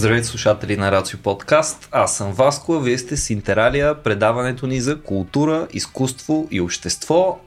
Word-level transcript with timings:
Здравейте 0.00 0.26
слушатели 0.26 0.76
на 0.76 0.92
Рацио 0.92 1.18
Подкаст. 1.18 1.88
Аз 1.92 2.16
съм 2.16 2.32
Васко, 2.32 2.74
а 2.74 2.80
вие 2.80 2.98
сте 2.98 3.16
с 3.16 3.30
Интералия, 3.30 4.02
предаването 4.02 4.66
ни 4.66 4.80
за 4.80 5.00
култура, 5.00 5.66
изкуство 5.72 6.48
и 6.50 6.60
общество. 6.60 7.40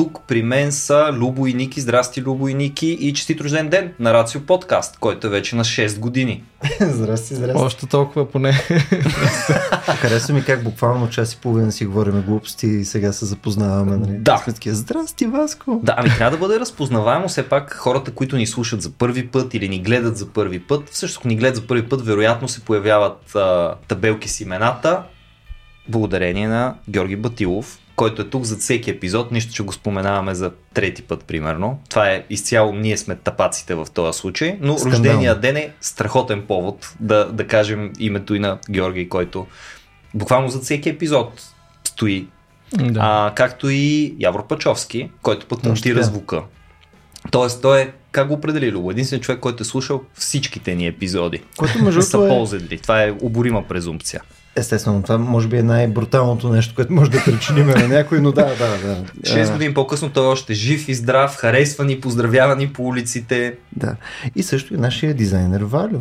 Тук 0.00 0.20
при 0.28 0.42
мен 0.42 0.72
са 0.72 1.10
Любо 1.12 1.46
и 1.46 1.54
Ники. 1.54 1.80
Здрасти, 1.80 2.22
Любо 2.22 2.48
и 2.48 2.54
Ники 2.54 2.86
и 2.86 3.14
честит 3.14 3.40
рожден 3.40 3.68
ден 3.68 3.92
на 3.98 4.14
Рацио 4.14 4.40
Подкаст, 4.40 4.98
който 5.00 5.26
е 5.26 5.30
вече 5.30 5.56
на 5.56 5.64
6 5.64 5.98
години. 5.98 6.44
здрасти, 6.80 7.34
здрасти. 7.34 7.62
Още 7.62 7.86
толкова 7.86 8.30
поне. 8.30 8.52
Харесва 10.00 10.34
ми 10.34 10.44
как 10.44 10.64
буквално 10.64 11.10
час 11.10 11.32
и 11.32 11.36
половина 11.36 11.72
си 11.72 11.86
говорим 11.86 12.22
глупости 12.22 12.66
и 12.66 12.84
сега 12.84 13.12
се 13.12 13.24
запознаваме. 13.24 13.96
Нали? 13.96 14.18
Да. 14.18 14.36
Сме 14.44 14.52
такива, 14.52 14.76
здрасти, 14.76 15.26
Васко. 15.26 15.80
Да, 15.82 15.94
ами 15.96 16.10
трябва 16.10 16.36
да 16.36 16.46
бъде 16.46 16.60
разпознаваемо 16.60 17.28
все 17.28 17.48
пак 17.48 17.74
хората, 17.74 18.10
които 18.10 18.36
ни 18.36 18.46
слушат 18.46 18.82
за 18.82 18.90
първи 18.90 19.26
път 19.26 19.54
или 19.54 19.68
ни 19.68 19.80
гледат 19.80 20.16
за 20.16 20.28
първи 20.28 20.60
път. 20.60 20.88
Всъщност, 20.90 21.24
ни 21.24 21.36
гледат 21.36 21.56
за 21.56 21.66
първи 21.66 21.88
път, 21.88 22.06
вероятно 22.06 22.48
се 22.48 22.60
появяват 22.60 23.36
а, 23.36 23.74
табелки 23.88 24.28
с 24.28 24.40
имената, 24.40 25.02
благодарение 25.88 26.48
на 26.48 26.74
Георги 26.88 27.16
Батилов, 27.16 27.78
който 28.00 28.22
е 28.22 28.28
тук 28.30 28.44
за 28.44 28.56
всеки 28.56 28.90
епизод, 28.90 29.32
нищо, 29.32 29.52
че 29.52 29.62
го 29.62 29.72
споменаваме 29.72 30.34
за 30.34 30.52
трети 30.74 31.02
път, 31.02 31.24
примерно. 31.24 31.80
Това 31.88 32.10
е 32.10 32.24
изцяло, 32.30 32.72
ние 32.72 32.96
сме 32.96 33.16
тапаците 33.16 33.74
в 33.74 33.86
този 33.94 34.18
случай, 34.18 34.58
но 34.60 34.78
Скандално. 34.78 35.04
рождения 35.04 35.40
ден 35.40 35.56
е 35.56 35.72
страхотен 35.80 36.42
повод 36.42 36.94
да, 37.00 37.32
да 37.32 37.46
кажем 37.46 37.92
името 37.98 38.34
и 38.34 38.38
на 38.38 38.58
Георги, 38.70 39.08
който 39.08 39.46
буквално 40.14 40.48
за 40.48 40.60
всеки 40.60 40.88
епизод 40.88 41.42
стои 41.84 42.28
да. 42.74 43.00
а, 43.02 43.32
както 43.34 43.70
и 43.70 44.14
Явор 44.18 44.46
Пачовски, 44.46 45.10
който 45.22 45.46
пък 45.46 45.58
Точно 45.58 45.70
монтира 45.70 45.94
така. 45.94 46.06
звука. 46.06 46.42
Тоест, 47.30 47.62
той 47.62 47.80
е, 47.80 47.92
как 48.12 48.28
го 48.28 48.34
определи 48.34 48.72
Любо? 48.72 48.90
Единствен 48.90 49.20
човек, 49.20 49.40
който 49.40 49.62
е 49.62 49.66
слушал 49.66 50.02
всичките 50.14 50.74
ни 50.74 50.86
епизоди. 50.86 51.42
Което 51.56 51.84
между 51.84 52.02
са 52.02 52.24
е, 52.24 52.28
ползедли. 52.28 52.78
Това 52.78 53.02
е 53.02 53.14
оборима 53.20 53.68
презумпция. 53.68 54.22
Естествено, 54.56 55.02
това 55.02 55.18
може 55.18 55.48
би 55.48 55.56
е 55.56 55.62
най-бруталното 55.62 56.48
нещо, 56.48 56.74
което 56.74 56.92
може 56.92 57.10
да 57.10 57.24
причиним 57.24 57.66
на 57.66 57.88
някой, 57.88 58.20
но 58.20 58.32
да, 58.32 58.44
да, 58.44 58.78
да. 58.78 59.04
6 59.20 59.48
А, 59.48 59.52
години 59.52 59.74
по-късно 59.74 60.10
той 60.10 60.24
е 60.24 60.28
още 60.28 60.54
жив 60.54 60.88
и 60.88 60.94
здрав, 60.94 61.36
харесвани, 61.36 62.00
поздравявани 62.00 62.72
по 62.72 62.82
улиците. 62.82 63.54
Да. 63.76 63.96
И 64.36 64.42
също 64.42 64.74
и 64.74 64.76
нашия 64.76 65.14
дизайнер 65.14 65.60
Валю. 65.60 66.00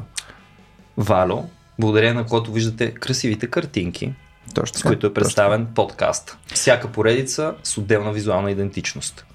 Вало, 0.98 1.50
благодарение 1.80 2.14
на 2.14 2.26
който 2.26 2.52
виждате 2.52 2.92
красивите 2.92 3.48
картинки, 3.48 4.14
Точно 4.54 4.80
с 4.80 4.84
които 4.84 5.08
е 5.08 5.14
представен 5.14 5.68
подкаст. 5.76 6.38
Всяка 6.54 6.88
поредица 6.88 7.54
с 7.64 7.78
отделна 7.78 8.12
визуална 8.14 8.52
идентичност. 8.52 9.26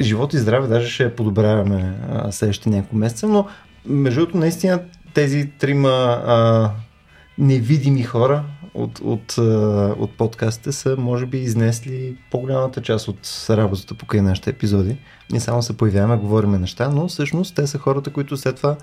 живот 0.00 0.34
и 0.34 0.38
здраве, 0.38 0.68
даже 0.68 0.88
ще 0.88 1.16
подобряваме 1.16 1.94
следващите 2.30 2.70
няколко 2.70 2.96
месеца, 2.96 3.26
но 3.28 3.46
между 3.86 4.20
другото 4.20 4.38
наистина 4.38 4.80
тези 5.14 5.50
трима 5.58 5.88
а, 6.26 6.70
невидими 7.38 8.02
хора 8.02 8.44
от, 8.74 8.98
от, 8.98 9.38
от 9.98 10.16
подкастите 10.16 10.72
са 10.72 10.96
може 10.98 11.26
би 11.26 11.38
изнесли 11.38 12.16
по-голямата 12.30 12.82
част 12.82 13.08
от 13.08 13.46
работата 13.50 13.94
покрай 13.94 14.22
нашите 14.22 14.50
епизоди. 14.50 14.96
Ние 15.30 15.40
само 15.40 15.62
се 15.62 15.76
появяваме, 15.76 16.16
говориме 16.16 16.58
неща, 16.58 16.88
но 16.88 17.08
всъщност 17.08 17.54
те 17.54 17.66
са 17.66 17.78
хората, 17.78 18.12
които 18.12 18.36
след 18.36 18.56
това 18.56 18.76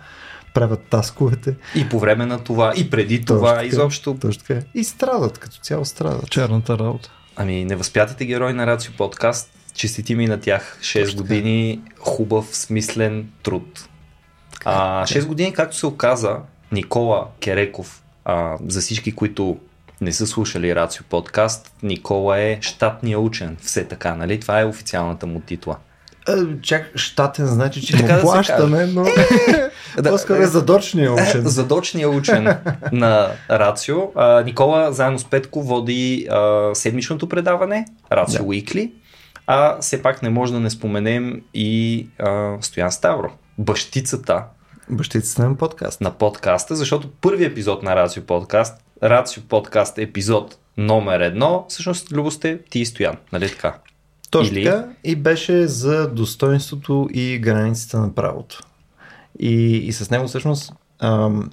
правят 0.53 0.84
тасковете. 0.89 1.56
И 1.75 1.89
по 1.89 2.00
време 2.00 2.25
на 2.25 2.44
това, 2.44 2.73
и 2.78 2.89
преди 2.89 3.20
Точно 3.22 3.36
това, 3.36 3.53
така. 3.53 3.66
изобщо 3.66 4.17
Точно 4.22 4.44
така. 4.47 4.62
И 4.75 4.84
страдат, 4.84 5.38
като 5.38 5.58
цяло 5.58 5.86
страдат. 5.86 6.30
Черната 6.30 6.78
работа. 6.78 7.12
Ами, 7.36 7.66
невъзпятите 7.66 8.25
герои 8.25 8.53
на 8.53 8.67
Рацио 8.67 8.94
подкаст, 8.97 9.52
честити 9.74 10.16
ми 10.16 10.28
на 10.28 10.40
тях 10.40 10.78
6 10.81 10.94
Точно 10.94 11.12
така. 11.12 11.22
години 11.22 11.81
хубав, 12.00 12.56
смислен 12.56 13.29
труд. 13.44 13.90
А, 14.66 15.06
6 15.06 15.25
години, 15.25 15.53
както 15.53 15.78
се 15.78 15.85
оказа, 15.85 16.38
Никола 16.72 17.28
Кереков, 17.40 18.03
а, 18.25 18.58
за 18.68 18.81
всички, 18.81 19.12
които 19.12 19.58
не 20.02 20.13
са 20.13 20.28
слушали 20.28 20.75
Рацио 20.75 21.06
подкаст, 21.09 21.74
Никола 21.84 22.40
е 22.40 22.58
щатния 22.62 23.19
учен, 23.19 23.58
все 23.62 23.88
така, 23.88 24.16
нали? 24.16 24.40
Това 24.40 24.59
е 24.59 24.66
официалната 24.66 25.28
му 25.28 25.40
титла. 25.40 25.78
Е, 26.30 26.62
чак, 26.62 26.91
щатен 26.96 27.46
значи, 27.46 27.81
че 27.81 27.97
Така 27.97 28.14
му 28.14 28.16
да 28.16 28.22
плащаме, 28.22 28.85
но 28.85 29.03
Да, 29.97 30.09
по-скоро 30.09 30.41
е 30.41 30.46
задочния 30.46 31.14
учен. 31.14 31.41
Задочния 31.47 32.09
учен 32.09 32.58
на 32.91 33.31
Рацио. 33.50 33.97
А, 34.16 34.41
Никола 34.41 34.91
заедно 34.91 35.19
с 35.19 35.25
Петко 35.25 35.64
води 35.64 36.28
а, 36.30 36.69
седмичното 36.75 37.30
предаване 37.30 37.85
Рацио 38.12 38.46
Да. 38.46 38.50
Weekly. 38.50 38.91
А 39.47 39.80
все 39.80 40.02
пак 40.02 40.22
не 40.22 40.30
може 40.30 40.53
да 40.53 40.59
не 40.59 40.69
споменем 40.69 41.41
и 41.53 42.08
а, 42.19 42.58
Стоян 42.62 42.91
Ставро, 42.91 43.31
бащицата 43.58 44.44
Бащицата 44.90 45.56
подкаст. 45.59 46.01
на 46.01 46.12
подкаста, 46.12 46.75
защото 46.75 47.09
първи 47.22 47.46
епизод 47.46 47.84
на 47.84 47.96
Рацио 47.96 48.23
подкаст, 48.23 48.84
Рацио 49.03 49.44
подкаст 49.44 49.97
епизод 49.97 50.57
номер 50.78 51.19
едно, 51.19 51.66
всъщност 51.69 52.12
Любо 52.12 52.31
сте 52.31 52.59
ти 52.69 52.79
и 52.79 52.85
Стоян, 52.85 53.16
нали 53.34 53.50
така? 53.50 53.78
Точно 54.31 54.57
Или- 54.57 54.66
така. 54.66 54.88
И 55.03 55.16
беше 55.16 55.68
за 55.68 56.09
достоинството 56.09 57.09
и 57.13 57.40
границите 57.40 57.97
на 57.97 58.16
правото. 58.16 58.63
И, 59.40 59.78
и 59.78 59.94
с 59.94 60.09
него 60.09 60.28
всъщност 60.28 60.73
ам, 61.00 61.50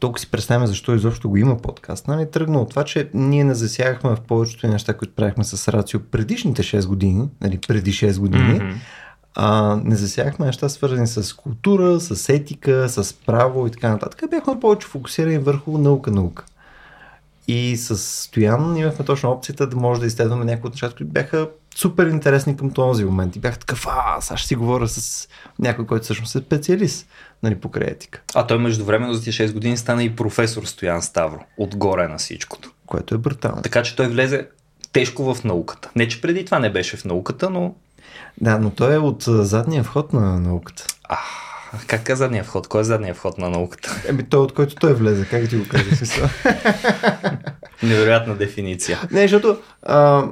толкова 0.00 0.18
си 0.18 0.30
представяме 0.30 0.66
защо 0.66 0.94
изобщо 0.94 1.28
го 1.28 1.36
има 1.36 1.58
подкаст. 1.58 2.08
Нали? 2.08 2.30
Тръгна 2.30 2.60
от 2.60 2.70
това, 2.70 2.84
че 2.84 3.10
ние 3.14 3.44
не 3.44 3.54
засягахме 3.54 4.10
в 4.10 4.20
повечето 4.20 4.68
неща, 4.68 4.94
които 4.94 5.14
правихме 5.14 5.44
с 5.44 5.72
Рацио 5.72 6.00
предишните 6.00 6.62
6 6.62 6.86
години, 6.86 7.28
нали, 7.40 7.58
преди 7.68 7.92
6 7.92 8.18
години. 8.18 8.54
Мгм. 8.54 8.70
А, 9.38 9.80
не 9.84 9.96
засягахме 9.96 10.46
неща 10.46 10.68
свързани 10.68 11.06
с 11.06 11.36
култура, 11.36 12.00
с 12.00 12.28
етика, 12.28 12.88
с 12.88 13.14
право 13.14 13.66
и 13.66 13.70
така 13.70 13.88
нататък. 13.88 14.30
Бяхме 14.30 14.60
повече 14.60 14.86
фокусирани 14.86 15.38
върху 15.38 15.78
наука-наука. 15.78 16.44
И 17.48 17.76
с 17.76 17.96
Стоян 17.98 18.76
имахме 18.76 19.04
точно 19.04 19.30
опцията 19.30 19.66
да 19.66 19.76
може 19.76 20.00
да 20.00 20.06
изследваме 20.06 20.44
някои 20.44 20.68
от 20.68 20.74
нещата, 20.74 20.96
които 20.96 21.12
бяха 21.12 21.48
супер 21.76 22.06
интересни 22.06 22.56
към 22.56 22.70
този 22.70 23.04
момент. 23.04 23.36
И 23.36 23.38
бях 23.38 23.58
такъв, 23.58 23.86
а, 23.88 24.20
сега 24.20 24.36
ще 24.36 24.48
си 24.48 24.54
говоря 24.54 24.88
с 24.88 25.28
някой, 25.58 25.86
който 25.86 26.04
всъщност 26.04 26.34
е 26.34 26.38
специалист 26.38 27.06
нали, 27.42 27.54
покрай 27.54 27.88
етика, 27.88 28.22
А 28.34 28.46
той 28.46 28.58
междувременно 28.58 29.14
за 29.14 29.22
тия 29.22 29.32
6 29.32 29.52
години 29.52 29.76
стана 29.76 30.04
и 30.04 30.16
професор 30.16 30.64
Стоян 30.64 31.02
Ставро, 31.02 31.40
отгоре 31.58 32.08
на 32.08 32.18
всичкото. 32.18 32.72
което 32.86 33.14
е 33.14 33.18
брутално. 33.18 33.62
Така 33.62 33.82
че 33.82 33.96
той 33.96 34.08
влезе 34.08 34.48
тежко 34.92 35.34
в 35.34 35.44
науката. 35.44 35.90
Не, 35.96 36.08
че 36.08 36.20
преди 36.20 36.44
това 36.44 36.58
не 36.58 36.72
беше 36.72 36.96
в 36.96 37.04
науката, 37.04 37.50
но 37.50 37.74
Да, 38.40 38.58
но 38.58 38.70
той 38.70 38.94
е 38.94 38.98
от 38.98 39.22
задния 39.22 39.82
вход 39.82 40.12
на 40.12 40.40
науката. 40.40 40.86
а, 41.08 41.16
как 41.86 42.08
е 42.08 42.16
задния 42.16 42.44
вход? 42.44 42.68
Кой 42.68 42.80
е 42.80 42.84
задния 42.84 43.14
вход 43.14 43.38
на 43.38 43.50
науката? 43.50 44.02
Еми, 44.08 44.22
той 44.22 44.40
от 44.40 44.52
който 44.54 44.74
той 44.74 44.94
влезе, 44.94 45.26
как 45.30 45.48
ти 45.48 45.56
го 45.56 45.68
кажа? 45.68 45.96
смисъл? 45.96 46.28
Невероятна 47.82 48.34
дефиниция. 48.36 48.98
Не, 49.10 49.20
защото 49.20 49.56
а, 49.82 50.24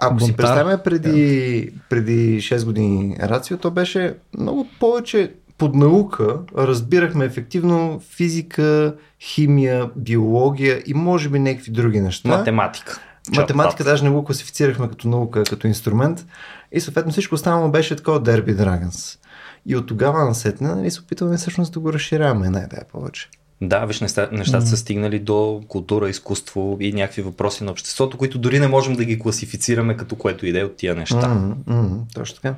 ако 0.00 0.20
си 0.20 0.26
Бунтар. 0.26 0.36
представяме 0.36 0.78
преди, 0.82 1.70
преди 1.90 2.40
6 2.40 2.64
години 2.64 3.16
рацио, 3.22 3.56
то 3.58 3.70
беше 3.70 4.14
много 4.38 4.68
повече 4.80 5.32
под 5.58 5.74
наука. 5.74 6.36
Разбирахме 6.56 7.24
ефективно 7.24 8.00
физика, 8.10 8.94
химия, 9.20 9.90
биология 9.96 10.82
и 10.86 10.94
може 10.94 11.28
би 11.28 11.38
някакви 11.38 11.70
други 11.72 12.00
неща. 12.00 12.28
Математика. 12.28 13.00
Математика 13.36 13.84
даже 13.84 14.04
не 14.04 14.10
го 14.10 14.24
класифицирахме 14.24 14.88
като 14.88 15.08
наука, 15.08 15.42
като 15.44 15.66
инструмент. 15.66 16.26
И 16.74 16.80
съответно 16.80 17.12
всичко 17.12 17.34
останало 17.34 17.70
беше 17.70 17.96
такова 17.96 18.22
Derby 18.22 18.56
Dragons. 18.56 19.18
И 19.66 19.76
от 19.76 19.86
тогава 19.86 20.24
насетне 20.24 20.74
нали, 20.74 20.90
се 20.90 21.00
опитваме 21.00 21.36
всъщност 21.36 21.72
да 21.72 21.80
го 21.80 21.92
разширяваме 21.92 22.50
най-да 22.50 22.84
повече. 22.92 23.28
Да, 23.60 23.84
виж, 23.84 24.00
неща, 24.00 24.28
нещата 24.32 24.66
са 24.66 24.76
стигнали 24.76 25.18
до 25.18 25.62
култура, 25.68 26.08
изкуство 26.08 26.76
и 26.80 26.92
някакви 26.92 27.22
въпроси 27.22 27.64
на 27.64 27.70
обществото, 27.70 28.18
които 28.18 28.38
дори 28.38 28.58
не 28.58 28.68
можем 28.68 28.96
да 28.96 29.04
ги 29.04 29.18
класифицираме 29.18 29.96
като 29.96 30.16
което 30.16 30.46
иде 30.46 30.64
от 30.64 30.76
тия 30.76 30.94
неща. 30.94 31.28
М, 31.28 31.56
м, 31.66 31.98
точно 32.14 32.36
така. 32.36 32.54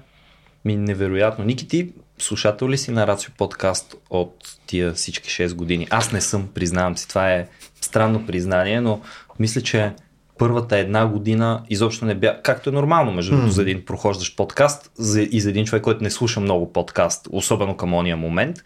Ми 0.64 0.76
невероятно. 0.76 1.44
Ники, 1.44 1.69
ти 1.69 1.93
слушател 2.19 2.69
ли 2.69 2.79
си 2.79 2.90
на 2.90 3.06
Рацио 3.06 3.32
подкаст 3.38 3.94
от 4.11 4.37
тия 4.67 4.93
всички 4.93 5.31
6 5.31 5.55
години? 5.55 5.87
Аз 5.90 6.12
не 6.12 6.20
съм, 6.20 6.49
признавам 6.55 6.96
си. 6.96 7.08
Това 7.08 7.32
е 7.32 7.49
странно 7.81 8.26
признание, 8.26 8.81
но 8.81 9.00
мисля, 9.38 9.61
че 9.61 9.93
първата 10.38 10.79
една 10.79 11.06
година 11.06 11.62
изобщо 11.71 12.05
не 12.05 12.15
бях, 12.15 12.43
както 12.43 12.71
е 12.71 12.73
нормално, 12.73 13.12
между 13.12 13.33
другото, 13.33 13.53
за 13.53 13.62
един 13.62 13.85
прохождащ 13.85 14.37
подкаст 14.37 14.91
за, 14.94 15.23
и 15.23 15.41
за 15.41 15.50
един 15.50 15.65
човек, 15.65 15.83
който 15.83 16.03
не 16.03 16.11
слуша 16.11 16.41
много 16.41 16.73
подкаст, 16.73 17.29
особено 17.31 17.77
към 17.77 17.94
ония 17.94 18.17
момент, 18.17 18.56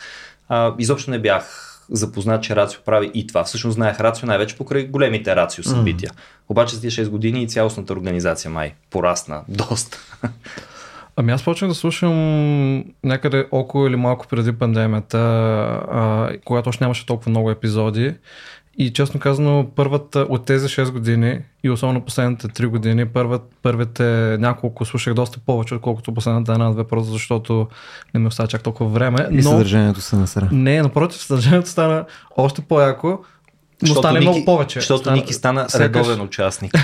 а, 0.49 0.75
изобщо 0.79 1.11
не 1.11 1.19
бях 1.19 1.67
запознат, 1.91 2.43
че 2.43 2.57
Рацио 2.57 2.81
прави 2.85 3.11
и 3.15 3.27
това. 3.27 3.45
Всъщност 3.45 3.75
знаех 3.75 4.01
Рацио 4.01 4.27
най-вече 4.27 4.57
покрай 4.57 4.87
големите 4.87 5.37
Рацио 5.37 5.65
събития. 5.65 6.11
Обаче 6.49 6.75
за 6.75 6.81
тия 6.81 6.91
6 6.91 7.09
години 7.09 7.43
и 7.43 7.49
цялостната 7.49 7.93
организация 7.93 8.51
май 8.51 8.75
порасна 8.91 9.43
доста. 9.49 9.99
Ами 11.17 11.33
аз 11.33 11.45
почнах 11.45 11.69
да 11.69 11.75
слушам 11.75 12.85
някъде 13.05 13.49
около 13.51 13.87
или 13.87 13.97
малко 13.97 14.27
преди 14.27 14.53
пандемията, 14.53 15.19
а, 15.19 16.31
когато 16.45 16.69
още 16.69 16.85
нямаше 16.85 17.07
толкова 17.07 17.31
много 17.31 17.51
епизоди. 17.51 18.15
И 18.79 18.93
честно 18.93 19.21
казано, 19.21 19.67
първата 19.77 20.19
от 20.19 20.45
тези 20.45 20.69
6 20.69 20.91
години 20.91 21.41
и 21.65 21.71
особено 21.71 22.05
последните 22.05 22.49
3 22.49 22.67
години, 22.67 23.07
първат, 23.07 23.43
първите 23.63 24.03
няколко 24.41 24.85
слушах 24.85 25.15
доста 25.15 25.39
повече, 25.39 25.75
отколкото 25.75 26.15
последната 26.15 26.53
една-две, 26.53 26.85
просто 26.85 27.13
защото 27.13 27.69
не 28.15 28.21
ми 28.21 28.27
остава 28.27 28.47
чак 28.47 28.63
толкова 28.63 28.91
време. 28.91 29.29
И 29.31 29.43
съдържанието 29.43 30.01
се 30.01 30.17
насра. 30.17 30.49
Не, 30.53 30.83
напротив, 30.83 31.23
съдържанието 31.23 31.69
стана 31.69 32.05
още 32.37 32.63
по-яко. 32.63 33.19
Но 33.83 33.87
Защото 33.87 33.99
стане 34.09 34.19
Ники, 34.19 34.31
много 34.31 34.45
повече. 34.45 34.81
Защото 34.81 35.01
стана, 35.01 35.17
Ники 35.17 35.33
стана 35.33 35.67
редовен 35.75 36.21
участник. 36.21 36.73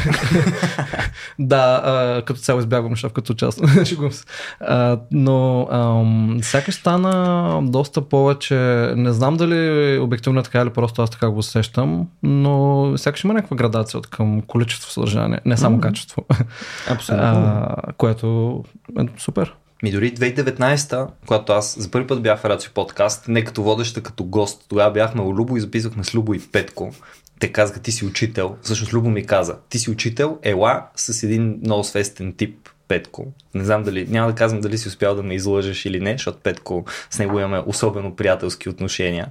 Да, 1.38 1.82
а, 1.84 2.22
като 2.22 2.40
цяло 2.40 2.60
избягвам 2.60 2.92
неща, 2.92 3.08
като 3.08 3.32
участвам. 3.32 3.84
Шегувам 3.84 4.12
се. 4.12 4.24
А, 4.60 4.98
но 5.10 5.68
ам, 5.70 6.38
сякаш 6.42 6.74
стана 6.74 7.60
доста 7.62 8.00
повече. 8.00 8.54
Не 8.96 9.12
знам 9.12 9.36
дали 9.36 9.98
обективно 9.98 10.40
е 10.40 10.42
така 10.42 10.60
или 10.60 10.70
просто 10.70 11.02
аз 11.02 11.10
така 11.10 11.30
го 11.30 11.38
усещам, 11.38 12.06
но 12.22 12.92
сякаш 12.96 13.24
има 13.24 13.34
някаква 13.34 13.56
градация 13.56 13.98
от 13.98 14.06
към 14.06 14.42
количество 14.42 14.90
съдържание, 14.90 15.40
не 15.44 15.56
само 15.56 15.80
качество. 15.80 16.24
Абсолютно. 16.90 17.26
а, 17.26 17.76
което 17.96 18.62
е 18.98 19.02
супер. 19.18 19.54
Ми 19.82 19.90
дори 19.90 20.14
2019-та, 20.14 21.08
когато 21.26 21.52
аз 21.52 21.78
за 21.78 21.90
първи 21.90 22.06
път 22.06 22.22
бях 22.22 22.40
в 22.40 22.44
Рацио 22.44 22.72
подкаст, 22.72 23.28
не 23.28 23.44
като 23.44 23.62
водеща, 23.62 24.02
като 24.02 24.24
гост, 24.24 24.64
тогава 24.68 24.90
бяхме 24.90 25.22
у 25.22 25.34
Любо 25.34 25.56
и 25.56 25.60
записвахме 25.60 26.04
с 26.04 26.14
Любо 26.14 26.34
и 26.34 26.40
Петко. 26.40 26.94
Те 27.38 27.52
казаха, 27.52 27.80
ти 27.80 27.92
си 27.92 28.04
учител. 28.04 28.56
Всъщност 28.62 28.92
Любо 28.92 29.10
ми 29.10 29.26
каза, 29.26 29.56
ти 29.68 29.78
си 29.78 29.90
учител, 29.90 30.38
ела 30.42 30.86
с 30.96 31.22
един 31.22 31.60
много 31.62 31.84
свестен 31.84 32.32
тип 32.32 32.68
Петко. 32.88 33.26
Не 33.54 33.64
знам 33.64 33.82
дали, 33.82 34.06
няма 34.08 34.28
да 34.28 34.34
казвам 34.34 34.60
дали 34.60 34.78
си 34.78 34.88
успял 34.88 35.14
да 35.14 35.22
ме 35.22 35.34
излъжеш 35.34 35.84
или 35.84 36.00
не, 36.00 36.12
защото 36.12 36.38
Петко 36.38 36.84
с 37.10 37.18
него 37.18 37.38
имаме 37.38 37.62
особено 37.66 38.16
приятелски 38.16 38.68
отношения. 38.68 39.28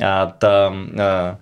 А, 0.00 0.32
та, 0.32 0.72
а, 0.98 1.36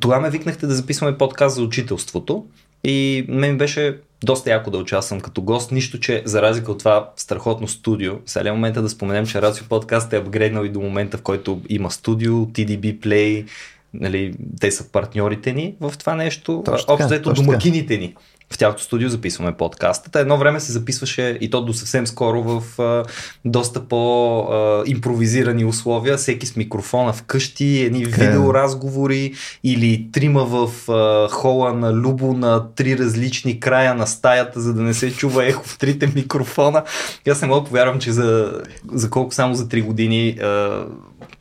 тогава 0.00 0.20
ме 0.20 0.30
викнахте 0.30 0.66
да 0.66 0.74
записваме 0.74 1.18
подкаст 1.18 1.56
за 1.56 1.62
учителството 1.62 2.46
и 2.84 3.26
мен 3.28 3.58
беше 3.58 3.98
доста 4.26 4.50
яко 4.50 4.70
да 4.70 4.78
участвам 4.78 5.20
като 5.20 5.42
гост, 5.42 5.72
нищо, 5.72 6.00
че 6.00 6.22
за 6.24 6.42
разлика 6.42 6.72
от 6.72 6.78
това 6.78 7.10
страхотно 7.16 7.68
студио, 7.68 8.12
сега 8.26 8.48
е 8.48 8.52
момента 8.52 8.82
да 8.82 8.88
споменем, 8.88 9.26
че 9.26 9.42
Рацио 9.42 9.66
подкаст 9.68 10.12
е 10.12 10.16
апгрейднал 10.16 10.64
и 10.64 10.68
до 10.68 10.80
момента, 10.80 11.18
в 11.18 11.22
който 11.22 11.60
има 11.68 11.90
студио, 11.90 12.32
TDB 12.32 12.98
Play, 12.98 13.46
нали, 13.94 14.34
те 14.60 14.70
са 14.70 14.92
партньорите 14.92 15.52
ни 15.52 15.74
в 15.80 15.94
това 15.98 16.14
нещо, 16.14 16.64
общо 16.68 16.96
взето 16.96 17.32
домакините 17.32 17.98
ни. 17.98 18.14
В 18.52 18.58
тяхното 18.58 18.82
студио 18.82 19.08
записваме 19.08 19.52
подкаста. 19.52 20.20
Едно 20.20 20.36
време 20.36 20.60
се 20.60 20.72
записваше 20.72 21.38
и 21.40 21.50
то 21.50 21.64
до 21.64 21.72
съвсем 21.72 22.06
скоро 22.06 22.42
в 22.42 22.80
а, 22.82 23.04
доста 23.44 23.80
по-импровизирани 23.88 25.64
условия, 25.64 26.16
всеки 26.16 26.46
с 26.46 26.56
микрофона 26.56 27.12
вкъщи, 27.12 27.82
едни 27.82 28.04
Така 28.04 28.24
е. 28.24 28.26
видеоразговори 28.26 29.34
или 29.64 30.08
трима 30.12 30.44
в 30.44 30.90
а, 30.90 31.28
хола 31.28 31.72
на 31.72 31.92
Любо 31.92 32.32
на 32.32 32.74
три 32.74 32.98
различни 32.98 33.60
края 33.60 33.94
на 33.94 34.06
стаята, 34.06 34.60
за 34.60 34.74
да 34.74 34.82
не 34.82 34.94
се 34.94 35.12
чува 35.12 35.46
ехо 35.46 35.64
в 35.64 35.78
трите 35.78 36.12
микрофона. 36.14 36.82
И 37.26 37.30
аз 37.30 37.42
не 37.42 37.48
мога 37.48 37.60
да 37.60 37.66
повярвам, 37.66 38.00
че 38.00 38.12
за, 38.12 38.60
за 38.92 39.10
колко 39.10 39.34
само 39.34 39.54
за 39.54 39.68
3 39.68 39.84
години 39.84 40.38
а, 40.42 40.84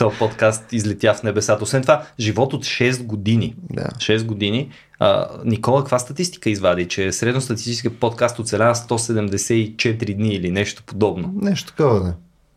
този 0.01 0.17
подкаст 0.17 0.73
излетя 0.73 1.13
в 1.13 1.23
небесата. 1.23 1.63
Освен 1.63 1.81
това, 1.81 2.05
живот 2.19 2.53
от 2.53 2.65
6 2.65 3.03
години. 3.03 3.55
Да. 3.69 3.81
6 3.81 4.23
години. 4.23 4.71
А, 4.99 5.27
Никола, 5.45 5.81
каква 5.81 5.99
статистика 5.99 6.49
извади? 6.49 6.87
Че 6.87 7.11
средностатистически 7.11 7.89
подкаст 7.89 8.39
оцелява 8.39 8.75
174 8.75 10.15
дни 10.15 10.33
или 10.33 10.51
нещо 10.51 10.83
подобно. 10.85 11.33
Нещо 11.41 11.67
такова, 11.67 11.99
да. 11.99 12.13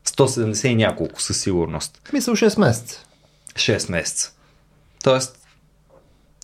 170 0.07 0.67
и 0.67 0.75
няколко 0.75 1.23
със 1.23 1.41
сигурност. 1.41 2.03
Мисъл 2.13 2.35
6 2.37 2.61
месеца. 2.61 3.05
6 3.55 3.91
месеца. 3.91 4.33
Тоест, 5.05 5.44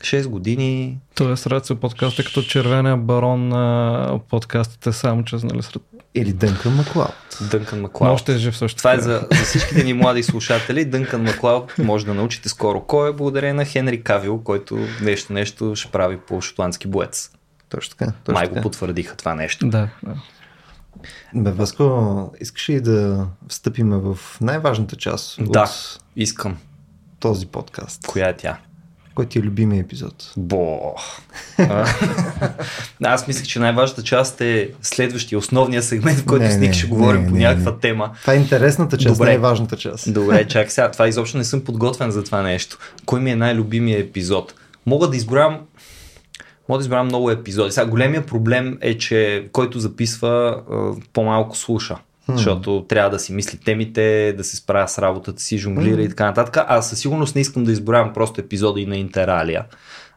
6 0.00 0.26
години. 0.26 0.98
Тоест, 1.14 1.46
Рацио 1.46 1.76
подкаст 1.76 2.18
е 2.18 2.24
като 2.24 2.42
червения 2.42 2.96
барон 2.96 3.48
на 3.48 4.20
подкастите, 4.28 4.92
само 4.92 5.24
че 5.24 5.36
нали, 5.36 5.62
сред... 5.62 5.82
Или 6.14 6.32
Дънкън 6.32 6.74
Маклауд. 6.74 7.38
Дънкан 7.50 7.80
Маклауд. 7.80 8.14
още 8.14 8.34
е 8.34 8.38
жив 8.38 8.56
също. 8.56 8.78
Това 8.78 8.92
е 8.92 8.98
за, 9.00 9.28
за 9.32 9.44
всичките 9.44 9.84
ни 9.84 9.92
млади 9.92 10.22
слушатели. 10.22 10.84
Дънкан 10.84 11.22
Маклауд 11.22 11.74
може 11.78 12.06
да 12.06 12.14
научите 12.14 12.48
скоро 12.48 12.80
кой 12.80 13.10
е 13.10 13.12
благодарение 13.12 13.54
на 13.54 13.64
Хенри 13.64 14.02
Кавил, 14.02 14.40
който 14.44 14.78
нещо 15.02 15.32
нещо 15.32 15.72
ще 15.76 15.90
прави 15.90 16.16
по 16.16 16.40
шотландски 16.40 16.88
боец. 16.88 17.30
Точно 17.68 17.96
така. 17.96 18.12
Точно 18.24 18.38
Май 18.38 18.48
го 18.48 18.60
потвърдиха 18.60 19.16
това 19.16 19.34
нещо. 19.34 19.68
Да, 19.68 19.88
да. 20.02 20.14
Бе, 21.34 21.50
Васко, 21.50 22.32
искаш 22.40 22.68
ли 22.68 22.80
да 22.80 23.26
встъпиме 23.48 23.96
в 23.96 24.18
най-важната 24.40 24.96
част 24.96 25.36
Да. 25.40 25.62
от 25.62 25.98
Искам. 26.16 26.56
този 27.20 27.46
подкаст? 27.46 28.06
Коя 28.06 28.28
е 28.28 28.36
тя? 28.36 28.58
Кой 29.20 29.26
ти 29.26 29.38
е 29.38 29.42
любимия 29.42 29.80
епизод? 29.80 30.32
Бо. 30.36 30.94
Аз 33.04 33.28
мислех, 33.28 33.46
че 33.46 33.58
най-важната 33.58 34.02
част 34.02 34.40
е 34.40 34.70
следващия, 34.82 35.38
основния 35.38 35.82
сегмент, 35.82 36.18
в 36.18 36.24
който 36.24 36.44
Не, 36.44 36.50
с 36.50 36.56
Ник 36.56 36.68
не, 36.68 36.74
ще 36.74 36.86
говорим 36.86 37.22
не, 37.22 37.28
по 37.28 37.34
не, 37.34 37.40
някаква 37.40 37.70
не. 37.70 37.78
тема. 37.78 38.10
Това 38.20 38.32
е 38.32 38.36
интересната 38.36 38.98
част, 38.98 39.14
Добре. 39.14 39.28
най-важната 39.28 39.76
част. 39.76 40.12
Добре, 40.12 40.48
чак 40.48 40.70
сега. 40.70 40.90
Това 40.90 41.08
изобщо 41.08 41.38
не 41.38 41.44
съм 41.44 41.60
подготвен 41.60 42.10
за 42.10 42.24
това 42.24 42.42
нещо. 42.42 42.78
Кой 43.06 43.20
ми 43.20 43.30
е 43.30 43.36
най-любимия 43.36 44.00
епизод? 44.00 44.54
Мога 44.86 45.08
да 45.08 45.16
изброям 45.16 45.58
Мога 46.68 46.78
да 46.78 46.82
изберам 46.82 47.06
много 47.06 47.30
епизоди. 47.30 47.72
Сега 47.72 47.86
големия 47.86 48.26
проблем 48.26 48.78
е, 48.80 48.98
че 48.98 49.48
който 49.52 49.78
записва 49.78 50.62
по-малко 51.12 51.56
слуша. 51.56 51.96
Защото 52.36 52.84
трябва 52.88 53.10
да 53.10 53.18
си 53.18 53.32
мисли 53.32 53.58
темите, 53.58 54.34
да 54.36 54.44
се 54.44 54.56
справя 54.56 54.88
с 54.88 54.98
работата 54.98 55.42
си, 55.42 55.58
жонглира 55.58 56.02
и 56.02 56.08
така 56.08 56.24
нататък. 56.24 56.64
Аз 56.68 56.90
със 56.90 56.98
сигурност 56.98 57.34
не 57.34 57.40
искам 57.40 57.64
да 57.64 57.72
изброявам 57.72 58.12
просто 58.12 58.40
епизоди 58.40 58.86
на 58.86 58.96
Интералия. 58.96 59.64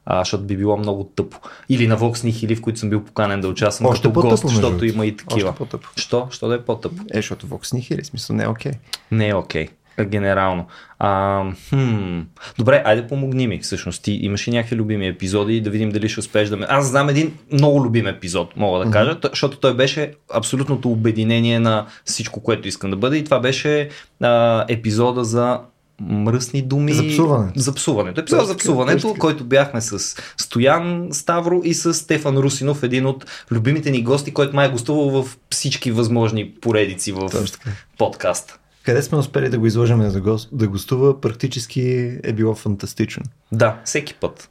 А, 0.06 0.20
защото 0.20 0.44
би 0.44 0.58
било 0.58 0.78
много 0.78 1.04
тъпо. 1.04 1.38
Или 1.70 1.88
на 1.88 1.98
Vox 1.98 2.30
Nihili, 2.30 2.58
в 2.58 2.62
които 2.62 2.80
съм 2.80 2.90
бил 2.90 3.04
поканен 3.04 3.42
да 3.42 3.48
участвам 3.48 3.90
Още 3.90 4.08
като 4.08 4.22
гост, 4.22 4.48
защото 4.48 4.86
има 4.86 5.06
и 5.06 5.18
такива. 5.18 5.50
Още 5.50 5.58
по-тъпо. 5.58 5.88
Що? 5.96 6.28
Що 6.32 6.48
да 6.48 6.56
е 6.56 6.62
по-тъпо? 6.62 7.04
Е, 7.14 7.18
защото 7.18 7.48
Vox 7.48 7.78
Nihili, 7.78 8.04
смисъл 8.04 8.36
не 8.36 8.44
е 8.44 8.48
окей. 8.48 8.72
Не 9.12 9.30
е 9.30 9.36
окей. 9.36 9.66
Okay. 9.66 9.70
Генерално. 10.02 10.68
А, 11.00 11.44
хм. 11.70 12.20
Добре, 12.58 12.82
айде 12.86 13.08
помогни 13.08 13.48
ми. 13.48 13.60
Всъщност, 13.60 14.04
ти 14.04 14.12
имаш 14.12 14.48
ли 14.48 14.52
някакви 14.52 14.76
любими 14.76 15.08
епизоди 15.08 15.62
да 15.62 15.70
видим 15.70 15.90
дали 15.90 16.10
ще 16.10 16.20
успееш 16.20 16.50
да 16.50 16.58
ме... 16.58 16.66
Аз 16.70 16.88
знам 16.88 17.10
един 17.10 17.34
много 17.52 17.86
любим 17.86 18.08
епизод, 18.08 18.58
мога 18.58 18.86
да 18.86 18.92
кажа, 18.92 19.12
mm-hmm. 19.12 19.30
защото 19.30 19.58
той 19.58 19.76
беше 19.76 20.14
абсолютното 20.34 20.92
обединение 20.92 21.60
на 21.60 21.86
всичко, 22.06 22.44
което 22.44 22.68
искам 22.68 22.90
да 22.90 22.98
бъде 22.98 23.18
и 23.18 23.24
това 23.24 23.40
беше 23.40 23.90
а, 24.22 24.66
епизода 24.70 25.24
за 25.24 25.60
мръсни 26.02 26.62
думи. 26.62 26.94
За 26.94 27.08
псуването. 27.08 27.60
За 27.60 27.74
псуването. 27.74 28.22
Епизод 28.22 28.48
за 28.48 28.58
псуването, 28.58 29.16
който 29.20 29.44
бяхме 29.44 29.82
с 29.82 30.16
Стоян 30.38 31.08
Ставро 31.12 31.62
и 31.64 31.74
с 31.74 31.94
Стефан 31.94 32.38
Русинов, 32.38 32.84
един 32.84 33.06
от 33.06 33.26
любимите 33.52 33.92
ни 33.92 34.04
гости, 34.04 34.34
който 34.34 34.56
май 34.56 34.68
е 34.68 34.72
гостувал 34.72 35.24
в 35.24 35.38
всички 35.50 35.92
възможни 35.92 36.52
поредици 36.62 37.12
в 37.12 37.20
Точно 37.20 37.48
така. 37.48 37.70
подкаст. 37.98 38.60
Къде 38.86 39.02
сме 39.02 39.18
успели 39.18 39.50
да 39.50 39.60
го 39.60 39.66
изложим 39.66 40.00
да, 40.00 40.22
гост, 40.22 40.50
да 40.52 40.68
гостува, 40.68 41.22
практически 41.22 41.82
е 42.24 42.34
било 42.34 42.56
фантастично. 42.56 43.24
Да, 43.52 43.82
всеки 43.86 44.14
път. 44.14 44.50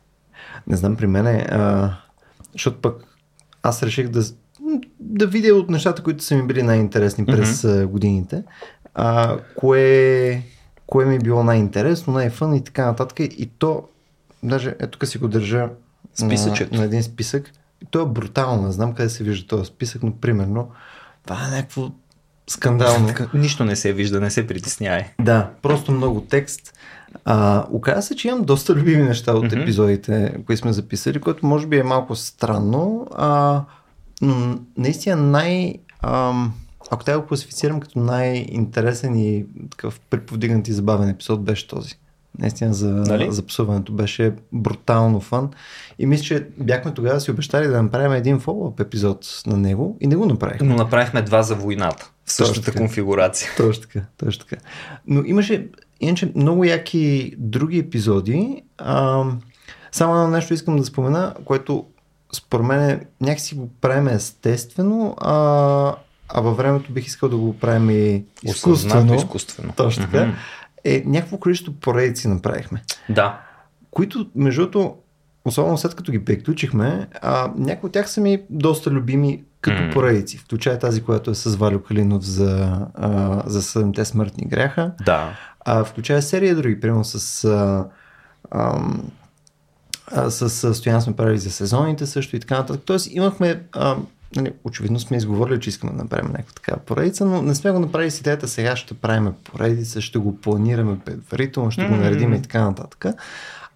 Не 0.67 0.77
знам 0.77 0.97
при 0.97 1.07
мен, 1.07 1.27
а, 1.27 1.97
защото 2.53 2.81
пък 2.81 3.05
аз 3.63 3.83
реших 3.83 4.09
да, 4.09 4.23
да 5.01 5.27
видя 5.27 5.55
от 5.55 5.71
нещата, 5.71 6.03
които 6.03 6.25
са 6.25 6.37
ми 6.37 6.47
били 6.47 6.63
най-интересни 6.63 7.27
през 7.27 7.63
mm-hmm. 7.63 7.87
годините, 7.87 8.43
а, 8.95 9.39
кое, 9.57 10.43
кое 10.87 11.05
ми 11.05 11.15
е 11.15 11.19
било 11.19 11.45
най-интересно, 11.45 12.13
най-фън 12.13 12.55
и 12.55 12.65
така 12.65 12.87
нататък. 12.87 13.21
И 13.21 13.51
то, 13.59 13.89
даже 14.43 14.75
ето 14.79 14.99
тук 14.99 15.09
си 15.09 15.19
го 15.19 15.29
държа 15.29 15.69
Списъчето. 16.15 16.75
на, 16.75 16.81
на 16.81 16.87
един 16.87 17.03
списък. 17.03 17.53
И 17.83 17.87
то 17.91 18.03
е 18.03 18.07
брутално, 18.07 18.67
не 18.67 18.73
знам 18.73 18.95
къде 18.95 19.09
се 19.09 19.25
вижда 19.25 19.47
този 19.47 19.65
списък, 19.65 20.03
но 20.03 20.17
примерно 20.17 20.71
това 21.25 21.47
е 21.47 21.51
някакво 21.51 21.91
скандално. 22.47 23.09
Нищо 23.35 23.65
не 23.65 23.77
се 23.77 23.93
вижда, 23.93 24.21
не 24.21 24.31
се 24.31 24.47
притеснявай. 24.47 25.05
Да, 25.21 25.51
просто 25.63 25.93
много 25.93 26.21
текст. 26.21 26.73
А, 27.25 27.67
оказа 27.71 28.03
се, 28.03 28.17
че 28.17 28.29
имам 28.29 28.45
доста 28.45 28.75
любими 28.75 29.03
неща 29.03 29.33
от 29.33 29.45
Мгм. 29.45 29.61
епизодите, 29.61 30.35
които 30.47 30.61
сме 30.61 30.73
записали, 30.73 31.21
което 31.21 31.47
може 31.47 31.67
би 31.67 31.79
е 31.79 31.83
малко 31.83 32.17
странно, 32.17 33.07
а, 33.15 33.61
но 34.23 34.59
наистина 34.77 35.17
най... 35.17 35.75
Ам, 36.03 36.53
ако 36.91 37.05
трябва 37.05 37.19
да 37.19 37.23
го 37.23 37.29
класифицирам 37.29 37.81
като 37.81 37.99
най-интересен 37.99 39.19
и 39.19 39.45
такъв 39.71 40.01
приповдигнат 40.01 40.69
и 40.69 40.73
забавен 40.73 41.09
епизод, 41.09 41.45
беше 41.45 41.69
този. 41.69 41.95
Наистина 42.39 42.75
за, 42.75 42.87
Нали? 42.89 43.33
за 43.33 43.47
псуването 43.47 43.93
беше 43.93 44.33
брутално 44.53 45.21
фан. 45.21 45.51
И 45.99 46.07
мисля, 46.07 46.25
че 46.25 46.47
бяхме 46.59 46.95
тогава 46.95 47.21
си 47.21 47.31
обещали 47.31 47.67
да 47.67 47.83
направим 47.83 48.13
един 48.13 48.41
фоллоуп 48.41 48.81
епизод 48.81 49.43
на 49.47 49.57
него 49.57 49.97
и 50.01 50.07
не 50.07 50.17
го 50.17 50.27
направихме. 50.27 50.69
Но 50.69 50.75
направихме 50.77 51.23
два 51.23 51.43
за 51.43 51.55
войната. 51.55 52.11
В 52.25 52.33
същата 52.33 52.65
така. 52.67 52.79
конфигурация. 52.79 53.51
Точно 53.57 53.83
така, 53.83 54.01
точно 54.17 54.45
така. 54.45 54.63
Но 55.07 55.25
имаше 55.25 55.69
иначе 56.01 56.33
много 56.35 56.65
яки 56.65 57.35
други 57.39 57.79
епизоди. 57.79 58.63
А, 58.79 59.25
само 59.93 60.15
едно 60.15 60.29
нещо 60.29 60.55
искам 60.55 60.77
да 60.77 60.85
спомена, 60.85 61.35
което 61.45 61.87
според 62.33 62.67
мен 62.67 63.07
някакси 63.21 63.55
го 63.55 63.71
правим 63.81 64.09
естествено, 64.09 65.17
а, 65.21 65.35
а 66.29 66.41
във 66.41 66.57
времето 66.57 66.93
бих 66.93 67.07
искал 67.07 67.29
да 67.29 67.37
го 67.37 67.59
правим 67.59 67.91
и 67.91 68.25
изкуствено. 68.43 68.75
Осъзнато 68.75 69.15
изкуствено. 69.15 69.73
Точно 69.77 70.05
така. 70.05 70.25
Мгм. 70.25 70.37
Е, 70.85 71.03
някакво 71.07 71.39
количество 71.39 71.73
поредици 71.73 72.29
направихме. 72.29 72.83
Да. 73.09 73.41
които, 73.91 74.27
между 74.35 74.61
другото, 74.61 74.97
особено 75.45 75.79
след 75.79 75.95
като 75.95 76.13
ги 76.13 76.25
приключихме, 76.25 77.09
а, 77.23 77.53
някои 77.57 77.87
от 77.87 77.93
тях 77.93 78.11
са 78.11 78.21
ми 78.21 78.43
доста 78.51 78.91
любими 78.91 79.45
като 79.63 79.83
М. 79.83 79.91
поредици, 79.93 80.39
включая 80.39 80.79
тази, 80.79 81.03
която 81.03 81.31
е 81.31 81.35
с 81.35 81.57
Валю 81.57 81.83
Калинов 81.83 82.25
за, 82.25 82.79
а, 82.95 83.43
за 83.47 83.63
7-те 83.63 84.05
смъртни 84.05 84.47
гряха, 84.47 84.93
Да. 85.07 85.37
а, 85.61 85.85
включая 85.85 86.23
серия 86.23 86.57
други, 86.57 86.81
примерно 86.81 87.05
с... 87.05 87.45
А, 87.45 87.85
ам, 88.51 89.11
с 90.29 90.75
Стоян 90.75 91.03
сме 91.03 91.17
правили 91.17 91.39
за 91.39 91.51
сезоните 91.51 92.07
също 92.07 92.37
и 92.37 92.41
така 92.41 92.59
нататък. 92.59 92.83
Тоест 92.85 93.09
имахме, 93.11 93.63
а, 93.73 93.97
нали, 94.37 94.53
очевидно 94.65 95.01
сме 95.01 95.17
изговорили, 95.17 95.61
че 95.61 95.69
искаме 95.71 95.93
да 95.93 95.99
направим 95.99 96.31
някаква 96.31 96.53
такава 96.53 96.79
поредица, 96.79 97.25
но 97.25 97.43
не 97.43 97.55
сме 97.55 97.71
го 97.71 97.79
направили 97.79 98.11
с 98.11 98.21
идеята 98.21 98.49
сега 98.49 98.77
ще 98.77 98.95
правим 98.95 99.33
поредица, 99.45 100.01
ще 100.01 100.19
го 100.19 100.37
планираме 100.37 100.99
предварително, 100.99 101.71
ще 101.71 101.85
го 101.85 101.91
М. 101.91 101.97
наредим 101.97 102.35
и 102.35 102.43
така 102.43 102.65
нататък. 102.65 103.05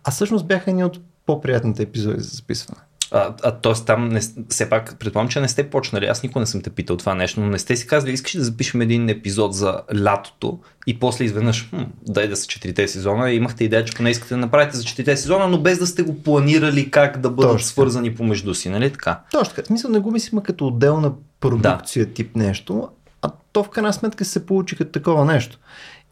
А 0.05 0.11
всъщност 0.11 0.47
бяха 0.47 0.71
едни 0.71 0.85
от 0.85 1.01
по-приятните 1.27 1.83
епизоди 1.83 2.21
за 2.21 2.29
записване. 2.29 2.81
А, 3.11 3.35
а 3.43 3.51
т.е. 3.51 3.73
там 3.87 4.09
не, 4.09 4.21
все 4.49 4.69
пак, 4.69 4.97
предполагам, 4.99 5.29
че 5.29 5.41
не 5.41 5.49
сте 5.49 5.71
почнали. 5.71 6.07
Аз 6.07 6.23
никога 6.23 6.41
не 6.41 6.47
съм 6.47 6.63
те 6.63 6.71
питал 6.71 6.97
това 6.97 7.15
нещо, 7.15 7.41
но 7.41 7.47
не 7.47 7.59
сте 7.59 7.77
си 7.77 7.87
казали, 7.87 8.13
искаш 8.13 8.33
да 8.33 8.45
запишем 8.45 8.81
един 8.81 9.09
епизод 9.09 9.55
за 9.55 9.81
лятото 10.03 10.59
и 10.87 10.99
после 10.99 11.25
изведнъж, 11.25 11.69
хм, 11.71 11.83
дай 12.03 12.29
да 12.29 12.37
са 12.37 12.47
четирите 12.47 12.89
сезона. 12.89 13.31
И 13.31 13.37
имахте 13.37 13.65
идея, 13.65 13.85
че 13.85 13.95
поне 13.95 14.11
искате 14.11 14.35
да 14.35 14.39
направите 14.39 14.77
за 14.77 14.85
четирите 14.85 15.17
сезона, 15.17 15.49
но 15.49 15.59
без 15.59 15.79
да 15.79 15.87
сте 15.87 16.03
го 16.03 16.23
планирали 16.23 16.91
как 16.91 17.21
да 17.21 17.31
бъдат 17.31 17.53
Точно. 17.53 17.67
свързани 17.67 18.15
помежду 18.15 18.55
си, 18.55 18.69
нали 18.69 18.91
така? 18.91 19.21
Точно 19.31 19.55
така. 19.55 19.67
Смисъл 19.67 19.91
не 19.91 19.99
го 19.99 20.11
мислим 20.11 20.41
като 20.41 20.67
отделна 20.67 21.13
продукция 21.41 22.07
да. 22.07 22.13
тип 22.13 22.37
нещо, 22.37 22.89
а 23.23 23.31
то 23.53 23.63
в 23.63 23.69
крайна 23.69 23.93
сметка 23.93 24.25
се 24.25 24.47
получи 24.47 24.77
като 24.77 24.93
такова 24.93 25.25
нещо. 25.25 25.59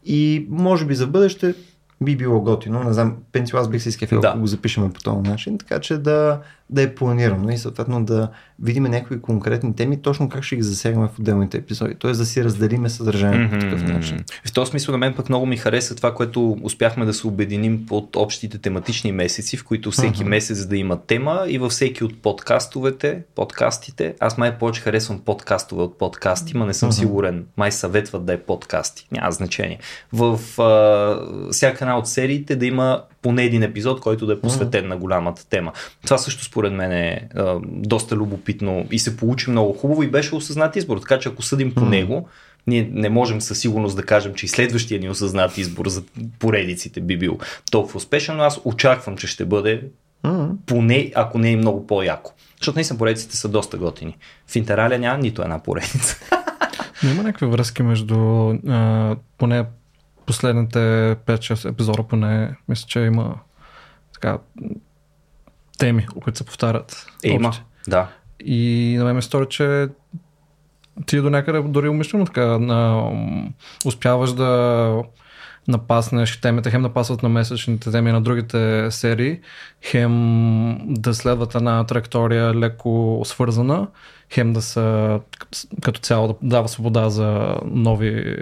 И 0.05 0.47
може 0.49 0.85
би 0.85 0.95
за 0.95 1.07
бъдеще 1.07 1.53
би 2.01 2.17
било 2.17 2.41
готино. 2.41 2.83
Не 2.83 2.93
знам, 2.93 3.17
Пенсио, 3.31 3.59
аз 3.59 3.69
бих 3.69 3.81
се 3.81 3.89
изкефил, 3.89 4.19
Да. 4.19 4.27
ако 4.27 4.39
го 4.39 4.47
запишем 4.47 4.91
по 4.91 5.01
този 5.01 5.29
начин, 5.29 5.57
така 5.57 5.79
че 5.79 5.97
да, 5.97 6.39
да 6.69 6.81
е 6.81 6.95
планирано 6.95 7.49
и 7.49 7.57
съответно 7.57 8.05
да 8.05 8.29
видим 8.59 8.83
някакви 8.83 9.21
конкретни 9.21 9.75
теми, 9.75 10.01
точно 10.01 10.29
как 10.29 10.43
ще 10.43 10.55
ги 10.55 10.61
засягаме 10.61 11.07
в 11.07 11.19
отделните 11.19 11.57
епизоди. 11.57 11.95
Тоест 11.95 12.19
да 12.19 12.25
си 12.25 12.43
разделиме 12.43 12.89
съдържанието 12.89 13.53
по 13.55 13.59
такъв 13.59 13.83
начин. 13.83 14.23
В 14.45 14.53
този 14.53 14.69
смисъл 14.71 14.91
на 14.91 14.97
мен 14.97 15.13
пък 15.13 15.29
много 15.29 15.45
ми 15.45 15.57
хареса 15.57 15.95
това, 15.95 16.13
което 16.13 16.57
успяхме 16.63 17.05
да 17.05 17.13
се 17.13 17.27
обединим 17.27 17.85
под 17.85 18.15
общите 18.15 18.57
тематични 18.57 19.11
месеци, 19.11 19.57
в 19.57 19.63
които 19.63 19.91
всеки 19.91 20.21
Мгм. 20.21 20.29
месец 20.29 20.65
да 20.65 20.77
има 20.77 21.01
тема 21.01 21.45
и 21.47 21.57
във 21.57 21.71
всеки 21.71 22.03
от 22.03 22.21
подкастовете, 22.21 23.21
подкастите. 23.35 24.15
Аз 24.19 24.37
май 24.37 24.57
повече 24.57 24.81
харесвам 24.81 25.19
подкастове 25.19 25.81
от 25.83 25.97
подкасти, 25.97 26.57
ма 26.57 26.65
не 26.65 26.73
съм 26.73 26.87
Мгм. 26.89 26.93
сигурен. 26.93 27.45
Май 27.57 27.71
съветват 27.71 28.25
да 28.25 28.33
е 28.33 28.37
подкасти. 28.37 29.07
Няма 29.11 29.31
значение. 29.31 29.79
В 30.13 30.39
а, 30.61 31.51
всяка 31.51 31.77
една 31.85 31.97
от 31.97 32.07
сериите 32.07 32.55
да 32.55 32.65
има 32.65 33.01
поне 33.25 33.43
един 33.43 33.63
епизод, 33.63 34.01
който 34.01 34.25
да 34.25 34.33
е 34.33 34.39
посветен 34.39 34.87
на 34.87 34.97
голямата 34.97 35.49
тема. 35.49 35.71
Това 36.03 36.17
също 36.17 36.43
според 36.43 36.73
мен 36.73 36.91
е 36.91 37.27
а, 37.35 37.59
доста 37.63 38.15
любопитно 38.15 38.85
и 38.91 38.99
се 38.99 39.17
получи 39.17 39.49
много 39.49 39.73
хубаво 39.73 40.03
и 40.03 40.07
беше 40.07 40.35
осъзнат 40.35 40.75
избор. 40.75 40.97
Така 40.97 41.19
че 41.19 41.29
ако 41.29 41.41
съдим 41.41 41.73
по 41.73 41.85
него, 41.85 42.27
ние 42.67 42.89
не 42.91 43.09
можем 43.09 43.41
със 43.41 43.59
сигурност 43.59 43.95
да 43.95 44.03
кажем, 44.03 44.33
че 44.33 44.45
и 44.45 44.49
следващия 44.49 44.99
ни 44.99 45.09
осъзнат 45.09 45.57
избор 45.57 45.87
за 45.87 46.03
поредиците 46.39 47.01
би 47.01 47.17
бил 47.17 47.37
толкова 47.71 47.97
успешен, 47.97 48.37
но 48.37 48.43
аз 48.43 48.59
очаквам, 48.63 49.17
че 49.17 49.27
ще 49.27 49.45
бъде 49.45 49.81
М, 50.23 50.49
поне, 50.65 51.11
ако 51.15 51.37
не 51.37 51.51
и 51.51 51.55
много 51.55 51.87
по-яко. 51.87 52.33
Защото 52.59 52.77
наистина 52.77 52.97
поредиците 52.99 53.37
са 53.37 53.49
доста 53.49 53.77
готини. 53.77 54.17
В 54.47 54.55
Интералия 54.55 54.99
няма 54.99 55.17
нито 55.17 55.41
една 55.41 55.63
поредица. 55.63 56.19
Но 57.03 57.09
има 57.11 57.23
някакви 57.23 57.45
връзки 57.45 57.83
между 57.83 58.17
а, 58.67 59.15
поне 59.37 59.65
последните 60.25 60.79
5-6 61.25 61.69
епизода, 61.69 62.03
поне 62.03 62.55
мисля, 62.67 62.85
че 62.87 62.99
има 62.99 63.35
така 64.13 64.37
теми, 65.77 66.05
които 66.05 66.37
се 66.37 66.45
повтарят. 66.45 67.07
Е, 67.23 67.29
има. 67.29 67.53
Да. 67.87 68.07
И 68.39 68.95
на 68.97 69.05
мен 69.05 69.15
ме 69.15 69.21
стори, 69.21 69.45
че 69.49 69.87
ти 71.05 71.21
до 71.21 71.29
някъде 71.29 71.61
дори 71.61 71.89
умишлено 71.89 72.25
така 72.25 72.41
а, 72.41 72.59
м, 72.59 73.49
успяваш 73.85 74.33
да 74.33 75.03
напаснеш 75.67 76.41
темите, 76.41 76.71
хем 76.71 76.81
напасват 76.81 77.23
на 77.23 77.29
месечните 77.29 77.91
теми 77.91 78.11
на 78.11 78.21
другите 78.21 78.91
серии, 78.91 79.39
хем 79.83 80.77
да 80.85 81.13
следват 81.13 81.55
една 81.55 81.83
траектория 81.83 82.55
леко 82.55 83.21
свързана, 83.25 83.87
хем 84.33 84.53
да 84.53 84.61
са 84.61 85.19
като 85.81 85.99
цяло 85.99 86.27
да 86.27 86.35
дава 86.41 86.67
свобода 86.67 87.09
за 87.09 87.55
нови 87.65 88.37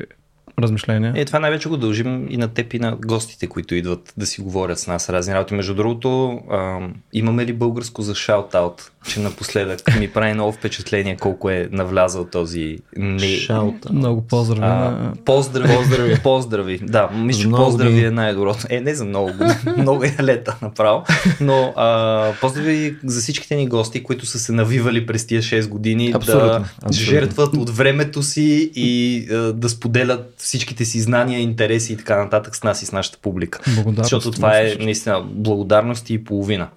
размишления. 0.60 1.13
Е, 1.15 1.25
това 1.25 1.39
най-вече 1.39 1.69
го 1.69 1.77
дължим 1.77 2.27
и 2.29 2.38
на 2.38 2.48
теб 2.48 2.74
и 2.74 2.79
на 2.79 2.95
гостите, 3.05 3.48
които 3.48 3.75
идват 3.75 4.13
да 4.17 4.25
си 4.25 4.41
говорят 4.41 4.79
с 4.79 4.88
нас 4.88 5.10
разни 5.10 5.33
работи. 5.33 5.53
Между 5.53 5.74
другото, 5.74 6.39
а, 6.51 6.79
имаме 7.13 7.45
ли 7.45 7.53
българско 7.53 8.01
за 8.01 8.13
шаут-аут, 8.13 8.89
че 9.07 9.19
напоследък 9.19 10.00
ми 10.00 10.07
прави 10.07 10.33
много 10.33 10.51
впечатление 10.51 11.17
колко 11.17 11.50
е 11.50 11.69
навлязал 11.72 12.25
този 12.25 12.77
не... 12.98 13.27
Шаута. 13.27 13.93
Много 13.93 14.22
поздрави. 14.22 14.62
А, 14.63 15.13
поздрави, 15.25 15.75
поздрави, 15.75 16.19
поздрави. 16.24 16.79
Да, 16.83 17.10
мисля, 17.13 17.41
че 17.41 17.50
поздрави 17.50 18.05
е 18.05 18.12
най-доброто. 18.12 18.65
Е, 18.69 18.81
не 18.81 18.95
за 18.95 19.05
много 19.05 19.31
много 19.77 20.03
е 20.03 20.15
лета 20.24 20.57
направо. 20.62 21.03
Но 21.41 21.74
а, 21.75 22.31
поздрави 22.41 22.95
за 23.03 23.22
всичките 23.22 23.55
ни 23.55 23.67
гости, 23.67 24.03
които 24.03 24.25
са 24.25 24.39
се 24.39 24.51
навивали 24.51 25.05
през 25.05 25.25
тия 25.27 25.41
6 25.41 25.67
години 25.67 26.12
Абсолютно, 26.15 26.48
да 26.48 26.55
абсолютно. 26.55 26.93
жертват 26.93 27.53
от 27.53 27.69
времето 27.69 28.24
си 28.24 28.72
и 28.75 29.25
а, 29.31 29.53
да 29.53 29.69
споделят 29.69 30.33
всичките 30.44 30.86
си 30.86 31.02
знания, 31.02 31.40
интереси 31.40 31.94
и 31.94 31.98
така 31.98 32.24
нататък 32.24 32.56
с 32.56 32.64
нас 32.64 32.82
и 32.82 32.86
с 32.86 32.92
нашата 32.92 33.18
публика. 33.18 33.60
Благодарност. 33.76 34.04
Защото 34.04 34.32
това 34.32 34.60
е 34.60 34.76
наистина 34.80 35.22
благодарност 35.24 36.10
и 36.10 36.24
половина. 36.24 36.70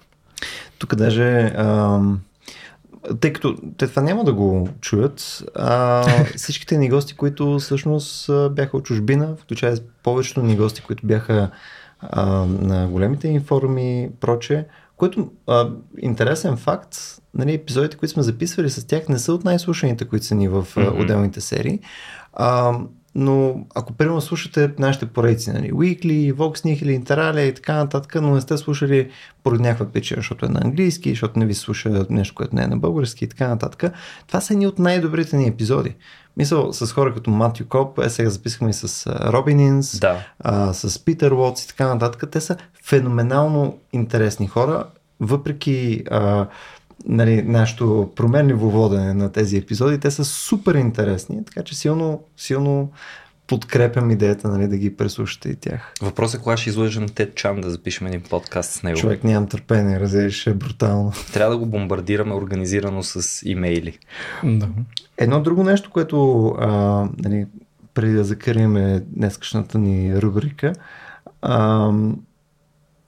Тук 0.77 0.95
даже, 0.95 1.53
ам, 1.55 2.19
тъй 3.19 3.33
като 3.33 3.55
те 3.77 3.87
това 3.87 4.01
няма 4.01 4.23
да 4.23 4.33
го 4.33 4.69
чуят, 4.81 5.43
а, 5.55 6.03
всичките 6.35 6.77
ни 6.77 6.89
гости, 6.89 7.15
които 7.15 7.59
всъщност 7.59 8.31
бяха 8.51 8.77
от 8.77 8.85
чужбина, 8.85 9.35
включая 9.41 9.77
повечето 10.03 10.43
ни 10.43 10.55
гости, 10.55 10.81
които 10.81 11.07
бяха 11.07 11.49
а, 11.99 12.25
на 12.45 12.87
големите 12.87 13.29
ни 13.29 13.39
форуми, 13.39 14.09
проче, 14.19 14.65
което 14.97 15.31
а, 15.47 15.69
интересен 15.99 16.57
факт, 16.57 16.97
нали, 17.33 17.53
епизодите, 17.53 17.97
които 17.97 18.13
сме 18.13 18.23
записвали 18.23 18.69
с 18.69 18.87
тях, 18.87 19.09
не 19.09 19.19
са 19.19 19.33
от 19.33 19.43
най-слушаните, 19.43 20.05
които 20.05 20.25
са 20.25 20.35
ни 20.35 20.47
в 20.47 20.67
Мгм. 20.77 21.01
отделните 21.01 21.41
серии. 21.41 21.79
А, 22.33 22.77
но 23.19 23.65
ако 23.75 23.93
примерно 23.93 24.21
слушате 24.21 24.71
нашите 24.79 25.05
поредици, 25.05 25.51
нали, 25.51 25.71
Weekly, 25.71 26.33
Vox 26.33 26.65
Nihil, 26.65 27.03
Interalia 27.03 27.39
и 27.39 27.53
така 27.53 27.75
нататък, 27.75 28.15
но 28.21 28.33
не 28.33 28.41
сте 28.41 28.57
слушали 28.57 29.09
поради 29.43 29.63
някаква 29.63 29.85
причина, 29.85 30.19
защото 30.19 30.45
е 30.45 30.49
на 30.49 30.61
английски, 30.63 31.09
защото 31.09 31.39
не 31.39 31.45
ви 31.45 31.53
слуша 31.53 32.05
нещо, 32.09 32.35
което 32.35 32.55
не 32.55 32.63
е 32.63 32.67
на 32.67 32.77
български 32.77 33.25
и 33.25 33.27
така 33.27 33.47
нататък, 33.47 33.93
това 34.27 34.41
са 34.41 34.53
едни 34.53 34.67
от 34.67 34.79
най-добрите 34.79 35.37
ни 35.37 35.47
епизоди. 35.47 35.95
Мисъл 36.37 36.73
с 36.73 36.93
хора 36.93 37.13
като 37.13 37.29
Матю 37.29 37.65
Коп, 37.67 37.99
е 37.99 38.09
сега 38.09 38.29
записахме 38.29 38.69
и 38.69 38.73
с 38.73 39.07
Робин 39.07 39.59
Инс, 39.59 39.99
Да. 39.99 40.25
а, 40.39 40.73
с 40.73 41.05
Питър 41.05 41.31
Уотс 41.31 41.63
и 41.63 41.67
така 41.67 41.87
нататък. 41.87 42.31
Те 42.31 42.41
са 42.41 42.57
феноменално 42.83 43.77
интересни 43.93 44.47
хора, 44.47 44.83
въпреки 45.19 46.03
а, 46.11 46.47
нали, 47.05 47.41
нашето 47.41 48.11
променливо 48.15 48.69
водене 48.71 49.13
на 49.13 49.31
тези 49.31 49.57
епизоди, 49.57 49.99
те 49.99 50.11
са 50.11 50.25
супер 50.25 50.75
интересни, 50.75 51.45
така 51.45 51.63
че 51.63 51.75
силно, 51.75 52.23
силно 52.37 52.91
подкрепям 53.47 54.11
идеята 54.11 54.47
нали, 54.47 54.67
да 54.67 54.77
ги 54.77 54.95
преслушате 54.95 55.49
и 55.49 55.55
тях. 55.55 55.93
Въпросът 56.01 56.39
е 56.39 56.43
кога 56.43 56.57
ще 56.57 56.69
излъжем 56.69 57.09
Тед 57.09 57.35
Чан 57.35 57.61
да 57.61 57.69
запишем 57.69 58.07
един 58.07 58.21
подкаст 58.21 58.71
с 58.71 58.83
него. 58.83 58.97
Човек 58.97 59.23
нямам 59.23 59.49
търпение, 59.49 59.99
разделиш 59.99 60.47
е 60.47 60.53
брутално. 60.53 61.11
Трябва 61.33 61.51
да 61.51 61.59
го 61.59 61.65
бомбардираме 61.65 62.33
организирано 62.33 63.03
с 63.03 63.41
имейли. 63.45 63.99
Да. 64.43 64.69
Едно 65.17 65.41
друго 65.41 65.63
нещо, 65.63 65.89
което 65.89 66.47
а, 66.47 66.69
нали, 67.17 67.45
преди 67.93 68.13
да 68.13 68.23
закрием 68.23 69.01
днескашната 69.05 69.77
ни 69.77 70.21
рубрика, 70.21 70.73
а, 71.41 71.91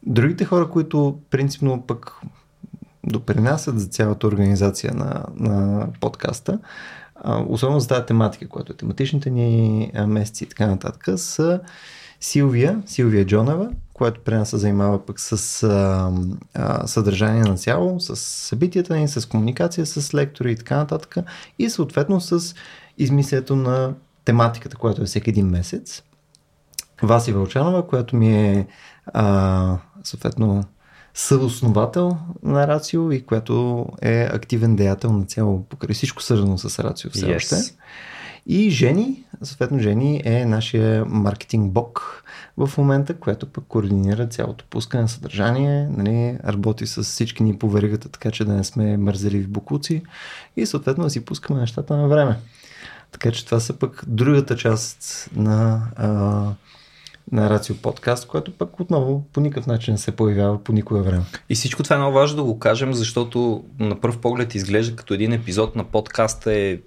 другите 0.04 0.46
хора, 0.46 0.70
които 0.70 1.20
принципно 1.30 1.84
пък 1.88 2.12
допринасят 3.04 3.80
за 3.80 3.88
цялата 3.88 4.28
организация 4.28 4.94
на, 4.94 5.26
на 5.36 5.88
подкаста, 6.00 6.60
особено 7.48 7.80
за 7.80 7.88
тази 7.88 8.06
тематика, 8.06 8.48
която 8.48 8.74
е 8.74 8.76
тематичните 8.76 9.30
ни 9.30 9.92
месеци 10.08 10.44
и 10.44 10.48
така 10.48 10.68
нататък, 10.68 11.20
са 11.20 11.60
Силвия, 12.22 12.84
Силвия 12.86 13.26
Джонева, 13.26 13.70
която 13.94 14.22
при 14.22 14.36
нас 14.36 14.50
се 14.50 14.58
занимава 14.58 15.06
пък 15.06 15.20
с 15.20 15.64
а, 15.64 16.12
а, 16.54 16.88
съдържание 16.88 17.44
на 17.44 17.56
цяло, 17.56 18.00
с 18.00 18.16
събитията 18.16 18.96
ни, 18.96 19.08
с 19.08 19.30
комуникация 19.30 19.86
с 19.86 20.14
лектори 20.14 20.52
и 20.52 20.56
така 20.56 20.78
нататък 20.78 21.16
и 21.60 21.70
съответно 21.70 22.22
с 22.22 22.56
измислянето 22.98 23.56
на 23.56 23.94
тематиката, 24.26 24.78
която 24.78 25.02
е 25.02 25.06
всеки 25.06 25.30
един 25.30 25.48
месец. 25.48 26.04
Васи 27.04 27.32
Вълчанова, 27.32 27.88
която 27.88 28.16
ми 28.16 28.34
е 28.34 28.68
а, 29.06 29.78
съответно 30.04 30.64
съосновател 31.14 32.18
на 32.44 32.68
Рацио 32.68 33.12
и 33.12 33.26
която 33.26 33.86
е 34.02 34.30
активен 34.34 34.76
деятел 34.76 35.12
на 35.12 35.26
цяло 35.26 35.64
покрай 35.64 35.94
всичко 35.94 36.24
свързано 36.24 36.58
с 36.58 36.84
Рацио 36.84 37.10
все 37.12 37.26
Yes. 37.26 37.36
още. 37.36 37.56
И 38.46 38.70
Жени, 38.70 39.24
съответно 39.44 39.80
Жени 39.80 40.22
е 40.26 40.46
нашия 40.46 41.06
маркетинг 41.06 41.72
бок 41.72 42.24
в 42.58 42.78
момента, 42.78 43.14
което 43.14 43.46
пък 43.46 43.64
координира 43.68 44.28
цялото 44.28 44.66
пускане 44.70 45.02
на 45.02 45.10
съдържание, 45.10 45.90
нали, 45.90 46.38
работи 46.46 46.88
с 46.88 47.04
всички 47.04 47.44
ни 47.44 47.58
по 47.58 47.70
веригата, 47.70 48.10
така 48.10 48.32
че 48.32 48.46
да 48.46 48.54
не 48.54 48.64
сме 48.64 48.98
мързели 48.98 49.42
в 49.42 49.50
букуци 49.50 50.04
и 50.58 50.66
съответно 50.66 51.04
да 51.04 51.10
си 51.10 51.26
пускаме 51.26 51.60
нещата 51.60 51.98
на 51.98 52.08
време. 52.08 52.38
Така 53.12 53.32
че 53.32 53.46
това 53.46 53.60
са 53.60 53.74
пък 53.74 54.04
другата 54.08 54.56
част 54.56 55.30
на, 55.36 55.82
а, 55.96 56.50
на 57.32 57.50
Рацио 57.50 57.76
подкаст, 57.76 58.28
което 58.28 58.52
пък 58.52 58.80
отново 58.80 59.26
по 59.34 59.40
никакъв 59.40 59.68
начин 59.68 59.94
не 59.94 59.98
се 59.98 60.12
появява 60.12 60.64
по 60.64 60.72
никое 60.72 61.02
време. 61.02 61.24
И 61.50 61.56
всичко 61.56 61.84
това 61.84 61.96
е 61.96 62.00
много 62.00 62.14
важно 62.14 62.38
да 62.38 62.44
го 62.44 62.60
кажем, 62.60 62.94
защото 62.94 63.64
на 63.80 64.00
пръв 64.00 64.18
поглед 64.18 64.56
изглежда 64.56 64.96
като 64.96 65.14
един 65.14 65.34
епизод 65.34 65.76
на 65.76 65.84
подкаста 65.84 66.54
е 66.54 66.80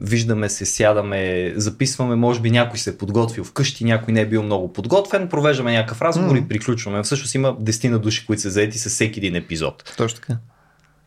виждаме 0.00 0.48
се, 0.48 0.66
сядаме, 0.66 1.52
записваме, 1.56 2.16
може 2.16 2.40
би 2.40 2.50
някой 2.50 2.78
се 2.78 2.90
е 2.90 2.96
подготвил 2.96 3.44
вкъщи, 3.44 3.84
някой 3.84 4.14
не 4.14 4.20
е 4.20 4.28
бил 4.28 4.42
много 4.42 4.72
подготвен, 4.72 5.28
провеждаме 5.28 5.72
някакъв 5.72 6.02
разговор 6.02 6.36
mm. 6.36 6.44
и 6.44 6.48
приключваме. 6.48 7.02
Всъщност 7.02 7.34
има 7.34 7.56
десетина 7.60 7.98
души, 7.98 8.26
които 8.26 8.42
са 8.42 8.50
заети 8.50 8.78
с 8.78 8.88
всеки 8.88 9.18
един 9.20 9.36
епизод. 9.36 9.94
Точно 9.96 10.20
така. 10.20 10.36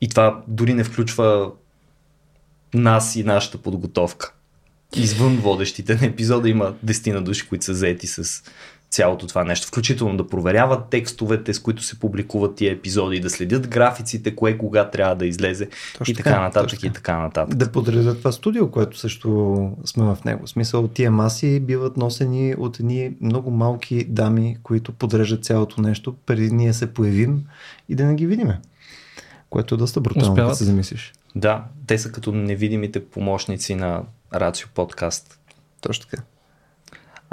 И 0.02 0.10
това 0.10 0.42
дори 0.48 0.74
не 0.74 0.84
включва 0.84 1.52
нас 2.74 3.16
и 3.16 3.24
нашата 3.24 3.58
подготовка 3.58 4.34
извън 4.96 5.38
водещите 5.38 5.96
на 5.96 6.06
епизода 6.06 6.50
има 6.50 6.74
дестина 6.84 7.22
души, 7.22 7.48
които 7.48 7.66
са 7.66 7.74
заети 7.74 8.08
с 8.08 8.44
цялото 8.94 9.28
това 9.28 9.44
нещо, 9.44 9.68
включително 9.68 10.18
да 10.18 10.28
проверяват 10.28 10.90
текстовете, 10.90 11.54
с 11.54 11.60
които 11.60 11.84
се 11.84 12.00
публикуват 12.00 12.56
тия 12.56 12.72
епизоди, 12.72 13.20
да 13.20 13.30
следят 13.30 13.68
графиците, 13.68 14.36
кое 14.36 14.58
кога 14.58 14.90
трябва 14.90 15.16
да 15.16 15.26
излезе 15.26 15.70
точно 15.98 16.12
и 16.12 16.16
така, 16.16 16.30
така 16.30 16.42
нататък 16.42 16.70
точно. 16.70 16.90
и 16.90 16.94
така 16.94 17.18
нататък. 17.18 17.56
Да 17.56 17.72
подредят 17.72 18.18
това 18.18 18.32
студио, 18.32 18.72
което 18.72 18.98
също 18.98 19.72
сме 19.86 20.04
в 20.04 20.18
него. 20.26 20.46
В 20.46 20.50
смисъл, 20.50 20.88
тия 20.88 21.12
маси 21.12 21.60
биват 21.60 21.98
носени 21.98 22.56
от 22.58 22.80
едни 22.80 23.12
много 23.22 23.52
малки 23.52 24.04
дами, 24.04 24.58
които 24.64 24.92
подреждат 24.92 25.46
цялото 25.46 25.82
нещо, 25.82 26.16
преди 26.26 26.52
ние 26.52 26.74
се 26.74 26.94
появим 26.94 27.44
и 27.90 27.96
да 27.96 28.06
не 28.06 28.16
ги 28.16 28.28
видиме. 28.28 28.60
Което 29.50 29.76
е 29.76 29.78
доста 29.78 30.02
брутално, 30.02 30.36
да 30.36 30.56
се 30.56 30.64
замислиш. 30.64 31.14
Да, 31.36 31.64
те 31.88 31.98
са 31.98 32.12
като 32.12 32.32
невидимите 32.32 33.06
помощници 33.06 33.76
на 33.76 34.04
Рацио 34.34 34.70
подкаст. 34.74 35.40
Точно 35.82 36.10
така. 36.10 36.24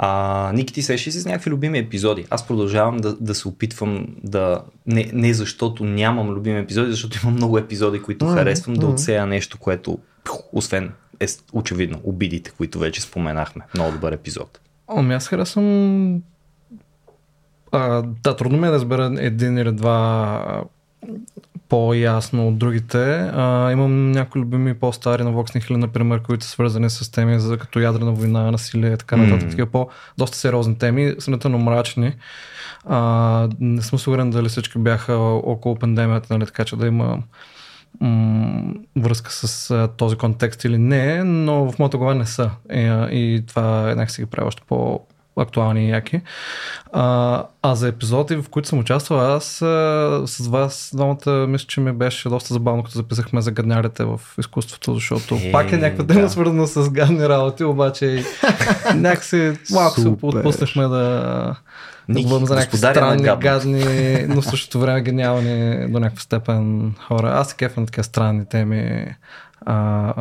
А, 0.03 0.51
Ники, 0.53 0.73
ти 0.73 0.81
сещаш 0.81 1.13
с 1.13 1.25
някакви 1.25 1.51
любими 1.51 1.79
епизоди? 1.79 2.25
Аз 2.29 2.47
продължавам 2.47 2.97
да, 2.97 3.15
да 3.15 3.35
се 3.35 3.47
опитвам 3.47 4.07
да... 4.23 4.61
Не, 4.87 5.09
не 5.13 5.33
защото 5.33 5.85
нямам 5.85 6.29
любими 6.29 6.59
епизоди, 6.59 6.91
защото 6.91 7.19
имам 7.23 7.35
много 7.35 7.57
епизоди, 7.57 8.01
които 8.01 8.25
mm-hmm. 8.25 8.33
харесвам, 8.33 8.75
да 8.75 8.87
отсея 8.87 9.25
нещо, 9.25 9.57
което, 9.59 9.99
освен 10.53 10.91
е, 11.19 11.25
очевидно, 11.53 11.99
обидите, 12.03 12.51
които 12.51 12.79
вече 12.79 13.01
споменахме. 13.01 13.65
Много 13.75 13.91
добър 13.91 14.11
епизод. 14.11 14.59
Ами 14.87 15.13
аз 15.13 15.27
харесвам... 15.27 16.21
А, 17.71 18.03
да, 18.23 18.35
трудно 18.35 18.57
ми 18.57 18.67
е 18.67 18.69
да 18.69 18.75
разбера 18.75 19.15
един 19.17 19.57
или 19.57 19.71
два 19.71 20.63
по-ясно 21.69 22.47
от 22.47 22.57
другите. 22.57 23.31
А, 23.33 23.71
имам 23.71 24.11
някои 24.11 24.41
любими 24.41 24.73
по-стари 24.73 25.23
на 25.23 25.33
Vox 25.33 25.59
Nihil, 25.59 25.75
например, 25.75 26.21
които 26.21 26.45
са 26.45 26.51
свързани 26.51 26.89
с 26.89 27.11
теми 27.11 27.39
за 27.39 27.57
като 27.57 27.79
ядрена 27.79 28.11
война, 28.11 28.51
насилие, 28.51 28.97
така 28.97 29.17
нататък. 29.17 29.47
Mm. 29.47 29.49
Такива 29.49 29.67
по-доста 29.67 30.37
сериозни 30.37 30.77
теми, 30.77 31.15
сравнително 31.19 31.57
мрачни. 31.57 32.13
А, 32.85 33.49
не 33.59 33.81
съм 33.81 33.99
сигурен 33.99 34.29
дали 34.29 34.49
всички 34.49 34.79
бяха 34.79 35.13
около 35.13 35.75
пандемията, 35.75 36.33
нали, 36.33 36.45
така 36.45 36.65
че 36.65 36.75
да 36.75 36.87
има 36.87 37.23
м- 37.99 38.73
връзка 38.95 39.31
с 39.31 39.71
а, 39.71 39.87
този 39.87 40.15
контекст 40.15 40.63
или 40.63 40.77
не, 40.77 41.23
но 41.23 41.71
в 41.71 41.79
моята 41.79 41.97
глава 41.97 42.13
не 42.13 42.25
са. 42.25 42.51
И, 42.73 43.07
и 43.11 43.43
това 43.47 43.89
еднак 43.89 44.11
си 44.11 44.21
ги 44.21 44.25
прави 44.25 44.47
още 44.47 44.61
по, 44.67 45.01
актуални 45.37 45.85
и 45.85 45.89
яки. 45.89 46.21
А, 46.93 47.43
а 47.61 47.75
за 47.75 47.87
епизоди, 47.87 48.35
в 48.35 48.49
които 48.49 48.67
съм 48.67 48.79
участвал, 48.79 49.19
аз 49.35 49.61
а, 49.61 50.23
с 50.25 50.47
вас 50.47 50.91
двамата 50.93 51.47
мисля, 51.47 51.67
че 51.67 51.81
ми 51.81 51.91
беше 51.91 52.29
доста 52.29 52.53
забавно, 52.53 52.83
като 52.83 52.97
записахме 52.97 53.41
за 53.41 53.51
гаднярите 53.51 54.03
в 54.03 54.21
изкуството, 54.39 54.93
защото 54.93 55.35
е, 55.35 55.51
пак 55.51 55.71
е 55.71 55.77
някаква 55.77 56.05
тема 56.05 56.21
да. 56.21 56.29
свързана 56.29 56.67
с 56.67 56.89
гадни 56.89 57.29
работи, 57.29 57.63
обаче 57.63 58.25
някакси 58.95 59.53
малко 59.71 60.01
се 60.01 60.07
отпуснахме 60.07 60.87
да 60.87 61.55
да 62.09 62.23
бъдем 62.23 62.45
за 62.45 62.55
някакви 62.55 62.77
странни, 62.77 63.23
гадни, 63.23 64.25
но 64.27 64.41
в 64.41 64.45
същото 64.49 64.79
време 64.79 65.01
гениални 65.01 65.87
до 65.91 65.99
някаква 65.99 66.21
степен 66.21 66.93
хора. 67.07 67.31
Аз 67.35 67.49
се 67.49 67.55
кефам 67.55 67.83
на 67.83 67.87
такива 67.87 68.03
странни 68.03 68.45
теми, 68.45 69.05
а, 69.65 70.13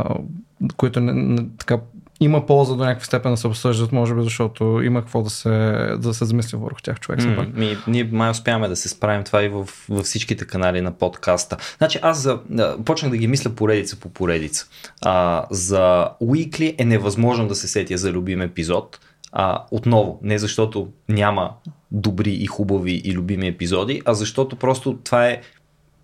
които 0.76 1.00
не, 1.00 1.12
не, 1.12 1.46
така 1.58 1.78
има 2.20 2.46
полза 2.46 2.74
до 2.74 2.84
някаква 2.84 3.04
степен 3.04 3.30
да 3.30 3.36
се 3.36 3.46
обсъждат, 3.46 3.92
може 3.92 4.14
би, 4.14 4.22
защото 4.22 4.80
има 4.84 5.00
какво 5.00 5.22
да 5.22 5.30
се, 5.30 5.50
да 5.98 6.14
се 6.14 6.24
замисли 6.24 6.58
върху 6.58 6.80
тях 6.82 7.00
човек. 7.00 7.20
Mm, 7.20 7.56
ми, 7.56 7.76
ние 7.86 8.08
май 8.12 8.30
успяваме 8.30 8.68
да 8.68 8.76
се 8.76 8.88
справим 8.88 9.24
това 9.24 9.42
и 9.44 9.48
в, 9.48 9.68
във 9.88 10.04
всичките 10.04 10.46
канали 10.46 10.80
на 10.80 10.90
подкаста. 10.90 11.56
Значи 11.78 11.98
аз 12.02 12.18
за, 12.18 12.40
почнах 12.84 13.10
да 13.10 13.16
ги 13.16 13.26
мисля 13.26 13.50
поредица 13.50 14.00
по 14.00 14.08
поредица. 14.08 14.66
А, 15.02 15.44
за 15.50 16.08
Weekly 16.22 16.74
е 16.78 16.84
невъзможно 16.84 17.48
да 17.48 17.54
се 17.54 17.68
сетя 17.68 17.98
за 17.98 18.12
любим 18.12 18.40
епизод. 18.40 19.00
А, 19.32 19.64
отново, 19.70 20.18
не 20.22 20.38
защото 20.38 20.88
няма 21.08 21.50
добри 21.90 22.30
и 22.30 22.46
хубави 22.46 23.02
и 23.04 23.14
любими 23.14 23.48
епизоди, 23.48 24.02
а 24.04 24.14
защото 24.14 24.56
просто 24.56 24.98
това 25.04 25.26
е 25.26 25.40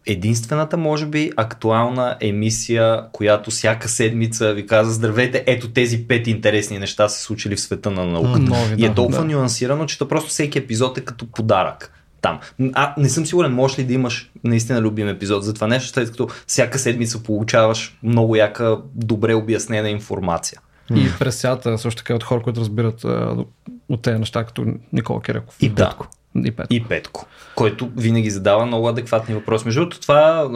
единствената, 0.07 0.77
може 0.77 1.07
би, 1.07 1.31
актуална 1.37 2.17
емисия, 2.21 3.03
която 3.13 3.51
всяка 3.51 3.89
седмица 3.89 4.55
ви 4.55 4.67
каза 4.67 4.93
здравейте, 4.93 5.45
ето 5.47 5.71
тези 5.71 6.09
пет 6.09 6.27
интересни 6.27 6.79
неща 6.79 7.09
се 7.09 7.23
случили 7.23 7.57
в 7.57 7.61
света 7.61 7.91
на 7.91 8.05
науката. 8.05 8.39
Нови, 8.39 8.75
и 8.83 8.85
е 8.85 8.95
толкова 8.95 9.19
да. 9.19 9.25
нюансирано, 9.25 9.87
че 9.87 9.99
то 9.99 10.09
просто 10.09 10.31
всеки 10.31 10.59
епизод 10.59 10.99
е 10.99 11.01
като 11.01 11.27
подарък 11.27 11.93
там. 12.21 12.41
А 12.75 12.95
не 12.99 13.09
съм 13.09 13.27
сигурен, 13.27 13.53
можеш 13.53 13.79
ли 13.79 13.85
да 13.85 13.93
имаш 13.93 14.31
наистина 14.45 14.81
любим 14.81 15.09
епизод 15.09 15.45
за 15.45 15.55
това 15.55 15.67
нещо, 15.67 15.89
след 15.89 16.11
като 16.11 16.29
всяка 16.47 16.79
седмица 16.79 17.23
получаваш 17.23 17.99
много 18.03 18.37
яка, 18.37 18.79
добре 18.95 19.35
обяснена 19.35 19.91
информация. 19.91 20.61
И 20.95 21.09
през 21.19 21.41
цялата 21.41 21.79
също 21.79 21.99
така 21.99 22.15
от 22.15 22.25
хора, 22.25 22.43
които 22.43 22.61
разбират 22.61 23.05
от 23.89 24.03
тези 24.03 24.19
неща, 24.19 24.45
като 24.45 24.67
Никола 24.93 25.23
Киреков. 25.23 25.57
И 25.61 25.75
Петко. 25.75 26.09
И 26.45 26.51
Петко. 26.51 26.75
И 26.75 26.85
Петко, 26.85 27.27
който 27.55 27.91
винаги 27.97 28.31
задава 28.31 28.67
много 28.67 28.89
адекватни 28.89 29.35
въпроси. 29.35 29.65
Между 29.65 29.81
другото, 29.81 30.01
това 30.01 30.51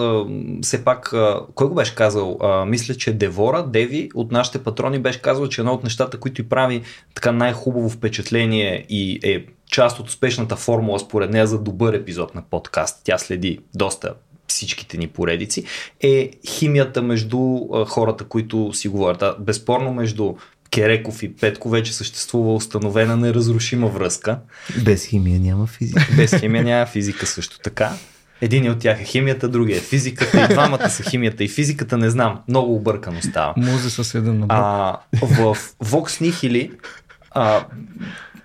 все 0.62 0.84
пак, 0.84 1.14
кой 1.54 1.68
го 1.68 1.74
беше 1.74 1.94
казал? 1.94 2.38
Мисля, 2.66 2.94
че 2.94 3.12
Девора, 3.12 3.62
Деви 3.62 4.10
от 4.14 4.32
нашите 4.32 4.58
патрони 4.58 4.98
беше 4.98 5.22
казал, 5.22 5.48
че 5.48 5.60
едно 5.60 5.72
от 5.72 5.84
нещата, 5.84 6.20
които 6.20 6.40
и 6.40 6.48
прави 6.48 6.82
така 7.14 7.32
най-хубаво 7.32 7.90
впечатление 7.90 8.86
и 8.88 9.20
е 9.22 9.46
част 9.70 10.00
от 10.00 10.08
успешната 10.08 10.56
формула 10.56 10.98
според 10.98 11.30
нея 11.30 11.46
за 11.46 11.58
добър 11.58 11.94
епизод 11.94 12.34
на 12.34 12.42
подкаст. 12.50 13.00
Тя 13.04 13.18
следи 13.18 13.58
доста 13.74 14.14
всичките 14.46 14.98
ни 14.98 15.06
поредици, 15.06 15.64
е 16.00 16.30
химията 16.48 17.02
между 17.02 17.58
хората, 17.86 18.24
които 18.24 18.72
си 18.72 18.88
говорят. 18.88 19.24
Безспорно 19.38 19.92
между 19.92 20.34
Кереков 20.70 21.22
и 21.22 21.36
Петко 21.36 21.68
вече 21.68 21.92
съществува 21.92 22.54
установена 22.54 23.16
неразрушима 23.16 23.88
връзка. 23.88 24.38
Без 24.84 25.06
химия 25.06 25.40
няма 25.40 25.66
физика. 25.66 26.06
Без 26.16 26.34
химия 26.34 26.64
няма 26.64 26.86
физика 26.86 27.26
също 27.26 27.58
така. 27.58 27.92
Един 28.40 28.70
от 28.70 28.78
тях 28.78 29.00
е 29.00 29.04
химията, 29.04 29.48
другия 29.48 29.76
е 29.76 29.80
физиката 29.80 30.44
и 30.44 30.48
двамата 30.48 30.90
са 30.90 31.02
химията 31.02 31.44
и 31.44 31.48
физиката, 31.48 31.98
не 31.98 32.10
знам, 32.10 32.40
много 32.48 32.74
объркано 32.74 33.20
става. 33.22 33.54
Музи 33.56 33.90
с 33.90 34.14
един 34.14 34.38
на 34.38 34.46
а, 34.48 34.98
В 35.22 35.56
Vox 35.84 36.30
Nihili 36.30 36.70
а, 37.30 37.64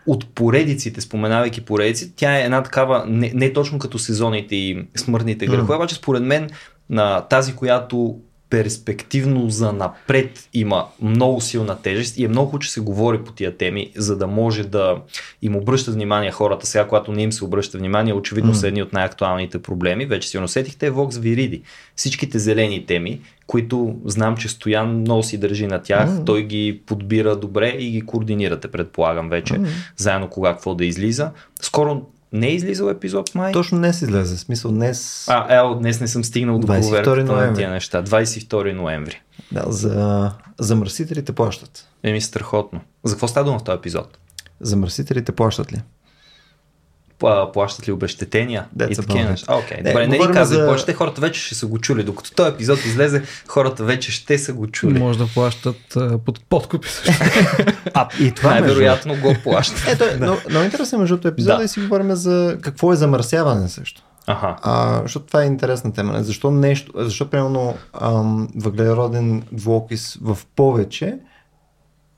от 0.07 0.35
поредиците, 0.35 1.01
споменавайки 1.01 1.65
поредици, 1.65 2.15
тя 2.15 2.37
е 2.37 2.43
една 2.43 2.63
такава, 2.63 3.05
не, 3.07 3.31
не 3.35 3.53
точно 3.53 3.79
като 3.79 3.99
сезоните 3.99 4.55
и 4.55 4.87
смъртните 4.95 5.45
грехове, 5.45 5.73
mm. 5.73 5.75
обаче 5.75 5.95
според 5.95 6.23
мен 6.23 6.49
на 6.89 7.21
тази, 7.21 7.55
която 7.55 8.19
перспективно 8.49 9.49
за 9.49 9.73
напред 9.73 10.49
има 10.53 10.85
много 11.01 11.41
силна 11.41 11.81
тежест 11.81 12.17
и 12.17 12.25
е 12.25 12.27
много 12.27 12.59
че 12.59 12.71
се 12.71 12.79
говори 12.79 13.23
по 13.23 13.31
тия 13.31 13.57
теми, 13.57 13.91
за 13.95 14.17
да 14.17 14.27
може 14.27 14.63
да 14.63 14.97
им 15.41 15.55
обръщат 15.55 15.93
внимание 15.93 16.31
хората 16.31 16.65
сега, 16.65 16.87
когато 16.87 17.11
не 17.11 17.23
им 17.23 17.31
се 17.31 17.45
обръща 17.45 17.77
внимание, 17.77 18.13
очевидно 18.13 18.53
mm. 18.53 18.55
са 18.55 18.67
едни 18.67 18.81
от 18.81 18.93
най-актуалните 18.93 19.61
проблеми. 19.61 20.05
Вече 20.05 20.29
си 20.29 20.37
усетихте 20.37 20.91
Vox 20.91 21.19
Вириди. 21.19 21.61
Всичките 21.95 22.39
зелени 22.39 22.85
теми, 22.85 23.21
които 23.47 23.95
знам, 24.05 24.37
че 24.37 24.49
Стоян 24.49 24.99
много 24.99 25.23
си 25.23 25.37
държи 25.37 25.67
на 25.67 25.81
тях, 25.81 26.09
mm. 26.09 26.25
той 26.25 26.43
ги 26.43 26.81
подбира 26.85 27.35
добре 27.35 27.69
и 27.69 27.91
ги 27.91 28.01
координирате, 28.01 28.67
предполагам 28.67 29.29
вече, 29.29 29.53
mm. 29.53 29.67
заедно 29.97 30.29
кога 30.29 30.51
какво 30.51 30.75
да 30.75 30.85
излиза. 30.85 31.31
Скоро 31.61 32.01
не 32.35 32.47
е 32.47 32.55
излизал 32.55 32.89
епизод 32.89 33.35
май? 33.35 33.51
Точно 33.51 33.77
днес 33.77 34.01
излезе. 34.01 34.37
Смисъл 34.37 34.71
днес... 34.71 35.25
А, 35.29 35.55
ел, 35.55 35.75
днес 35.75 36.01
не 36.01 36.07
съм 36.07 36.23
стигнал 36.23 36.59
до 36.59 36.67
проверката 36.67 37.25
на 37.25 37.53
тия 37.53 37.71
неща. 37.71 38.03
22 38.03 38.73
ноември. 38.73 39.21
Да, 39.51 39.63
за 39.67 40.31
замърсителите 40.59 41.33
плащат. 41.33 41.87
Еми 42.03 42.21
страхотно. 42.21 42.81
За 43.03 43.13
какво 43.13 43.27
става 43.27 43.45
дума 43.45 43.59
в 43.59 43.63
този 43.63 43.77
епизод? 43.77 44.17
Замърсителите 44.61 45.31
плащат 45.31 45.73
ли? 45.73 45.81
А, 47.23 47.51
плащат 47.51 47.87
ли 47.87 47.91
обещетения 47.91 48.65
Деца 48.73 48.91
и 48.91 48.95
такива 48.95 49.29
неща. 49.29 49.55
Окей, 49.55 49.77
Не, 49.77 49.89
добре, 49.89 50.07
не 50.07 50.17
ни 50.17 50.27
казвай 50.27 50.59
за- 50.59 50.65
повече, 50.65 50.93
хората 50.93 51.21
вече 51.21 51.41
ще 51.41 51.55
са 51.55 51.67
го 51.67 51.79
чули. 51.79 52.03
Докато 52.03 52.31
този 52.31 52.49
епизод 52.49 52.79
излезе, 52.79 53.23
хората 53.47 53.83
вече 53.83 54.11
ще 54.11 54.37
са 54.37 54.53
го 54.53 54.67
чули. 54.67 54.99
Може 54.99 55.19
да 55.19 55.27
плащат 55.27 55.95
а, 55.95 56.17
под 56.17 56.39
подкупи 56.41 56.87
също. 56.89 57.11
А, 57.93 58.07
И 58.19 58.31
това, 58.31 58.49
между 58.51 58.65
най-вероятно 58.65 59.15
го 59.15 59.35
плащат. 59.43 59.83
Ето, 59.87 60.03
е, 60.05 60.17
много, 60.17 60.39
много 60.49 60.65
интересен 60.65 60.99
между 60.99 61.15
другото 61.15 61.27
епизода 61.27 61.57
Да. 61.57 61.63
и 61.63 61.67
си 61.67 61.79
говорим 61.79 62.15
за 62.15 62.57
какво 62.61 62.93
е 62.93 62.95
замърсяване 62.95 63.67
също. 63.69 64.01
Аха. 64.27 64.55
А, 64.61 65.01
защото 65.01 65.25
това 65.25 65.43
е 65.43 65.47
интересна 65.47 65.93
тема. 65.93 66.23
Защо 66.23 66.51
нещо, 66.51 66.91
защо 66.95 67.29
примерно 67.29 67.75
ам, 67.93 68.47
въглероден 68.55 69.43
двуокис 69.51 70.17
в 70.21 70.37
повече 70.55 71.17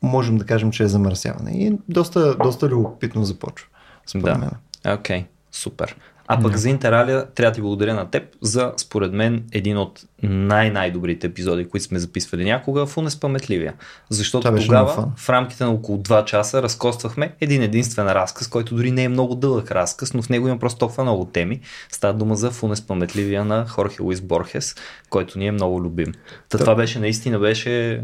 можем 0.01 0.37
да 0.37 0.45
кажем, 0.45 0.71
че 0.71 0.83
е 0.83 0.87
замърсяване. 0.87 1.51
И 1.53 1.73
доста, 1.89 2.35
доста 2.35 2.67
любопитно 2.67 3.23
започва. 3.23 3.67
Според 4.07 4.23
Да. 4.25 4.37
мен. 4.37 4.49
Окей, 4.87 5.25
супер. 5.51 5.95
А 6.29 6.41
пък 6.41 6.57
за 6.57 6.69
Интералия 6.69 7.25
трябва 7.35 7.51
да 7.51 7.55
ти 7.55 7.61
благодаря 7.61 7.93
на 7.93 8.09
теб 8.09 8.23
за, 8.41 8.73
според 8.77 9.13
мен, 9.13 9.43
един 9.51 9.77
от 9.77 10.01
най-най-добрите 10.23 11.27
епизоди, 11.27 11.69
които 11.69 11.85
сме 11.85 11.99
записвали 11.99 12.43
някога 12.43 12.85
в 12.85 12.97
Унеспаметливия. 12.97 13.73
Защото 14.09 14.55
тогава, 14.55 15.11
в 15.17 15.29
рамките 15.29 15.63
на 15.63 15.71
около 15.71 15.97
2 15.97 16.25
часа, 16.25 16.61
разкоствахме 16.61 17.35
един 17.41 17.61
единствен 17.61 18.07
разказ, 18.07 18.47
който 18.47 18.75
дори 18.75 18.91
не 18.91 19.03
е 19.03 19.09
много 19.09 19.35
дълъг 19.35 19.71
разказ, 19.71 20.13
но 20.13 20.21
в 20.21 20.29
него 20.29 20.47
има 20.47 20.59
просто 20.59 20.79
толкова 20.79 21.03
много 21.03 21.25
теми. 21.25 21.59
Става 21.89 22.13
дума 22.13 22.35
за 22.35 22.51
Унеспаметливия 22.61 23.45
на 23.45 23.67
Хорхе 23.67 24.01
Луис 24.01 24.21
Борхес, 24.21 24.75
който 25.09 25.39
ни 25.39 25.47
е 25.47 25.51
много 25.51 25.81
любим. 25.81 26.13
Та, 26.49 26.57
това 26.57 26.75
беше 26.75 26.99
наистина 26.99 27.39
беше 27.39 28.03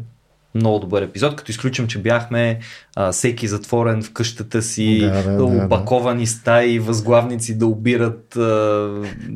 много 0.55 0.79
добър 0.79 1.01
епизод, 1.01 1.35
като 1.35 1.51
изключим, 1.51 1.87
че 1.87 1.99
бяхме 1.99 2.59
а, 2.95 3.11
всеки 3.11 3.47
затворен 3.47 4.03
в 4.03 4.13
къщата 4.13 4.61
си, 4.61 4.99
Да, 5.01 5.23
да, 5.23 5.37
да, 5.37 5.43
опаковани 5.43 6.27
стаи, 6.27 6.79
възглавници 6.79 7.57
да 7.57 7.67
обират 7.67 8.35
а, 8.35 8.89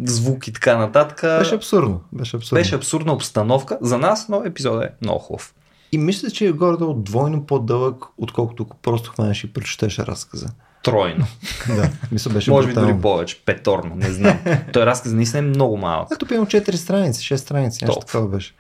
звук 0.04 0.48
и 0.48 0.54
така 0.54 0.78
нататък. 0.78 1.22
Беше 1.40 1.56
абсурдно. 1.56 2.02
Беше 2.14 2.36
абсурдно. 2.36 2.60
Беше 2.60 2.76
абсурдна 2.76 3.14
обстановка 3.14 3.78
за 3.82 3.98
нас, 3.98 4.30
но 4.30 4.44
епизодът 4.46 4.84
е 4.84 4.90
много 5.02 5.20
хубав. 5.20 5.54
И 5.92 5.98
мисля, 5.98 6.30
че 6.30 6.46
е 6.46 6.52
горе-долу 6.52 6.94
двойно 6.94 7.46
по-дълъг, 7.46 8.06
отколкото 8.18 8.66
просто 8.82 9.10
хванеш 9.10 9.44
и 9.44 9.54
прочетеш 9.54 10.00
разказа. 10.00 10.48
Тройно. 10.84 11.26
Да, 11.76 11.90
мисля 12.12 12.32
беше 12.32 12.52
Може 12.52 12.68
би 12.68 12.74
дори 12.74 13.02
повече. 13.02 13.42
Петорно, 13.46 13.96
не 13.96 14.12
знам. 14.12 14.40
Той 14.74 14.86
разказ 14.86 15.14
наистина 15.14 15.40
е 15.40 15.42
много 15.42 15.78
малък. 15.78 16.08
Ето 16.14 16.26
пием 16.26 16.46
4 16.46 16.76
страници, 16.76 17.34
6 17.34 17.36
страници, 17.36 17.86
нещо 17.86 18.00
такова 18.00 18.28
беше. 18.28 18.54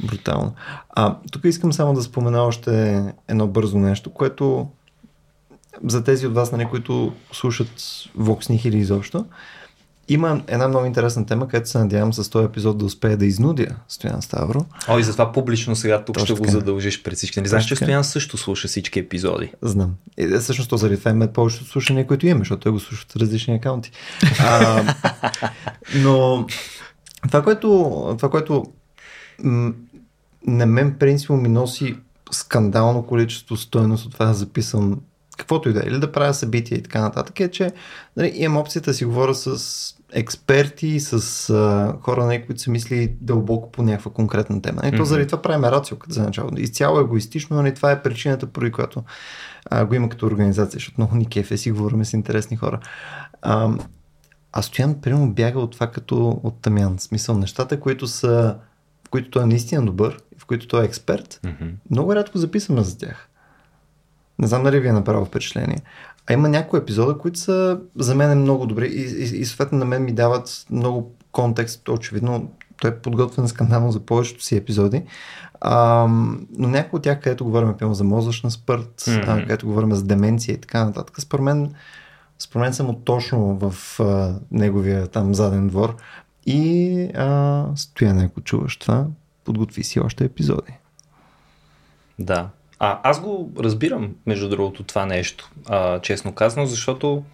Брутално. 0.00 0.54
А, 0.90 1.16
тук 1.32 1.44
искам 1.44 1.72
само 1.72 1.94
да 1.94 2.02
спомена 2.02 2.42
още 2.42 3.02
едно 3.28 3.46
бързо 3.46 3.78
нещо, 3.78 4.10
което 4.10 4.68
за 5.84 6.04
тези 6.04 6.26
от 6.26 6.34
вас, 6.34 6.52
нали, 6.52 6.64
които 6.64 7.12
слушат 7.32 7.68
Vox 8.18 8.50
Nihil 8.50 8.74
изобщо, 8.74 9.24
има 10.08 10.42
една 10.46 10.68
много 10.68 10.86
интересна 10.86 11.26
тема, 11.26 11.48
където 11.48 11.70
се 11.70 11.78
надявам 11.78 12.12
с 12.12 12.30
този 12.30 12.44
епизод 12.44 12.78
да 12.78 12.84
успея 12.84 13.16
да 13.16 13.26
изнудя 13.26 13.66
Стоян 13.88 14.22
Ставро. 14.22 14.64
О, 14.88 14.98
и 14.98 15.02
затова 15.02 15.32
публично 15.32 15.76
сега 15.76 16.04
тук 16.04 16.14
Точно 16.14 16.36
ще 16.36 16.44
го 16.44 16.50
задължиш 16.50 17.02
пред 17.02 17.16
всички. 17.16 17.40
Не 17.40 17.48
знаеш, 17.48 17.64
че. 17.64 17.76
Стоян 17.76 18.04
също 18.04 18.36
слуша 18.36 18.68
всички 18.68 18.98
епизоди. 18.98 19.52
Знам. 19.62 19.94
И, 20.18 20.24
е, 20.24 20.38
всъщност 20.38 20.70
то 20.70 20.76
заради 20.76 20.98
това 20.98 21.10
има 21.10 21.26
повечето 21.28 21.64
слушания, 21.64 22.06
които 22.06 22.26
имаме, 22.26 22.40
защото 22.40 22.62
той 22.62 22.72
го 22.72 22.80
слуша 22.80 23.06
от 23.10 23.16
различни 23.16 23.54
акаунти. 23.54 23.90
А, 24.40 24.82
но 25.94 26.46
това, 27.28 27.42
което, 27.42 27.68
това, 28.18 28.30
което 28.30 28.64
м- 29.44 29.72
на 30.46 30.66
мен 30.66 30.94
принципно 30.98 31.36
ми 31.36 31.48
носи 31.48 31.96
скандално 32.30 33.02
количество 33.02 33.56
стоеност 33.56 34.06
от 34.06 34.12
това 34.12 34.26
да 34.26 34.34
записвам 34.34 35.00
каквото 35.36 35.68
и 35.68 35.72
да 35.72 35.80
е, 35.80 35.82
или 35.86 35.98
да 35.98 36.12
правя 36.12 36.34
събития 36.34 36.78
и 36.78 36.82
така 36.82 37.00
нататък, 37.00 37.40
е, 37.40 37.50
че 37.50 37.72
нали, 38.16 38.32
имам 38.34 38.56
опцията 38.56 38.90
да 38.90 38.94
си 38.94 39.04
говоря 39.04 39.34
с 39.34 39.94
експерти, 40.12 41.00
с 41.00 41.50
а, 41.50 41.96
хора, 42.00 42.26
нали, 42.26 42.46
които 42.46 42.60
са 42.60 42.70
мисли 42.70 43.16
дълбоко 43.20 43.70
по 43.72 43.82
някаква 43.82 44.10
конкретна 44.10 44.62
тема. 44.62 44.82
И 44.84 44.90
то 44.90 44.96
Мгм. 44.96 45.04
заради 45.04 45.26
това 45.26 45.42
правим 45.42 45.64
рацио 45.64 45.98
като 45.98 46.14
за 46.14 46.22
начало. 46.22 46.50
Изцяло 46.56 47.00
егоистично, 47.00 47.56
нали, 47.56 47.74
това 47.74 47.92
е 47.92 48.02
причината, 48.02 48.46
поради 48.46 48.72
която 48.72 49.02
а, 49.70 49.84
го 49.84 49.94
има 49.94 50.08
като 50.08 50.26
организация, 50.26 50.76
защото 50.76 50.94
много 50.98 51.16
ни 51.16 51.26
кефе 51.26 51.56
си 51.56 51.70
говорим 51.70 52.04
с 52.04 52.12
интересни 52.12 52.56
хора. 52.56 52.80
А, 53.42 53.70
а 54.52 54.62
Стоян, 54.62 55.00
примерно, 55.00 55.32
бяга 55.32 55.60
от 55.60 55.72
това 55.72 55.86
като 55.86 56.40
от 56.42 56.62
Тамян. 56.62 56.98
Смисъл, 56.98 57.38
нещата, 57.38 57.80
които 57.80 58.06
са, 58.06 58.56
които 59.10 59.30
той 59.30 59.42
е 59.42 59.46
наистина 59.46 59.86
добър, 59.86 60.18
в 60.44 60.46
които 60.46 60.68
той 60.68 60.82
е 60.82 60.84
експерт, 60.84 61.40
много 61.90 62.14
рядко 62.14 62.38
записваме 62.38 62.82
за 62.82 62.98
тях. 62.98 63.28
Не 64.38 64.46
знам 64.46 64.62
дали 64.62 64.80
ви 64.80 64.88
е 64.88 64.92
направил 64.92 65.24
впечатление. 65.24 65.78
А 66.26 66.32
има 66.32 66.48
някои 66.48 66.80
епизода, 66.80 67.18
които 67.18 67.38
са 67.38 67.80
за 67.96 68.14
мен 68.14 68.40
много 68.40 68.66
добри 68.66 68.86
и, 68.86 69.00
и, 69.00 69.40
и 69.40 69.44
съответно 69.44 69.78
на 69.78 69.84
мен 69.84 70.04
ми 70.04 70.12
дават 70.12 70.66
много 70.70 71.12
контекст. 71.32 71.88
Очевидно, 71.88 72.50
той 72.80 72.90
е 72.90 72.94
подготвен 72.98 73.48
скандално 73.48 73.92
за 73.92 74.00
повечето 74.00 74.44
си 74.44 74.56
епизоди. 74.56 75.02
А, 75.60 76.06
но 76.58 76.68
някои 76.68 76.96
от 76.96 77.02
тях, 77.02 77.20
където 77.20 77.44
говорим 77.44 77.74
пълно 77.78 77.94
за 77.94 78.04
мозъчна 78.04 78.50
Мгм. 79.08 79.30
а, 79.30 79.40
където 79.40 79.66
говорим 79.66 79.92
за 79.92 80.04
деменция 80.04 80.54
и 80.54 80.60
така 80.60 80.84
нататък, 80.84 81.20
според 81.20 81.44
мен, 81.44 81.74
според 82.38 82.60
мен 82.60 82.74
съм 82.74 82.96
точно 83.04 83.58
в 83.58 84.00
а, 84.00 84.34
неговия 84.50 85.06
там 85.06 85.34
заден 85.34 85.68
двор. 85.68 85.96
И 86.46 87.10
а, 87.14 87.66
стоя, 87.76 88.14
ако 88.24 88.40
чуваш 88.40 88.76
това, 88.76 89.06
подготви 89.44 89.84
си 89.84 90.00
още 90.00 90.24
епизоди. 90.24 90.72
Да. 92.18 92.48
А, 92.78 93.00
аз 93.02 93.20
го 93.20 93.52
разбирам, 93.58 94.14
между 94.26 94.48
другото, 94.48 94.82
това 94.82 95.06
нещо, 95.06 95.50
а, 95.66 96.00
честно 96.00 96.32
казано, 96.32 96.66
защото 96.66 97.24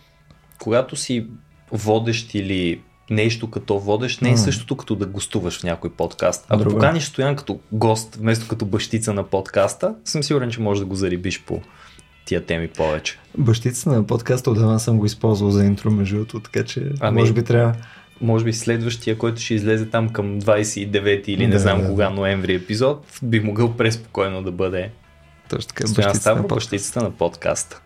когато 0.59 0.96
си 0.96 1.27
водещ 1.73 2.35
или 2.35 2.81
нещо 3.11 3.51
като 3.51 3.79
водещ, 3.79 4.23
не 4.23 4.31
е 4.31 4.37
същото 4.37 4.77
като 4.77 4.94
да 4.94 5.07
гостуваш 5.07 5.61
в 5.61 5.64
някой 5.64 5.90
подкаст. 5.90 6.46
Ако 6.49 6.59
Друго 6.59 6.70
е. 6.70 6.75
поканиш 6.75 7.05
Стоян 7.05 7.37
като 7.37 7.61
гост, 7.73 8.16
вместо 8.16 8.49
като 8.49 8.64
бащица 8.64 9.12
на 9.12 9.23
подкаста, 9.23 9.94
съм 10.05 10.23
сигурен, 10.23 10.51
че 10.51 10.61
можеш 10.61 10.81
да 10.81 10.87
го 10.87 10.94
зарибиш 10.94 11.42
по 11.42 11.61
тия 12.25 12.46
теми 12.46 12.68
повече. 12.68 13.18
Бащица 13.38 13.90
на 13.90 14.07
подкаста 14.07 14.51
отдавна 14.51 14.81
съм 14.81 14.99
го 14.99 15.07
използвал 15.07 15.51
за 15.51 15.64
интро, 15.64 15.90
между 15.90 16.16
другото, 16.16 16.40
така 16.40 16.64
че 16.64 16.92
Ами- 17.01 17.20
може 17.20 17.33
би 17.33 17.44
трябва. 17.44 17.75
Може 18.20 18.44
би 18.44 18.52
следващия, 18.52 19.18
който 19.18 19.40
ще 19.40 19.54
излезе 19.54 19.87
там 19.87 20.09
към 20.09 20.40
29 20.40 21.28
или 21.28 21.46
не 21.46 21.52
Да, 21.52 21.59
знам 21.59 21.80
да, 21.80 21.87
кога 21.87 22.11
ноември 22.11 22.54
епизод, 22.54 23.06
би 23.22 23.40
могъл 23.40 23.76
преспокойно 23.76 24.42
да 24.42 24.52
бъде 24.52 24.90
Точно 25.48 25.68
така, 25.68 25.87
Стоян 25.87 26.14
Ставро, 26.14 26.48
бащицата 26.48 27.02
на 27.02 27.11
подкаста. 27.11 27.80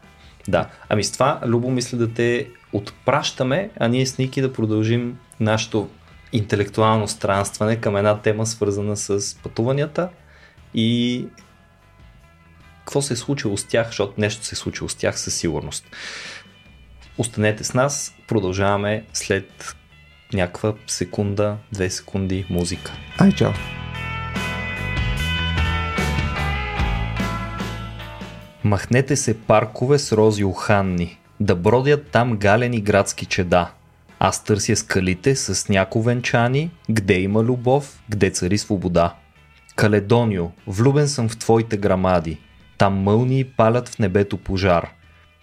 Да. 0.48 0.68
Ами 0.88 1.04
с 1.04 1.12
това, 1.12 1.40
Любо, 1.46 1.70
мисля 1.70 1.98
да 1.98 2.12
те 2.12 2.48
отпращаме, 2.72 3.70
а 3.80 3.88
ние 3.88 4.06
с 4.06 4.18
Ники 4.18 4.40
да 4.40 4.52
продължим 4.52 5.18
нашето 5.40 5.88
интелектуално 6.32 7.08
странстване 7.08 7.76
към 7.76 7.96
една 7.96 8.18
тема, 8.18 8.46
свързана 8.46 8.96
с 8.96 9.36
пътуванията 9.42 10.08
и 10.74 11.26
какво 12.78 13.02
се 13.02 13.14
е 13.14 13.16
случило 13.16 13.56
с 13.56 13.64
тях, 13.64 13.86
защото 13.86 14.20
нещо 14.20 14.44
се 14.44 14.54
е 14.54 14.56
случило 14.56 14.88
с 14.88 14.94
тях 14.94 15.20
със 15.20 15.34
сигурност. 15.34 15.84
Останете 17.18 17.64
с 17.64 17.74
нас, 17.74 18.14
продължаваме 18.26 19.04
след 19.12 19.76
някаква 20.34 20.74
секунда, 20.86 21.56
две 21.72 21.90
секунди 21.90 22.46
музика. 22.50 22.92
Ай, 23.18 23.32
чао. 23.32 23.50
Махнете 28.64 29.16
се 29.16 29.38
паркове 29.38 29.98
с 29.98 30.12
рози 30.12 30.44
уханни, 30.44 31.18
да 31.40 31.54
бродят 31.54 32.06
там 32.10 32.36
галени 32.36 32.80
градски 32.80 33.26
чеда. 33.26 33.70
Аз 34.18 34.44
търся 34.44 34.76
скалите 34.76 35.36
с 35.36 35.68
няко 35.68 36.02
венчани, 36.02 36.70
где 36.90 37.14
има 37.14 37.42
любов, 37.42 38.02
где 38.08 38.30
цари 38.30 38.58
свобода. 38.58 39.14
Каледонио, 39.76 40.50
влюбен 40.66 41.08
съм 41.08 41.28
в 41.28 41.38
твоите 41.38 41.76
грамади, 41.76 42.38
там 42.78 42.94
мълни 42.94 43.44
палят 43.44 43.88
в 43.88 43.98
небето 43.98 44.36
пожар. 44.36 44.90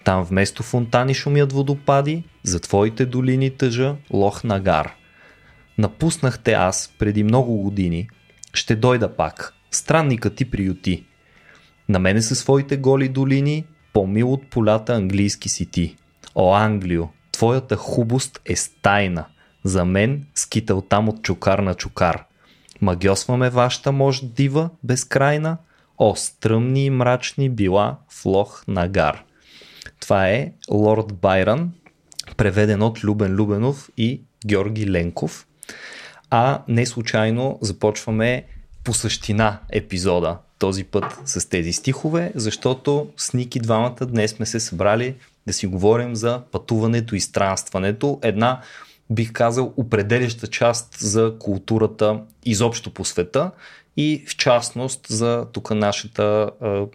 Там 0.03 0.23
вместо 0.23 0.63
фонтани 0.63 1.13
шумят 1.13 1.53
водопади, 1.53 2.23
за 2.43 2.59
твоите 2.59 3.05
долини 3.05 3.49
тъжа 3.49 3.95
лох 4.13 4.43
нагар. 4.43 4.93
Напуснах 5.77 6.39
те 6.39 6.53
аз 6.53 6.93
преди 6.99 7.23
много 7.23 7.57
години, 7.57 8.09
ще 8.53 8.75
дойда 8.75 9.15
пак, 9.15 9.53
странника 9.71 10.35
ти 10.35 10.51
приюти. 10.51 11.05
На 11.89 11.99
мене 11.99 12.21
са 12.21 12.35
своите 12.35 12.77
голи 12.77 13.09
долини, 13.09 13.65
по-мил 13.93 14.33
от 14.33 14.49
полята 14.49 14.93
английски 14.93 15.49
си 15.49 15.65
ти. 15.65 15.95
О, 16.35 16.53
Англио, 16.55 17.07
твоята 17.31 17.75
хубост 17.75 18.41
е 18.45 18.55
стайна. 18.55 19.25
За 19.63 19.85
мен 19.85 20.25
скитал 20.35 20.81
там 20.81 21.09
от 21.09 21.21
чукар 21.23 21.59
на 21.59 21.73
чукар. 21.73 22.23
Магьосваме 22.81 23.49
вашата 23.49 23.91
мощ 23.91 24.33
дива, 24.35 24.69
безкрайна. 24.83 25.57
О, 25.97 26.15
стръмни 26.15 26.85
и 26.85 26.89
мрачни 26.89 27.49
била 27.49 27.97
в 28.09 28.25
лох 28.25 28.63
нагар. 28.67 29.23
Това 30.01 30.29
е 30.29 30.51
Лорд 30.71 31.13
Байран, 31.13 31.71
преведен 32.37 32.81
от 32.81 33.03
Любен 33.03 33.31
Любенов 33.31 33.89
и 33.97 34.21
Георги 34.45 34.91
Ленков. 34.91 35.47
А 36.29 36.61
не 36.67 36.85
случайно 36.85 37.59
започваме 37.61 38.43
по 38.83 38.93
същина 38.93 39.59
епизода 39.71 40.37
този 40.59 40.83
път 40.83 41.19
с 41.25 41.49
тези 41.49 41.73
стихове, 41.73 42.31
защото 42.35 43.07
с 43.17 43.33
Ники 43.33 43.59
двамата 43.59 44.05
днес 44.05 44.31
сме 44.31 44.45
се 44.45 44.59
събрали 44.59 45.15
да 45.47 45.53
си 45.53 45.67
говорим 45.67 46.15
за 46.15 46.41
пътуването 46.51 47.15
и 47.15 47.19
странстването. 47.19 48.19
Една, 48.21 48.61
бих 49.09 49.31
казал, 49.31 49.73
определяща 49.77 50.47
част 50.47 50.97
за 50.99 51.33
културата 51.39 52.21
изобщо 52.45 52.93
по 52.93 53.05
света 53.05 53.51
и 53.97 54.23
в 54.27 54.37
частност 54.37 55.07
за 55.09 55.45
тук 55.51 55.71
нашата 55.71 56.51
а, 56.61 56.85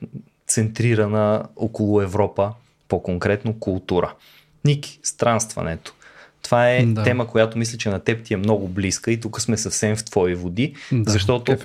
центрирана 0.46 1.44
около 1.56 2.00
Европа, 2.00 2.52
по-конкретно 2.88 3.59
култура. 3.59 4.14
Ники, 4.64 5.01
странстването. 5.03 5.94
Това 6.42 6.70
е 6.70 6.87
да. 6.87 7.03
тема, 7.03 7.27
която 7.27 7.59
мисля, 7.59 7.79
че 7.79 7.88
на 7.88 8.01
теб 8.01 8.25
ти 8.25 8.35
е 8.35 8.37
много 8.37 8.68
близка 8.68 9.11
и 9.11 9.20
тук 9.20 9.40
сме 9.40 9.57
съвсем 9.57 9.96
в 9.96 10.05
твои 10.05 10.35
води, 10.35 10.75
да, 10.92 11.11
защото 11.11 11.57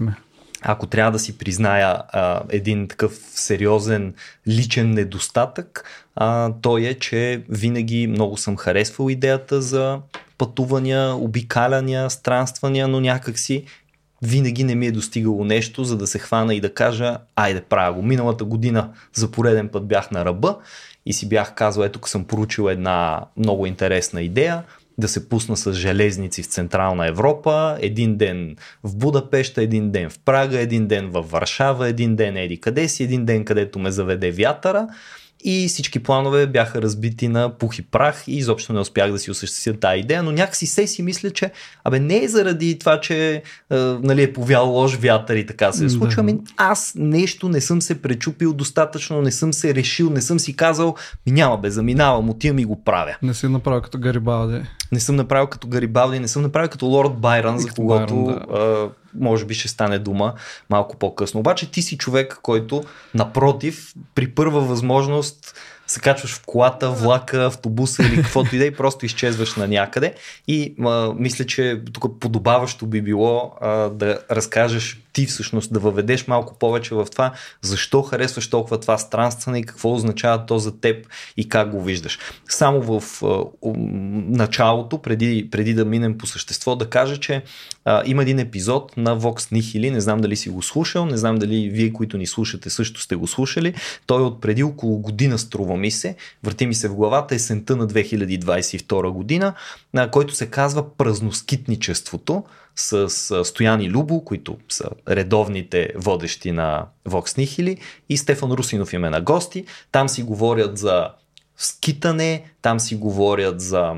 ако 0.61 0.87
трябва 0.87 1.11
да 1.11 1.19
си 1.19 1.37
призная 1.37 1.97
а, 2.09 2.41
един 2.49 2.87
такъв 2.87 3.19
сериозен 3.33 4.13
личен 4.47 4.91
недостатък, 4.91 5.83
а, 6.15 6.53
той 6.61 6.81
е, 6.81 6.93
че 6.93 7.43
винаги 7.49 8.07
много 8.07 8.37
съм 8.37 8.57
харесвал 8.57 9.09
идеята 9.09 9.61
за 9.61 9.99
пътувания, 10.37 11.15
обикаляния, 11.15 12.09
странствания, 12.09 12.87
но 12.87 12.99
някакси 12.99 13.65
винаги 14.21 14.63
не 14.63 14.75
ми 14.75 14.87
е 14.87 14.91
достигало 14.91 15.45
нещо, 15.45 15.83
за 15.83 15.97
да 15.97 16.07
се 16.07 16.19
хвана 16.19 16.55
и 16.55 16.61
да 16.61 16.73
кажа, 16.73 17.17
айде 17.35 17.61
правя 17.61 17.93
го. 17.93 18.01
Миналата 18.01 18.45
година 18.45 18.89
за 19.13 19.31
пореден 19.31 19.69
път 19.69 19.87
бях 19.87 20.11
на 20.11 20.25
ръба 20.25 20.57
и 21.05 21.13
си 21.13 21.29
бях 21.29 21.55
казал, 21.55 21.83
ето 21.83 22.09
съм 22.09 22.25
поручил 22.25 22.69
една 22.69 23.25
много 23.37 23.65
интересна 23.65 24.21
идея, 24.21 24.63
да 24.97 25.07
се 25.07 25.29
пусна 25.29 25.57
с 25.57 25.73
железници 25.73 26.43
в 26.43 26.45
Централна 26.45 27.07
Европа, 27.07 27.77
един 27.81 28.17
ден 28.17 28.55
в 28.83 28.97
Будапешта, 28.97 29.63
един 29.63 29.91
ден 29.91 30.09
в 30.09 30.19
Прага, 30.19 30.59
един 30.59 30.87
ден 30.87 31.09
в 31.09 31.21
Варшава, 31.21 31.87
един 31.87 32.15
ден 32.15 32.37
еди 32.37 32.61
къде 32.61 32.87
си, 32.87 33.03
един 33.03 33.25
ден 33.25 33.45
където 33.45 33.79
ме 33.79 33.91
заведе 33.91 34.31
вятъра 34.31 34.87
и 35.43 35.67
всички 35.67 35.99
планове 35.99 36.47
бяха 36.47 36.81
разбити 36.81 37.27
на 37.27 37.49
пух 37.49 37.79
и 37.79 37.81
прах 37.81 38.23
и 38.27 38.37
изобщо 38.37 38.73
не 38.73 38.79
успях 38.79 39.11
да 39.11 39.19
си 39.19 39.31
осъществя 39.31 39.73
тази 39.73 39.99
идея, 39.99 40.23
но 40.23 40.31
някакси 40.31 40.67
се 40.67 40.87
си 40.87 41.03
мисля, 41.03 41.29
че 41.29 41.51
абе 41.83 41.99
не 41.99 42.23
е 42.23 42.27
заради 42.27 42.79
това, 42.79 42.99
че 42.99 43.33
е, 43.35 43.41
нали, 43.77 44.23
е 44.23 44.33
повял 44.33 44.69
лош 44.69 44.95
вятър 44.95 45.35
и 45.35 45.45
така 45.45 45.71
се 45.71 45.89
случва, 45.89 46.19
ами 46.19 46.37
аз 46.57 46.93
нещо 46.95 47.49
не 47.49 47.61
съм 47.61 47.81
се 47.81 48.01
пречупил 48.01 48.53
достатъчно, 48.53 49.21
не 49.21 49.31
съм 49.31 49.53
се 49.53 49.75
решил, 49.75 50.09
не 50.09 50.21
съм 50.21 50.39
си 50.39 50.55
казал, 50.55 50.95
ми 51.25 51.31
няма 51.31 51.57
бе, 51.57 51.69
заминавам, 51.69 52.29
отивам 52.29 52.59
и 52.59 52.65
го 52.65 52.83
правя. 52.83 53.15
Не 53.21 53.33
си 53.33 53.47
направил 53.47 53.81
като 53.81 53.97
Гарибалди. 53.99 54.61
Не 54.91 54.99
съм 54.99 55.15
направил 55.15 55.47
като 55.47 55.67
Гарибалди, 55.67 56.19
не 56.19 56.27
съм 56.27 56.41
направил 56.41 56.69
като 56.69 56.85
Лорд 56.85 57.13
Байрон, 57.13 57.57
за 57.57 57.69
когото 57.69 58.23
да 58.23 58.89
може 59.19 59.45
би 59.45 59.53
ще 59.53 59.67
стане 59.67 59.99
дума 59.99 60.33
малко 60.69 60.97
по-късно. 60.97 61.39
Обаче 61.39 61.71
ти 61.71 61.81
си 61.81 61.97
човек, 61.97 62.39
който 62.41 62.83
напротив, 63.13 63.93
при 64.15 64.27
първа 64.27 64.61
възможност 64.61 65.55
се 65.87 65.99
качваш 65.99 66.33
в 66.33 66.45
колата, 66.45 66.91
влака, 66.91 67.45
автобуса 67.45 68.03
или 68.03 68.15
каквото 68.15 68.55
и 68.55 68.59
да 68.59 68.65
и 68.65 68.71
просто 68.71 69.05
изчезваш 69.05 69.55
на 69.55 69.67
някъде. 69.67 70.13
И 70.47 70.75
а, 70.85 71.13
мисля, 71.17 71.45
че 71.45 71.81
тук 71.93 72.19
подобаващо 72.19 72.85
би 72.85 73.01
било 73.01 73.53
а, 73.61 73.89
да 73.89 74.19
разкажеш 74.31 75.01
ти 75.13 75.25
всъщност 75.25 75.73
да 75.73 75.79
въведеш 75.79 76.27
малко 76.27 76.59
повече 76.59 76.95
в 76.95 77.07
това, 77.11 77.33
защо 77.61 78.01
харесваш 78.01 78.49
толкова 78.49 78.79
това 78.79 78.97
странстване 78.97 79.59
и 79.59 79.63
какво 79.63 79.93
означава 79.93 80.45
то 80.45 80.59
за 80.59 80.79
теб 80.79 81.07
и 81.37 81.49
как 81.49 81.71
го 81.71 81.83
виждаш. 81.83 82.19
Само 82.49 82.81
в 82.81 83.21
началото, 84.29 84.97
преди, 84.97 85.47
преди 85.51 85.73
да 85.73 85.85
минем 85.85 86.17
по 86.17 86.27
същество, 86.27 86.75
да 86.75 86.89
кажа, 86.89 87.17
че 87.17 87.43
а, 87.85 88.03
има 88.05 88.21
един 88.21 88.39
епизод 88.39 88.97
на 88.97 89.19
Vox 89.19 89.53
Nihili, 89.53 89.89
не 89.89 90.01
знам 90.01 90.21
дали 90.21 90.35
си 90.35 90.49
го 90.49 90.61
слушал, 90.61 91.05
не 91.05 91.17
знам 91.17 91.35
дали 91.35 91.69
вие, 91.69 91.93
които 91.93 92.17
ни 92.17 92.27
слушате, 92.27 92.69
също 92.69 93.01
сте 93.01 93.15
го 93.15 93.27
слушали. 93.27 93.73
Той 94.05 94.21
е 94.21 94.25
от 94.25 94.41
преди 94.41 94.63
около 94.63 94.99
година, 94.99 95.37
струва 95.39 95.77
ми 95.77 95.91
се, 95.91 96.15
върти 96.43 96.67
ми 96.67 96.73
се 96.73 96.87
в 96.87 96.95
главата, 96.95 97.35
есента 97.35 97.75
на 97.75 97.87
2022 97.87 99.09
година, 99.09 99.53
на 99.93 100.11
който 100.11 100.35
се 100.35 100.45
казва 100.45 100.97
Празноскитничеството 100.97 102.43
с 102.81 103.45
Стояни 103.45 103.89
Любо, 103.89 104.25
които 104.25 104.57
са 104.69 104.89
редовните 105.09 105.89
водещи 105.95 106.51
на 106.51 106.85
Vox 107.09 107.39
Nihili 107.39 107.77
и 108.09 108.17
Стефан 108.17 108.51
Русинов 108.51 108.93
им 108.93 109.05
е 109.05 109.09
на 109.09 109.21
гости. 109.21 109.65
Там 109.91 110.09
си 110.09 110.23
говорят 110.23 110.77
за 110.77 111.09
скитане, 111.57 112.43
там 112.61 112.79
си 112.79 112.95
говорят 112.95 113.61
за 113.61 113.93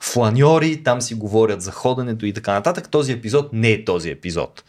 фланьори, 0.00 0.82
там 0.82 1.00
си 1.00 1.14
говорят 1.14 1.62
за 1.62 1.72
ходенето 1.72 2.26
и 2.26 2.32
така 2.32 2.52
нататък. 2.52 2.90
Този 2.90 3.12
епизод 3.12 3.52
не 3.52 3.70
е 3.70 3.84
този 3.84 4.10
епизод. 4.10 4.64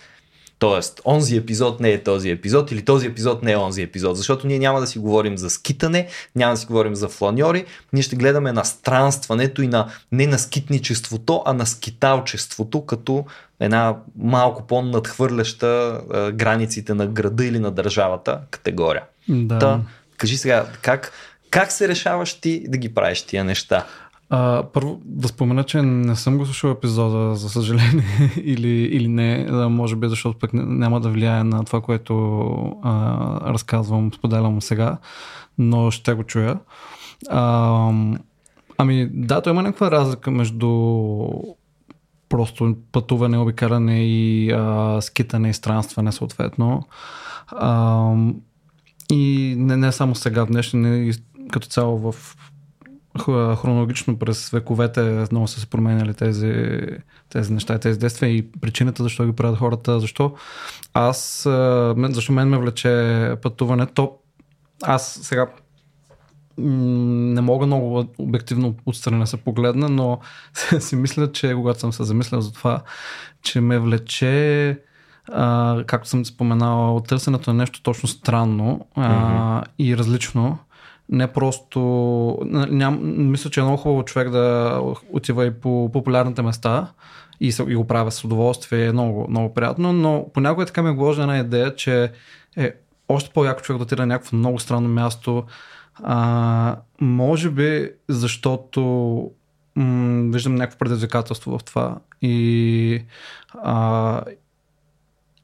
Тоест, 0.63 1.01
онзи 1.05 1.37
епизод 1.37 1.79
не 1.79 1.91
е 1.91 2.03
този 2.03 2.29
епизод 2.29 2.71
или 2.71 2.85
този 2.85 3.07
епизод 3.07 3.43
не 3.43 3.51
е 3.51 3.57
онзи 3.57 3.81
епизод, 3.81 4.17
защото 4.17 4.47
ние 4.47 4.59
няма 4.59 4.79
да 4.79 4.87
си 4.87 4.99
говорим 4.99 5.37
за 5.37 5.49
скитане, 5.49 6.07
няма 6.35 6.53
да 6.53 6.57
си 6.57 6.65
говорим 6.65 6.95
за 6.95 7.09
фланьори, 7.09 7.65
ние 7.93 8.03
ще 8.03 8.15
гледаме 8.15 8.51
на 8.51 8.63
странстването 8.65 9.61
и 9.61 9.67
на 9.67 9.87
не 10.11 10.27
на 10.27 10.39
скитничеството, 10.39 11.43
а 11.45 11.53
на 11.53 11.65
скиталчеството, 11.65 12.85
като 12.85 13.25
една 13.59 13.95
малко 14.17 14.67
по-надхвърляща 14.67 16.01
а, 16.13 16.31
границите 16.31 16.93
на 16.93 17.07
града 17.07 17.45
или 17.45 17.59
на 17.59 17.71
държавата 17.71 18.39
категория. 18.51 19.03
Да. 19.29 19.59
Та, 19.59 19.79
кажи 20.17 20.37
сега, 20.37 20.65
как, 20.81 21.11
как 21.49 21.71
се 21.71 21.87
решаваш 21.87 22.33
ти 22.33 22.65
да 22.67 22.77
ги 22.77 22.93
правиш 22.93 23.21
тия 23.21 23.43
неща? 23.43 23.85
А, 24.35 24.63
първо 24.73 25.01
да 25.05 25.27
спомена, 25.27 25.63
че 25.63 25.81
не 25.81 26.15
съм 26.15 26.37
го 26.37 26.45
слушал 26.45 26.69
епизода, 26.69 27.35
за 27.35 27.49
съжаление, 27.49 28.31
или, 28.43 28.69
или 28.69 29.07
не, 29.07 29.47
може 29.51 29.95
би 29.95 30.09
защото 30.09 30.39
пък 30.39 30.53
няма 30.53 30.99
да 30.99 31.09
влияе 31.09 31.43
на 31.43 31.63
това, 31.63 31.81
което 31.81 32.15
а, 32.83 33.51
разказвам, 33.53 34.13
споделям 34.13 34.61
сега, 34.61 34.97
но 35.57 35.91
ще 35.91 36.13
го 36.13 36.23
чуя. 36.23 36.59
А, 37.29 37.91
ами 38.77 39.09
да, 39.13 39.41
то 39.41 39.49
има 39.49 39.61
някаква 39.61 39.91
разлика 39.91 40.31
между 40.31 40.69
просто 42.29 42.75
пътуване, 42.91 43.37
обикаляне 43.37 44.05
и 44.05 44.51
а, 44.51 45.01
скитане 45.01 45.49
и 45.49 45.53
странстване 45.53 46.11
съответно. 46.11 46.83
А, 47.47 48.13
и 49.11 49.55
не, 49.57 49.77
не 49.77 49.91
само 49.91 50.15
сега, 50.15 50.45
днешни, 50.45 51.11
като 51.51 51.67
цяло 51.67 52.11
в 52.11 52.35
хронологично 53.19 54.19
през 54.19 54.49
вековете 54.49 55.01
много 55.31 55.47
са 55.47 55.59
се 55.59 55.69
променяли 55.69 56.13
тези, 56.13 56.81
тези 57.29 57.53
неща 57.53 57.75
и 57.75 57.79
тези 57.79 57.99
действия 57.99 58.29
и 58.29 58.51
причината 58.51 59.03
защо 59.03 59.25
ги 59.25 59.31
правят 59.31 59.59
хората, 59.59 59.99
защо 59.99 60.35
аз, 60.93 61.47
защо 61.97 62.33
мен 62.33 62.49
ме 62.49 62.57
влече 62.57 63.35
пътуването, 63.41 64.17
аз 64.83 65.19
сега 65.21 65.47
не 66.57 67.41
мога 67.41 67.65
много 67.65 68.05
обективно 68.17 68.75
отстрани 68.85 69.27
се 69.27 69.37
погледна, 69.37 69.89
но 69.89 70.19
си 70.79 70.95
мисля, 70.95 71.31
че 71.31 71.53
когато 71.53 71.79
съм 71.79 71.93
се 71.93 72.03
замислял 72.03 72.41
за 72.41 72.53
това, 72.53 72.81
че 73.41 73.61
ме 73.61 73.79
влече 73.79 74.79
а, 75.31 75.83
както 75.87 76.09
съм 76.09 76.25
споменал, 76.25 77.03
търсенето 77.07 77.53
на 77.53 77.57
нещо 77.57 77.81
точно 77.81 78.09
странно 78.09 78.87
а, 78.95 79.01
mm-hmm. 79.01 79.67
и 79.79 79.97
различно 79.97 80.57
не 81.13 81.27
просто... 81.27 81.79
Ням, 82.69 82.99
мисля, 83.31 83.49
че 83.49 83.59
е 83.59 83.63
много 83.63 83.77
хубаво 83.77 84.05
човек 84.05 84.29
да 84.29 84.79
отива 85.11 85.45
и 85.45 85.51
по 85.51 85.89
популярните 85.93 86.41
места 86.41 86.91
и, 87.39 87.53
и 87.67 87.75
го 87.75 87.87
правя 87.87 88.11
с 88.11 88.23
удоволствие, 88.23 88.85
е 88.85 88.91
много, 88.91 89.27
много 89.29 89.53
приятно, 89.53 89.93
но 89.93 90.29
понякога 90.33 90.65
така 90.65 90.83
ми 90.83 90.89
е 90.89 90.93
гложена 90.93 91.23
една 91.23 91.39
идея, 91.39 91.75
че 91.75 92.11
е 92.57 92.73
още 93.07 93.29
по-яко 93.33 93.61
човек 93.61 93.77
да 93.77 93.83
отиде 93.83 94.01
на 94.01 94.05
някакво 94.05 94.37
много 94.37 94.59
странно 94.59 94.89
място, 94.89 95.43
а, 96.03 96.75
може 97.01 97.49
би 97.49 97.91
защото 98.09 98.81
м- 99.75 100.31
виждам 100.33 100.55
някакво 100.55 100.77
предизвикателство 100.77 101.57
в 101.57 101.63
това 101.63 101.97
и, 102.21 103.03
а, 103.63 104.21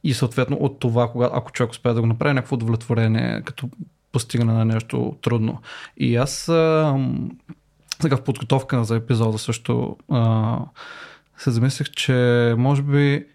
и 0.04 0.14
съответно 0.14 0.56
от 0.56 0.78
това, 0.80 1.08
кога, 1.08 1.30
ако 1.32 1.52
човек 1.52 1.70
успее 1.70 1.92
да 1.92 2.00
го 2.00 2.06
направи, 2.06 2.34
някакво 2.34 2.54
удовлетворение, 2.54 3.42
като 3.44 3.70
постигане 4.12 4.52
на 4.52 4.64
нещо 4.64 5.16
трудно. 5.22 5.60
И 5.96 6.16
аз 6.16 6.48
а, 6.48 6.96
сега 8.00 8.16
в 8.16 8.24
подготовка 8.24 8.84
за 8.84 8.96
епизода 8.96 9.38
също 9.38 9.96
а, 10.10 10.58
се 11.38 11.50
замислих, 11.50 11.90
че 11.90 12.54
може 12.58 12.82
би 12.82 13.26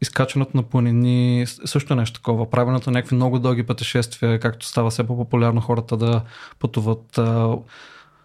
изкачването 0.00 0.56
на 0.56 0.62
планини 0.62 1.46
също 1.46 1.92
е 1.92 1.96
нещо 1.96 2.14
такова. 2.14 2.50
Правенето 2.50 2.90
на 2.90 2.94
някакви 2.94 3.16
много 3.16 3.38
дълги 3.38 3.62
пътешествия, 3.62 4.40
както 4.40 4.66
става 4.66 4.90
все 4.90 5.06
по-популярно 5.06 5.60
хората 5.60 5.96
да 5.96 6.22
пътуват 6.58 7.18
а, 7.18 7.56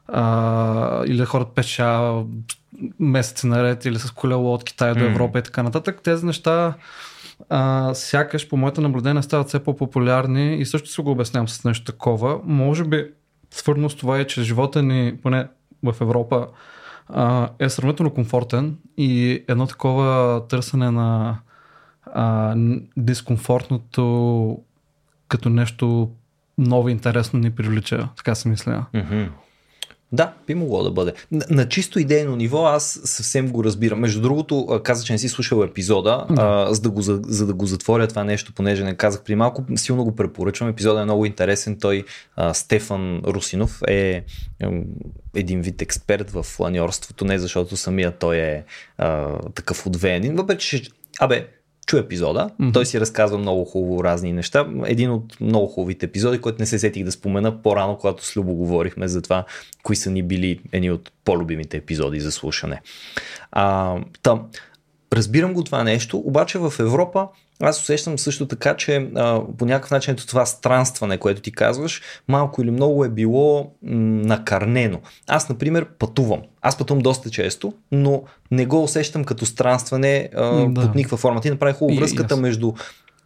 а, 0.08 1.04
или 1.06 1.18
да 1.18 1.26
ходят 1.26 1.56
пеша 1.56 2.14
месеци 3.00 3.48
наред 3.48 3.86
или 3.86 4.00
с 4.00 4.12
колело 4.12 4.54
от 4.54 4.64
Китай 4.64 4.94
до 4.94 5.04
Европа 5.04 5.38
mm. 5.38 5.42
и 5.42 5.44
така 5.44 5.64
нататък. 5.64 6.02
Тези 6.04 6.26
неща 6.26 6.74
а, 7.50 7.94
сякаш 7.94 8.50
по 8.50 8.58
моите 8.58 8.82
наблюдения 8.82 9.24
стават 9.24 9.48
все 9.48 9.64
по-популярни 9.64 10.56
и 10.56 10.66
също 10.66 10.90
се 10.90 11.02
го 11.02 11.12
обяснявам 11.12 11.48
с 11.48 11.64
нещо 11.64 11.86
такова. 11.86 12.40
Може 12.44 12.84
би 12.84 13.06
свързано 13.52 13.90
с 13.90 13.96
това 13.96 14.20
е, 14.20 14.28
че 14.28 14.44
живота 14.44 14.84
ни, 14.84 15.18
поне 15.24 15.48
в 15.84 15.96
Европа, 16.02 16.48
а, 17.10 17.50
е 17.60 17.70
сравнително 17.70 18.14
комфортен 18.14 18.78
и 18.98 19.44
едно 19.48 19.68
такова 19.68 20.42
търсене 20.48 20.92
на 20.92 21.38
а, 22.06 22.56
дискомфортното 22.98 24.60
като 25.28 25.50
нещо 25.50 26.12
ново 26.58 26.90
интересно 26.90 27.40
ни 27.40 27.52
привлича, 27.52 28.10
така 28.16 28.36
си 28.36 28.48
мисля. 28.48 28.86
Mm-hmm. 28.94 29.30
Да, 30.12 30.34
би 30.48 30.56
могло 30.56 30.84
да 30.84 30.92
бъде. 30.92 31.14
На, 31.32 31.46
на 31.50 31.70
чисто 31.70 32.00
идейно 32.00 32.36
ниво 32.36 32.66
аз 32.66 33.00
съвсем 33.04 33.52
го 33.52 33.64
разбирам. 33.64 34.00
Между 34.00 34.22
другото, 34.22 34.80
каза, 34.84 35.04
че 35.04 35.14
не 35.14 35.20
си 35.20 35.30
слушал 35.30 35.64
епизода, 35.64 36.26
да. 36.30 36.42
а, 36.42 36.74
за, 36.74 36.82
да 36.82 36.90
го, 36.90 37.02
за, 37.02 37.20
за 37.24 37.48
да 37.48 37.54
го 37.54 37.66
затворя 37.66 38.08
това 38.08 38.24
нещо, 38.24 38.54
понеже 38.54 38.84
не 38.84 38.96
казах 38.96 39.24
при 39.24 39.36
малко, 39.36 39.66
силно 39.76 40.04
го 40.04 40.16
препоръчвам. 40.16 40.70
Епизодът 40.70 41.02
е 41.02 41.06
много 41.06 41.26
интересен. 41.26 41.78
Той, 41.80 42.06
а, 42.36 42.54
Стефан 42.54 43.22
Русинов, 43.26 43.82
е, 43.88 43.94
е 43.94 44.24
един 45.36 45.62
вид 45.62 45.82
експерт 45.82 46.32
в 46.32 46.46
планьорството, 46.58 47.26
не 47.26 47.40
защото 47.40 47.78
самия 47.78 48.12
той 48.12 48.38
е 48.38 48.64
а, 48.98 49.40
такъв 49.56 49.88
отвеянин, 49.88 50.36
въпреки 50.36 50.66
че, 50.66 50.84
абе, 51.20 51.48
чу 51.88 51.98
епизода. 51.98 52.50
Mm-hmm. 52.50 52.74
Той 52.74 52.86
си 52.86 53.00
разказва 53.00 53.38
много 53.38 53.66
хубаво 53.66 54.04
разни 54.04 54.34
неща. 54.34 54.68
Един 54.86 55.12
от 55.12 55.42
много 55.42 55.68
хубавите 55.68 56.06
епизоди, 56.06 56.42
който 56.42 56.58
не 56.60 56.66
се 56.66 56.80
сетих 56.80 57.04
да 57.04 57.12
спомена 57.12 57.62
по-рано, 57.62 57.98
когато 57.98 58.26
с 58.26 58.38
Любо 58.38 58.54
говорихме 58.54 59.08
за 59.08 59.22
това, 59.22 59.46
кои 59.84 59.96
са 59.96 60.12
ни 60.12 60.24
били 60.24 60.60
едни 60.72 60.92
от 60.92 61.12
по-любимите 61.26 61.78
епизоди 61.78 62.20
за 62.20 62.32
слушане. 62.32 62.82
А, 63.52 63.96
там, 64.24 64.48
разбирам 65.14 65.54
го 65.54 65.64
това 65.64 65.84
нещо, 65.84 66.18
обаче 66.18 66.58
в 66.58 66.74
Европа 66.80 67.28
аз 67.60 67.82
усещам 67.82 68.20
също 68.20 68.48
така, 68.48 68.76
че 68.76 69.10
а, 69.16 69.42
по 69.58 69.66
някакъв 69.66 69.92
начин 69.92 70.14
ето 70.14 70.28
това 70.28 70.46
странстване, 70.46 71.18
което 71.18 71.42
ти 71.42 71.52
казваш, 71.52 72.02
малко 72.28 72.62
или 72.62 72.72
много 72.72 73.06
е 73.06 73.10
било 73.10 73.60
м- 73.60 73.70
накарнено. 74.26 75.00
Аз, 75.28 75.50
например, 75.50 75.86
пътувам. 76.00 76.42
Аз 76.62 76.78
пътувам 76.78 77.02
доста 77.02 77.30
често, 77.30 77.74
но 77.92 78.24
не 78.52 78.66
го 78.66 78.84
усещам 78.84 79.24
като 79.24 79.46
странстване 79.46 80.30
а, 80.36 80.66
да. 80.68 80.82
под 80.82 80.96
никаква 80.96 81.18
форма. 81.18 81.42
Ти 81.42 81.50
направи 81.50 81.74
хубаво 81.74 82.00
връзката 82.00 82.36
yes. 82.36 82.40
между 82.40 82.74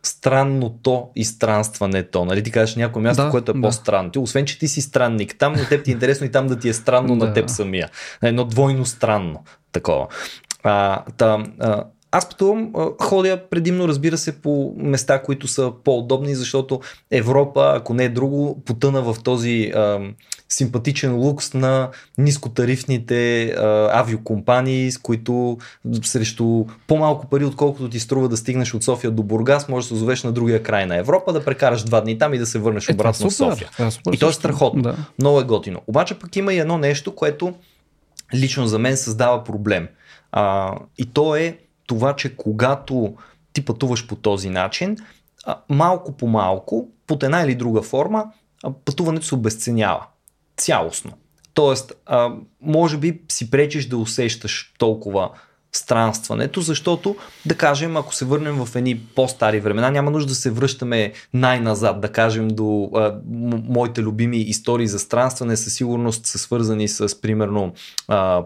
странното 0.04 1.08
и 1.16 1.26
странстването. 1.26 2.26
Нали 2.26 2.44
ти 2.44 2.52
кажеш 2.52 2.76
някое 2.76 3.02
място, 3.02 3.24
да, 3.24 3.30
което 3.30 3.52
е 3.52 3.54
да. 3.54 3.62
по-странно. 3.62 4.12
Ти, 4.12 4.20
освен, 4.20 4.46
че 4.46 4.60
ти 4.60 4.68
си 4.68 4.82
странник, 4.82 5.36
там 5.38 5.54
на 5.54 5.68
теб 5.68 5.84
ти 5.84 5.92
е 5.92 5.94
интересно 5.94 6.26
и 6.26 6.32
там 6.32 6.48
да 6.48 6.60
ти 6.60 6.70
е 6.70 6.74
странно 6.74 7.18
да. 7.18 7.26
на 7.26 7.34
теб 7.34 7.50
самия. 7.50 7.90
Едно 8.24 8.46
двойно 8.46 8.86
странно 8.86 9.44
такова. 9.72 10.08
А, 10.64 11.04
та, 11.18 11.46
а, 11.60 11.84
аз 12.12 12.30
пътувам, 12.30 12.74
ходя 13.02 13.42
предимно, 13.50 13.88
разбира 13.88 14.18
се, 14.18 14.42
по 14.42 14.74
места, 14.78 15.22
които 15.22 15.48
са 15.48 15.72
по-удобни, 15.84 16.36
защото 16.36 16.82
Европа, 17.12 17.74
ако 17.76 17.94
не 17.94 18.04
е 18.04 18.10
друго, 18.10 18.62
потъна 18.66 19.02
в 19.02 19.16
този 19.24 19.72
а, 19.76 20.00
симпатичен 20.50 21.16
лукс 21.16 21.54
на 21.54 21.90
нискотарифните 22.18 23.46
а, 23.46 23.90
авиокомпании, 24.00 24.92
с 24.92 24.98
които 24.98 25.58
срещу 26.04 26.66
по-малко 26.88 27.28
пари, 27.28 27.46
отколкото 27.46 27.90
ти 27.90 28.00
струва 28.00 28.30
да 28.30 28.38
стигнеш 28.38 28.74
от 28.74 28.84
София 28.84 29.12
до 29.12 29.24
Бургас, 29.24 29.70
можеш 29.70 29.86
да 29.86 29.88
се 29.88 29.94
озовеш 29.94 30.24
на 30.24 30.32
другия 30.32 30.64
край 30.64 30.86
на 30.86 30.98
Европа, 30.98 31.34
да 31.34 31.46
прекараш 31.46 31.84
два 31.84 32.02
дни 32.02 32.18
там 32.18 32.34
и 32.34 32.38
да 32.38 32.46
се 32.46 32.60
върнеш 32.60 32.90
е, 32.90 32.94
обратно 32.94 33.30
в 33.30 33.34
София. 33.34 33.70
е 33.80 33.92
супер, 33.92 34.14
и 34.14 34.18
то 34.18 34.30
е 34.30 34.34
страхотно. 34.34 34.82
Да. 34.82 34.96
Много 35.20 35.40
е 35.40 35.44
готино. 35.44 35.82
Обаче 35.88 36.20
пък 36.20 36.36
има 36.36 36.54
и 36.54 36.60
едно 36.60 36.78
нещо, 36.78 37.16
което 37.16 37.54
лично 38.34 38.68
за 38.68 38.80
мен 38.80 38.98
създава 38.98 39.44
проблем. 39.44 39.88
А, 40.32 40.76
и 40.98 41.06
то 41.06 41.36
е 41.36 41.58
това, 41.92 42.16
че 42.16 42.36
когато 42.36 43.14
ти 43.54 43.66
пътуваш 43.66 44.08
по 44.08 44.16
този 44.16 44.50
начин, 44.50 44.98
малко 45.70 46.12
по 46.12 46.28
малко, 46.28 46.90
под 47.08 47.24
една 47.24 47.42
или 47.42 47.56
друга 47.56 47.82
форма, 47.82 48.26
пътуването 48.86 49.26
се 49.26 49.36
обесценява. 49.36 50.06
Цялостно. 50.58 51.12
Тоест, 51.54 51.94
може 52.62 52.98
би 52.98 53.22
си 53.30 53.52
пречиш 53.52 53.88
да 53.88 53.98
усещаш 53.98 54.74
толкова 54.78 55.30
странстването, 55.74 56.62
защото, 56.62 57.16
да 57.46 57.58
кажем, 57.58 57.98
ако 57.98 58.16
се 58.16 58.26
върнем 58.26 58.66
в 58.66 58.76
едни 58.76 59.00
по-стари 59.16 59.60
времена, 59.60 59.92
няма 59.92 60.12
нужда 60.12 60.30
да 60.30 60.36
се 60.36 60.52
връщаме 60.52 61.14
най-назад, 61.34 62.02
да 62.02 62.12
кажем, 62.12 62.48
до 62.48 62.92
моите 63.68 64.02
любими 64.02 64.38
истории 64.38 64.88
за 64.88 65.00
странстване, 65.00 65.58
със 65.58 65.74
сигурност 65.74 66.26
са 66.26 66.38
свързани 66.38 66.88
с, 66.88 67.22
примерно, 67.22 67.74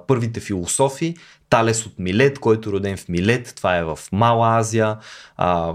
първите 0.08 0.40
философи, 0.40 1.16
Талес 1.50 1.86
от 1.86 2.00
Милет, 2.00 2.40
който 2.40 2.70
е 2.70 2.72
роден 2.72 2.98
в 2.98 3.10
Милет, 3.10 3.54
това 3.56 3.78
е 3.78 3.84
в 3.84 4.00
Мала 4.12 4.60
Азия, 4.60 4.98
а, 5.38 5.74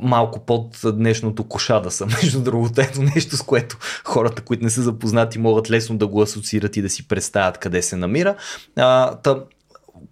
малко 0.00 0.40
под 0.40 0.80
днешното 0.84 1.44
кошада 1.44 1.90
са, 1.90 2.06
между 2.22 2.42
другото, 2.42 2.80
ето 2.80 3.02
нещо, 3.02 3.36
с 3.36 3.42
което 3.42 3.76
хората, 4.04 4.42
които 4.42 4.64
не 4.64 4.70
са 4.70 4.82
запознати, 4.82 5.38
могат 5.38 5.70
лесно 5.70 5.98
да 5.98 6.06
го 6.06 6.22
асоциират 6.22 6.76
и 6.76 6.82
да 6.82 6.88
си 6.88 7.08
представят 7.08 7.58
къде 7.58 7.82
се 7.82 7.96
намира. 7.96 8.34
А, 8.76 9.14
та, 9.16 9.36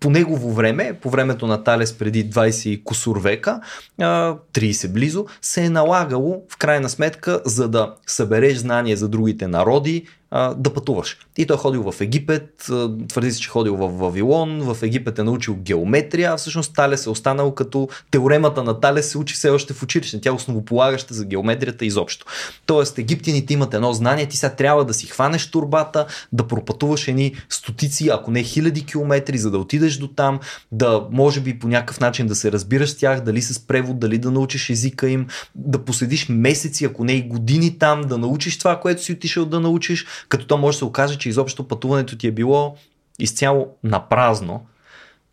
по 0.01 0.11
негово 0.11 0.53
време, 0.53 0.99
по 1.03 1.11
времето 1.11 1.47
на 1.47 1.65
Талес 1.65 1.99
преди 1.99 2.31
20 2.31 2.69
и 2.69 2.85
кусур 2.85 3.21
века, 3.21 3.61
30 3.99 4.89
близо, 4.93 5.27
се 5.43 5.65
е 5.65 5.71
налагало 5.71 6.43
в 6.49 6.57
крайна 6.57 6.89
сметка, 6.89 7.41
за 7.45 7.69
да 7.69 7.95
събереш 8.07 8.57
знание 8.57 8.97
за 8.97 9.09
другите 9.09 9.49
народи, 9.49 10.07
да 10.33 10.75
пътуваш. 10.75 11.17
И 11.37 11.47
той 11.47 11.57
е 11.57 11.59
ходил 11.59 11.93
в 11.93 12.01
Египет, 12.01 12.71
твърди 13.09 13.33
се, 13.33 13.41
че 13.41 13.47
е 13.47 13.51
ходил 13.51 13.77
в 13.77 13.89
Вавилон, 13.89 14.61
в 14.61 14.83
Египет 14.83 15.19
е 15.19 15.23
научил 15.23 15.55
геометрия, 15.55 16.33
а 16.33 16.37
всъщност 16.37 16.75
Талес 16.75 17.07
е 17.07 17.11
останал 17.11 17.55
като 17.55 17.89
теоремата 18.11 18.63
на 18.63 18.81
Талес 18.81 19.11
се 19.11 19.19
учи 19.19 19.35
все 19.35 19.51
още 19.51 19.75
в 19.75 19.83
училище. 19.83 20.21
Тя 20.21 20.31
е 20.31 20.33
основополагаща 20.33 21.15
за 21.15 21.25
геометрията 21.25 21.85
изобщо. 21.85 22.27
Тоест, 22.67 22.99
египтяните 22.99 23.55
имат 23.55 23.75
едно 23.75 23.93
знание, 23.93 24.27
ти 24.27 24.37
сега 24.37 24.55
трябва 24.55 24.85
да 24.85 24.95
си 24.95 25.07
хванеш 25.07 25.51
турбата, 25.51 26.07
да 26.33 26.47
пропътуваш 26.47 27.09
едни 27.09 27.35
стотици, 27.49 28.09
ако 28.09 28.31
не 28.31 28.43
хиляди 28.43 28.87
километри, 28.87 29.39
за 29.39 29.51
да 29.51 29.59
отидеш 29.59 29.97
до 29.97 30.09
там, 30.09 30.41
да 30.73 31.07
може 31.11 31.41
би 31.41 31.59
по 31.59 31.69
някакъв 31.69 32.01
начин 32.01 32.27
да 32.27 32.35
се 32.35 32.53
разбираш 32.53 32.91
с 32.91 32.97
тях, 32.97 33.21
дали 33.21 33.43
с 33.43 33.67
превод, 33.67 33.99
дали 33.99 34.19
да 34.19 34.31
научиш 34.31 34.71
езика 34.71 35.09
им, 35.09 35.27
да 35.55 35.85
поседиш 35.85 36.29
месеци, 36.29 36.85
ако 36.85 37.05
не 37.05 37.13
и 37.13 37.23
години 37.23 37.79
там, 37.79 38.01
да 38.01 38.19
научиш 38.19 38.59
това, 38.59 38.81
което 38.81 39.03
си 39.03 39.13
отишъл 39.13 39.45
да 39.45 39.61
научиш, 39.61 40.07
като 40.29 40.47
то 40.47 40.59
може 40.59 40.75
да 40.75 40.79
се 40.79 40.85
окаже, 40.85 41.19
че 41.19 41.29
изобщо 41.29 41.69
пътуването 41.69 42.19
ти 42.19 42.27
е 42.27 42.33
било 42.33 42.77
изцяло 43.19 43.69
на 43.85 44.09
празно. 44.09 44.67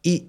И 0.03 0.25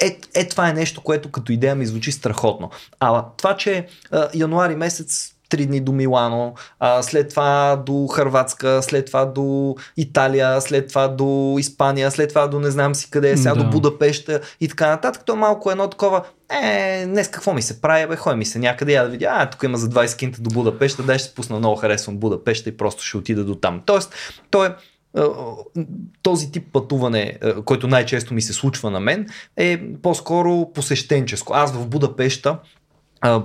е, 0.00 0.18
е, 0.34 0.48
това 0.48 0.68
е 0.68 0.72
нещо, 0.72 1.00
което 1.00 1.30
като 1.30 1.52
идея 1.52 1.74
ми 1.74 1.86
звучи 1.86 2.12
страхотно. 2.12 2.70
А 3.00 3.24
това, 3.36 3.56
че 3.56 3.86
а, 4.10 4.28
януари 4.34 4.76
месец 4.76 5.34
три 5.52 5.66
дни 5.66 5.80
до 5.80 5.92
Милано, 5.92 6.54
а, 6.78 7.02
след 7.02 7.28
това 7.28 7.82
до 7.86 8.06
Харватска, 8.06 8.82
след 8.82 9.06
това 9.06 9.24
до 9.24 9.76
Италия, 9.96 10.60
след 10.60 10.88
това 10.88 11.08
до 11.08 11.56
Испания, 11.58 12.10
след 12.10 12.28
това 12.28 12.46
до 12.46 12.60
не 12.60 12.70
знам 12.70 12.94
си 12.94 13.10
къде, 13.10 13.36
сега 13.36 13.54
да. 13.54 13.64
до 13.64 13.70
Будапешта 13.70 14.40
и 14.60 14.68
така 14.68 14.88
нататък. 14.88 15.22
То 15.26 15.32
е 15.32 15.36
малко 15.36 15.70
едно 15.70 15.88
такова, 15.88 16.22
е, 16.62 17.06
днес 17.06 17.28
какво 17.28 17.52
ми 17.52 17.62
се 17.62 17.80
прави, 17.80 18.06
бе, 18.06 18.16
хой 18.16 18.36
ми 18.36 18.44
се 18.44 18.58
някъде, 18.58 18.92
я 18.92 19.04
да 19.04 19.08
видя, 19.08 19.28
а, 19.30 19.50
тук 19.50 19.62
има 19.62 19.78
за 19.78 19.88
20 19.88 20.16
кинта 20.16 20.42
до 20.42 20.50
Будапешта, 20.50 21.02
дай 21.02 21.18
ще 21.18 21.28
се 21.28 21.34
пусна, 21.34 21.58
много 21.58 21.76
харесвам 21.76 22.16
Будапешта 22.16 22.68
и 22.68 22.76
просто 22.76 23.02
ще 23.02 23.16
отида 23.16 23.44
до 23.44 23.54
там. 23.54 23.82
Тоест, 23.86 24.14
то 24.50 24.64
е 24.64 24.74
този 26.22 26.52
тип 26.52 26.66
пътуване, 26.72 27.38
който 27.64 27.88
най-често 27.88 28.34
ми 28.34 28.42
се 28.42 28.52
случва 28.52 28.90
на 28.90 29.00
мен, 29.00 29.26
е 29.56 29.80
по-скоро 30.02 30.72
посещенческо. 30.74 31.54
Аз 31.54 31.72
в 31.72 31.86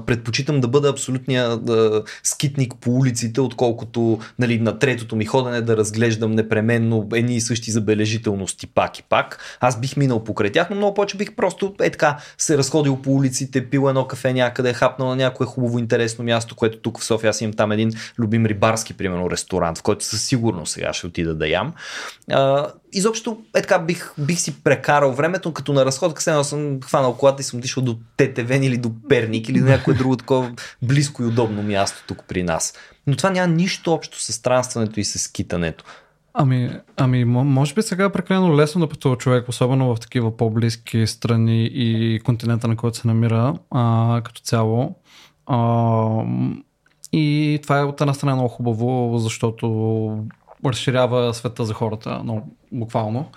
Предпочитам 0.05 0.61
да 0.61 0.67
бъда 0.67 0.89
абсолютния 0.89 1.57
да, 1.57 2.03
скитник 2.23 2.73
по 2.81 2.91
улиците, 2.91 3.41
отколкото 3.41 4.19
нали, 4.39 4.59
на 4.59 4.79
третото 4.79 5.15
ми 5.15 5.25
ходене 5.25 5.61
да 5.61 5.77
разглеждам 5.77 6.31
непременно 6.31 7.07
едни 7.13 7.35
и 7.35 7.41
същи 7.41 7.71
забележителности 7.71 8.67
пак 8.67 8.99
и 8.99 9.03
пак. 9.03 9.57
Аз 9.59 9.79
бих 9.79 9.97
минал 9.97 10.23
покрай 10.23 10.51
тях, 10.51 10.69
но 10.69 10.75
много 10.75 10.93
повече 10.93 11.17
бих 11.17 11.35
просто 11.35 11.75
е 11.81 11.89
така 11.89 12.17
се 12.37 12.57
разходил 12.57 13.01
по 13.01 13.11
улиците, 13.11 13.69
пил 13.69 13.85
едно 13.89 14.07
кафе 14.07 14.33
някъде, 14.33 14.73
хапнал 14.73 15.09
на 15.09 15.15
някое 15.15 15.47
хубаво 15.47 15.79
интересно 15.79 16.23
място, 16.23 16.55
което 16.55 16.77
тук 16.77 16.99
в 16.99 17.03
София 17.03 17.29
аз 17.29 17.41
имам 17.41 17.53
там 17.53 17.71
един 17.71 17.91
любим 18.19 18.45
рибарски, 18.45 18.93
примерно, 18.93 19.31
ресторант, 19.31 19.77
в 19.77 19.83
който 19.83 20.05
със 20.05 20.23
сигурност 20.23 20.73
сега 20.73 20.93
ще 20.93 21.07
отида 21.07 21.35
да 21.35 21.47
ям. 21.47 21.73
А, 22.31 22.67
изобщо 22.93 23.37
е 23.55 23.61
така 23.61 23.79
бих, 23.79 24.13
бих 24.17 24.39
си 24.39 24.63
прекарал 24.63 25.11
времето, 25.11 25.53
като 25.53 25.73
на 25.73 25.85
разходка 25.85 26.21
сега 26.21 26.43
съм 26.43 26.81
хванал 26.81 27.17
колата 27.17 27.41
и 27.41 27.43
съм 27.43 27.59
дишал 27.59 27.83
до 27.83 27.97
Тетевен 28.17 28.63
или 28.63 28.77
до 28.77 28.91
Перник 29.09 29.49
или 29.49 29.59
до 29.59 29.65
някое 29.65 29.93
друго 29.93 30.17
такова 30.17 30.51
близко 30.81 31.23
и 31.23 31.25
удобно 31.25 31.63
място 31.63 32.03
тук 32.07 32.23
при 32.27 32.43
нас. 32.43 32.73
Но 33.07 33.15
това 33.15 33.29
няма 33.29 33.53
нищо 33.53 33.93
общо 33.93 34.21
с 34.21 34.33
странстването 34.33 34.99
и 34.99 35.03
с 35.03 35.19
скитането. 35.19 35.83
Ами, 36.33 36.79
ами, 36.97 37.25
може 37.25 37.73
би 37.73 37.81
сега 37.81 38.05
е 38.05 38.11
прекалено 38.11 38.55
лесно 38.55 38.81
да 38.81 38.89
пътува 38.89 39.17
човек, 39.17 39.49
особено 39.49 39.95
в 39.95 39.99
такива 39.99 40.37
по-близки 40.37 41.07
страни 41.07 41.69
и 41.73 42.19
континента, 42.19 42.67
на 42.67 42.75
който 42.75 42.97
се 42.97 43.07
намира 43.07 43.57
а, 43.71 44.21
като 44.25 44.41
цяло. 44.41 44.95
А, 45.45 46.23
и 47.13 47.59
това 47.63 47.79
е 47.79 47.83
от 47.83 48.01
една 48.01 48.13
страна 48.13 48.35
много 48.35 48.49
хубаво, 48.49 49.17
защото 49.17 49.67
разширява 50.65 51.33
света 51.33 51.65
за 51.65 51.73
хората, 51.73 52.21
но 52.23 52.43
буквално. 52.71 53.29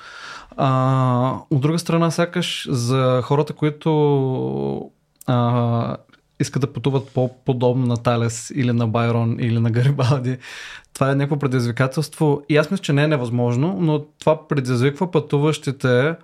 А, 0.56 1.38
от 1.50 1.60
друга 1.60 1.78
страна, 1.78 2.10
сякаш 2.10 2.68
за 2.70 3.22
хората, 3.24 3.52
които 3.52 4.90
а, 5.26 5.96
искат 6.40 6.60
да 6.60 6.72
пътуват 6.72 7.08
по-подобно 7.14 7.86
на 7.86 7.96
Талес 7.96 8.52
или 8.54 8.72
на 8.72 8.86
Байрон 8.86 9.36
или 9.40 9.58
на 9.58 9.70
Гарибалди, 9.70 10.38
това 10.94 11.10
е 11.10 11.14
някакво 11.14 11.38
предизвикателство 11.38 12.42
и 12.48 12.56
аз 12.56 12.70
мисля, 12.70 12.82
че 12.82 12.92
не 12.92 13.02
е 13.02 13.08
невъзможно, 13.08 13.76
но 13.80 14.04
това 14.18 14.48
предизвиква 14.48 15.10
пътуващите 15.10 16.14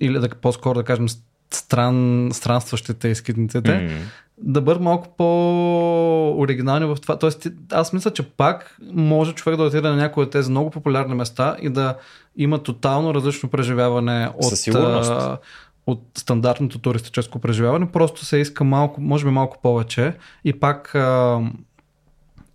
или 0.00 0.18
да, 0.18 0.28
по-скоро 0.28 0.74
да 0.74 0.84
кажем 0.84 1.06
стран, 1.54 2.28
странстващите 2.32 3.08
и 3.08 3.14
скитниците, 3.14 3.80
М. 3.80 3.90
да 4.38 4.60
бъдат 4.60 4.82
малко 4.82 5.08
по-оригинални 5.16 6.86
в 6.86 6.96
това. 7.02 7.18
Тоест, 7.18 7.46
аз 7.72 7.92
мисля, 7.92 8.10
че 8.10 8.22
пак 8.22 8.76
може 8.92 9.32
човек 9.32 9.56
да 9.56 9.62
отиде 9.64 9.88
на 9.88 9.96
някои 9.96 10.22
от 10.24 10.30
тези 10.30 10.50
много 10.50 10.70
популярни 10.70 11.14
места 11.14 11.56
и 11.62 11.68
да 11.68 11.94
има 12.36 12.62
тотално 12.62 13.14
различно 13.14 13.48
преживяване 13.48 14.30
от, 14.36 14.44
Със 14.44 14.60
сигурност. 14.60 15.10
а, 15.10 15.38
от 15.86 16.02
стандартното 16.18 16.78
туристическо 16.78 17.38
преживяване. 17.38 17.92
Просто 17.92 18.24
се 18.24 18.36
иска 18.36 18.64
малко, 18.64 19.00
може 19.00 19.24
би 19.24 19.30
малко 19.30 19.58
повече 19.62 20.14
и 20.44 20.52
пак 20.52 20.94
а, 20.94 21.40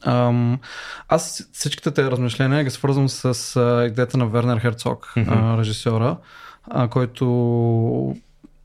Ам, 0.07 0.59
аз 1.07 1.49
всичките 1.53 1.91
тези 1.91 2.11
размишления 2.11 2.63
ги 2.63 2.69
свързвам 2.69 3.09
с 3.09 3.55
а, 3.55 3.85
идеята 3.85 4.17
на 4.17 4.27
Вернер 4.27 4.59
Херцог, 4.59 5.13
а, 5.27 5.57
режисьора, 5.57 6.17
а, 6.63 6.87
който 6.87 8.15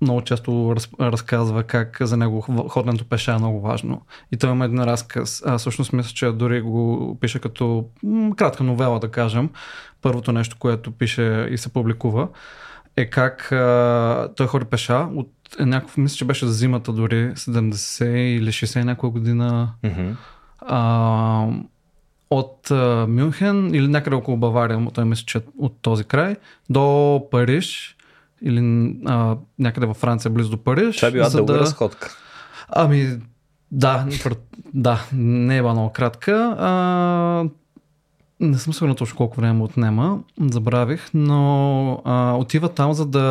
много 0.01 0.23
често 0.23 0.73
раз, 0.77 0.89
разказва 1.01 1.63
как 1.63 1.97
за 2.01 2.17
него 2.17 2.41
ходенето 2.69 3.05
пеша 3.05 3.33
е 3.33 3.39
много 3.39 3.61
важно. 3.61 4.03
И 4.33 4.37
той 4.37 4.51
има 4.51 4.65
един 4.65 4.85
разказ. 4.85 5.43
А, 5.47 5.59
всъщност 5.59 5.93
мисля, 5.93 6.11
че 6.15 6.27
дори 6.27 6.61
го 6.61 7.19
пише 7.21 7.39
като 7.39 7.85
м, 8.03 8.37
кратка 8.37 8.65
новела, 8.65 8.99
да 9.01 9.11
кажем. 9.11 9.51
Първото 10.03 10.33
нещо, 10.33 10.57
което 10.59 10.91
пише 10.91 11.49
и 11.51 11.59
се 11.59 11.73
публикува 11.73 12.29
е 12.97 13.11
как 13.11 13.53
а, 13.53 14.29
той 14.37 14.47
ходи 14.47 14.65
пеша 14.65 15.09
от 15.15 15.31
някакъв, 15.61 15.97
мисля, 15.97 16.17
че 16.17 16.25
беше 16.25 16.47
зимата 16.47 16.93
дори, 16.93 17.33
70 17.35 18.05
или 18.15 18.53
60 18.53 18.85
някоя 18.85 19.13
година 19.13 19.73
Мгм. 19.85 20.11
а, 20.59 21.47
от 22.31 22.71
а, 22.71 23.07
Мюнхен 23.09 23.75
или 23.75 23.89
някъде 23.89 24.17
около 24.17 24.37
Бавария, 24.37 24.87
той 24.95 25.05
мисля, 25.05 25.25
че 25.27 25.39
е 25.39 25.43
от 25.59 25.77
този 25.83 26.05
край, 26.05 26.37
до 26.71 27.23
Париж 27.31 27.97
или 28.43 28.95
а, 29.07 29.37
някъде 29.59 29.87
във 29.87 29.97
Франция, 29.97 30.31
близо 30.31 30.51
до 30.51 30.59
Париж. 30.59 30.97
Това 30.97 31.09
е 31.09 31.13
била 31.13 31.29
дълга 31.29 31.53
да... 31.53 31.59
разходка. 31.61 32.17
Ами, 32.69 33.19
да, 33.71 34.07
да, 34.75 35.07
не 35.13 35.57
е 35.57 35.63
много 35.63 35.93
кратка. 35.93 36.57
А, 36.59 37.45
не 38.41 38.59
съм 38.59 38.75
сигурен 38.75 38.95
точно 38.95 39.17
колко 39.17 39.37
време 39.37 39.53
му 39.53 39.65
отнема, 39.65 40.19
забравих, 40.41 41.11
но 41.15 42.03
а, 42.05 42.37
отива 42.37 42.69
там, 42.69 42.93
за 42.93 43.07
да 43.07 43.27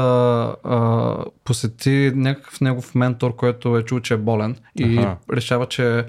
а, 0.63 1.15
посети 1.43 2.11
някакъв 2.15 2.61
негов 2.61 2.95
ментор, 2.95 3.35
който 3.35 3.77
е 3.77 3.83
чул, 3.83 3.99
че 3.99 4.13
е 4.13 4.17
болен 4.17 4.55
и 4.79 4.97
Аха. 4.97 5.17
решава, 5.33 5.65
че 5.65 6.05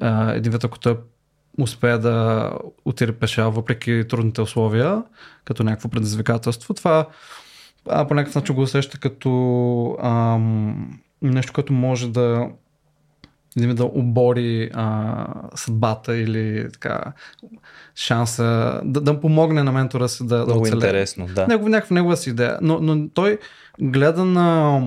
а, 0.00 0.32
един 0.32 0.52
вид, 0.52 0.64
ако 0.64 0.78
той 0.78 0.96
успее 1.58 1.98
да 1.98 2.50
отиде 2.84 3.12
пеша, 3.12 3.50
въпреки 3.50 4.04
трудните 4.08 4.40
условия, 4.40 5.02
като 5.44 5.64
някакво 5.64 5.88
предизвикателство, 5.88 6.74
това 6.74 7.06
а, 7.88 8.06
по 8.06 8.14
някакъв 8.14 8.34
начин 8.34 8.54
го 8.54 8.62
усеща 8.62 8.98
като 8.98 9.96
ам, 10.02 11.00
нещо, 11.22 11.52
което 11.52 11.72
може 11.72 12.10
да 12.10 12.48
да 13.56 13.84
обори 13.84 14.70
а, 14.74 15.26
съдбата 15.54 16.16
или 16.16 16.68
така 16.72 17.12
шанса 17.94 18.80
да, 18.84 19.00
да 19.00 19.20
помогне 19.20 19.62
на 19.62 19.72
ментора 19.72 20.08
си 20.08 20.26
да, 20.26 20.38
да 20.38 20.44
Много 20.44 20.60
оцелее. 20.60 20.76
интересно, 20.76 21.26
да. 21.26 21.46
Негов, 21.46 21.68
някаква 21.68 21.94
негова 21.94 22.16
си 22.16 22.30
идея. 22.30 22.58
Но, 22.62 22.80
но 22.80 23.08
той 23.08 23.38
гледа 23.80 24.24
на... 24.24 24.80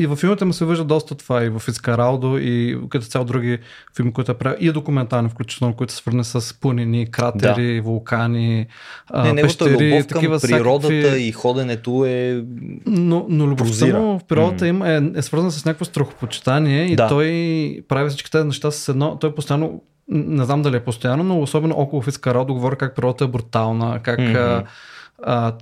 И 0.00 0.06
във 0.06 0.18
филмите 0.18 0.44
му 0.44 0.52
се 0.52 0.66
вижда 0.66 0.84
доста 0.84 1.14
това, 1.14 1.44
и 1.44 1.48
в 1.48 1.62
Ицкаралдо, 1.68 2.38
и 2.38 2.78
като 2.88 3.06
цяло 3.06 3.24
други 3.24 3.58
филми, 3.96 4.12
които 4.12 4.32
е 4.32 4.34
правил, 4.34 4.56
и 4.60 4.72
документални, 4.72 5.28
включително, 5.28 5.74
които 5.74 5.92
са 5.92 5.96
свързани 5.96 6.24
с 6.24 6.60
планини, 6.60 7.10
кратери, 7.10 7.80
вулкани, 7.80 8.66
а, 9.10 9.32
Не, 9.32 9.42
пещери, 9.42 9.70
любов 9.70 10.06
към 10.06 10.16
такива 10.16 10.40
природата 10.40 10.94
всякакви... 10.94 11.22
и 11.22 11.32
ходенето 11.32 12.04
е... 12.06 12.44
Но, 12.86 13.26
но 13.28 13.46
любовта 13.46 13.98
му 13.98 14.18
в 14.18 14.24
природата 14.24 14.66
им 14.66 14.82
е, 14.82 15.10
е 15.16 15.22
свързана 15.22 15.50
с 15.50 15.64
някакво 15.64 15.84
страхопочитание 15.84 16.84
и 16.84 16.96
Да. 16.96 17.08
той 17.08 17.84
прави 17.88 18.08
всички 18.08 18.30
тези 18.30 18.46
неща 18.46 18.70
с 18.70 18.88
едно. 18.88 19.16
Той 19.20 19.34
постоянно, 19.34 19.82
не 20.08 20.44
знам 20.44 20.62
дали 20.62 20.76
е 20.76 20.84
постоянно, 20.84 21.24
но 21.24 21.40
особено 21.42 21.74
около 21.78 22.02
Фицкаралдо 22.02 22.54
говори 22.54 22.76
как 22.76 22.96
природата 22.96 23.24
е 23.24 23.28
брутална, 23.28 24.00
как 24.02 24.18
а, 24.18 24.64
а, 25.22 25.52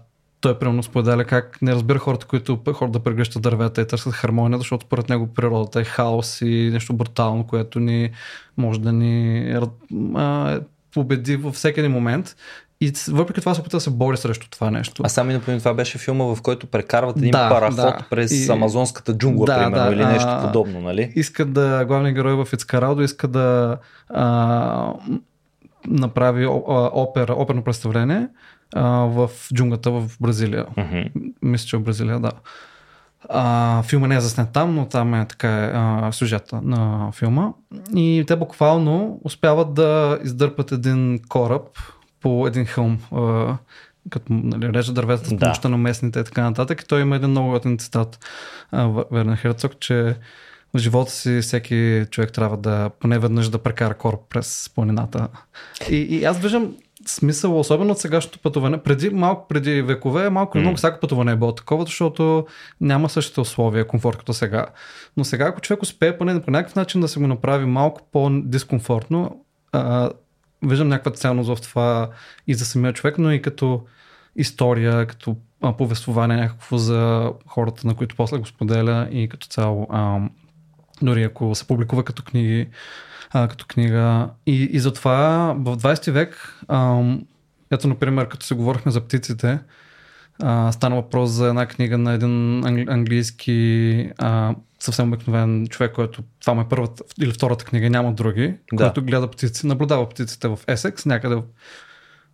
той 0.40 0.58
примерно 0.58 0.82
споделя 0.82 1.24
как 1.24 1.62
не 1.62 1.74
разбира 1.74 1.98
хората, 1.98 2.26
които 2.26 2.58
хората 2.74 2.98
да 2.98 3.04
прегръщат 3.04 3.42
дървета 3.42 3.82
и 3.82 3.86
търсят 3.86 4.12
хармония, 4.12 4.58
защото 4.58 4.86
според 4.86 5.08
него 5.08 5.26
природата 5.26 5.80
е 5.80 5.84
хаос 5.84 6.40
и 6.40 6.70
нещо 6.72 6.92
брутално, 6.92 7.46
което 7.46 7.80
ни 7.80 8.10
може 8.56 8.80
да 8.80 8.92
ни 8.92 9.50
а, 10.14 10.60
победи 10.94 11.36
във 11.36 11.54
всеки 11.54 11.80
един 11.80 11.92
момент. 11.92 12.36
И 12.82 12.92
въпреки 13.08 13.40
това 13.40 13.54
се 13.54 13.60
опита 13.60 13.76
да 13.76 13.80
се 13.80 13.90
бори 13.90 14.16
срещу 14.16 14.50
това 14.50 14.70
нещо. 14.70 15.02
А 15.06 15.08
сами 15.08 15.32
например 15.32 15.58
това 15.58 15.74
беше 15.74 15.98
филма, 15.98 16.24
в 16.24 16.42
който 16.42 16.66
прекарват 16.66 17.16
един 17.16 17.30
Да, 17.30 17.48
параход 17.48 17.76
да. 17.76 17.98
през 18.10 18.46
И- 18.46 18.50
амазонската 18.50 19.14
джунгла, 19.18 19.46
Да, 19.46 19.54
примерно, 19.58 19.84
да, 19.90 19.92
или 19.94 20.04
нещо 20.04 20.28
а, 20.30 20.46
подобно, 20.46 20.80
нали? 20.80 21.12
иска 21.16 21.44
да, 21.44 21.84
главният 21.84 22.14
герой 22.16 22.44
в 22.44 22.52
Ицкаралдо 22.52 23.02
иска 23.02 23.28
да 23.28 23.76
а, 24.08 24.92
направи 25.86 26.46
опера, 26.46 27.34
оперно 27.36 27.62
представление 27.62 28.28
а, 28.74 28.82
в 28.90 29.30
джунглата 29.54 29.90
в 29.90 30.10
Бразилия. 30.20 30.66
Мгм. 30.76 31.02
Мисля, 31.42 31.66
че 31.66 31.76
в 31.76 31.82
Бразилия, 31.82 32.20
да. 32.20 32.30
А, 33.28 33.82
филма 33.82 34.06
не 34.06 34.16
е 34.16 34.20
заснет 34.20 34.52
там, 34.52 34.74
но 34.74 34.86
там 34.86 35.14
е 35.14 35.26
така 35.28 35.58
е, 35.58 35.70
а, 35.74 36.12
сюжета 36.12 36.60
на 36.62 37.10
филма. 37.12 37.52
И 37.94 38.24
те 38.26 38.36
буквално 38.36 39.20
успяват 39.24 39.74
да 39.74 40.18
издърпат 40.24 40.72
един 40.72 41.20
кораб 41.28 41.62
по 42.20 42.46
един 42.46 42.64
хълм, 42.64 42.98
а, 43.12 43.56
като 44.10 44.26
нали, 44.32 44.72
режат 44.72 44.94
дървета 44.94 45.24
с 45.24 45.30
Да. 45.30 45.38
помощта 45.38 45.68
на 45.68 45.76
местните 45.76 46.20
и 46.20 46.24
така 46.24 46.42
нататък. 46.42 46.82
И 46.82 46.86
той 46.86 47.00
има 47.00 47.16
един 47.16 47.30
много 47.30 47.50
готин 47.50 47.78
цитат, 47.78 48.18
а, 48.72 48.86
В- 48.86 49.04
Вернер 49.12 49.36
Херцог, 49.36 49.72
че 49.80 50.16
в 50.74 50.78
живота 50.78 51.10
си 51.10 51.40
всеки 51.42 52.04
човек 52.10 52.32
трябва 52.32 52.56
да 52.56 52.90
поне 53.00 53.18
веднъж 53.18 53.48
да 53.48 53.58
прекара 53.58 53.94
кораб 53.94 54.20
през 54.28 54.70
планината. 54.74 55.28
И, 55.90 55.96
и 55.96 56.24
аз 56.24 56.38
виждам 56.38 56.72
смисъл, 57.06 57.60
особено 57.60 57.92
от 57.92 57.98
сегашното 57.98 58.38
пътуване. 58.38 58.82
Преди, 58.82 59.10
малко 59.10 59.48
преди 59.48 59.82
векове, 59.82 60.30
малко 60.30 60.58
или 60.58 60.62
много 60.62 60.76
всяко 60.76 61.00
пътуване 61.00 61.32
е 61.32 61.36
било 61.36 61.54
такова, 61.54 61.84
защото 61.84 62.46
няма 62.80 63.08
същите 63.08 63.40
условия, 63.40 63.86
комфорт 63.86 64.16
като 64.16 64.32
сега. 64.32 64.66
Но 65.16 65.24
сега, 65.24 65.44
ако 65.44 65.60
човек 65.60 65.82
успее 65.82 66.18
поне 66.18 66.42
по 66.42 66.50
някакъв 66.50 66.76
начин 66.76 67.00
да 67.00 67.08
се 67.08 67.20
го 67.20 67.26
направи 67.26 67.66
малко 67.66 68.00
по-дискомфортно, 68.12 69.44
а, 69.72 70.10
виждам 70.62 70.88
някаква 70.88 71.12
ценност 71.12 71.56
в 71.56 71.62
това 71.62 72.10
и 72.46 72.54
за 72.54 72.64
самия 72.64 72.92
човек, 72.92 73.18
но 73.18 73.32
и 73.32 73.42
като 73.42 73.84
история, 74.36 75.06
като 75.06 75.36
а, 75.62 75.76
повествование 75.76 76.36
някакво 76.36 76.78
за 76.78 77.32
хората, 77.46 77.86
на 77.86 77.94
които 77.94 78.16
после 78.16 78.38
го 78.38 78.46
споделя 78.46 79.08
и 79.10 79.28
като 79.28 79.46
цяло, 79.46 79.86
а, 79.90 80.18
дори 81.02 81.22
ако 81.22 81.54
се 81.54 81.66
публикува 81.66 82.04
като 82.04 82.22
книги, 82.22 82.68
а, 83.30 83.48
като 83.48 83.66
книга. 83.68 84.28
И, 84.46 84.68
и 84.72 84.80
затова 84.80 85.54
в 85.58 85.76
20 85.76 86.10
век, 86.10 86.58
а, 86.68 87.02
ето, 87.70 87.88
например, 87.88 88.28
като 88.28 88.46
се 88.46 88.54
говорихме 88.54 88.92
за 88.92 89.00
птиците, 89.00 89.58
а, 90.42 90.72
стана 90.72 90.96
въпрос 90.96 91.30
за 91.30 91.48
една 91.48 91.66
книга 91.66 91.98
на 91.98 92.12
един 92.12 92.66
англи, 92.66 92.86
английски 92.88 94.10
а, 94.18 94.54
съвсем 94.80 95.08
обикновен 95.08 95.66
човек, 95.66 95.92
който 95.92 96.22
това 96.40 96.54
му 96.54 96.60
е 96.60 96.68
първата 96.68 97.04
или 97.20 97.32
втората 97.32 97.64
книга, 97.64 97.90
няма 97.90 98.12
други, 98.12 98.54
Да. 98.72 98.84
който 98.84 99.02
гледа 99.02 99.30
птици, 99.30 99.66
наблюдава 99.66 100.08
птиците 100.08 100.48
в 100.48 100.58
Есекс, 100.66 101.06
някъде 101.06 101.34
в 101.34 101.42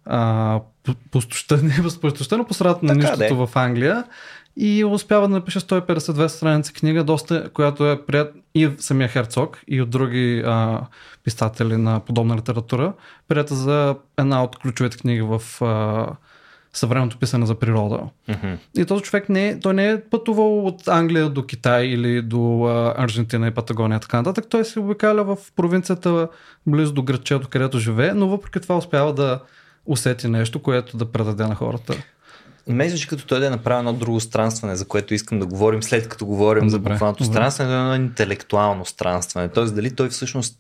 а, 0.05 0.61
пустоща, 1.11 1.57
не 1.63 1.83
пустоща, 2.01 2.39
но 2.39 2.45
по 2.47 2.55
средата 2.55 2.87
на 2.87 2.95
Така, 2.95 3.11
нищото 3.11 3.47
в 3.47 3.57
Англия 3.57 4.05
и 4.57 4.85
успява 4.85 5.29
да 5.29 5.35
напише 5.35 5.61
150-200 5.61 6.27
страници 6.27 6.73
книга, 6.73 7.05
доста, 7.05 7.51
която 7.51 7.91
е 7.91 8.03
прият 8.07 8.35
и 8.55 8.71
самия 8.79 9.09
Херцог, 9.09 9.61
и 9.69 9.83
от 9.83 9.91
други 9.91 10.43
а, 10.47 10.81
писатели 11.25 11.77
на 11.77 12.01
подобна 12.01 12.37
литература, 12.37 12.93
прията 13.29 13.55
за 13.55 13.97
една 14.19 14.45
от 14.45 14.57
ключовите 14.57 14.99
книги 14.99 15.21
в 15.21 15.43
а, 15.65 16.07
съвременното 16.73 17.19
писане 17.19 17.47
за 17.47 17.55
природа. 17.55 18.01
Мгм. 18.29 18.53
И 18.79 18.85
този 18.85 19.03
човек 19.03 19.29
не 19.29 19.49
е, 19.49 19.61
той 19.61 19.75
не 19.75 19.91
е 19.91 20.01
пътувал 20.01 20.67
от 20.67 20.89
Англия 20.89 21.29
до 21.29 21.47
Китай 21.47 21.85
или 21.85 22.23
до 22.23 22.65
а, 22.65 22.95
Аржентина 22.97 23.47
и 23.47 23.51
Патагония 23.51 23.97
и 23.97 24.01
така 24.01 24.17
нататък. 24.17 24.45
Той 24.51 24.65
се 24.65 24.81
обикаля 24.81 25.25
в 25.25 25.37
провинцията 25.57 26.29
близо 26.67 26.93
до 26.93 27.03
градчето, 27.03 27.49
където 27.49 27.79
живее, 27.79 28.13
но 28.15 28.29
въпреки 28.29 28.61
това 28.61 28.77
успява 28.77 29.15
да 29.15 29.41
усети 29.87 30.29
нещо, 30.29 30.63
което 30.63 30.97
да 30.97 31.13
предаде 31.13 31.47
на 31.47 31.55
хората. 31.55 31.95
Мен 32.69 32.89
звучи 32.89 33.09
като 33.09 33.27
той 33.27 33.41
да 33.41 33.47
е 33.47 33.51
направил 33.51 33.79
едно 33.79 33.93
друго 33.93 34.21
странстване, 34.21 34.77
за 34.77 34.85
което 34.85 35.15
искам 35.15 35.39
да 35.39 35.47
говорим 35.47 35.83
след 35.83 36.09
като 36.09 36.27
говорим 36.27 36.71
за 36.71 36.79
Добре, 36.79 36.93
буквалното 36.93 37.25
добре. 37.25 37.35
странстване, 37.35 37.75
едно 37.75 37.95
интелектуално 37.95 38.85
странстване. 38.85 39.49
Тоест 39.49 39.75
дали 39.75 39.91
той 39.91 40.09
всъщност, 40.09 40.57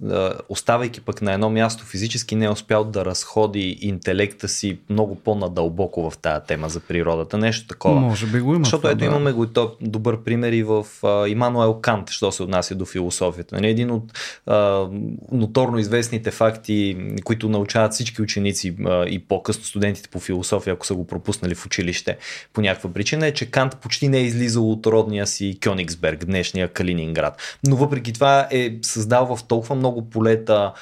оставайки 0.49 1.01
пък 1.01 1.23
на 1.23 1.33
едно 1.33 1.51
място 1.51 1.85
физически, 1.85 2.35
не 2.35 2.45
е 2.45 2.51
успял 2.51 2.85
да 2.85 3.05
разходи 3.05 3.79
интелекта 3.81 4.49
си 4.49 4.79
много 4.91 5.15
по-надълбоко 5.15 6.11
в 6.11 6.19
тая 6.19 6.41
тема 6.41 6.69
за 6.69 6.81
природата. 6.81 7.39
Нещо 7.39 7.67
такова. 7.67 8.01
Може 8.01 8.27
би 8.27 8.41
го 8.41 8.55
има. 8.55 8.65
Защото 8.65 8.81
това, 8.81 8.91
ето 8.91 8.99
да. 8.99 9.05
имаме 9.05 9.33
го 9.33 9.45
и 9.45 9.49
то 9.53 9.77
добър 9.81 10.23
пример 10.23 10.53
и 10.53 10.63
в 10.63 10.87
Имануел 11.29 11.75
Кант, 11.75 12.11
що 12.11 12.33
се 12.33 12.43
отнася 12.43 12.75
до 12.75 12.85
философията. 12.85 13.55
Нали, 13.55 13.69
един 13.69 13.91
от 13.91 14.19
а, 14.47 14.87
ноторно 15.33 15.79
известните 15.79 16.31
факти, 16.31 16.97
които 17.25 17.49
научават 17.49 17.93
всички 17.93 18.23
ученици 18.23 18.77
а, 18.87 19.07
и 19.07 19.19
по-късно 19.19 19.65
студентите 19.65 20.09
по 20.09 20.21
философия, 20.21 20.75
ако 20.75 20.87
са 20.87 20.95
го 20.95 21.07
пропуснали 21.07 21.55
в 21.55 21.67
училище, 21.67 21.96
селище 21.97 22.19
по 22.53 22.61
някаква 22.61 22.93
причина 22.93 23.27
е, 23.27 23.33
че 23.33 23.51
Кант 23.51 23.77
почти 23.77 24.09
не 24.09 24.19
е 24.19 24.23
излизал 24.23 24.71
от 24.71 24.87
родния 24.87 25.27
си 25.27 25.59
Кьонигсберг, 25.61 26.25
днешния 26.25 26.69
Калининград. 26.69 27.59
Но 27.67 27.77
въпреки 27.77 28.13
това 28.13 28.49
е 28.51 28.71
създал 28.83 29.37
в 29.37 29.45
толкова 29.45 29.75
много 29.75 30.11
полета 30.11 30.73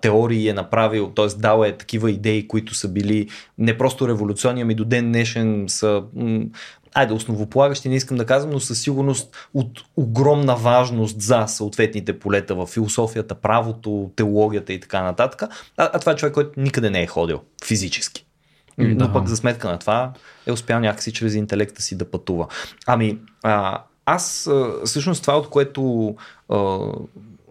теории 0.00 0.48
е 0.48 0.52
направил, 0.52 1.10
т.е. 1.10 1.26
дал 1.26 1.64
е 1.64 1.76
такива 1.76 2.10
идеи, 2.10 2.48
които 2.48 2.74
са 2.74 2.88
били 2.88 3.28
не 3.58 3.78
просто 3.78 4.08
революционни, 4.08 4.62
ами 4.62 4.74
до 4.74 4.84
ден 4.84 5.12
днешен 5.12 5.64
са 5.68 6.02
айде, 6.94 7.14
основополагащи 7.14 7.88
не 7.88 7.96
искам 7.96 8.16
да 8.16 8.26
казвам, 8.26 8.52
но 8.52 8.60
със 8.60 8.82
сигурност 8.82 9.48
от 9.54 9.84
огромна 9.96 10.56
важност 10.56 11.20
за 11.20 11.44
съответните 11.46 12.18
полета 12.18 12.54
в 12.54 12.66
философията, 12.66 13.34
правото, 13.34 14.10
теологията 14.16 14.72
и 14.72 14.80
така 14.80 15.02
нататък. 15.02 15.42
А, 15.42 15.48
а 15.76 15.98
това 15.98 16.12
е 16.12 16.16
човек, 16.16 16.34
който 16.34 16.60
никъде 16.60 16.90
не 16.90 17.02
е 17.02 17.06
ходил 17.06 17.40
физически. 17.64 18.26
Да. 18.78 18.84
Но 18.84 19.12
пък 19.12 19.26
за 19.26 19.36
сметка 19.36 19.68
на 19.68 19.78
това 19.78 20.12
е 20.46 20.52
успял 20.52 20.80
някакси 20.80 21.12
чрез 21.12 21.34
интелекта 21.34 21.82
си 21.82 21.98
да 21.98 22.10
пътува. 22.10 22.46
Ами, 22.86 23.18
а, 23.42 23.82
аз 24.06 24.50
всъщност 24.84 25.22
това, 25.22 25.38
от 25.38 25.48
което, 25.48 26.14
а, 26.48 26.56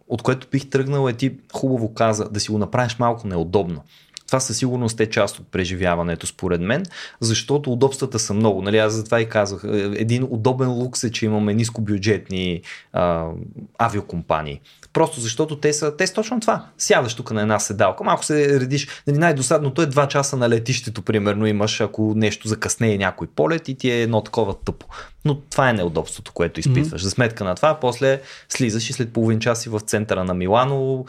от 0.07 0.22
което 0.22 0.47
бих 0.51 0.69
тръгнал 0.69 1.07
е 1.07 1.13
ти 1.13 1.38
хубаво 1.53 1.93
каза, 1.93 2.30
да 2.30 2.39
си 2.39 2.51
го 2.51 2.57
направиш 2.57 2.99
малко 2.99 3.28
неудобно. 3.28 3.84
Това 4.32 4.39
със 4.39 4.57
сигурност 4.57 4.99
е 4.99 5.09
част 5.09 5.39
от 5.39 5.47
преживяването, 5.51 6.27
според 6.27 6.61
мен, 6.61 6.86
защото 7.19 7.71
удобствата 7.71 8.19
са 8.19 8.34
много. 8.34 8.61
Нали, 8.61 8.77
аз 8.77 8.93
затова 8.93 9.21
и 9.21 9.29
казах. 9.29 9.63
Е, 9.63 9.77
един 9.77 10.27
удобен 10.29 10.69
лукс 10.69 11.03
е, 11.03 11.11
че 11.11 11.25
имаме 11.25 11.53
нискобюджетни 11.53 12.61
а, 12.93 13.27
авиокомпании. 13.77 14.61
Просто 14.93 15.19
защото 15.19 15.59
те 15.59 15.73
са, 15.73 15.97
те 15.97 16.07
са 16.07 16.13
точно 16.13 16.39
това. 16.39 16.65
Сядаш 16.77 17.13
тук 17.13 17.32
на 17.32 17.41
една 17.41 17.59
седалка, 17.59 18.03
малко 18.03 18.25
се 18.25 18.59
редиш. 18.59 18.88
Нали, 19.07 19.17
най-досадното 19.17 19.82
е 19.82 19.86
два 19.86 20.07
часа 20.07 20.38
на 20.38 20.49
летището, 20.49 21.01
примерно 21.01 21.45
имаш, 21.45 21.82
ако 21.82 22.13
нещо 22.15 22.47
закъснее 22.47 22.97
някой 22.97 23.27
полет 23.27 23.67
и 23.67 23.75
ти 23.75 23.91
е 23.91 24.01
едно 24.01 24.21
такова 24.21 24.55
тъпо. 24.65 24.86
Но 25.26 25.36
това 25.36 25.69
е 25.69 25.74
неудобството, 25.74 26.32
което 26.34 26.59
изпитваш. 26.59 27.01
Mm-hmm. 27.01 27.05
За 27.05 27.11
сметка 27.11 27.43
на 27.43 27.55
това, 27.55 27.80
после 27.80 28.22
слизаш 28.49 28.89
и 28.89 28.93
след 28.93 29.13
половин 29.13 29.39
час 29.39 29.61
си 29.61 29.69
в 29.69 29.80
центъра 29.80 30.24
на 30.24 30.34
Милано, 30.34 31.05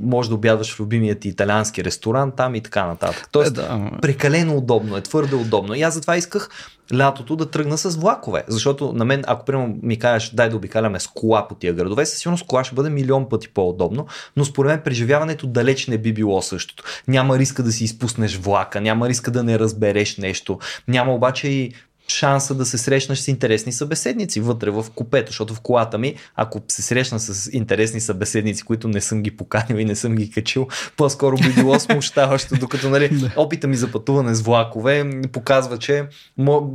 може 0.00 0.28
да 0.28 0.34
обядваш 0.34 0.74
в 0.74 0.80
любимият 0.80 1.20
ти 1.20 1.28
италиански 1.28 1.84
ресторант 1.84 2.34
там 2.36 2.54
и 2.54 2.60
така 2.60 2.86
нататък. 2.86 3.28
Тоест, 3.32 3.50
е, 3.50 3.54
да. 3.54 3.90
прекалено 4.02 4.56
удобно 4.56 4.96
е, 4.96 5.00
твърде 5.00 5.34
удобно. 5.34 5.74
И 5.74 5.82
аз 5.82 5.94
затова 5.94 6.16
исках 6.16 6.48
лятото 6.94 7.36
да 7.36 7.50
тръгна 7.50 7.78
с 7.78 7.96
влакове. 7.96 8.44
Защото 8.48 8.92
на 8.92 9.04
мен, 9.04 9.24
ако 9.26 9.44
примерно 9.44 9.76
ми 9.82 9.98
кажеш 9.98 10.30
дай 10.30 10.48
да 10.48 10.56
обикаляме 10.56 11.00
с 11.00 11.06
кола 11.06 11.48
по 11.48 11.54
тия 11.54 11.72
градове, 11.72 12.06
със 12.06 12.18
сигурност 12.18 12.46
кола 12.46 12.64
ще 12.64 12.74
бъде 12.74 12.90
милион 12.90 13.28
пъти 13.28 13.48
по-удобно, 13.48 14.06
но 14.36 14.44
според 14.44 14.70
мен 14.70 14.80
преживяването 14.84 15.46
далеч 15.46 15.86
не 15.86 15.98
би 15.98 16.12
било 16.12 16.42
същото. 16.42 16.84
Няма 17.08 17.38
риска 17.38 17.62
да 17.62 17.72
си 17.72 17.84
изпуснеш 17.84 18.36
влака, 18.36 18.80
няма 18.80 19.08
риска 19.08 19.30
да 19.30 19.42
не 19.42 19.58
разбереш 19.58 20.16
нещо, 20.16 20.58
няма 20.88 21.14
обаче 21.14 21.48
и 21.48 21.72
шанса 22.08 22.54
да 22.54 22.66
се 22.66 22.78
срещнеш 22.78 23.18
с 23.18 23.28
интересни 23.28 23.72
събеседници 23.72 24.40
вътре 24.40 24.70
в 24.70 24.86
купето, 24.94 25.30
защото 25.30 25.54
в 25.54 25.60
колата 25.60 25.98
ми, 25.98 26.14
ако 26.36 26.62
се 26.68 26.82
срещна 26.82 27.20
с 27.20 27.50
интересни 27.52 28.00
събеседници, 28.00 28.62
които 28.62 28.88
не 28.88 29.00
съм 29.00 29.22
ги 29.22 29.36
поканил 29.36 29.76
и 29.76 29.84
не 29.84 29.96
съм 29.96 30.14
ги 30.14 30.30
качил, 30.30 30.68
по-скоро 30.96 31.36
би 31.36 31.52
било 31.52 31.80
смущаващо, 31.80 32.54
докато 32.54 32.90
нали, 32.90 33.30
опита 33.36 33.66
ми 33.66 33.76
за 33.76 33.92
пътуване 33.92 34.34
с 34.34 34.42
влакове 34.42 35.20
показва, 35.32 35.78
че 35.78 36.04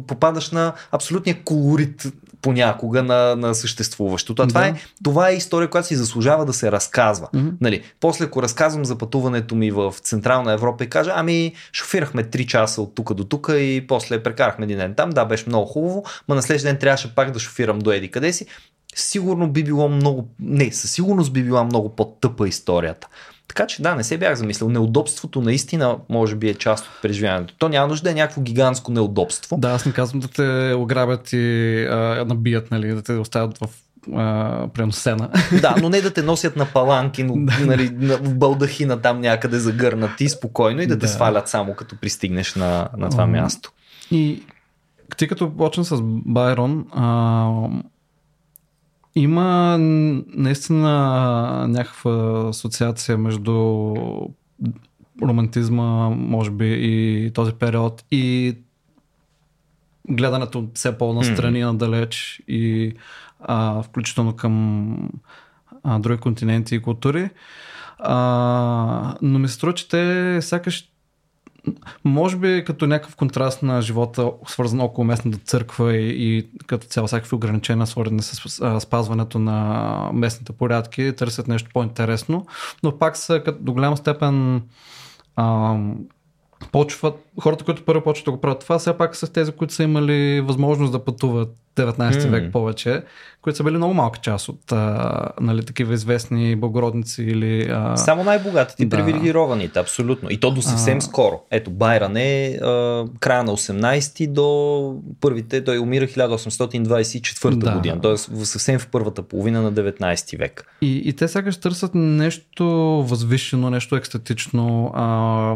попадаш 0.07 0.51
на 0.51 0.73
абсолютния 0.91 1.37
колорит 1.43 2.07
понякога 2.41 3.03
на, 3.03 3.35
на 3.35 3.55
съществуващото. 3.55 4.41
А 4.41 4.45
да. 4.45 4.49
това, 4.49 4.67
е, 4.67 4.73
това 5.03 5.29
е 5.29 5.35
история, 5.35 5.69
която 5.69 5.87
си 5.87 5.95
заслужава 5.95 6.45
да 6.45 6.53
се 6.53 6.71
разказва. 6.71 7.27
Mm-hmm. 7.33 7.53
Нали, 7.61 7.83
после, 7.99 8.25
ако 8.25 8.41
разказвам 8.41 8.85
за 8.85 8.97
пътуването 8.97 9.55
ми 9.55 9.71
в 9.71 9.93
Централна 10.01 10.53
Европа 10.53 10.83
и 10.83 10.89
кажа, 10.89 11.13
ами 11.15 11.53
шофирахме 11.73 12.23
3 12.23 12.45
часа 12.45 12.81
от 12.81 12.95
тук 12.95 13.13
до 13.13 13.23
тук 13.23 13.49
и 13.53 13.85
после 13.87 14.23
прекарахме 14.23 14.65
един 14.65 14.77
ден 14.77 14.93
там, 14.95 15.09
да, 15.09 15.25
беше 15.25 15.43
много 15.47 15.65
хубаво, 15.65 16.03
но 16.27 16.35
на 16.35 16.41
следващия 16.41 16.73
ден 16.73 16.79
трябваше 16.79 17.15
пак 17.15 17.31
да 17.31 17.39
шофирам 17.39 17.79
до 17.79 17.91
Еди 17.91 18.11
къде 18.11 18.33
си, 18.33 18.45
сигурно 18.95 19.49
би 19.49 19.63
било 19.63 19.89
много, 19.89 20.29
не, 20.39 20.71
със 20.71 20.91
сигурност 20.91 21.33
би 21.33 21.43
била 21.43 21.63
много 21.63 21.95
по-тъпа 21.95 22.47
историята. 22.47 23.07
Така 23.49 23.67
че 23.67 23.81
да, 23.81 23.95
не 23.95 24.03
се 24.03 24.17
бях 24.17 24.35
замислил. 24.35 24.69
Неудобството 24.69 25.41
наистина 25.41 25.97
може 26.09 26.35
би 26.35 26.49
е 26.49 26.53
част 26.53 26.85
от 26.85 27.01
преживяването. 27.01 27.53
То 27.57 27.69
няма 27.69 27.87
нужда 27.87 28.03
да 28.03 28.11
е 28.11 28.13
някакво 28.13 28.41
гигантско 28.41 28.91
неудобство. 28.91 29.57
Да, 29.57 29.69
аз 29.69 29.85
не 29.85 29.91
казвам 29.91 30.19
да 30.19 30.27
те 30.27 30.73
ограбят 30.73 31.33
и 31.33 31.85
а, 31.89 32.25
набият, 32.27 32.71
нали, 32.71 32.87
да 32.87 33.01
те 33.01 33.13
оставят 33.13 33.57
в 33.57 33.69
прямо 34.73 34.91
сцена. 34.91 35.29
Да, 35.61 35.75
но 35.81 35.89
не 35.89 36.01
да 36.01 36.13
те 36.13 36.21
носят 36.21 36.55
на 36.55 36.65
паланки, 36.65 37.23
но, 37.23 37.35
нали, 37.65 37.89
на, 37.89 38.17
в 38.17 38.35
балдахина 38.35 39.01
там 39.01 39.21
някъде 39.21 39.59
загърнати 39.59 40.29
спокойно 40.29 40.81
и 40.81 40.87
да, 40.87 40.95
да. 40.95 40.99
те 40.99 41.07
свалят 41.07 41.47
само 41.47 41.73
като 41.73 41.99
пристигнеш 41.99 42.55
на, 42.55 42.89
на 42.97 43.09
това 43.09 43.27
място. 43.27 43.71
И 44.11 44.43
ти 45.17 45.27
като 45.27 45.57
почна 45.57 45.83
с 45.83 45.99
Байрон, 46.03 46.85
а, 46.91 47.49
има 49.15 49.77
наистина 50.27 51.65
някаква 51.69 52.45
асоциация 52.49 53.17
между 53.17 53.95
романтизма, 55.21 56.09
може 56.09 56.51
би, 56.51 56.77
и 56.81 57.31
този 57.33 57.53
период 57.53 58.03
и 58.11 58.55
гледането 60.09 60.67
все 60.73 60.97
по-настрани, 60.97 61.63
mm. 61.63 61.65
надалеч 61.65 62.41
и 62.47 62.93
а, 63.39 63.83
включително 63.83 64.35
към 64.35 64.95
а, 65.83 65.99
други 65.99 66.19
континенти 66.19 66.75
и 66.75 66.81
култури. 66.81 67.29
А, 67.99 69.15
но 69.21 69.39
ми 69.39 69.47
се 69.47 69.53
струва, 69.53 69.73
че 69.73 69.89
те 69.89 70.37
сякаш 70.41 70.88
може 72.03 72.37
би 72.37 72.63
като 72.65 72.87
някакъв 72.87 73.15
контраст 73.15 73.63
на 73.63 73.81
живота, 73.81 74.31
свързан 74.47 74.81
около 74.81 75.05
местната 75.05 75.37
църква 75.37 75.95
и, 75.95 76.37
и 76.37 76.49
като 76.67 76.87
цяло 76.87 77.07
всякакви 77.07 77.35
ограничения, 77.35 77.87
свързани 77.87 78.21
с 78.21 78.79
спазването 78.79 79.39
на 79.39 80.09
местните 80.13 80.53
порядки, 80.53 81.13
търсят 81.17 81.47
нещо 81.47 81.69
по-интересно, 81.73 82.45
но 82.83 82.97
пак 82.97 83.17
са 83.17 83.43
като, 83.45 83.63
до 83.63 83.73
голяма 83.73 83.97
степен 83.97 84.61
а, 85.35 85.77
почват, 86.71 87.15
хората, 87.41 87.65
които 87.65 87.85
първо 87.85 88.03
почват 88.03 88.25
да 88.25 88.31
го 88.31 88.41
правят 88.41 88.59
това, 88.59 88.79
все 88.79 88.97
пак 88.97 89.15
са 89.15 89.33
тези, 89.33 89.51
които 89.51 89.73
са 89.73 89.83
имали 89.83 90.41
възможност 90.41 90.91
да 90.91 91.05
пътуват 91.05 91.49
19 91.75 91.95
mm. 91.95 92.29
век 92.29 92.51
повече, 92.51 93.03
които 93.41 93.57
са 93.57 93.63
били 93.63 93.77
много 93.77 93.93
малка 93.93 94.19
част 94.19 94.49
от 94.49 94.71
а, 94.71 95.25
нали, 95.41 95.65
такива 95.65 95.93
известни 95.93 96.55
благородници 96.55 97.23
или... 97.23 97.69
А... 97.71 97.97
Само 97.97 98.23
най-богатите, 98.23 98.85
да. 98.85 98.97
привилегированите, 98.97 99.79
абсолютно. 99.79 100.29
И 100.31 100.39
то 100.39 100.51
до 100.51 100.61
съвсем 100.61 100.97
а... 100.97 101.01
скоро. 101.01 101.41
Ето, 101.51 101.71
Байран 101.71 102.17
е 102.17 102.59
а, 102.61 103.05
края 103.19 103.43
на 103.43 103.51
18 103.51 104.27
до 104.27 104.95
първите, 105.21 105.63
той 105.63 105.79
умира 105.79 106.05
1824 106.05 107.55
да. 107.55 107.71
година, 107.71 108.01
т.е. 108.01 108.17
съвсем 108.17 108.79
в 108.79 108.87
първата 108.87 109.21
половина 109.21 109.61
на 109.61 109.73
19 109.73 110.37
век. 110.39 110.65
И, 110.81 111.01
и 111.05 111.13
те 111.13 111.27
ще 111.27 111.59
търсят 111.59 111.91
нещо 111.95 112.65
възвишено, 113.07 113.69
нещо 113.69 113.95
екстатично, 113.95 114.91
а, 114.95 115.55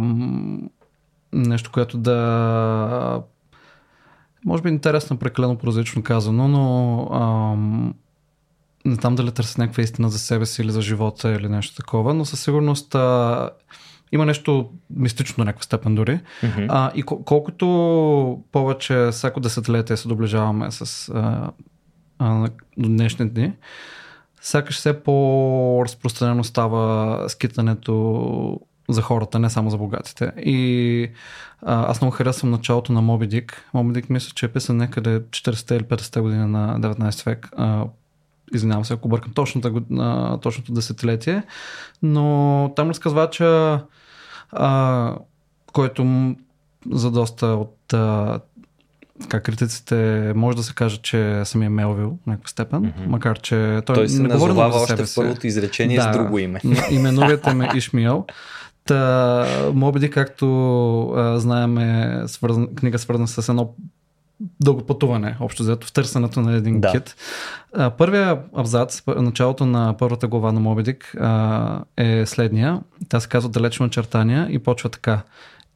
нещо, 1.33 1.71
което 1.71 1.97
да 1.97 3.23
може 4.45 4.63
би 4.63 4.69
интересно, 4.69 5.17
прекалено 5.17 5.57
прозрачно 5.57 6.03
казано, 6.03 6.47
но 6.47 7.07
ам, 7.13 7.93
не 8.85 8.95
знам 8.95 9.15
дали 9.15 9.31
търся 9.31 9.61
някаква 9.61 9.83
истина 9.83 10.09
за 10.09 10.19
себе 10.19 10.45
си 10.45 10.61
или 10.61 10.71
за 10.71 10.81
живота 10.81 11.31
или 11.31 11.49
нещо 11.49 11.75
такова, 11.75 12.13
но 12.13 12.25
със 12.25 12.43
сигурност 12.43 12.95
а, 12.95 13.49
има 14.11 14.25
нещо 14.25 14.69
мистично 14.95 15.35
до 15.37 15.45
някаква 15.45 15.63
степен 15.63 15.95
дори. 15.95 16.19
Mm-hmm. 16.43 16.67
А, 16.69 16.91
и 16.95 17.03
кол- 17.03 17.23
колкото 17.23 18.43
повече 18.51 19.09
всяко 19.11 19.39
десетилетие 19.39 19.97
се 19.97 20.07
доближаваме 20.07 20.71
с 20.71 21.09
а, 21.09 21.51
а, 22.19 22.49
до 22.77 22.89
днешни 22.89 23.29
дни, 23.29 23.53
сякаш 24.41 24.75
все 24.75 25.03
по-разпространено 25.03 26.43
става 26.43 27.29
скитането 27.29 28.59
за 28.89 29.01
хората, 29.01 29.39
не 29.39 29.49
само 29.49 29.69
за 29.69 29.77
богатите. 29.77 30.31
И 30.37 31.09
а, 31.61 31.91
аз 31.91 32.01
много 32.01 32.15
харесвам 32.15 32.51
началото 32.51 32.93
на 32.93 33.01
Моби 33.01 33.27
Дик. 33.27 33.69
Моби 33.73 33.93
Дик 33.93 34.09
мисля, 34.09 34.31
че 34.35 34.45
е 34.45 34.49
писан 34.49 34.77
някъде 34.77 35.19
40 35.19 35.75
или 35.75 35.83
50 35.83 36.21
година 36.21 36.47
на 36.47 36.79
19 36.79 37.25
век. 37.25 37.49
А, 37.57 37.85
извинявам 38.53 38.85
се, 38.85 38.93
ако 38.93 39.07
бъркам 39.07 39.33
точното, 39.33 39.81
а, 39.99 40.37
точното 40.37 40.73
десетилетие. 40.73 41.43
Но 42.01 42.73
там 42.75 42.89
разказвача, 42.89 43.81
а, 44.51 45.15
който 45.73 46.35
за 46.91 47.11
доста 47.11 47.45
от 47.45 47.93
а, 47.93 48.39
как 49.29 49.43
критиците 49.43 50.31
може 50.35 50.57
да 50.57 50.63
се 50.63 50.73
каже, 50.73 50.97
че 50.97 51.41
самия 51.45 51.69
Мелвил 51.69 52.17
в 52.23 52.27
някаква 52.27 52.47
степен, 52.47 52.81
mm-hmm. 52.81 53.07
макар 53.07 53.39
че 53.39 53.81
той, 53.85 53.95
той 53.95 54.09
се 54.09 54.21
не 54.21 54.29
говори 54.29 54.51
още 54.51 55.05
в 55.05 55.15
първото 55.15 55.47
изречение 55.47 55.97
да, 55.97 56.03
с 56.03 56.17
друго 56.17 56.39
име. 56.39 56.61
Именувате 56.91 57.53
ме 57.53 57.69
Ишмиел. 57.75 58.25
Та, 58.85 59.45
Мобиди, 59.73 60.09
както 60.09 60.45
а, 61.15 61.39
знаем, 61.39 61.77
е 61.77 62.23
свързан, 62.27 62.67
книга 62.75 62.99
свързана 62.99 63.27
с 63.27 63.49
едно 63.49 63.73
дълго 64.59 64.85
пътуване, 64.85 65.37
общо 65.39 65.63
взето, 65.63 65.87
в 65.87 65.93
търсенето 65.93 66.41
на 66.41 66.53
един 66.53 66.81
да. 66.81 66.91
кит. 66.91 67.15
А, 67.75 67.89
първия 67.89 68.39
абзац, 68.55 69.03
началото 69.07 69.65
на 69.65 69.95
първата 69.97 70.27
глава 70.27 70.51
на 70.51 70.59
Мобидик 70.59 71.15
е 71.97 72.25
следния. 72.25 72.81
Тя 73.09 73.19
се 73.19 73.29
казва 73.29 73.49
Далечно 73.49 73.85
очертания 73.85 74.47
и 74.51 74.59
почва 74.59 74.89
така. 74.89 75.21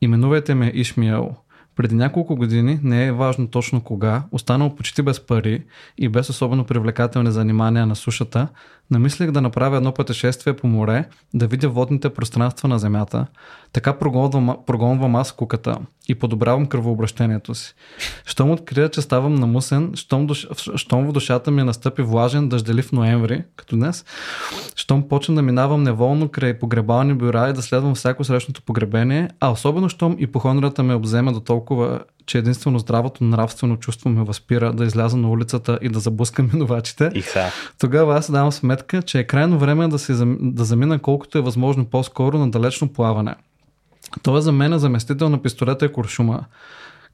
Именувайте 0.02 0.56
ме 0.56 0.72
Ишмиел. 0.76 1.36
Преди 1.78 1.96
няколко 1.96 2.36
години, 2.36 2.80
не 2.84 3.06
е 3.06 3.12
важно 3.12 3.48
точно 3.48 3.82
кога, 3.82 4.24
останал 4.32 4.76
почти 4.76 5.02
без 5.02 5.20
пари 5.20 5.64
и 5.98 6.10
без 6.10 6.30
особено 6.30 6.64
привлекателни 6.64 7.32
занимания 7.32 7.86
на 7.86 7.96
сушата, 7.96 8.48
намислих 8.92 9.32
да 9.32 9.42
направя 9.42 9.78
едно 9.78 9.94
пътешествие 9.94 10.56
по 10.56 10.68
море, 10.68 11.06
да 11.34 11.48
видя 11.48 11.70
водните 11.70 12.10
пространства 12.10 12.70
на 12.70 12.80
Земята. 12.80 13.28
Така 13.74 13.94
прогонвам, 13.94 14.58
прогонвам 14.68 15.16
аз 15.16 15.32
куката 15.32 15.78
и 16.10 16.16
подобрявам 16.16 16.66
кръвообращението 16.66 17.56
си. 17.56 17.76
Щом 18.26 18.52
открия, 18.52 18.90
че 18.90 19.02
ставам 19.02 19.36
намусен, 19.36 19.92
щом, 19.96 20.28
душ... 20.28 20.48
щом 20.76 21.08
в 21.08 21.12
душата 21.12 21.52
ми 21.52 21.64
настъпи 21.64 22.02
влажен 22.02 22.50
дъжделив 22.50 22.92
ноември, 22.92 23.44
като 23.56 23.76
днес, 23.76 24.06
щом 24.76 25.08
почна 25.08 25.36
да 25.36 25.42
минавам 25.42 25.84
неволно 25.84 26.30
край 26.30 26.60
погребални 26.60 27.14
бюра 27.14 27.50
и 27.50 27.54
да 27.54 27.62
следвам 27.62 27.96
всяко 27.96 28.24
срещното 28.24 28.62
погребение, 28.62 29.30
а 29.40 29.52
особено 29.52 29.90
щом 29.90 30.16
и 30.20 30.28
похондрата 30.28 30.84
ме 30.84 30.96
обзема 30.96 31.34
до 31.34 31.40
толкова, 31.40 31.67
че 32.26 32.38
единствено 32.38 32.80
здравото 32.80 33.24
нравствено 33.24 33.78
чувство 33.78 34.10
ме 34.10 34.24
възпира 34.24 34.74
да 34.74 34.86
изляза 34.86 35.18
на 35.18 35.30
улицата 35.30 35.80
и 35.82 35.90
да 35.90 36.00
заблъскам 36.00 36.50
минувачите. 36.54 37.12
Иха. 37.14 37.52
Тогава 37.80 38.18
аз 38.18 38.32
давам 38.32 38.52
сметка, 38.52 39.02
че 39.02 39.20
е 39.20 39.24
крайно 39.24 39.60
време 39.60 39.88
да, 39.88 40.00
се, 40.00 40.14
да 40.40 40.66
замина 40.66 41.00
колкото 41.00 41.38
е 41.38 41.42
възможно 41.42 41.86
по-скоро 41.86 42.38
на 42.38 42.52
далечно 42.52 42.88
плаване. 42.94 43.36
Това 44.24 44.42
за 44.42 44.52
мен 44.52 44.74
е 44.74 44.80
заместител 44.80 45.30
на 45.30 45.42
пистолета 45.42 45.86
и 45.86 45.94
куршума. 45.94 46.46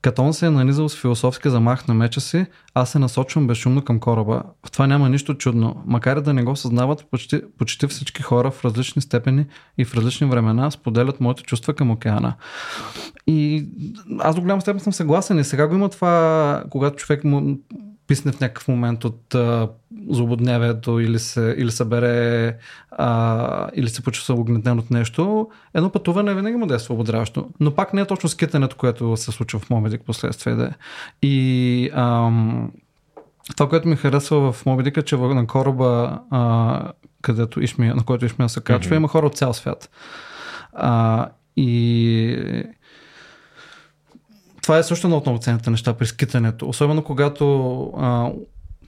Като 0.04 0.22
он 0.22 0.34
се 0.34 0.46
е 0.46 0.50
нанизал 0.50 0.90
с 0.90 1.02
философски 1.02 1.50
замах 1.50 1.88
на 1.88 1.94
меча 1.94 2.22
си, 2.22 2.46
аз 2.74 2.90
се 2.90 3.00
насочвам 3.00 3.48
безшумно 3.48 3.82
към 3.82 4.00
кораба. 4.00 4.44
В 4.66 4.72
това 4.72 4.88
няма 4.88 5.10
нищо 5.10 5.34
чудно. 5.34 5.84
Макар 5.86 6.18
и 6.18 6.22
да 6.22 6.34
не 6.34 6.44
го 6.44 6.56
съзнават, 6.56 7.06
почти, 7.12 7.42
почти 7.58 7.88
всички 7.88 8.22
хора 8.22 8.52
в 8.52 8.66
различни 8.66 9.02
степени 9.02 9.46
и 9.78 9.86
в 9.86 9.96
различни 9.96 10.28
времена 10.28 10.72
споделят 10.72 11.20
моите 11.20 11.44
чувства 11.44 11.74
към 11.74 11.92
океана. 11.92 12.36
И 13.28 13.66
аз 14.20 14.36
до 14.36 14.42
голям 14.42 14.62
степен 14.62 14.80
съм 14.80 14.94
съгласен. 14.94 15.40
И 15.40 15.44
сега 15.44 15.68
го 15.68 15.76
има 15.76 15.90
това, 15.90 16.64
когато 16.70 16.96
човек 16.96 17.24
му 17.24 17.58
писне 18.08 18.32
в 18.32 18.40
някакъв 18.40 18.68
момент 18.68 19.06
от 19.06 19.36
а, 19.36 19.70
злободневието 20.10 21.00
или 21.00 21.20
се, 21.20 21.56
или 21.58 21.72
се 21.72 21.86
бере 21.86 22.58
а, 22.92 23.70
или 23.76 23.90
се 23.90 24.04
почувства 24.04 24.36
огнетен 24.36 24.80
от 24.80 24.92
нещо, 24.92 25.50
едно 25.74 25.90
пътуване 25.90 26.36
винаги 26.36 26.58
му 26.58 26.66
да 26.66 26.76
е 26.76 26.80
свободряващо. 26.80 27.50
Но 27.60 27.76
пак 27.76 27.94
не 27.94 28.02
е 28.02 28.06
точно 28.06 28.30
скитането, 28.30 28.76
което 28.76 29.18
се 29.18 29.32
случва 29.32 29.60
в 29.60 29.70
Мобидик 29.70 30.02
последствие. 30.06 30.56
Да 30.56 30.66
е. 30.66 30.72
И 31.22 31.90
ам, 31.94 32.72
това, 33.58 33.70
което 33.70 33.88
ми 33.88 33.96
харесва 33.96 34.52
в 34.52 34.66
Мобидика, 34.66 35.02
че 35.02 35.18
на 35.18 35.48
кораба, 35.48 36.20
а, 36.30 36.92
където 37.22 37.64
Ишмия, 37.64 37.96
на 37.96 38.04
който 38.04 38.26
Ишмия 38.26 38.50
се 38.50 38.62
качва, 38.62 38.92
mm-hmm. 38.92 38.98
има 38.98 39.08
хора 39.08 39.26
от 39.26 39.38
цял 39.38 39.54
свят. 39.54 39.90
А, 40.74 41.28
и 41.58 42.64
това 44.64 44.78
е 44.78 44.84
също 44.84 45.08
едно 45.08 45.18
от 45.18 45.26
много 45.26 45.40
ценните 45.40 45.70
неща 45.70 45.94
при 45.94 46.06
скитането. 46.06 46.70
Особено 46.70 47.04
когато 47.04 47.84
а, 47.98 48.32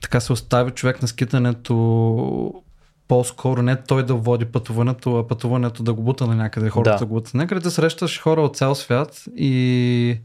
така 0.00 0.20
се 0.20 0.32
остави 0.32 0.70
човек 0.70 1.02
на 1.02 1.08
скитането 1.08 2.62
по-скоро 3.08 3.62
не 3.62 3.76
той 3.76 4.06
да 4.06 4.14
води 4.14 4.44
пътуването, 4.44 5.16
а 5.18 5.26
пътуването 5.26 5.82
да 5.82 5.94
го 5.94 6.02
бута 6.02 6.26
на 6.26 6.34
някъде, 6.34 6.70
хората 6.70 6.90
да, 6.90 6.98
да 6.98 7.06
го 7.06 7.14
бута 7.14 7.30
някъде. 7.34 7.60
Да 7.60 7.70
срещаш 7.70 8.20
хора 8.20 8.42
от 8.42 8.56
цял 8.56 8.74
свят 8.74 9.24
и 9.36 10.18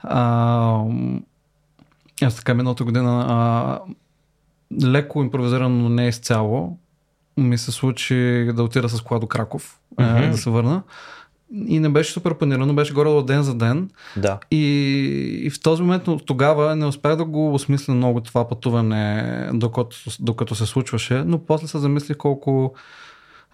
а, 0.00 0.80
аз 2.22 2.36
така 2.36 2.54
миналата 2.54 2.84
година 2.84 3.26
а, 3.28 3.80
леко 4.86 5.22
импровизирано, 5.22 5.76
но 5.82 5.88
не 5.88 6.08
изцяло, 6.08 6.78
ми 7.36 7.58
се 7.58 7.72
случи 7.72 8.50
да 8.54 8.62
отида 8.62 8.88
с 8.88 9.00
кола 9.00 9.20
до 9.20 9.26
Краков, 9.26 9.78
mm-hmm. 9.96 10.30
да 10.30 10.38
се 10.38 10.50
върна 10.50 10.82
и 11.66 11.80
не 11.80 11.88
беше 11.88 12.12
супер 12.12 12.34
планирано, 12.34 12.74
беше 12.74 12.92
горе 12.92 13.22
ден 13.22 13.42
за 13.42 13.54
ден. 13.54 13.90
Да. 14.16 14.38
И, 14.50 14.66
и 15.42 15.50
в 15.50 15.60
този 15.60 15.82
момент 15.82 16.04
тогава 16.26 16.76
не 16.76 16.86
успях 16.86 17.16
да 17.16 17.24
го 17.24 17.54
осмисля 17.54 17.94
много 17.94 18.20
това 18.20 18.48
пътуване, 18.48 19.50
докато, 19.52 19.96
докато 20.20 20.54
се 20.54 20.66
случваше, 20.66 21.14
но 21.14 21.38
после 21.38 21.66
се 21.66 21.78
замислих 21.78 22.16
колко 22.16 22.74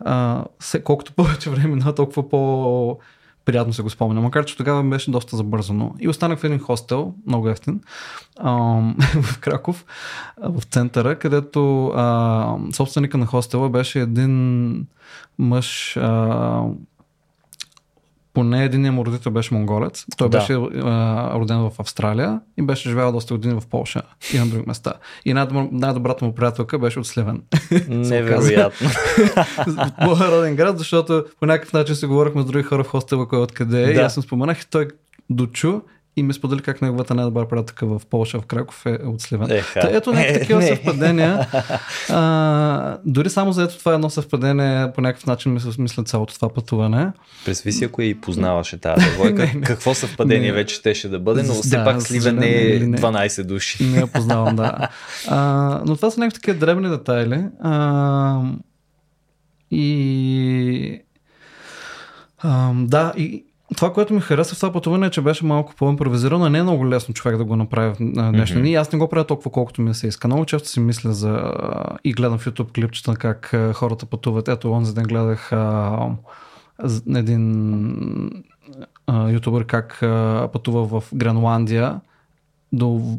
а, 0.01 0.45
се, 0.61 0.82
колкото 0.82 1.12
повече 1.16 1.51
време 1.51 1.76
на 1.76 1.95
толкова 1.95 2.28
по 2.28 2.99
приятно 3.45 3.72
се 3.72 3.82
го 3.82 3.90
спомня, 3.90 4.20
макар 4.20 4.45
че 4.45 4.57
тогава 4.57 4.82
беше 4.82 5.11
доста 5.11 5.36
забързано. 5.36 5.95
И 6.01 6.09
останах 6.09 6.38
в 6.38 6.45
един 6.45 6.59
хостел, 6.59 7.14
много 7.26 7.49
ефтин, 7.49 7.80
ам, 8.40 8.97
в 9.22 9.38
Краков, 9.38 9.84
в 10.43 10.62
центъра, 10.62 11.18
където 11.18 11.86
а, 11.86 12.57
собственика 12.72 13.18
на 13.18 13.26
хостела 13.26 13.70
беше 13.70 14.01
един 14.01 14.86
мъж, 15.38 15.97
а, 15.97 16.62
поне 18.34 18.64
един 18.64 18.94
му 18.94 19.06
родител 19.06 19.32
беше 19.32 19.54
монголец. 19.54 20.04
Той 20.16 20.28
да. 20.28 20.38
беше 20.38 20.52
а, 20.52 21.34
роден 21.34 21.58
в 21.58 21.72
Австралия 21.78 22.40
и 22.58 22.62
беше 22.62 22.88
живял 22.88 23.12
доста 23.12 23.34
години 23.34 23.60
в 23.60 23.66
Польша 23.66 24.02
и 24.34 24.38
на 24.38 24.46
други 24.46 24.64
места. 24.66 24.92
И 25.24 25.34
най-добрата 25.34 26.24
му 26.24 26.34
приятелка 26.34 26.78
беше 26.78 26.98
от 26.98 27.06
Сливен. 27.06 27.42
Невероятно. 27.88 28.90
Моя 30.00 30.30
роден 30.30 30.56
град, 30.56 30.78
защото 30.78 31.24
по 31.40 31.46
някакъв 31.46 31.72
начин 31.72 31.94
се 31.94 32.06
говорихме 32.06 32.42
с 32.42 32.44
други 32.44 32.64
хора 32.64 32.84
в 32.84 32.88
хостела, 32.88 33.28
кой 33.28 33.38
откъде 33.38 33.82
е. 33.82 33.86
Да. 33.86 33.92
И 33.92 33.96
аз 33.96 34.14
съм 34.14 34.22
споменах 34.22 34.62
и 34.62 34.70
той 34.70 34.88
дочу 35.30 35.80
и 36.16 36.22
ми 36.22 36.34
сподели 36.34 36.62
как 36.62 36.82
неговата 36.82 37.14
най-добра 37.14 37.48
приятелка 37.48 37.86
в 37.86 38.02
Полша, 38.10 38.40
в 38.40 38.46
Краков 38.46 38.86
е 38.86 38.98
от 39.04 39.20
Сливен. 39.20 39.48
Та, 39.74 39.88
ето 39.90 40.12
някакви 40.12 40.40
такива 40.40 40.62
съвпадения. 40.66 41.48
А, 42.10 42.98
дори 43.04 43.30
само 43.30 43.52
за 43.52 43.62
ето 43.62 43.78
това 43.78 43.94
едно 43.94 44.10
съвпадение 44.10 44.92
по 44.94 45.00
някакъв 45.00 45.26
начин 45.26 45.52
ми 45.52 45.60
се 45.60 45.72
смисля 45.72 46.04
цялото 46.04 46.34
това 46.34 46.48
пътуване. 46.48 47.12
Представи 47.44 47.72
си, 47.72 47.84
ако 47.84 48.02
и 48.02 48.20
познаваше 48.20 48.80
тази 48.80 49.04
девойка, 49.10 49.50
какво 49.64 49.94
съвпадение 49.94 50.48
не, 50.48 50.52
вече 50.52 50.74
щеше 50.74 51.08
да 51.08 51.18
бъде, 51.18 51.42
но 51.42 51.54
все 51.54 51.76
да, 51.76 51.84
пак 51.84 52.02
Сливен 52.02 52.42
е 52.42 52.80
12 52.80 53.44
души. 53.44 53.84
Не 53.84 53.98
я 53.98 54.06
познавам, 54.06 54.56
да. 54.56 54.88
А, 55.28 55.80
но 55.86 55.96
това 55.96 56.10
са 56.10 56.20
някакви 56.20 56.40
такива 56.40 56.58
дребни 56.58 56.88
детайли. 56.88 57.44
А, 57.62 58.40
и 59.70 61.00
а, 62.38 62.72
да, 62.74 63.12
и, 63.16 63.44
това, 63.76 63.92
което 63.92 64.14
ми 64.14 64.20
хареса 64.20 64.54
в 64.54 64.58
това 64.58 64.72
пътуване 64.72 65.06
е, 65.06 65.10
че 65.10 65.20
беше 65.20 65.44
малко 65.44 65.74
по-импровизирано. 65.74 66.48
Не 66.48 66.58
е 66.58 66.62
много 66.62 66.88
лесно 66.88 67.14
човек 67.14 67.36
да 67.36 67.44
го 67.44 67.56
направи 67.56 67.94
в 67.94 67.96
днешни 68.32 68.60
дни. 68.60 68.70
Mm-hmm. 68.70 68.80
Аз 68.80 68.92
не 68.92 68.98
го 68.98 69.08
правя 69.08 69.24
толкова, 69.24 69.50
колкото 69.50 69.82
ми 69.82 69.94
се 69.94 70.06
иска. 70.06 70.28
Много 70.28 70.44
често 70.44 70.68
си 70.68 70.80
мисля 70.80 71.12
за 71.12 71.52
и 72.04 72.12
гледам 72.12 72.38
в 72.38 72.46
YouTube 72.46 72.74
клипчета 72.74 73.14
как 73.14 73.56
хората 73.74 74.06
пътуват. 74.06 74.48
Ето, 74.48 74.72
онзи 74.72 74.94
ден 74.94 75.04
гледах 75.04 75.52
а, 75.52 76.08
един 77.14 78.44
а, 79.06 79.30
ютубър 79.30 79.64
как 79.64 80.02
а, 80.02 80.48
пътува 80.52 81.00
в 81.00 81.04
Гренландия 81.14 82.00
до 82.72 83.18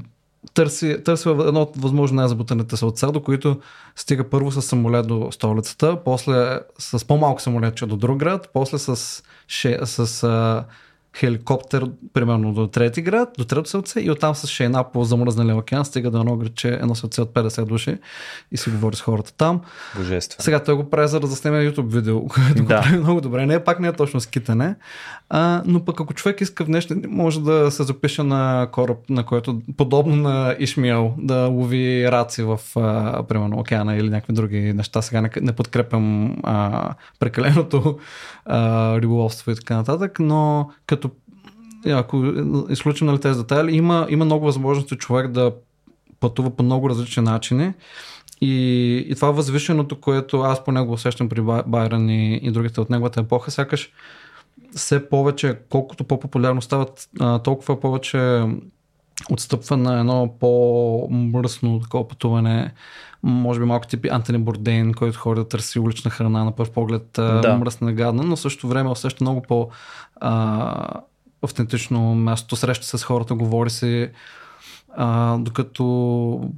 търси, 0.53 1.03
търси 1.05 1.29
едно 1.29 1.61
от 1.61 1.77
възможно 1.77 2.15
най-забутаните 2.15 2.77
сълца, 2.77 3.11
до 3.11 3.23
които 3.23 3.59
стига 3.95 4.29
първо 4.29 4.51
с 4.51 4.61
самолет 4.61 5.07
до 5.07 5.31
столицата, 5.31 6.03
после 6.05 6.59
с 6.79 7.07
по-малко 7.07 7.41
самолетче 7.41 7.85
до 7.85 7.97
друг 7.97 8.17
град, 8.17 8.49
после 8.53 8.77
с, 8.77 9.23
ше, 9.47 9.79
с 9.83 10.23
а, 10.23 10.65
хеликоптер, 11.17 11.85
примерно 12.13 12.53
до 12.53 12.67
трети 12.67 13.01
град, 13.01 13.29
до 13.37 13.45
трето 13.45 13.69
селце 13.69 13.99
и 13.99 14.11
оттам 14.11 14.35
с 14.35 14.47
шейна 14.47 14.83
по 14.91 15.03
замръзналия 15.03 15.57
океан 15.57 15.85
стига 15.85 16.11
до 16.11 16.19
едно 16.19 16.37
градче, 16.37 16.69
едно 16.69 16.95
селце 16.95 17.21
от 17.21 17.33
50 17.33 17.65
души 17.65 17.97
и 18.51 18.57
си 18.57 18.69
говори 18.69 18.95
с 18.95 19.01
хората 19.01 19.33
там. 19.33 19.61
Божествено. 19.97 20.43
Сега 20.43 20.63
той 20.63 20.75
го 20.75 20.89
прави 20.89 21.07
за 21.07 21.19
да 21.19 21.27
заснеме 21.27 21.71
YouTube 21.71 21.91
видео, 21.91 22.27
което 22.27 22.55
да. 22.55 22.61
го 22.61 22.67
прави 22.67 22.97
много 22.97 23.21
добре. 23.21 23.45
Не, 23.45 23.63
пак 23.63 23.79
не 23.79 23.87
е 23.87 23.93
точно 23.93 24.21
скитане, 24.21 24.75
а, 25.29 25.61
но 25.65 25.85
пък 25.85 26.01
ако 26.01 26.13
човек 26.13 26.41
иска 26.41 26.65
в 26.65 26.67
нещо, 26.67 26.95
може 27.07 27.41
да 27.41 27.71
се 27.71 27.83
запише 27.83 28.23
на 28.23 28.67
кораб, 28.71 28.97
на 29.09 29.25
който 29.25 29.61
подобно 29.77 30.15
на 30.15 30.55
Ишмиел, 30.59 31.13
да 31.17 31.45
лови 31.45 32.11
раци 32.11 32.43
в 32.43 32.59
а, 32.75 33.23
примерно 33.23 33.59
океана 33.59 33.95
или 33.95 34.09
някакви 34.09 34.33
други 34.33 34.73
неща. 34.73 35.01
Сега 35.01 35.21
не, 35.21 35.29
не 35.41 35.51
подкрепям 35.51 36.35
а, 36.43 36.89
прекаленото 37.19 37.97
а, 38.45 39.01
риболовство 39.01 39.51
и 39.51 39.55
така 39.55 39.75
нататък, 39.75 40.19
но 40.19 40.69
като 40.85 41.02
ако 41.91 42.23
изключим 42.69 43.07
нали, 43.07 43.19
тези 43.19 43.39
детайли, 43.39 43.75
има, 43.75 44.07
има 44.09 44.25
много 44.25 44.45
възможности 44.45 44.95
човек 44.95 45.31
да 45.31 45.51
пътува 46.19 46.49
по 46.49 46.63
много 46.63 46.89
различни 46.89 47.23
начини. 47.23 47.73
И, 48.41 48.95
и 49.09 49.15
това 49.15 49.31
възвишеното, 49.31 50.01
което 50.01 50.41
аз 50.41 50.63
по 50.63 50.71
него 50.71 50.93
усещам 50.93 51.29
при 51.29 51.41
Байрон 51.65 52.09
и, 52.09 52.35
и 52.35 52.51
другите 52.51 52.81
от 52.81 52.89
неговата 52.89 53.19
епоха, 53.19 53.51
сякаш 53.51 53.91
все 54.75 55.09
повече, 55.09 55.59
колкото 55.69 56.03
по-популярно 56.03 56.61
стават, 56.61 57.09
толкова 57.43 57.79
повече 57.79 58.45
отстъпва 59.31 59.77
на 59.77 59.99
едно 59.99 60.35
по-мръсно 60.39 61.79
такова 61.79 62.07
пътуване. 62.07 62.73
Може 63.23 63.59
би 63.59 63.65
малко 63.65 63.87
типи 63.87 64.09
Антони 64.11 64.37
Бордейн, 64.37 64.93
който 64.93 65.19
ходи 65.19 65.41
да 65.41 65.47
търси 65.47 65.79
улична 65.79 66.11
храна 66.11 66.43
на 66.43 66.51
първ 66.51 66.71
поглед 66.71 67.09
да. 67.13 67.57
мръсна 67.59 67.93
гадна, 67.93 68.23
но 68.23 68.37
също 68.37 68.67
време 68.67 68.89
усеща 68.89 69.23
много 69.23 69.41
по 69.41 69.69
а, 70.15 71.01
автентично 71.43 72.15
място, 72.15 72.55
среща 72.55 72.97
с 72.97 73.03
хората, 73.03 73.35
говори 73.35 73.69
се, 73.69 74.11
а, 74.97 75.37
докато 75.37 76.49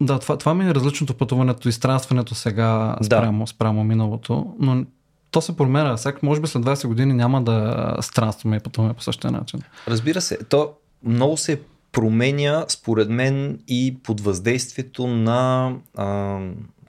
да, 0.00 0.18
това, 0.18 0.36
това 0.36 0.54
ми 0.54 0.64
е 0.64 0.74
различното 0.74 1.14
пътуването 1.14 1.68
и 1.68 1.72
странстването 1.72 2.34
сега 2.34 2.96
спрямо, 3.02 3.44
да. 3.44 3.46
спрямо 3.46 3.84
миналото, 3.84 4.54
но 4.58 4.84
то 5.30 5.40
се 5.40 5.56
променя. 5.56 5.96
Всяк, 5.96 6.22
може 6.22 6.40
би 6.40 6.46
след 6.46 6.62
20 6.62 6.86
години 6.86 7.14
няма 7.14 7.42
да 7.42 7.96
странстваме 8.00 8.56
и 8.56 8.60
пътуваме 8.60 8.94
по 8.94 9.02
същия 9.02 9.30
начин. 9.30 9.60
Разбира 9.88 10.20
се, 10.20 10.38
то 10.48 10.72
много 11.04 11.36
се 11.36 11.60
променя, 11.92 12.64
според 12.68 13.08
мен, 13.08 13.58
и 13.68 13.96
под 14.02 14.20
въздействието 14.20 15.06
на 15.06 15.72
а, 15.96 16.38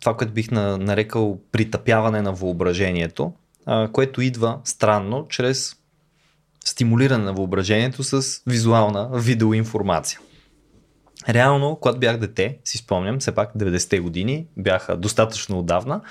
това, 0.01 0.17
което 0.17 0.33
бих 0.33 0.51
на, 0.51 0.77
нарекал 0.77 1.39
притъпяване 1.51 2.21
на 2.21 2.31
въображението, 2.31 3.33
а, 3.65 3.87
което 3.87 4.21
идва 4.21 4.59
странно 4.63 5.25
чрез 5.29 5.75
стимулиране 6.69 7.23
на 7.23 7.33
въображението 7.33 8.03
с 8.03 8.41
визуална 8.47 9.09
видеоинформация. 9.13 10.19
Реално, 11.29 11.77
когато 11.81 11.99
бях 11.99 12.17
дете, 12.17 12.57
си 12.65 12.77
спомням, 12.77 13.19
все 13.19 13.31
пак 13.35 13.53
90-те 13.57 13.99
години, 13.99 14.45
бяха 14.57 14.97
достатъчно 14.97 15.59
отдавна, 15.59 16.01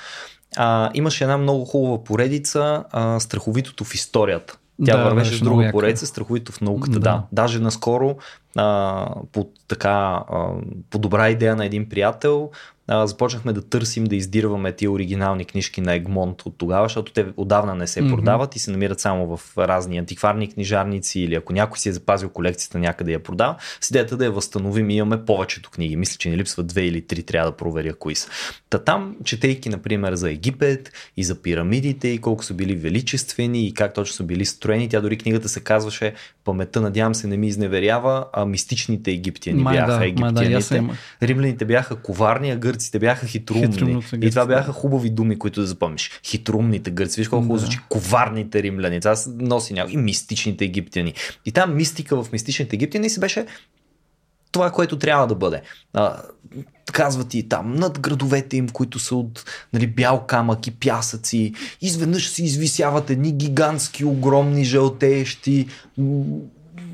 а, 0.56 0.90
имаше 0.94 1.24
една 1.24 1.38
много 1.38 1.64
хубава 1.64 2.04
поредица 2.04 2.84
а, 2.90 3.20
Страховитото 3.20 3.84
в 3.84 3.94
историята. 3.94 4.59
Тя 4.84 4.96
да, 4.96 5.04
вървеше 5.04 5.36
с 5.36 5.40
друга 5.40 5.68
поредица, 5.72 6.06
Страховито 6.06 6.52
в 6.52 6.61
науката. 6.61 6.92
Да. 6.92 7.00
да. 7.00 7.22
Даже 7.32 7.59
наскоро 7.59 8.16
а, 8.56 9.14
по, 9.32 9.48
така, 9.68 10.24
а, 10.30 10.48
по 10.90 10.98
добра 10.98 11.30
идея 11.30 11.56
на 11.56 11.66
един 11.66 11.88
приятел 11.88 12.50
а, 12.89 13.07
започнахме 13.07 13.53
да 13.53 13.62
търсим 13.62 14.05
да 14.05 14.16
издирваме 14.16 14.72
тия 14.72 14.91
оригинални 14.91 15.45
книжки 15.45 15.80
на 15.80 15.95
Егмонт 15.95 16.43
от 16.43 16.55
тогава, 16.59 16.84
защото 16.84 17.12
те 17.12 17.26
отдавна 17.36 17.74
не 17.74 17.86
се 17.86 18.03
mm-hmm. 18.03 18.14
продават 18.14 18.57
и 18.57 18.59
се 18.59 18.70
намират 18.70 19.01
само 19.01 19.36
в 19.36 19.59
разни 19.59 19.99
антикварни 19.99 20.53
книжарници 20.53 21.20
или 21.20 21.34
ако 21.34 21.53
някой 21.53 21.78
си 21.78 21.89
е 21.89 21.93
запазил 21.93 22.28
колекцията 22.28 22.78
някъде 22.78 23.12
я 23.12 23.22
продава, 23.22 23.57
с 23.80 23.91
идеята 23.91 24.16
да 24.16 24.24
я 24.24 24.30
възстановим 24.30 24.91
и 24.91 24.97
имаме 24.97 25.24
повечето 25.24 25.70
книги. 25.70 25.97
Мисля, 25.97 26.16
че 26.18 26.30
ни 26.30 26.36
липсват 26.36 26.66
две 26.66 26.82
или 26.82 27.01
три, 27.07 27.22
трябва 27.22 27.51
да 27.51 27.57
проверя 27.57 27.95
кои 27.95 28.14
са. 28.14 28.28
Та 28.70 28.78
там, 28.78 29.16
четейки, 29.24 29.68
например, 29.68 30.14
за 30.14 30.30
Египет 30.30 30.93
и 31.16 31.24
за 31.24 31.43
пирамидите 31.43 32.09
и 32.09 32.18
колко 32.18 32.45
са 32.45 32.55
били 32.55 32.74
величествени 32.74 33.66
и 33.66 33.74
как 33.74 33.95
точно 33.95 34.14
са 34.14 34.22
били 34.22 34.45
строени, 34.45 34.89
тя 34.89 35.01
дори 35.01 35.18
книгата 35.18 35.49
се 35.49 35.61
казваше 35.61 36.14
Паметта, 36.45 36.80
надявам 36.80 37.14
се, 37.14 37.26
не 37.26 37.36
ми 37.36 37.49
изневерява, 37.49 38.26
а 38.32 38.45
мистичните 38.45 39.11
египтяни 39.11 39.62
май 39.62 39.76
бяха 39.76 39.99
да, 39.99 40.07
египтяните. 40.07 40.80
Да, 40.80 41.26
Римляните 41.26 41.64
бяха 41.64 41.97
коварни, 41.97 42.51
а 42.51 42.57
гърците 42.78 42.98
бяха 42.98 43.26
хитрумни. 43.26 44.02
И 44.22 44.30
това 44.30 44.46
бяха 44.46 44.72
хубави 44.72 45.10
думи, 45.10 45.38
които 45.38 45.60
да 45.60 45.66
запомниш. 45.66 46.20
Хитрумните 46.24 46.90
гърци. 46.90 47.20
Виж 47.20 47.28
колко 47.28 47.52
да. 47.52 47.58
звучи. 47.58 47.78
Коварните 47.88 48.62
римляни. 48.62 49.00
Това 49.00 49.14
носи 49.26 49.74
някои. 49.74 49.94
И 49.94 49.96
мистичните 49.96 50.64
египтяни. 50.64 51.14
И 51.46 51.52
там 51.52 51.76
мистика 51.76 52.22
в 52.22 52.32
мистичните 52.32 52.76
египтяни 52.76 53.10
си 53.10 53.20
беше 53.20 53.46
това, 54.52 54.70
което 54.70 54.98
трябва 54.98 55.26
да 55.26 55.34
бъде. 55.34 55.62
А, 55.92 56.22
казват 56.92 57.34
и 57.34 57.48
там 57.48 57.74
над 57.74 57.98
градовете 57.98 58.56
им, 58.56 58.68
които 58.68 58.98
са 58.98 59.16
от 59.16 59.44
нали, 59.72 59.86
бял 59.86 60.26
камък 60.26 60.66
и 60.66 60.70
пясъци. 60.70 61.52
Изведнъж 61.80 62.30
се 62.30 62.44
извисяват 62.44 63.10
едни 63.10 63.32
гигантски, 63.32 64.04
огромни, 64.04 64.64
жълтеещи 64.64 65.66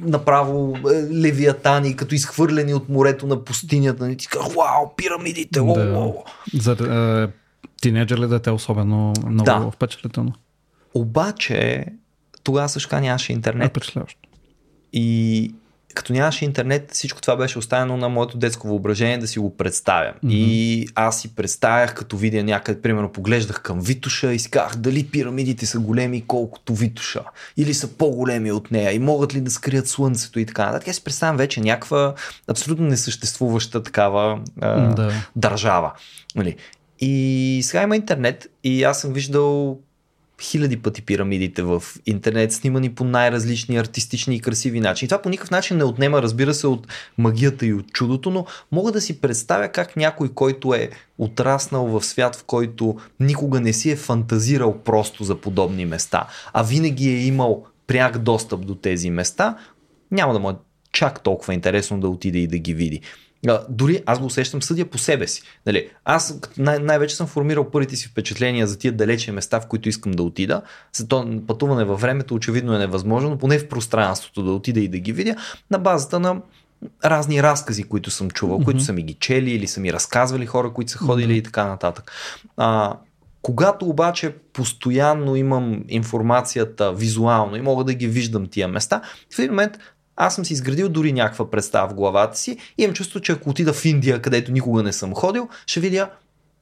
направо 0.00 0.76
е, 0.76 1.20
левиатани, 1.20 1.96
като 1.96 2.14
изхвърлени 2.14 2.74
от 2.74 2.88
морето 2.88 3.26
на 3.26 3.44
пустинята. 3.44 4.10
И 4.10 4.16
ти 4.16 4.28
казва, 4.28 4.48
вау, 4.48 4.90
пирамидите, 4.96 5.60
да. 5.60 6.12
За 6.54 6.72
е, 6.72 7.40
тинеджер 7.80 8.18
ли 8.18 8.28
дете 8.28 8.50
особено 8.50 9.12
много 9.26 9.64
да. 9.64 9.70
впечатлително? 9.70 10.32
Обаче, 10.94 11.86
тогава 12.42 12.68
също 12.68 13.00
нямаше 13.00 13.32
интернет. 13.32 13.76
Е, 13.76 14.00
и 14.92 15.54
като 15.94 16.12
нямаше 16.12 16.44
интернет, 16.44 16.90
всичко 16.92 17.20
това 17.20 17.36
беше 17.36 17.58
оставено 17.58 17.96
на 17.96 18.08
моето 18.08 18.38
детско 18.38 18.68
въображение 18.68 19.18
да 19.18 19.26
си 19.26 19.38
го 19.38 19.56
представя. 19.56 20.12
Mm-hmm. 20.12 20.32
И 20.32 20.86
аз 20.94 21.20
си 21.20 21.34
представях, 21.34 21.94
като 21.94 22.16
видя 22.16 22.42
някъде, 22.42 22.80
примерно, 22.80 23.12
поглеждах 23.12 23.62
към 23.62 23.80
Витуша 23.80 24.32
и 24.32 24.38
си 24.38 24.50
казах 24.50 24.76
дали 24.76 25.06
пирамидите 25.06 25.66
са 25.66 25.80
големи 25.80 26.24
колкото 26.26 26.74
Витуша, 26.74 27.20
или 27.56 27.74
са 27.74 27.88
по-големи 27.88 28.52
от 28.52 28.70
нея 28.70 28.92
и 28.92 28.98
могат 28.98 29.34
ли 29.34 29.40
да 29.40 29.50
скрият 29.50 29.88
слънцето 29.88 30.40
и 30.40 30.46
така 30.46 30.66
нататък. 30.66 30.88
Аз 30.88 30.96
си 30.96 31.04
представям 31.04 31.36
вече 31.36 31.60
някаква 31.60 32.14
абсолютно 32.48 32.86
несъществуваща 32.86 33.82
такава 33.82 34.40
а, 34.60 34.94
да. 34.94 35.12
държава. 35.36 35.92
Нали? 36.36 36.56
И 37.00 37.60
сега 37.64 37.82
има 37.82 37.96
интернет 37.96 38.46
и 38.64 38.84
аз 38.84 39.00
съм 39.00 39.12
виждал 39.12 39.78
хиляди 40.44 40.76
пъти 40.76 41.02
пирамидите 41.02 41.62
в 41.62 41.82
интернет, 42.06 42.52
снимани 42.52 42.94
по 42.94 43.04
най-различни 43.04 43.76
артистични 43.76 44.36
и 44.36 44.40
красиви 44.40 44.80
начини. 44.80 45.08
Това 45.08 45.22
по 45.22 45.28
никакъв 45.28 45.50
начин 45.50 45.76
не 45.76 45.84
отнема, 45.84 46.22
разбира 46.22 46.54
се, 46.54 46.66
от 46.66 46.86
магията 47.18 47.66
и 47.66 47.74
от 47.74 47.92
чудото, 47.92 48.30
но 48.30 48.46
мога 48.72 48.92
да 48.92 49.00
си 49.00 49.20
представя 49.20 49.68
как 49.68 49.96
някой, 49.96 50.28
който 50.28 50.74
е 50.74 50.90
отраснал 51.18 51.86
в 51.86 52.04
свят, 52.04 52.36
в 52.36 52.44
който 52.44 52.96
никога 53.20 53.60
не 53.60 53.72
си 53.72 53.90
е 53.90 53.96
фантазирал 53.96 54.78
просто 54.78 55.24
за 55.24 55.34
подобни 55.34 55.86
места, 55.86 56.26
а 56.52 56.62
винаги 56.62 57.08
е 57.08 57.26
имал 57.26 57.64
пряк 57.86 58.18
достъп 58.18 58.66
до 58.66 58.74
тези 58.74 59.10
места, 59.10 59.56
няма 60.10 60.32
да 60.32 60.38
му 60.38 60.50
е 60.50 60.54
чак 60.92 61.22
толкова 61.22 61.54
интересно 61.54 62.00
да 62.00 62.08
отиде 62.08 62.38
и 62.38 62.46
да 62.46 62.58
ги 62.58 62.74
види. 62.74 63.00
А, 63.48 63.60
дори 63.68 64.02
аз 64.06 64.18
го 64.18 64.26
усещам 64.26 64.62
съдя 64.62 64.84
по 64.84 64.98
себе 64.98 65.26
си. 65.26 65.42
Нали, 65.66 65.90
аз 66.04 66.40
най- 66.58 66.78
най-вече 66.78 67.16
съм 67.16 67.26
формирал 67.26 67.70
първите 67.70 67.96
си 67.96 68.08
впечатления 68.08 68.66
за 68.66 68.78
тия 68.78 68.92
далече 68.92 69.32
места, 69.32 69.60
в 69.60 69.66
които 69.66 69.88
искам 69.88 70.12
да 70.12 70.22
отида. 70.22 70.62
За 70.92 71.08
то 71.08 71.40
пътуване 71.46 71.84
във 71.84 72.00
времето 72.00 72.34
очевидно 72.34 72.74
е 72.74 72.78
невъзможно, 72.78 73.30
но 73.30 73.38
поне 73.38 73.58
в 73.58 73.68
пространството 73.68 74.42
да 74.42 74.52
отида 74.52 74.80
и 74.80 74.88
да 74.88 74.98
ги 74.98 75.12
видя 75.12 75.36
на 75.70 75.78
базата 75.78 76.20
на 76.20 76.40
разни 77.04 77.42
разкази, 77.42 77.82
които 77.82 78.10
съм 78.10 78.30
чувал, 78.30 78.58
mm-hmm. 78.58 78.64
които 78.64 78.80
са 78.80 78.92
ми 78.92 79.02
ги 79.02 79.14
чели 79.14 79.50
или 79.50 79.66
са 79.66 79.80
ми 79.80 79.92
разказвали 79.92 80.46
хора, 80.46 80.72
които 80.72 80.90
са 80.90 80.98
ходили 80.98 81.32
mm-hmm. 81.32 81.38
и 81.38 81.42
така 81.42 81.66
нататък. 81.66 82.12
А, 82.56 82.96
когато 83.42 83.86
обаче 83.86 84.34
постоянно 84.52 85.36
имам 85.36 85.84
информацията 85.88 86.92
визуално 86.92 87.56
и 87.56 87.60
мога 87.60 87.84
да 87.84 87.94
ги 87.94 88.06
виждам 88.06 88.46
тия 88.46 88.68
места, 88.68 89.02
в 89.34 89.38
един 89.38 89.50
момент 89.50 89.78
аз 90.16 90.34
съм 90.34 90.44
си 90.44 90.52
изградил 90.52 90.88
дори 90.88 91.12
някаква 91.12 91.50
представа 91.50 91.88
в 91.88 91.94
главата 91.94 92.38
си 92.38 92.50
и 92.78 92.82
имам 92.82 92.94
чувство, 92.94 93.20
че 93.20 93.32
ако 93.32 93.50
отида 93.50 93.72
в 93.72 93.84
Индия, 93.84 94.22
където 94.22 94.52
никога 94.52 94.82
не 94.82 94.92
съм 94.92 95.14
ходил, 95.14 95.48
ще 95.66 95.80
видя 95.80 96.10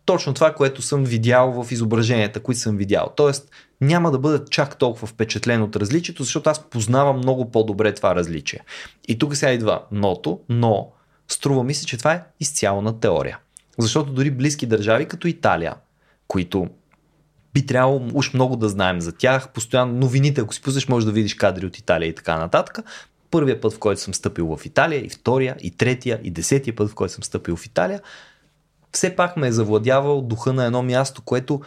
точно 0.04 0.34
това, 0.34 0.54
което 0.54 0.82
съм 0.82 1.04
видял 1.04 1.62
в 1.62 1.72
изображенията, 1.72 2.40
които 2.40 2.60
съм 2.60 2.76
видял. 2.76 3.12
Тоест, 3.16 3.50
няма 3.80 4.10
да 4.10 4.18
бъда 4.18 4.44
чак 4.44 4.76
толкова 4.78 5.06
впечатлен 5.06 5.62
от 5.62 5.76
различието, 5.76 6.22
защото 6.22 6.50
аз 6.50 6.64
познавам 6.64 7.16
много 7.16 7.50
по-добре 7.50 7.94
това 7.94 8.14
различие. 8.14 8.60
И 9.08 9.18
тук 9.18 9.36
сега 9.36 9.52
идва 9.52 9.82
ното, 9.92 10.40
но 10.48 10.88
струва 11.28 11.64
ми 11.64 11.74
се, 11.74 11.86
че 11.86 11.98
това 11.98 12.12
е 12.12 12.22
изцяло 12.40 12.82
на 12.82 13.00
теория. 13.00 13.38
Защото 13.78 14.12
дори 14.12 14.30
близки 14.30 14.66
държави 14.66 15.08
като 15.08 15.28
Италия, 15.28 15.74
които 16.28 16.68
би 17.54 17.66
трябвало 17.66 18.08
уж 18.14 18.32
много 18.32 18.56
да 18.56 18.68
знаем 18.68 19.00
за 19.00 19.12
тях, 19.12 19.48
постоянно 19.48 19.94
новините, 19.94 20.40
ако 20.40 20.54
си 20.54 20.62
пуснеш, 20.62 20.88
можеш 20.88 21.04
да 21.06 21.12
видиш 21.12 21.34
кадри 21.34 21.66
от 21.66 21.78
Италия 21.78 22.08
и 22.08 22.14
така 22.14 22.38
нататък, 22.38 22.78
първия 23.32 23.60
път, 23.60 23.72
в 23.72 23.78
който 23.78 24.00
съм 24.00 24.14
стъпил 24.14 24.56
в 24.56 24.66
Италия, 24.66 25.04
и 25.04 25.08
втория, 25.08 25.56
и 25.60 25.70
третия, 25.70 26.20
и 26.22 26.30
десетия 26.30 26.76
път, 26.76 26.90
в 26.90 26.94
който 26.94 27.14
съм 27.14 27.24
стъпил 27.24 27.56
в 27.56 27.66
Италия, 27.66 28.00
все 28.92 29.16
пак 29.16 29.36
ме 29.36 29.46
е 29.46 29.52
завладявал 29.52 30.22
духа 30.22 30.52
на 30.52 30.64
едно 30.64 30.82
място, 30.82 31.22
което 31.22 31.60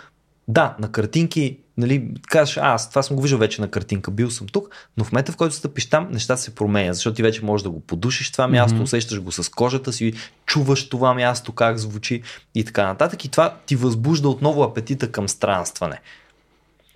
да, 0.48 0.76
на 0.80 0.92
картинки, 0.92 1.60
нали, 1.78 2.12
кажеш, 2.28 2.58
аз 2.58 2.90
това 2.90 3.04
съм 3.04 3.16
го 3.16 3.22
виждал 3.22 3.40
вече 3.40 3.62
на 3.62 3.72
картинка, 3.72 4.12
бил 4.12 4.32
съм 4.32 4.48
тук, 4.48 4.70
но 4.98 5.04
в 5.04 5.12
момента, 5.12 5.32
в 5.32 5.38
който 5.38 5.56
стъпиш 5.56 5.90
там, 5.90 6.08
нещата 6.12 6.42
се 6.42 6.56
променят, 6.56 6.96
защото 6.96 7.16
ти 7.16 7.24
вече 7.24 7.46
можеш 7.46 7.64
да 7.64 7.70
го 7.70 7.80
подушиш 7.80 8.32
това 8.32 8.48
място, 8.48 8.78
mm-hmm. 8.78 8.84
усещаш 8.84 9.22
го 9.22 9.32
с 9.32 9.50
кожата 9.50 9.94
си, 9.94 10.14
чуваш 10.46 10.90
това 10.90 11.14
място, 11.14 11.52
как 11.52 11.78
звучи 11.78 12.22
и 12.56 12.66
така 12.66 12.88
нататък. 12.88 13.26
И 13.26 13.30
това 13.30 13.56
ти 13.66 13.76
възбужда 13.76 14.30
отново 14.30 14.64
апетита 14.64 15.12
към 15.12 15.30
странстване. 15.30 16.02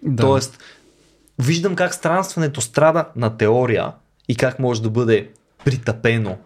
Да. 0.03 0.23
Тоест, 0.23 0.59
виждам 1.39 1.75
как 1.75 1.93
странстването 1.93 2.61
страда 2.61 3.05
на 3.15 3.37
теория, 3.37 3.91
и 4.29 4.35
как 4.35 4.59
може 4.59 4.81
да 4.81 4.89
бъде 4.89 5.29
притъпено. 5.65 6.37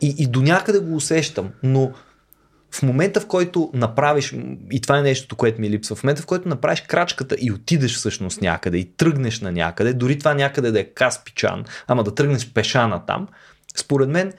И, 0.00 0.14
и 0.18 0.26
до 0.26 0.42
някъде 0.42 0.78
го 0.78 0.96
усещам, 0.96 1.50
но 1.62 1.92
в 2.70 2.82
момента 2.82 3.20
в 3.20 3.26
който 3.26 3.70
направиш, 3.74 4.34
и 4.72 4.80
това 4.80 4.98
е 4.98 5.02
нещото, 5.02 5.36
което 5.36 5.60
ми 5.60 5.70
липсва, 5.70 5.96
в 5.96 6.02
момента 6.02 6.22
в 6.22 6.26
който 6.26 6.48
направиш 6.48 6.80
крачката 6.80 7.36
и 7.38 7.52
отидеш 7.52 7.96
всъщност 7.96 8.40
някъде 8.40 8.78
и 8.78 8.84
тръгнеш 8.84 9.40
на 9.40 9.52
някъде, 9.52 9.92
дори 9.92 10.18
това 10.18 10.34
някъде 10.34 10.70
да 10.70 10.80
е 10.80 10.84
Каспичан, 10.84 11.64
ама 11.86 12.04
да 12.04 12.14
тръгнеш 12.14 12.52
пешана 12.52 13.06
там, 13.06 13.28
според 13.76 14.08
мен 14.08 14.32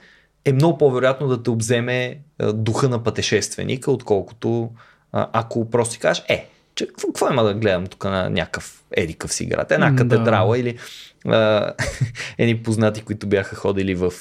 е 0.44 0.52
много 0.52 0.78
по-вероятно 0.78 1.28
да 1.28 1.42
те 1.42 1.50
обземе 1.50 2.18
духа 2.54 2.88
на 2.88 3.02
пътешественика, 3.02 3.90
отколкото 3.90 4.70
ако 5.12 5.70
просто 5.70 5.92
си 5.92 5.98
кажеш, 5.98 6.24
е, 6.28 6.49
че, 6.74 6.86
какво, 6.86 7.08
какво 7.08 7.30
има 7.30 7.44
да 7.44 7.54
гледам 7.54 7.86
тук 7.86 8.04
на 8.04 8.30
някакъв 8.30 8.82
едикъв 8.92 9.32
си 9.32 9.46
град, 9.46 9.72
една 9.72 9.96
катедрала 9.96 10.56
да. 10.56 10.58
или 10.58 10.78
едни 12.38 12.62
познати, 12.62 13.02
които 13.02 13.26
бяха 13.26 13.56
ходили 13.56 13.94
в, 13.94 14.12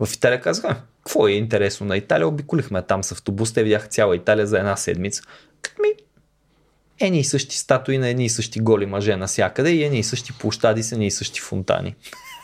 в 0.00 0.08
Италия, 0.14 0.40
казаха, 0.40 0.76
какво 1.04 1.28
е 1.28 1.32
интересно 1.32 1.86
на 1.86 1.96
Италия, 1.96 2.28
обиколихме 2.28 2.82
там 2.82 3.04
с 3.04 3.12
автобус, 3.12 3.52
те 3.52 3.62
видяха 3.62 3.88
цяла 3.88 4.16
Италия 4.16 4.46
за 4.46 4.58
една 4.58 4.76
седмица. 4.76 5.22
Ми, 5.82 5.88
едни 7.00 7.20
и 7.20 7.24
същи 7.24 7.58
статуи 7.58 7.98
на 7.98 8.08
едни 8.08 8.24
и 8.24 8.28
същи 8.28 8.60
голи 8.60 8.86
мъже 8.86 9.16
насякъде 9.16 9.70
и 9.70 9.84
едни 9.84 9.98
и 9.98 10.04
същи 10.04 10.32
площади 10.38 10.82
с 10.82 10.92
едни 10.92 11.06
и 11.06 11.10
същи 11.10 11.40
фонтани. 11.40 11.94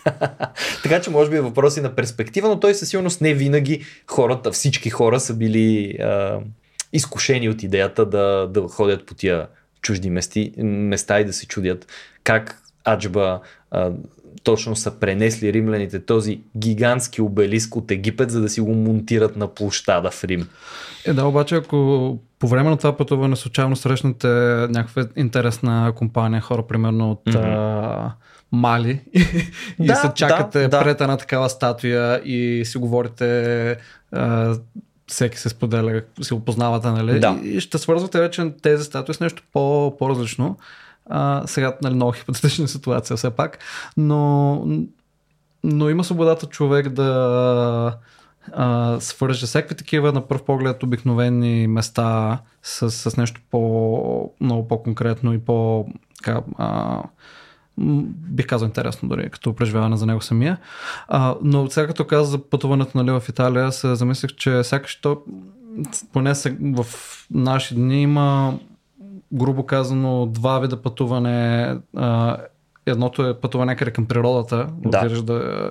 така 0.83 1.01
че 1.01 1.11
може 1.11 1.31
би 1.31 1.37
е 1.37 1.41
въпроси 1.41 1.81
на 1.81 1.95
перспектива, 1.95 2.49
но 2.49 2.61
той 2.61 2.75
със 2.75 2.89
сигурност 2.89 3.21
не 3.21 3.35
винаги 3.35 3.85
хората, 4.07 4.53
всички 4.53 4.91
хора 4.91 5.21
са 5.21 5.35
били 5.35 5.97
а, 6.01 6.41
изкушени 6.95 7.49
от 7.49 7.63
идеята 7.63 8.07
да, 8.07 8.49
да 8.51 8.69
ходят 8.69 9.07
по 9.07 9.15
тия 9.15 9.47
чужди 9.83 10.11
мести, 10.11 10.53
места 10.59 11.21
и 11.21 11.25
да 11.25 11.33
се 11.33 11.47
чудят 11.47 11.87
как 12.25 12.63
Аджба 12.85 13.41
а, 13.71 13.91
точно 14.43 14.77
са 14.77 14.91
пренесли 14.91 15.53
римляните 15.53 16.01
този 16.01 16.41
гигантски 16.57 17.23
обелиск 17.23 17.77
от 17.77 17.91
Египет, 17.91 18.31
за 18.31 18.41
да 18.41 18.49
си 18.49 18.61
го 18.61 18.75
монтират 18.75 19.37
на 19.37 19.55
площада 19.55 20.11
в 20.11 20.25
Рим. 20.25 20.49
Е, 21.07 21.13
да, 21.13 21.27
обаче 21.27 21.55
ако 21.55 22.19
по 22.39 22.49
време 22.49 22.71
на 22.71 22.77
това 22.77 22.97
пътуване 22.97 23.37
случайно 23.37 23.77
срещнете 23.77 24.29
някаква 24.71 25.05
интересна 25.17 25.93
компания, 25.97 26.41
хора 26.41 26.67
примерно 26.67 27.11
от 27.11 27.25
mm-hmm. 27.25 28.07
а, 28.07 28.13
Мали 28.53 29.01
и 29.81 29.87
Да, 29.87 29.95
се 29.95 30.11
чакате 30.15 30.61
да, 30.61 30.69
да. 30.69 30.83
пред 30.83 31.01
една 31.01 31.17
такава 31.17 31.51
статуя 31.51 32.21
и 32.25 32.63
си 32.65 32.79
говорите 32.79 33.77
а, 34.13 34.55
всеки 35.07 35.39
се 35.39 35.49
споделя, 35.49 36.03
си 36.23 36.35
опознавате, 36.35 36.89
нали? 36.89 37.21
Да. 37.21 37.41
И 37.43 37.61
ще 37.61 37.79
свързвате 37.79 38.21
вече 38.21 38.53
тези 38.63 38.85
статуи 38.85 39.15
с 39.15 39.21
нещо 39.21 39.43
по, 39.53 39.97
по-различно. 39.99 40.57
А, 41.07 41.43
сега, 41.47 41.77
нали, 41.83 41.95
много 41.95 42.13
хипотетична 42.13 42.69
ситуация 42.69 43.17
все 43.17 43.31
пак, 43.31 43.59
но, 43.97 44.55
но 45.65 45.91
има 45.91 46.05
свободата 46.05 46.47
човек 46.47 46.89
да 46.89 47.97
а, 48.53 48.97
свърже 49.01 49.47
всякакви 49.47 49.77
такива 49.77 50.13
на 50.13 50.29
пръв 50.29 50.45
поглед 50.45 50.83
обикновени 50.83 51.67
места 51.67 52.39
с, 52.63 52.91
с 52.91 53.17
нещо 53.17 53.41
по, 53.51 54.33
много 54.41 54.69
по-конкретно 54.69 55.33
и 55.33 55.39
по 55.39 55.87
така, 56.17 56.41
а, 56.59 57.03
бих 57.79 58.47
казал 58.47 58.67
интересно 58.67 59.09
дори, 59.09 59.31
като 59.31 59.55
преживяване 59.55 59.97
за 59.97 60.07
него 60.07 60.21
самия. 60.21 60.59
А, 61.09 61.35
но 61.43 61.71
сега 61.71 61.87
като 61.87 62.07
каза 62.07 62.31
за 62.31 62.39
пътуването 62.39 62.99
нали, 62.99 63.11
в 63.21 63.29
Италия, 63.29 63.73
се 63.73 63.95
замислих, 63.95 64.31
че 64.31 64.65
сякаш 64.65 65.01
то, 65.01 65.23
поне 66.13 66.35
се, 66.35 66.57
в 66.61 66.87
наши 67.31 67.75
дни 67.75 68.03
има 68.03 68.59
грубо 69.33 69.67
казано 69.67 70.27
два 70.27 70.59
вида 70.59 70.83
пътуване. 70.83 71.77
А, 71.97 72.37
едното 72.87 73.27
е 73.27 73.41
пътуване 73.41 73.73
някъде 73.73 73.91
към 73.91 74.07
природата, 74.07 74.69
Да. 74.79 74.99
отидеш 74.99 75.19
да 75.19 75.71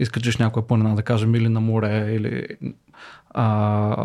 изкачиш 0.00 0.36
някоя 0.36 0.66
планина, 0.66 0.94
да 0.94 1.02
кажем, 1.02 1.34
или 1.34 1.48
на 1.48 1.60
море, 1.60 2.12
или 2.12 2.46
а, 3.30 3.46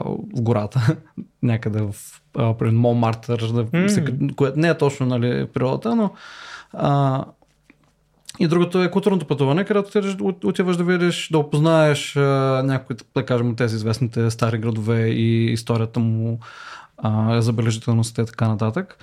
в 0.06 0.41
гората, 0.41 0.96
някъде 1.43 1.82
в 1.82 1.96
а, 2.38 2.72
Монмартър, 2.72 3.52
да, 3.52 3.80
М. 3.80 3.89
се, 3.89 4.06
което 4.36 4.60
не 4.60 4.68
е 4.68 4.78
точно 4.78 5.06
нали, 5.06 5.48
природата, 5.54 5.96
но 5.96 6.12
а, 6.78 7.23
и 8.39 8.47
другото 8.47 8.84
е 8.84 8.91
културното 8.91 9.28
пътуване, 9.28 9.63
където 9.63 9.88
отиваш, 9.88 10.15
от- 10.21 10.43
отиваш 10.43 10.78
да 10.78 10.84
видиш, 10.84 11.30
да 11.32 11.38
опознаеш 11.38 12.15
а, 12.15 12.21
някои, 12.65 12.95
да 13.15 13.26
кажем, 13.26 13.49
от 13.49 13.55
тези 13.57 13.76
известните 13.76 14.32
стари 14.32 14.57
градове 14.57 15.07
и 15.07 15.45
историята 15.51 15.99
му, 15.99 16.39
а, 16.97 17.41
забележителността 17.41 18.21
и 18.21 18.26
така 18.26 18.47
нататък. 18.47 18.97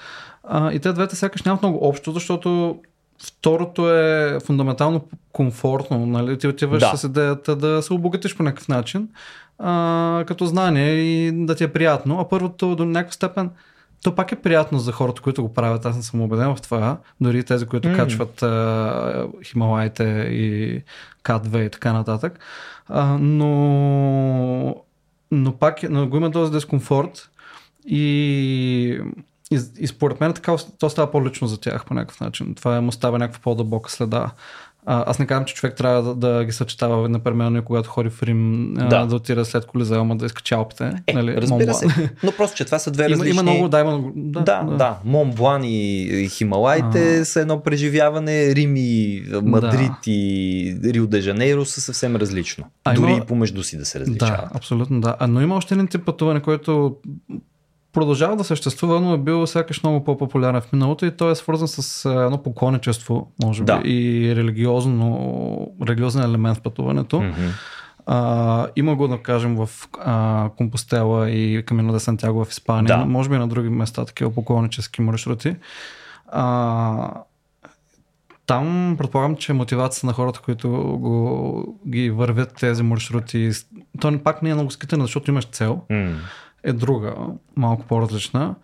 А, 0.44 0.72
и 0.72 0.78
те 0.78 0.92
двете 0.92 1.16
сякаш 1.16 1.42
нямат 1.42 1.62
много 1.62 1.88
общо, 1.88 2.12
защото 2.12 2.78
второто 3.26 3.90
е 3.90 4.38
фундаментално 4.46 5.04
комфортно. 5.32 6.06
Нали? 6.06 6.38
Ти 6.38 6.48
отиваш 6.48 6.80
Да. 6.80 6.96
с 6.96 7.04
идеята 7.04 7.56
да 7.56 7.82
се 7.82 7.92
обогатиш 7.92 8.36
по 8.36 8.42
някакъв 8.42 8.68
начин, 8.68 9.08
а, 9.58 10.24
като 10.26 10.46
знание 10.46 10.92
и 10.94 11.32
да 11.46 11.54
ти 11.54 11.64
е 11.64 11.72
приятно. 11.72 12.20
А 12.20 12.28
първото 12.28 12.76
до 12.76 12.84
някаква 12.84 13.12
степен 13.12 13.50
то 14.02 14.14
пак 14.14 14.32
е 14.32 14.36
приятно 14.36 14.78
за 14.78 14.92
хората, 14.92 15.22
които 15.22 15.42
го 15.42 15.54
правят. 15.54 15.86
Аз 15.86 15.96
не 15.96 16.02
съм 16.02 16.20
убеден 16.20 16.56
в 16.56 16.60
това. 16.62 16.98
Дори 17.20 17.44
тези, 17.44 17.66
които 17.66 17.88
mm. 17.88 17.96
качват 17.96 18.42
а, 18.42 19.26
Хималайте 19.44 20.04
и 20.30 20.80
К2 21.24 21.66
и 21.66 21.70
така 21.70 21.92
нататък. 21.92 22.38
А, 22.88 23.18
но, 23.20 24.76
но 25.30 25.52
пак 25.52 25.82
но 25.90 26.08
го 26.08 26.16
има 26.16 26.30
този 26.30 26.52
дискомфорт 26.52 27.30
и, 27.86 29.00
и, 29.50 29.60
и 29.78 29.86
според 29.86 30.20
мен 30.20 30.32
така 30.32 30.56
то 30.78 30.90
става 30.90 31.10
по-лично 31.10 31.48
за 31.48 31.60
тях 31.60 31.84
по 31.84 31.94
някакъв 31.94 32.20
начин. 32.20 32.54
Това 32.54 32.80
му 32.80 32.92
става 32.92 33.18
някаква 33.18 33.42
по-дълбока 33.42 33.90
следа. 33.90 34.30
А, 34.86 35.04
аз 35.06 35.18
не 35.18 35.26
казвам, 35.26 35.44
че 35.44 35.54
човек 35.54 35.76
трябва 35.76 36.02
да, 36.04 36.14
да 36.16 36.44
ги 36.44 36.52
съчетава 36.52 37.08
непременно 37.08 37.62
когато 37.62 37.88
ходи 37.88 38.10
в 38.10 38.22
Рим 38.22 38.70
да, 38.74 38.86
Да. 38.86 39.06
да 39.06 39.16
отида 39.16 39.44
след 39.44 39.66
Колизеума 39.66 40.16
да 40.16 40.26
иска 40.26 40.42
чалпите. 40.42 40.92
Е, 41.06 41.12
нали, 41.12 41.36
разбира 41.36 41.74
се. 41.74 41.86
Но 42.22 42.32
просто, 42.32 42.56
че 42.56 42.64
това 42.64 42.78
са 42.78 42.90
две 42.90 43.02
Има, 43.02 43.10
различни... 43.10 43.30
има 43.30 43.42
много, 43.42 43.68
да, 43.68 43.80
има. 43.80 44.02
Да, 44.16 44.40
Да, 44.40 44.62
да, 44.62 44.76
да. 44.76 44.98
Монблан 45.04 45.64
и 45.64 46.00
и 46.02 46.28
Хималайте 46.28 47.18
А. 47.18 47.24
са 47.24 47.40
едно 47.40 47.62
преживяване, 47.62 48.54
Рим 48.54 48.76
и 48.76 49.22
Мадрид 49.42 49.92
и 50.06 50.76
Рио 50.84 51.06
де 51.06 51.20
Жанейро 51.20 51.64
са 51.64 51.80
съвсем 51.80 52.16
различно. 52.16 52.64
А, 52.84 52.94
Дори 52.94 53.10
има- 53.10 53.18
и 53.18 53.26
помежду 53.26 53.62
си 53.62 53.78
да 53.78 53.84
се 53.84 53.98
Да, 53.98 54.04
различават. 54.04 54.40
абсолютно 54.54 55.00
да. 55.00 55.16
А, 55.18 55.26
но 55.26 55.40
има 55.40 55.56
още 55.56 55.74
един 55.74 55.86
тип 55.86 56.04
пътуване, 56.04 56.40
който 56.40 56.96
продължава 57.92 58.36
да 58.36 58.44
съществува, 58.44 59.00
но 59.00 59.14
е 59.14 59.18
бил 59.18 59.46
сякаш 59.46 59.82
много 59.82 60.04
по-популярен 60.04 60.60
в 60.60 60.72
миналото 60.72 61.06
и 61.06 61.16
той 61.16 61.32
е 61.32 61.34
свързан 61.34 61.68
с 61.68 62.04
едно 62.24 62.42
поклонничество, 62.42 63.32
може 63.44 63.62
би, 63.62 63.66
Да. 63.66 63.80
и 63.84 64.32
религиозно, 64.36 65.72
религиозен 65.82 66.22
елемент 66.22 66.58
в 66.58 66.62
пътуването. 66.62 67.20
Мгм. 67.20 67.34
А, 68.06 68.66
има 68.76 68.94
го, 68.94 69.08
да 69.08 69.18
кажем, 69.18 69.56
в 69.56 69.68
а, 70.00 70.48
Компостела 70.56 71.30
и 71.30 71.62
Камино 71.66 71.92
де 71.92 72.00
Сантяго 72.00 72.44
в 72.44 72.50
Испания, 72.50 72.98
Да. 72.98 73.04
може 73.04 73.28
би 73.28 73.34
и 73.34 73.38
на 73.38 73.48
други 73.48 73.68
места, 73.68 74.04
такива 74.04 74.34
поклоннически 74.34 75.02
маршрути. 75.02 75.56
А, 76.28 77.10
там 78.46 78.94
предполагам, 78.98 79.36
че 79.36 79.52
мотивацията 79.52 80.06
на 80.06 80.12
хората, 80.12 80.40
които 80.44 80.68
го, 81.00 81.78
ги 81.88 82.10
вървят 82.10 82.54
тези 82.60 82.82
маршрути, 82.82 83.50
то 84.00 84.18
пак 84.24 84.42
не 84.42 84.50
е 84.50 84.54
много 84.54 84.70
скитане, 84.70 85.04
защото 85.04 85.30
имаш 85.30 85.44
цел, 85.44 85.80
М. 85.90 86.14
е 86.64 86.72
друга, 86.72 87.14
малко 87.56 87.82
по-различна. 87.82 88.54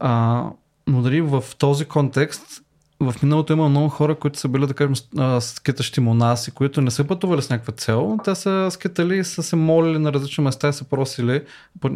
А, 0.00 0.44
но 0.86 1.02
дали 1.02 1.20
в 1.20 1.44
този 1.58 1.84
контекст 1.84 2.62
в 3.00 3.14
миналото 3.22 3.52
има 3.52 3.68
много 3.68 3.88
хора, 3.88 4.14
които 4.14 4.38
са 4.38 4.48
били, 4.48 4.66
да 4.66 4.74
кажем, 4.74 4.94
скитащи 5.40 6.00
монаси, 6.00 6.50
които 6.50 6.80
не 6.80 6.90
са 6.90 7.04
пътували 7.04 7.42
с 7.42 7.50
някаква 7.50 7.72
цел. 7.72 8.18
Те 8.24 8.34
са 8.34 8.68
скитали 8.70 9.18
и 9.18 9.24
са 9.24 9.42
се 9.42 9.56
молили 9.56 9.98
на 9.98 10.12
различни 10.12 10.44
места 10.44 10.68
и 10.68 10.72
са 10.72 10.84
просили, 10.84 11.42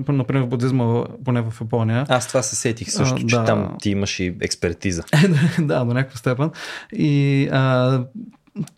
например 0.09 0.43
в 0.43 0.47
будизма, 0.47 1.05
поне 1.25 1.41
в 1.43 1.55
Япония. 1.61 2.07
Аз 2.09 2.29
това 2.29 2.43
се 2.43 2.57
сетих 2.57 2.91
също, 2.91 3.15
А, 3.15 3.27
че 3.27 3.37
да. 3.37 3.45
там 3.45 3.77
ти 3.81 3.91
имаш 3.91 4.21
и 4.21 4.37
експертиза. 4.41 5.05
да, 5.59 5.85
до 5.85 5.95
някаква 5.95 6.17
степен. 6.17 6.51
И 6.93 7.49
а, 7.53 8.01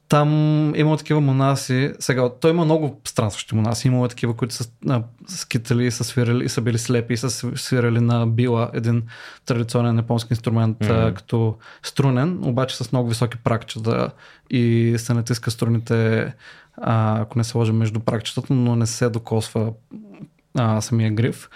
там 0.09 0.29
има 0.77 0.97
такива 0.97 1.21
монаси. 1.21 1.93
Сега, 1.99 2.31
той 2.41 2.51
има 2.51 2.65
много 2.65 3.01
странстващи 3.05 3.55
монаси. 3.55 3.89
Има 3.89 4.09
такива, 4.09 4.37
които 4.37 4.55
са 4.55 4.71
а, 4.89 5.03
скитали, 5.29 5.91
са 5.91 6.05
свирали 6.05 6.45
и 6.45 6.49
са 6.49 6.61
били 6.61 6.79
слепи 6.79 7.15
и 7.15 7.17
са 7.17 7.31
свирали 7.57 8.01
на 8.01 8.27
била, 8.27 8.71
един 8.75 9.03
традиционен 9.47 9.97
японски 9.97 10.33
инструмент, 10.33 10.79
mm-hmm. 10.79 11.09
а, 11.11 11.15
като 11.15 11.57
струнен, 11.83 12.39
обаче 12.45 12.77
с 12.77 12.93
много 12.93 13.09
високи 13.09 13.39
пракчета 13.39 14.11
и 14.51 14.95
се 14.99 15.15
натиска 15.15 15.51
струните, 15.51 16.33
а, 16.77 17.21
ако 17.21 17.39
не 17.39 17.45
се 17.45 17.59
лъжа 17.59 17.73
между 17.73 18.01
пракчетата, 18.01 18.55
но 18.55 18.77
не 18.77 18.87
се 18.87 19.09
докосва 19.09 19.73
а, 20.55 20.81
самия 20.81 21.11
гриф. 21.11 21.49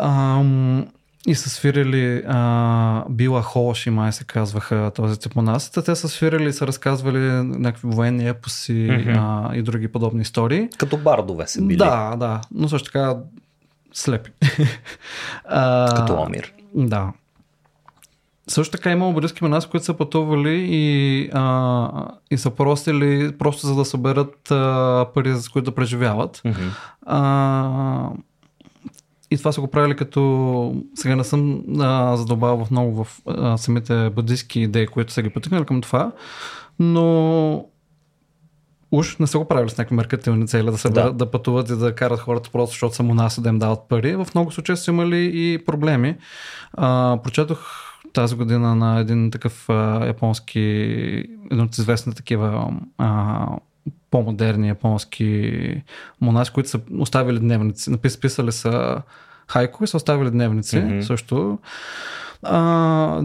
Ам, 0.00 0.86
и 1.26 1.34
са 1.34 1.50
свирили 1.50 2.22
а, 2.28 3.04
Била 3.10 3.42
Холши, 3.42 3.90
май 3.90 4.12
се 4.12 4.24
казваха 4.24 4.90
този 4.94 5.18
тип 5.20 5.36
монасите. 5.36 5.82
Те 5.82 5.94
са 5.96 6.08
свирили 6.08 6.48
и 6.48 6.52
са 6.52 6.66
разказвали 6.66 7.18
някакви 7.42 7.88
военни 7.88 8.28
епоси 8.28 8.88
Мгм. 8.90 9.10
а, 9.10 9.50
и 9.54 9.62
други 9.62 9.88
подобни 9.88 10.22
истории. 10.22 10.68
Като 10.78 10.96
бардове 10.96 11.46
са 11.46 11.62
били. 11.62 11.78
Да, 11.78 12.16
да, 12.16 12.40
но 12.54 12.68
също 12.68 12.86
така 12.92 13.16
слепи. 13.92 14.30
а, 15.44 15.94
Като 15.96 16.14
Омир. 16.14 16.52
Да. 16.74 17.12
Също 18.48 18.72
така 18.72 18.90
има 18.90 19.12
будистки 19.12 19.44
монаси, 19.44 19.68
които 19.68 19.84
са 19.86 19.94
пътували 19.94 20.66
и, 20.70 21.30
а, 21.32 21.88
и 22.30 22.38
са 22.38 22.50
просили 22.50 23.32
просто 23.38 23.66
за 23.66 23.74
да 23.74 23.84
съберат 23.84 24.50
а, 24.50 25.06
пари, 25.14 25.34
с 25.34 25.48
които 25.48 25.70
да 25.70 25.74
преживяват. 25.74 26.42
Мгм. 26.44 26.68
А, 27.06 28.08
и 29.32 29.38
това 29.38 29.52
са 29.52 29.60
го 29.60 29.66
правили 29.66 29.96
като... 29.96 30.82
Сега 30.94 31.16
не 31.16 31.24
съм 31.24 31.62
а, 31.80 32.16
задълбавал 32.16 32.64
в 32.64 32.70
много 32.70 33.04
в 33.04 33.20
а, 33.26 33.56
самите 33.56 34.10
буддийски 34.10 34.60
идеи, 34.60 34.86
които 34.86 35.12
са 35.12 35.22
ги 35.22 35.30
потикнали 35.30 35.64
към 35.64 35.80
това, 35.80 36.12
но 36.78 37.66
уж 38.92 39.16
не 39.16 39.26
са 39.26 39.38
го 39.38 39.48
правили 39.48 39.70
с 39.70 39.78
някакви 39.78 39.96
меркателни 39.96 40.46
цели 40.46 40.64
да, 40.64 40.76
да. 40.84 40.90
Да. 40.90 41.12
да 41.12 41.30
пътуват 41.30 41.68
и 41.68 41.76
да 41.76 41.94
карат 41.94 42.20
хората 42.20 42.50
просто 42.52 42.72
защото 42.72 42.94
са 42.94 43.02
монаси 43.02 43.42
да 43.42 43.48
им 43.48 43.58
дават 43.58 43.88
пари. 43.88 44.16
В 44.16 44.26
много 44.34 44.50
случаи 44.50 44.76
са 44.76 44.90
имали 44.90 45.30
и 45.34 45.58
проблеми. 45.64 46.16
А, 46.72 47.18
прочетох 47.22 47.92
тази 48.12 48.34
година 48.36 48.74
на 48.74 49.00
един 49.00 49.30
такъв 49.30 49.68
а, 49.68 50.06
японски, 50.06 50.60
един 51.50 51.64
от 51.64 51.78
известни 51.78 52.14
такива 52.14 52.72
а, 52.98 53.46
по-модерни 54.12 54.68
японски 54.68 55.82
монаси, 56.20 56.52
които 56.52 56.68
са 56.68 56.80
оставили 56.98 57.38
дневници. 57.38 57.90
Напис, 57.90 58.20
писали 58.20 58.52
са 58.52 59.02
хайко 59.48 59.84
и 59.84 59.86
са 59.86 59.96
оставили 59.96 60.30
дневници 60.30 60.76
mm-hmm. 60.76 61.00
също. 61.00 61.58
А, 62.42 63.22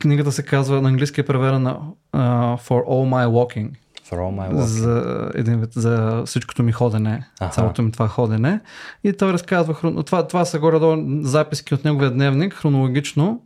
книгата 0.00 0.32
се 0.32 0.42
казва, 0.42 0.82
на 0.82 0.88
английски 0.88 1.20
е 1.20 1.26
преведена 1.26 1.78
uh, 2.14 2.60
For 2.68 2.84
All 2.86 3.08
My 3.14 3.26
Walking. 3.26 3.70
For 4.10 4.16
all 4.16 4.50
my 4.50 4.54
work. 4.54 4.64
За, 4.64 5.30
един 5.34 5.60
вид, 5.60 5.72
за 5.72 6.22
всичкото 6.26 6.62
ми 6.62 6.72
ходене, 6.72 7.28
Аха. 7.40 7.52
цялото 7.52 7.82
ми 7.82 7.92
това 7.92 8.08
ходене. 8.08 8.60
И 9.04 9.12
той 9.12 9.32
разказва, 9.32 9.74
хрон- 9.74 10.06
това, 10.06 10.26
това 10.26 10.44
са 10.44 10.58
горе-долу 10.58 11.22
записки 11.22 11.74
от 11.74 11.84
неговия 11.84 12.10
дневник, 12.10 12.54
хронологично. 12.54 13.40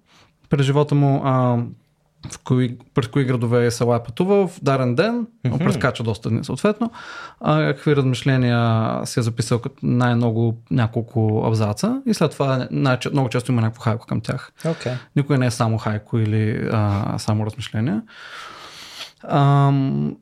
през 0.49 0.67
живота 0.67 0.95
му 0.95 1.23
а, 1.25 1.59
в 2.31 2.39
кои, 2.45 2.79
през 2.95 3.09
кои 3.09 3.25
градове 3.25 3.67
и 3.67 3.71
села 3.71 3.97
е 3.97 4.03
пътувал 4.03 4.49
в 4.49 4.61
дарен 4.63 4.95
ден, 4.95 5.27
mm-hmm. 5.45 5.59
прескача 5.59 6.03
доста 6.03 6.31
дни 6.31 6.45
съответно, 6.45 6.91
а, 7.41 7.67
какви 7.67 7.97
размишления 7.97 9.01
си 9.07 9.21
е 9.21 9.23
записал 9.23 9.59
като 9.59 9.77
най-много 9.83 10.63
няколко 10.71 11.45
абзаца 11.47 12.03
и 12.07 12.15
след 12.15 12.31
това 12.31 12.69
най- 12.71 12.99
много 13.13 13.29
често 13.29 13.53
има 13.53 13.61
някакво 13.61 13.83
хайко 13.83 14.07
към 14.07 14.21
тях. 14.21 14.53
Okay. 14.65 14.95
Никой 15.17 15.39
не 15.39 15.47
е 15.47 15.51
само 15.51 15.79
хайко 15.79 16.19
или 16.19 16.69
а, 16.73 17.15
само 17.19 17.47
размишления. 17.47 18.03
Ам, 19.29 20.17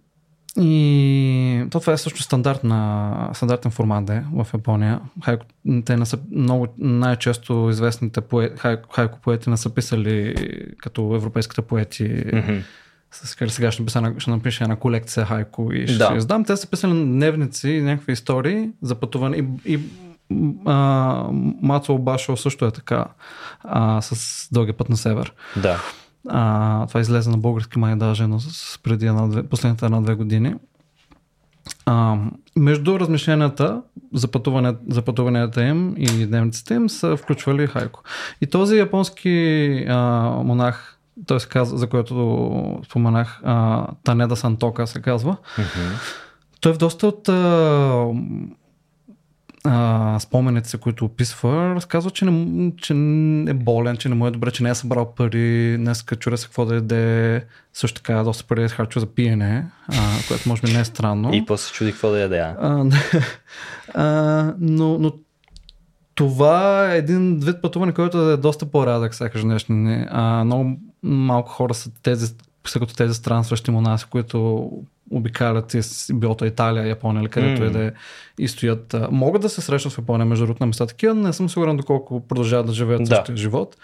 и 0.61 1.67
то 1.71 1.81
това 1.81 1.93
е 1.93 1.97
също 1.97 2.23
стандартна, 2.23 3.31
стандартен 3.33 3.71
формат 3.71 4.11
е 4.11 4.25
в 4.33 4.47
Япония. 4.55 5.01
Хайко, 5.25 5.47
те 5.85 5.97
не 5.97 6.07
са 6.07 6.19
много 6.31 6.67
най-често 6.79 7.69
известните 7.71 8.21
поет, 8.21 8.59
хайко, 8.59 8.89
хайко 8.93 9.19
поети 9.21 9.51
не 9.51 9.57
са 9.57 9.75
писали 9.75 10.35
като 10.79 11.15
европейските 11.15 11.63
поети. 11.63 12.05
Mm-hmm. 12.05 12.63
Сега 13.49 13.71
ще, 13.71 13.83
напиша, 13.83 14.15
ще 14.19 14.31
напиша 14.31 14.65
една 14.65 14.77
колекция 14.77 15.27
хайко 15.27 15.73
и 15.73 15.87
ще 15.87 15.99
да. 15.99 16.15
издам. 16.17 16.45
Те 16.45 16.57
са 16.57 16.71
писали 16.71 16.93
дневници 16.93 17.69
и 17.69 17.83
някакви 17.83 18.13
истории 18.13 18.71
за 18.83 18.95
пътуване 18.95 19.37
и, 19.37 19.73
и 19.75 19.81
а, 20.67 21.29
Мацо 21.63 21.99
Башо 21.99 22.37
също 22.37 22.67
е 22.67 22.71
така 22.71 23.05
а, 23.65 24.01
с 24.03 24.49
дълги 24.53 24.73
път 24.73 24.89
на 24.89 24.97
север. 24.97 25.33
Да. 25.57 25.81
А, 26.29 26.87
това 26.87 27.01
излезе 27.01 27.31
на 27.31 27.39
български 27.39 27.79
май 27.79 27.97
даже, 27.97 28.27
но 28.27 28.41
с 28.41 28.79
преди 28.83 29.07
една, 29.07 29.43
последните 29.43 29.85
една-две 29.85 30.15
години. 30.15 30.55
А, 31.87 32.17
между 32.57 33.01
размишленията 33.01 33.83
за, 34.13 34.29
пътуване, 34.29 34.75
за 34.89 35.03
пътуванията 35.03 35.65
им 35.65 35.95
и 35.99 36.27
дневниците 36.27 36.75
им 36.75 36.89
са 36.89 37.17
включвали 37.17 37.67
хайко. 37.67 38.03
И 38.41 38.47
този 38.47 38.77
японски 38.77 39.87
а, 39.89 40.31
монах, 40.45 40.99
той 41.27 41.41
се 41.41 41.49
казва, 41.49 41.79
за 41.79 41.87
който 41.87 42.83
споменах, 42.85 43.41
а, 43.45 43.87
Танеда 44.05 44.37
Сантока 44.37 44.87
се 44.87 45.03
казва, 45.03 45.37
mm-hmm. 45.57 46.21
той 46.61 46.73
е 46.73 46.75
в 46.75 46.79
доста 46.79 47.07
от 47.07 47.29
а, 47.29 48.07
а, 49.65 50.19
спомените 50.21 50.69
си, 50.69 50.79
които 50.79 51.05
описва, 51.05 51.75
разказва, 51.75 52.11
че, 52.11 52.25
не, 52.25 52.73
че 52.77 52.93
е 53.49 53.55
болен, 53.55 53.97
че 53.97 54.09
не 54.09 54.15
му 54.15 54.27
е 54.27 54.31
добре, 54.31 54.51
че 54.51 54.63
не 54.63 54.71
е 54.71 54.75
събрал 54.75 55.15
пари, 55.15 55.77
днес 55.79 56.05
чура 56.19 56.39
се 56.39 56.47
какво 56.47 56.65
да 56.65 56.75
яде, 56.75 57.45
също 57.73 58.03
така 58.03 58.23
доста 58.23 58.45
пари 58.45 58.65
е 58.65 58.69
харчо 58.69 59.01
за 59.01 59.07
пиене, 59.07 59.67
а, 59.89 59.95
което 60.29 60.49
може 60.49 60.63
би 60.63 60.73
не 60.73 60.81
е 60.81 60.85
странно. 60.85 61.35
И 61.35 61.47
после 61.47 61.73
чуди 61.73 61.93
какво 61.93 62.11
да 62.11 62.21
яде. 62.21 62.39
А, 62.39 62.85
а, 63.95 64.55
но, 64.61 64.99
но 64.99 65.13
това 66.15 66.93
е 66.93 66.99
един 66.99 67.41
вид 67.41 67.63
пътуване, 67.63 67.93
който 67.93 68.31
е 68.31 68.37
доста 68.37 68.67
по-рядък, 68.67 69.15
сега 69.15 69.41
днешни. 69.43 70.07
А, 70.11 70.45
много 70.45 70.77
малко 71.03 71.51
хора 71.51 71.75
са 71.75 71.91
тези, 72.03 72.35
са 72.67 72.81
като 72.81 72.95
тези 72.95 73.15
странстващи 73.15 73.71
монаси, 73.71 74.07
които 74.11 74.71
обикалят 75.11 75.75
из 75.75 76.11
билото 76.15 76.45
Италия, 76.45 76.87
Япония 76.87 77.21
или 77.21 77.29
където 77.29 77.63
mm. 77.63 77.67
е 77.67 77.71
да 77.71 77.85
е 77.85 77.93
и 78.39 78.49
стоят. 78.49 78.97
Могат 79.11 79.43
да 79.43 79.49
се 79.49 79.61
срещнат 79.61 79.95
в 79.95 79.99
Япония, 79.99 80.27
между 80.27 80.47
другото, 80.47 80.63
на 80.63 80.67
места 80.67 80.87
такива, 80.87 81.15
не 81.15 81.33
съм 81.33 81.49
сигурен 81.49 81.77
доколко 81.77 82.21
продължават 82.21 82.67
да 82.67 82.73
живеят 82.73 83.05
да. 83.05 83.17
същия 83.17 83.37
живот. 83.37 83.77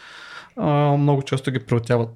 А, 0.56 0.96
много 0.96 1.22
често 1.22 1.50
ги 1.50 1.58
приотяват 1.58 2.08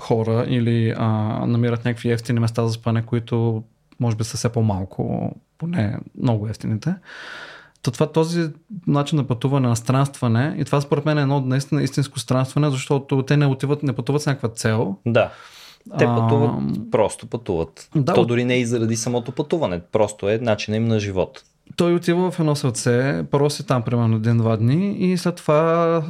хора 0.00 0.44
или 0.48 0.94
а, 0.96 1.06
намират 1.46 1.84
някакви 1.84 2.10
ефтини 2.10 2.40
места 2.40 2.66
за 2.66 2.72
спане, 2.72 3.02
които 3.02 3.62
може 4.00 4.16
би 4.16 4.24
са 4.24 4.36
все 4.36 4.48
по-малко, 4.48 5.34
поне 5.58 5.98
много 6.22 6.48
ефтините. 6.48 6.94
То 7.82 7.90
това, 7.90 8.12
този 8.12 8.50
начин 8.86 9.16
на 9.16 9.26
пътуване, 9.26 9.68
на 9.68 9.76
странстване, 9.76 10.54
и 10.58 10.64
това 10.64 10.80
според 10.80 11.04
мен 11.04 11.18
е 11.18 11.22
едно 11.22 11.40
наистина 11.40 11.82
истинско 11.82 12.18
странстване, 12.18 12.70
защото 12.70 13.22
те 13.22 13.36
не 13.36 13.46
отиват, 13.46 13.82
не 13.82 13.92
пътуват 13.92 14.22
с 14.22 14.26
някаква 14.26 14.48
цел. 14.48 14.96
Да. 15.06 15.30
Те 15.98 16.04
пътуват, 16.04 16.50
а, 16.50 16.90
просто 16.90 17.26
пътуват. 17.26 17.88
Да, 17.94 18.14
То 18.14 18.24
дори 18.24 18.44
не 18.44 18.54
е 18.54 18.60
и 18.60 18.66
заради 18.66 18.96
самото 18.96 19.32
пътуване, 19.32 19.80
просто 19.80 20.28
е 20.28 20.38
начинът 20.38 20.76
им 20.76 20.84
на 20.84 21.00
живот. 21.00 21.42
Той 21.76 21.94
отива 21.94 22.30
в 22.30 22.40
едно 22.40 22.56
сърце, 22.56 23.24
първо 23.30 23.50
си 23.50 23.66
там 23.66 23.82
примерно 23.82 24.16
един-два 24.16 24.56
дни 24.56 24.96
и 24.98 25.18
след 25.18 25.36
това 25.36 26.02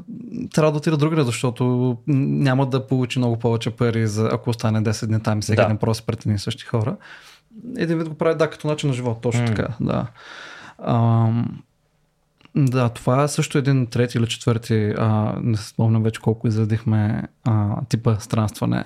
трябва 0.54 0.72
да 0.72 0.78
отида 0.78 0.96
другаде, 0.96 1.22
защото 1.22 1.96
няма 2.06 2.66
да 2.66 2.86
получи 2.86 3.18
много 3.18 3.36
повече 3.36 3.70
пари, 3.70 4.06
за, 4.06 4.28
ако 4.32 4.50
остане 4.50 4.82
10 4.82 5.06
дни 5.06 5.22
там 5.22 5.38
и 5.38 5.42
всеки 5.42 5.56
да. 5.62 5.68
ден 5.68 5.76
просто 5.76 6.06
пред 6.06 6.26
едни 6.26 6.38
същи 6.38 6.64
хора. 6.64 6.96
Един 7.76 7.98
вид 7.98 8.08
го 8.08 8.14
прави, 8.14 8.38
да, 8.38 8.50
като 8.50 8.66
начин 8.66 8.88
на 8.88 8.94
живот, 8.94 9.18
точно 9.22 9.40
mm. 9.40 9.46
така, 9.46 9.68
да. 9.80 10.06
Ам, 10.78 11.62
да, 12.56 12.88
това 12.88 13.22
е 13.22 13.28
също 13.28 13.58
един 13.58 13.86
трети 13.86 14.18
или 14.18 14.26
четвърти, 14.26 14.94
а, 14.98 15.34
не 15.42 15.56
спомням 15.56 16.02
вече 16.02 16.20
колко 16.20 16.48
изредихме 16.48 17.22
а, 17.44 17.84
типа 17.88 18.16
странстване 18.18 18.84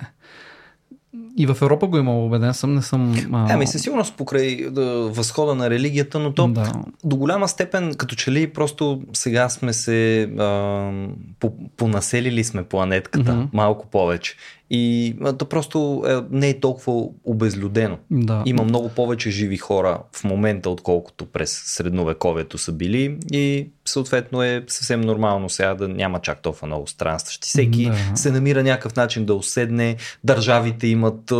и 1.37 1.45
в 1.45 1.57
Европа 1.61 1.87
го 1.87 1.97
има, 1.97 2.25
убеден 2.25 2.53
съм, 2.53 2.75
не 2.75 2.81
съм... 2.81 3.15
А... 3.33 3.47
Ами 3.53 3.67
със 3.67 3.81
сигурност 3.81 4.15
покрай 4.17 4.69
да, 4.71 4.85
възхода 4.91 5.55
на 5.55 5.69
религията, 5.69 6.19
но 6.19 6.33
то 6.33 6.47
да. 6.47 6.71
до 7.03 7.15
голяма 7.15 7.47
степен, 7.47 7.93
като 7.93 8.15
че 8.15 8.31
ли 8.31 8.47
просто 8.47 9.01
сега 9.13 9.49
сме 9.49 9.73
се 9.73 10.23
а, 10.23 10.91
по, 11.39 11.53
понаселили 11.77 12.43
сме 12.43 12.63
планетката 12.63 13.31
mm-hmm. 13.31 13.47
малко 13.53 13.87
повече. 13.87 14.35
И 14.73 15.15
то 15.37 15.45
просто 15.45 16.03
е, 16.07 16.35
не 16.35 16.49
е 16.49 16.59
толкова 16.59 17.07
обезлюдено. 17.23 17.97
Да. 18.11 18.43
Има 18.45 18.63
много 18.63 18.89
повече 18.89 19.31
живи 19.31 19.57
хора 19.57 19.99
в 20.11 20.23
момента, 20.23 20.69
отколкото 20.69 21.25
през 21.25 21.51
средновековието 21.51 22.57
са 22.57 22.71
били 22.71 23.17
и 23.31 23.69
съответно 23.85 24.43
е 24.43 24.63
съвсем 24.67 25.01
нормално 25.01 25.49
сега 25.49 25.75
да 25.75 25.87
няма 25.87 26.21
чак 26.21 26.41
толкова 26.41 26.67
много 26.67 26.87
странстващи. 26.87 27.49
Всеки 27.49 27.85
да. 27.85 28.17
се 28.17 28.31
намира 28.31 28.63
някакъв 28.63 28.95
начин 28.95 29.25
да 29.25 29.33
уседне, 29.33 29.95
държавите 30.23 30.87
имат 30.87 31.31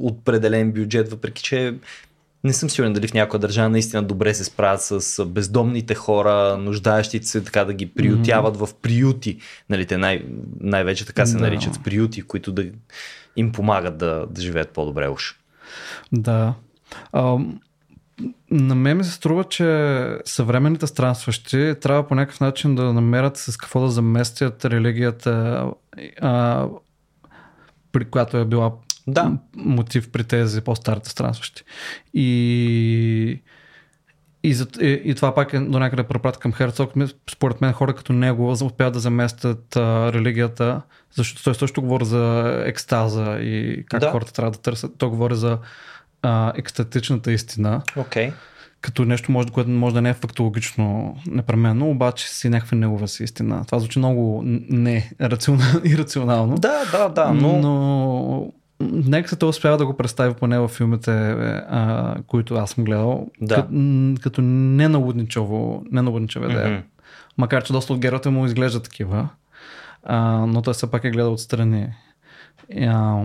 определен 0.00 0.72
бюджет, 0.72 1.10
въпреки 1.10 1.42
че 1.42 1.74
не 2.44 2.52
съм 2.52 2.70
сигурен 2.70 2.92
дали 2.92 3.08
в 3.08 3.14
някоя 3.14 3.40
държава 3.40 3.68
наистина 3.68 4.02
добре 4.02 4.34
се 4.34 4.44
справят 4.44 4.82
с 4.82 5.24
бездомните 5.24 5.94
хора, 5.94 6.58
нуждаещите 6.60 7.26
се 7.26 7.44
така 7.44 7.64
да 7.64 7.74
ги 7.74 7.86
приютяват 7.86 8.56
mm-hmm. 8.56 8.66
в 8.66 8.74
приюти. 8.74 9.38
Нали, 9.70 9.86
те 9.86 9.98
най- 9.98 10.24
най-вече 10.60 11.06
така 11.06 11.26
се 11.26 11.36
да. 11.36 11.40
наричат 11.40 11.84
приюти, 11.84 12.22
които 12.22 12.52
да 12.52 12.64
им 13.36 13.52
помагат 13.52 13.98
да, 13.98 14.26
да 14.30 14.42
живеят 14.42 14.70
по-добре 14.70 15.08
уж. 15.08 15.34
Да. 16.12 16.54
А, 17.12 17.38
на 18.50 18.74
мен 18.74 18.96
ми 18.96 19.04
се 19.04 19.12
струва, 19.12 19.44
че 19.44 20.18
съвременните 20.24 20.86
странстващи 20.86 21.74
трябва 21.80 22.06
по 22.06 22.14
някакъв 22.14 22.40
начин 22.40 22.74
да 22.74 22.92
намерят 22.92 23.36
с 23.36 23.56
какво 23.56 23.80
да 23.80 23.88
заместят 23.88 24.64
религията, 24.64 25.64
а, 26.20 26.66
при 27.92 28.04
която 28.04 28.36
е 28.36 28.44
била 28.44 28.72
да. 29.06 29.32
мотив 29.56 30.10
при 30.10 30.24
тези 30.24 30.60
по-старите 30.60 31.08
странстващи. 31.08 31.62
И, 32.14 33.40
и, 34.42 34.54
за, 34.54 34.66
и, 34.80 35.02
и 35.04 35.14
това 35.14 35.34
пак 35.34 35.52
е 35.52 35.58
до 35.58 35.78
някъде 35.78 36.02
препрат 36.02 36.38
към 36.38 36.52
Херцог. 36.52 36.92
Според 37.30 37.60
мен 37.60 37.72
хора 37.72 37.94
като 37.94 38.12
него 38.12 38.50
успяват 38.50 38.94
да 38.94 39.00
заместят 39.00 39.76
а, 39.76 40.12
религията, 40.12 40.82
защото 41.16 41.44
той 41.44 41.54
също 41.54 41.82
говори 41.82 42.04
за 42.04 42.54
екстаза 42.66 43.38
и 43.40 43.84
как 43.88 44.00
да. 44.00 44.10
хората 44.10 44.32
трябва 44.32 44.50
да 44.50 44.58
търсят. 44.58 44.92
Той 44.98 45.08
говори 45.08 45.34
за 45.34 45.58
а, 46.22 46.52
екстатичната 46.56 47.32
истина. 47.32 47.82
Okay. 47.96 48.32
Като 48.80 49.04
нещо, 49.04 49.32
може, 49.32 49.48
което 49.48 49.70
може 49.70 49.94
да 49.94 50.02
не 50.02 50.10
е 50.10 50.14
фактологично 50.14 51.16
непременно, 51.26 51.90
обаче 51.90 52.28
си 52.30 52.48
някаква 52.48 52.76
негова 52.76 53.08
си 53.08 53.24
истина. 53.24 53.64
Това 53.66 53.78
звучи 53.78 53.98
много 53.98 54.42
не 54.44 55.10
рационално, 55.20 55.80
ирационално. 55.84 56.54
Да, 56.54 56.84
да, 56.92 57.08
да. 57.08 57.32
Но, 57.32 57.58
но 57.58 58.52
Нека 58.80 59.28
се 59.28 59.36
те 59.36 59.44
успява 59.44 59.76
да 59.76 59.86
го 59.86 59.96
представи 59.96 60.34
поне 60.34 60.58
в 60.58 60.68
филмите, 60.68 61.10
а, 61.10 62.14
които 62.26 62.54
аз 62.54 62.70
съм 62.70 62.84
гледал, 62.84 63.28
да. 63.40 63.54
като, 63.54 63.68
като 64.22 64.42
неналудничево, 64.42 65.84
неналудничева 65.90 66.46
идея. 66.50 66.68
Mm-hmm. 66.68 66.82
Макар, 67.38 67.64
че 67.64 67.72
доста 67.72 67.92
от 67.92 67.98
героите 67.98 68.30
му 68.30 68.46
изглеждат 68.46 68.84
такива, 68.84 69.28
а, 70.02 70.46
но 70.46 70.62
той 70.62 70.74
все 70.74 70.90
пак 70.90 71.04
е 71.04 71.10
гледал 71.10 71.32
отстрани. 71.32 71.88
А, 72.80 73.22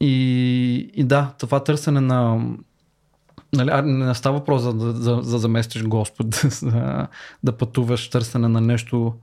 и, 0.00 0.90
и 0.94 1.04
да, 1.04 1.32
това 1.38 1.64
търсене 1.64 2.00
на 2.00 2.40
Нали, 3.52 3.82
не 3.84 4.14
става 4.14 4.38
въпрос 4.38 4.62
за 4.62 4.74
да 4.74 4.92
за, 4.92 5.18
за 5.22 5.38
заместиш 5.38 5.82
Господ, 5.82 6.42
да, 6.62 7.06
да 7.44 7.52
пътуваш 7.52 8.10
търсене 8.10 8.48
на 8.48 8.60
нещо 8.60 9.14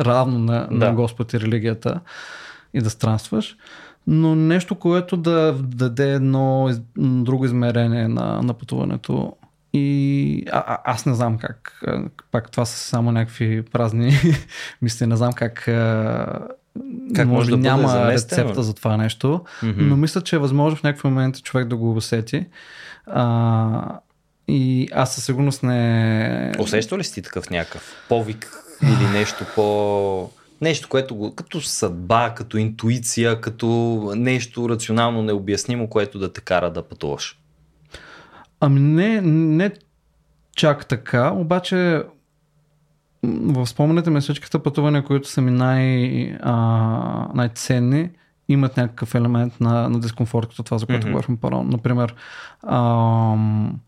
равно 0.00 0.38
на, 0.38 0.68
да. 0.70 0.76
на 0.76 0.92
Господ 0.92 1.32
и 1.32 1.40
религията 1.40 2.00
и 2.74 2.80
да 2.80 2.90
странстваш 2.90 3.56
но 4.06 4.34
нещо, 4.34 4.74
което 4.74 5.16
да 5.16 5.52
даде 5.52 6.12
едно 6.12 6.70
друго 6.96 7.44
измерение 7.44 8.08
на, 8.08 8.42
на 8.42 8.54
пътуването. 8.54 9.36
И 9.72 10.44
а, 10.52 10.64
а, 10.66 10.78
аз 10.84 11.06
не 11.06 11.14
знам 11.14 11.38
как. 11.38 11.82
Пак 12.30 12.50
това 12.50 12.64
са 12.64 12.78
само 12.78 13.12
някакви 13.12 13.62
празни 13.62 14.12
мисли. 14.82 15.06
Не 15.06 15.16
знам 15.16 15.32
как. 15.32 15.68
Как 17.14 17.28
може 17.28 17.50
да 17.50 17.56
няма 17.56 17.82
бъде 17.82 18.12
рецепта 18.12 18.62
за 18.62 18.74
това 18.74 18.96
нещо, 18.96 19.44
mm-hmm. 19.62 19.74
но 19.78 19.96
мисля, 19.96 20.20
че 20.20 20.36
е 20.36 20.38
възможно 20.38 20.76
в 20.76 20.82
някакъв 20.82 21.04
момент 21.04 21.42
човек 21.42 21.68
да 21.68 21.76
го 21.76 21.92
усети. 21.92 22.46
А, 23.06 23.98
и 24.48 24.88
аз 24.92 25.14
със 25.14 25.24
сигурност 25.24 25.62
не. 25.62 26.52
Усеща 26.58 26.98
ли 26.98 27.04
си 27.04 27.22
такъв 27.22 27.50
някакъв 27.50 27.94
повик 28.08 28.50
или 28.82 29.18
нещо 29.18 29.44
по 29.54 30.30
Нещо, 30.60 30.88
което 30.88 31.14
го, 31.14 31.34
като 31.34 31.60
съдба, 31.60 32.34
като 32.34 32.58
интуиция, 32.58 33.40
като 33.40 33.66
нещо 34.16 34.68
рационално 34.68 35.22
необяснимо, 35.22 35.88
което 35.88 36.18
да 36.18 36.32
те 36.32 36.40
кара 36.40 36.70
да 36.70 36.82
пътуваш. 36.82 37.38
Ами 38.60 38.80
не, 38.80 39.20
не 39.20 39.72
чак 40.56 40.86
така, 40.86 41.32
обаче 41.32 42.02
в 43.22 43.66
спомените 43.66 44.10
ми 44.10 44.20
всичките 44.20 44.58
пътувания, 44.58 45.04
които 45.04 45.28
са 45.28 45.40
ми 45.40 45.50
най, 45.50 46.36
а, 46.42 47.28
най-ценни, 47.34 48.10
имат 48.48 48.76
някакъв 48.76 49.14
елемент 49.14 49.60
на, 49.60 49.88
на 49.88 50.00
дискомфорт, 50.00 50.48
като 50.48 50.62
това, 50.62 50.78
за 50.78 50.86
което 50.86 51.06
mm-hmm. 51.06 51.10
говорихме 51.10 51.36
по 51.36 51.50
Например, 51.64 52.14
ам, 52.66 53.80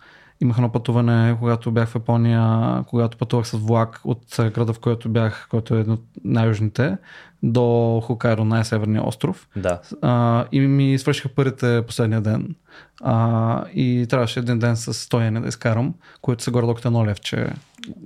имах 0.42 0.56
едно 0.56 0.72
пътуване, 0.72 1.36
когато 1.38 1.70
бях 1.70 1.88
в 1.88 1.94
Япония, 1.94 2.84
когато 2.86 3.18
пътувах 3.18 3.46
с 3.46 3.52
влак 3.52 4.00
от 4.04 4.22
града, 4.38 4.72
в 4.72 4.78
който 4.78 5.08
бях, 5.08 5.46
който 5.50 5.74
е 5.74 5.80
един 5.80 5.92
от 5.92 6.04
най-южните, 6.24 6.96
до 7.42 8.00
Хокайдо, 8.04 8.44
най-северния 8.44 9.06
остров. 9.06 9.48
Да. 9.56 9.80
А, 10.02 10.44
и 10.52 10.60
ми 10.60 10.98
свършиха 10.98 11.28
парите 11.28 11.82
последния 11.86 12.20
ден. 12.20 12.54
А, 13.02 13.64
и 13.74 14.06
трябваше 14.10 14.40
един 14.40 14.58
ден 14.58 14.76
с 14.76 14.94
стояне 14.94 15.40
да 15.40 15.48
изкарам, 15.48 15.94
което 16.20 16.42
са 16.42 16.50
горе 16.50 16.74
като 16.74 16.88
едно 16.88 17.06
левче 17.06 17.46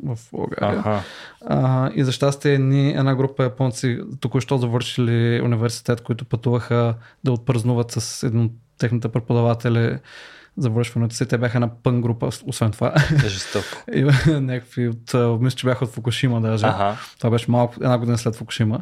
в 0.05 0.18
България. 0.32 0.78
Аха. 0.78 1.01
А, 1.47 1.91
и 1.95 2.05
за 2.05 2.12
щастие 2.12 2.59
ни, 2.59 2.91
една 2.91 3.14
група 3.14 3.43
японци 3.43 3.99
току-що 4.20 4.59
завършили 4.59 5.41
университет, 5.45 6.01
които 6.01 6.24
пътуваха 6.24 6.95
да 7.24 7.32
отпразнуват 7.32 7.91
с 7.91 8.22
един 8.22 8.41
от 8.41 8.53
техните 8.78 9.09
преподаватели 9.09 9.99
завършването 10.59 11.14
си. 11.14 11.26
Те 11.26 11.38
бяха 11.38 11.61
на 11.61 11.68
пън 11.68 12.00
група, 12.00 12.30
освен 12.46 12.70
това. 12.70 12.94
Жестоко. 13.26 13.66
И 13.92 14.02
някакви 14.40 14.88
от, 14.88 15.14
мисля, 15.40 15.57
че 15.57 15.66
бяха 15.66 15.84
от 15.84 15.90
Фукушима 15.90 16.40
даже. 16.40 16.66
Ага. 16.66 16.96
Това 17.18 17.30
беше 17.30 17.50
малко, 17.50 17.74
една 17.80 17.98
година 17.98 18.18
след 18.18 18.36
Фукушима. 18.36 18.80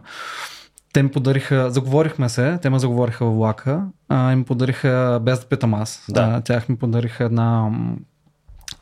Те 0.92 1.02
ми 1.02 1.10
подариха, 1.10 1.70
заговорихме 1.70 2.28
се, 2.28 2.58
те 2.62 2.70
ме 2.70 2.78
заговориха 2.78 3.24
в 3.26 3.34
влака, 3.34 3.82
а, 4.08 4.32
и 4.32 4.36
ми 4.36 4.44
подариха, 4.44 5.20
без 5.22 5.40
да 5.40 5.46
питам 5.46 5.74
аз, 5.74 6.04
Да. 6.08 6.20
а, 6.20 6.40
тях 6.40 6.68
ми 6.68 6.76
подариха 6.76 7.24
една, 7.24 7.70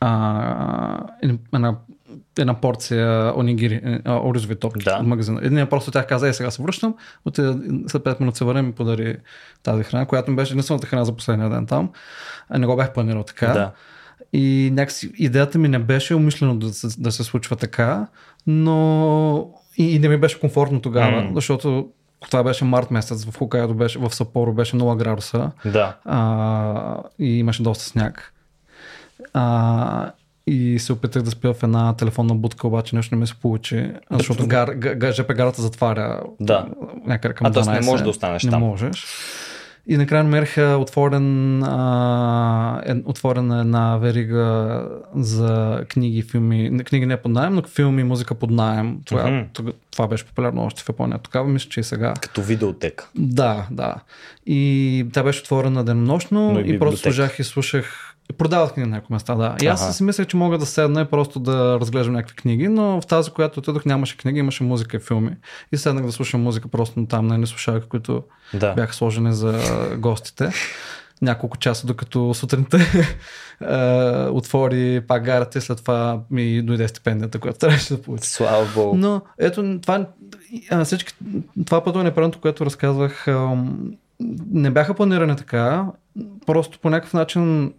а, 0.00 0.98
една 1.54 1.76
една 2.38 2.54
порция 2.54 3.32
онигири, 3.36 4.00
а, 4.04 4.16
оризови 4.16 4.56
топки 4.56 4.84
Да. 4.84 4.96
от 5.00 5.06
магазина. 5.06 5.40
Единият 5.42 5.70
просто 5.70 5.90
тях 5.90 6.06
каза, 6.06 6.28
е 6.28 6.32
сега 6.32 6.50
се 6.50 6.62
връщам, 6.62 6.94
от 7.24 7.36
след 7.36 8.02
5 8.04 8.20
минути 8.20 8.38
се 8.38 8.44
върна 8.44 8.62
ми 8.62 8.72
подари 8.72 9.16
тази 9.62 9.82
храна, 9.82 10.06
която 10.06 10.30
ми 10.30 10.36
беше 10.36 10.52
единствената 10.52 10.86
храна 10.86 11.04
за 11.04 11.16
последния 11.16 11.50
ден 11.50 11.66
там. 11.66 11.90
А 12.48 12.58
не 12.58 12.66
го 12.66 12.76
бях 12.76 12.92
планирал 12.92 13.22
така. 13.22 13.46
Да. 13.46 13.70
И 14.32 14.70
някакси 14.72 15.10
идеята 15.18 15.58
ми 15.58 15.68
не 15.68 15.78
беше 15.78 16.14
умишлено 16.14 16.56
да 16.56 16.72
се, 16.72 17.00
да 17.00 17.12
се 17.12 17.24
случва 17.24 17.56
така, 17.56 18.06
но 18.46 19.50
и, 19.78 19.94
и 19.94 19.98
не 19.98 20.08
ми 20.08 20.16
беше 20.16 20.40
комфортно 20.40 20.80
тогава, 20.80 21.22
mm. 21.22 21.34
защото 21.34 21.88
това 22.30 22.42
беше 22.42 22.64
март 22.64 22.90
месец, 22.90 23.24
в 23.24 23.38
Хокайдо 23.38 23.74
беше, 23.74 23.98
в 23.98 24.14
Сапоро 24.14 24.52
беше 24.52 24.76
0 24.76 24.96
градуса 24.96 25.50
Да. 25.64 25.96
а, 26.04 26.96
и 27.18 27.38
имаше 27.38 27.62
доста 27.62 27.84
сняг. 27.84 28.32
А, 29.34 30.12
и 30.46 30.78
се 30.78 30.92
опитах 30.92 31.22
да 31.22 31.30
спя 31.30 31.54
в 31.54 31.62
една 31.62 31.96
телефонна 31.96 32.34
будка, 32.34 32.66
обаче 32.66 32.96
нещо 32.96 33.14
не 33.14 33.20
ми 33.20 33.26
се 33.26 33.34
получи, 33.34 33.90
защото 34.10 34.46
гар, 34.46 34.68
га, 34.68 34.94
га, 34.94 35.12
ЖП 35.12 35.34
гарата 35.34 35.62
затваря 35.62 36.20
Да. 36.40 36.66
някъде 37.06 37.34
към 37.34 37.46
А, 37.46 37.52
тоест 37.52 37.68
12. 37.68 37.80
не 37.80 37.86
можеш 37.86 38.04
да 38.04 38.10
останеш 38.10 38.44
не 38.44 38.50
там. 38.50 38.60
можеш. 38.60 39.06
И 39.86 39.96
накрая 39.96 40.24
намериха 40.24 40.78
отворен, 40.80 41.62
а, 41.62 42.82
е, 42.86 42.94
отворена 43.04 43.60
една 43.60 43.96
верига 43.96 44.82
за 45.16 45.80
книги, 45.88 46.22
филми, 46.22 46.78
книги 46.78 47.06
не 47.06 47.16
под 47.16 47.32
найем, 47.32 47.54
но 47.54 47.62
филми, 47.64 48.04
музика 48.04 48.34
под 48.34 48.50
найем. 48.50 48.98
Това, 49.04 49.44
тога- 49.52 49.72
това 49.90 50.06
беше 50.06 50.26
популярно 50.26 50.64
още 50.64 50.82
в 50.82 50.88
Япония. 50.88 51.18
Тогава 51.18 51.48
мисля, 51.48 51.68
че 51.70 51.80
и 51.80 51.84
сега. 51.84 52.14
Като 52.20 52.42
видеотека. 52.42 53.08
Да, 53.14 53.66
да. 53.70 53.94
И 54.46 55.06
тя 55.12 55.22
беше 55.22 55.40
отворена 55.40 55.84
денонощно 55.84 56.52
Но 56.52 56.60
и 56.60 56.74
и, 56.74 56.78
просто 56.78 57.00
служах 57.00 57.38
и 57.38 57.44
слушах. 57.44 58.11
И 58.32 58.36
продавах 58.36 58.72
книги 58.72 58.90
на 58.90 58.96
някои 58.96 59.14
места, 59.14 59.34
да. 59.34 59.56
И 59.62 59.66
аз 59.66 59.96
си 59.96 60.02
мислех, 60.04 60.26
че 60.26 60.36
мога 60.36 60.58
да 60.58 60.66
седна 60.66 61.00
и 61.00 61.04
просто 61.04 61.40
да 61.40 61.78
разглеждам 61.80 62.14
някакви 62.14 62.36
книги, 62.36 62.68
но 62.68 63.00
в 63.00 63.06
тази, 63.06 63.30
която 63.30 63.60
отидох, 63.60 63.84
нямаше 63.84 64.16
книги, 64.16 64.38
имаше 64.38 64.64
музика 64.64 64.96
и 64.96 65.00
филми. 65.00 65.36
И 65.72 65.76
седнах 65.76 66.06
да 66.06 66.12
слушам 66.12 66.42
музика 66.42 66.68
просто 66.68 67.06
там 67.06 67.26
на 67.26 67.34
едни 67.34 67.46
слушалки, 67.46 67.88
които 67.88 68.22
Да. 68.54 68.74
бяха 68.74 68.94
сложени 68.94 69.32
за 69.32 69.58
гостите. 69.98 70.50
Няколко 71.22 71.56
часа, 71.56 71.86
докато 71.86 72.34
сутринта 72.34 72.78
е, 73.60 74.30
отвори 74.30 75.00
пак 75.08 75.24
гарата 75.24 75.58
и 75.58 75.60
след 75.60 75.78
това 75.78 76.20
ми 76.30 76.62
дойде 76.62 76.88
стипендията, 76.88 77.38
която 77.38 77.58
трябваше 77.58 77.94
да 77.96 78.02
получа. 78.02 78.24
Слава 78.24 78.66
Богу. 78.74 78.96
Но 78.96 79.20
ето 79.38 79.78
това, 79.82 80.06
всички, 80.84 81.14
това 81.66 81.84
пътуване, 81.84 82.14
предното, 82.14 82.40
което 82.40 82.66
разказвах, 82.66 83.26
не 84.50 84.70
бяха 84.70 84.94
планирани 84.94 85.36
така. 85.36 85.86
Просто 86.46 86.78
по 86.78 86.90
някакъв 86.90 87.14
начин, 87.14 87.72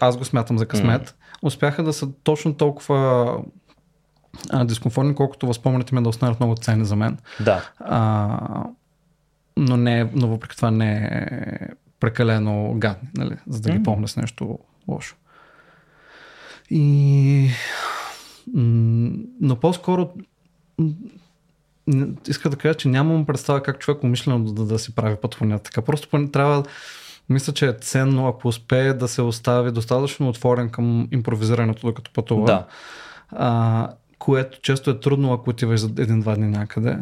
аз- 0.00 0.16
го 0.16 0.24
смятам 0.24 0.58
за 0.58 0.66
късмет, 0.66 1.16
успяха 1.42 1.82
да 1.82 1.92
са 1.92 2.08
точно 2.22 2.54
толкова 2.54 3.36
а, 4.50 4.64
дискомфортни, 4.64 5.14
колкото 5.14 5.46
възпомените 5.46 5.94
ми 5.94 6.02
да 6.02 6.08
останат 6.08 6.40
много 6.40 6.56
ценни 6.56 6.84
за 6.84 6.96
мен. 6.96 7.18
Да. 7.40 7.70
А, 7.78 8.38
но, 9.56 9.76
не, 9.76 10.10
но 10.14 10.28
въпреки 10.28 10.56
това 10.56 10.70
не 10.70 10.94
е 10.94 11.68
прекалено 12.00 12.74
гадни, 12.76 13.08
нали, 13.16 13.36
за 13.46 13.60
да 13.60 13.70
ги 13.70 13.78
М. 13.78 13.84
помня 13.84 14.08
с 14.08 14.16
нещо 14.16 14.58
лошо. 14.88 15.16
И... 16.70 17.50
Но 19.40 19.56
по-скоро 19.60 20.10
иска 22.28 22.50
да 22.50 22.56
кажа, 22.56 22.74
че 22.74 22.88
нямам 22.88 23.26
представа 23.26 23.62
как 23.62 23.78
човек 23.78 24.04
умишлено 24.04 24.44
да, 24.44 24.64
да 24.64 24.78
си 24.78 24.94
прави 24.94 25.16
пътувания 25.16 25.58
така. 25.58 25.82
Просто 25.82 26.28
трябва 26.30 26.62
мисля, 27.32 27.52
че 27.52 27.66
е 27.66 27.72
ценно, 27.72 28.28
ако 28.28 28.48
успее 28.48 28.92
да 28.92 29.08
се 29.08 29.22
остави 29.22 29.70
достатъчно 29.70 30.28
отворен 30.28 30.68
към 30.68 31.08
импровизирането, 31.12 31.86
докато 31.86 32.10
пътува. 32.12 32.46
Да. 32.46 32.64
А, 33.30 33.88
което 34.18 34.60
често 34.60 34.90
е 34.90 35.00
трудно, 35.00 35.32
ако 35.32 35.50
отиваш 35.50 35.80
за 35.80 35.90
един-два 35.98 36.34
дни 36.34 36.48
някъде. 36.48 36.98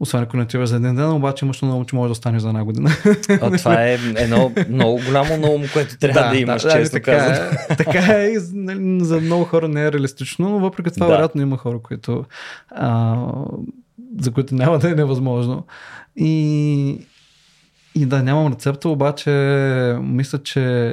Освен 0.00 0.22
ако 0.22 0.36
не 0.36 0.42
отиваш 0.42 0.68
за 0.68 0.76
един 0.76 0.94
ден, 0.94 1.12
обаче 1.12 1.44
имаш 1.44 1.62
много, 1.62 1.84
че 1.84 1.96
може 1.96 2.08
да 2.08 2.12
останеш 2.12 2.42
за 2.42 2.48
една 2.48 2.64
година. 2.64 2.90
А, 3.28 3.56
това 3.58 3.84
е 3.84 3.98
едно 4.16 4.52
много 4.68 5.00
голямо 5.06 5.36
наум, 5.36 5.62
което 5.72 5.98
трябва 5.98 6.30
да, 6.30 6.36
имаш, 6.36 6.62
често 6.62 6.92
така 6.92 7.18
казвам. 7.18 7.48
Е, 7.70 7.76
така 7.76 7.98
е, 7.98 8.34
нали, 8.52 9.04
за 9.04 9.20
много 9.20 9.44
хора 9.44 9.68
не 9.68 9.84
е 9.84 9.92
реалистично, 9.92 10.50
но 10.50 10.58
въпреки 10.58 10.90
това, 10.90 11.06
Да. 11.06 11.12
вероятно 11.12 11.42
има 11.42 11.56
хора, 11.56 11.78
които, 11.82 12.24
а, 12.70 13.16
за 14.20 14.30
които 14.30 14.54
няма 14.54 14.78
да 14.78 14.90
е 14.90 14.94
невъзможно. 14.94 15.66
И, 16.16 17.06
и 17.94 18.06
да, 18.06 18.22
нямам 18.22 18.52
рецепта, 18.52 18.88
обаче 18.88 19.30
мисля, 20.02 20.42
че 20.42 20.92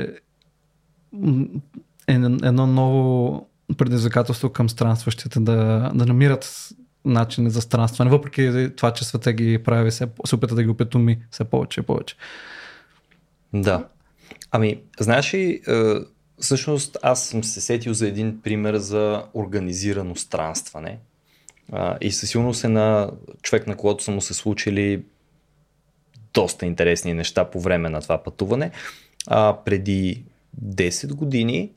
е 2.07 2.13
едно 2.13 2.67
ново 2.67 3.49
предизвикателство 3.77 4.49
към 4.49 4.69
странстващите 4.69 5.39
да, 5.39 5.91
да 5.93 6.05
намират 6.05 6.69
начини 7.05 7.49
за 7.49 7.61
странстване, 7.61 8.11
въпреки 8.11 8.69
това, 8.75 8.93
че 8.93 9.05
света 9.05 9.33
ги 9.33 9.63
прави, 9.63 9.91
се, 9.91 10.07
се 10.25 10.35
опита 10.35 10.55
да 10.55 10.63
ги 10.63 10.69
опитоми 10.69 11.19
все 11.31 11.43
повече 11.43 11.79
и 11.79 11.83
повече. 11.83 12.15
Да. 13.53 13.87
Ами, 14.51 14.81
знаеш 14.99 15.33
ли, 15.33 15.61
е, 15.67 15.93
всъщност 16.39 16.97
аз 17.03 17.23
съм 17.23 17.43
се 17.43 17.61
сетил 17.61 17.93
за 17.93 18.07
един 18.07 18.41
пример 18.41 18.75
за 18.75 19.23
организирано 19.33 20.15
странстване. 20.15 20.99
И 22.01 22.11
със 22.11 22.29
сигурност 22.29 22.63
е 22.63 22.67
на 22.67 23.11
човек, 23.41 23.67
на 23.67 23.75
когото 23.75 24.03
са 24.03 24.11
му 24.11 24.21
се 24.21 24.33
случили 24.33 25.03
доста 26.33 26.65
интересни 26.65 27.13
неща 27.13 27.45
по 27.45 27.59
време 27.59 27.89
на 27.89 28.01
това 28.01 28.23
пътуване. 28.23 28.71
А, 29.27 29.57
преди 29.65 30.23
10 30.65 31.13
години 31.13 31.71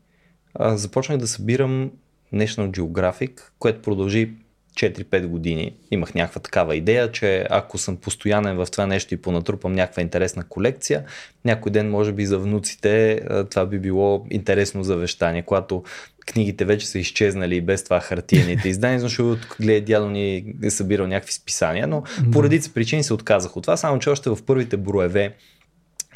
а, 0.55 0.77
започнах 0.77 1.19
да 1.19 1.29
събирам 1.29 1.91
National 2.35 2.71
Geographic, 2.71 3.41
което 3.59 3.83
продължи 3.83 4.33
4-5 4.75 5.27
години. 5.27 5.75
Имах 5.91 6.15
някаква 6.15 6.41
такава 6.41 6.77
идея, 6.77 7.13
че 7.13 7.47
ако 7.51 7.79
съм 7.79 7.97
постоянен 7.97 8.57
в 8.57 8.67
това 8.73 8.87
нещо 8.87 9.15
и 9.15 9.17
понатрупам 9.17 9.73
някаква 9.73 10.03
интересна 10.03 10.45
колекция, 10.45 11.05
някой 11.45 11.73
ден, 11.73 11.91
може 11.91 12.13
би 12.13 12.27
за 12.27 12.39
внуците, 12.39 13.13
а, 13.13 13.45
това 13.45 13.67
би 13.67 13.79
било 13.79 14.27
интересно 14.31 14.85
завещание, 14.85 15.43
когато 15.43 15.83
книгите 16.27 16.65
вече 16.65 16.87
са 16.87 16.99
изчезнали 16.99 17.57
и 17.57 17.61
без 17.61 17.85
това 17.85 18.01
хартиените 18.01 18.69
издания, 18.69 19.01
защото 19.01 19.41
тук 19.43 19.57
гледа 19.61 19.87
дядо 19.87 20.11
ни 20.11 20.45
е 20.63 20.71
събирал 20.71 21.07
някакви 21.07 21.33
списания, 21.33 21.87
но 21.87 22.03
по 22.33 22.43
редица 22.43 22.73
причини 22.75 23.03
се 23.03 23.15
отказах 23.15 23.57
от 23.57 23.63
това, 23.63 23.77
само 23.77 23.99
че 23.99 24.11
още 24.11 24.31
в 24.31 24.39
първите 24.47 24.77
броеве 24.77 25.35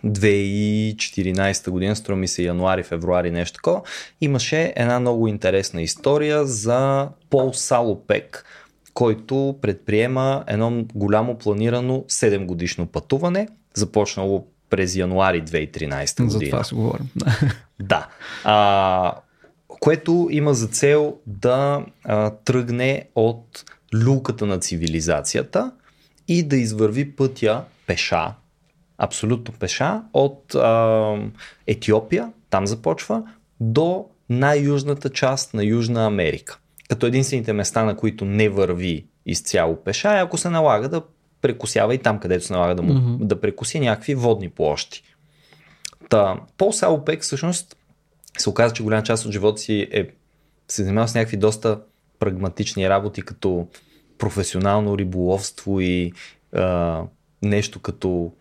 2014 0.05 1.71
година, 1.71 1.97
струва 1.97 2.17
ми 2.19 2.29
се 2.29 2.43
януари, 2.43 2.83
февруари, 2.83 3.31
нещо 3.31 3.55
такова, 3.55 3.81
имаше 4.21 4.73
една 4.77 5.01
много 5.01 5.29
интересна 5.29 5.83
история 5.83 6.47
за 6.47 7.09
Пол 7.31 7.53
Салопек, 7.53 8.45
който 8.95 9.59
предприема 9.63 10.45
едно 10.47 10.85
голямо 10.95 11.39
планирано 11.39 12.05
7 12.09 12.47
годишно 12.47 12.87
пътуване, 12.87 13.49
започнало 13.75 14.47
през 14.71 14.97
януари 14.97 15.43
2013 15.43 16.25
година. 16.25 16.31
За 16.31 16.51
това 16.51 16.65
си 16.65 16.75
говорим. 16.75 17.11
Да. 17.81 18.09
А, 18.45 19.13
което 19.69 20.29
има 20.31 20.55
за 20.55 20.67
цел 20.67 21.17
да 21.27 21.85
а, 22.05 22.31
тръгне 22.31 23.09
от 23.15 23.65
люлката 24.05 24.47
на 24.47 24.59
цивилизацията 24.59 25.73
и 26.29 26.43
да 26.43 26.57
извърви 26.57 27.17
пътя 27.17 27.65
пеша, 27.87 28.35
абсолютно 28.99 29.55
пеша, 29.59 30.03
от 30.13 30.55
а, 30.55 31.15
Етиопия, 31.67 32.33
там 32.51 32.67
започва, 32.67 33.23
до 33.61 34.07
най-южната 34.29 35.11
част 35.11 35.55
на 35.55 35.65
Южна 35.65 36.07
Америка. 36.07 36.59
Като 36.89 37.07
единствените 37.07 37.53
места, 37.53 37.85
на 37.85 37.97
които 37.97 38.25
не 38.25 38.49
върви 38.49 39.07
изцяло 39.27 39.77
пеша, 39.77 40.19
е 40.19 40.23
ако 40.23 40.39
се 40.39 40.51
налага 40.51 40.89
да 40.89 41.03
прекусява 41.43 41.95
и 41.95 41.99
там, 41.99 42.19
където 42.19 42.45
се 42.45 42.53
налага 42.53 42.75
да, 42.75 42.83
му, 42.83 42.93
mm-hmm. 42.93 43.25
да 43.25 43.41
прекуси 43.41 43.81
някакви 43.81 44.15
водни 44.15 44.49
площи. 44.49 45.03
Та, 46.09 46.37
Пол 46.57 46.73
Салопек 46.73 47.23
всъщност 47.23 47.77
се 48.39 48.51
оказа, 48.51 48.75
че 48.75 48.83
голяма 48.83 49.03
част 49.03 49.27
от 49.27 49.33
живота 49.33 49.61
си 49.61 49.89
е 49.93 50.09
се 50.69 50.83
занимава 50.83 51.09
с 51.09 51.15
някакви 51.15 51.37
доста 51.37 51.81
прагматични 52.19 52.89
работи, 52.89 53.23
като 53.23 53.69
професионално 54.19 54.99
риболовство 54.99 55.81
и 55.81 56.13
а, 56.53 57.03
нещо 57.43 57.81
като 57.81 58.33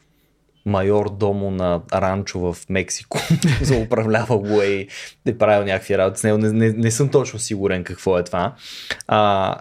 майор 0.66 1.10
домо 1.10 1.52
на 1.52 1.82
ранчо 1.94 2.40
в 2.40 2.58
Мексико, 2.70 3.20
за 3.62 3.78
управлява 3.78 4.38
го 4.38 4.62
и 4.62 4.88
е 5.26 5.38
правил 5.38 5.66
някакви 5.66 5.98
работи 5.98 6.20
с 6.20 6.24
него. 6.24 6.38
Не, 6.38 6.52
не, 6.52 6.70
не 6.70 6.92
съм 6.92 7.10
точно 7.10 7.40
сигурен 7.40 7.84
какво 7.84 8.20
е 8.20 8.24
това. 8.24 8.56
А, 9.08 9.56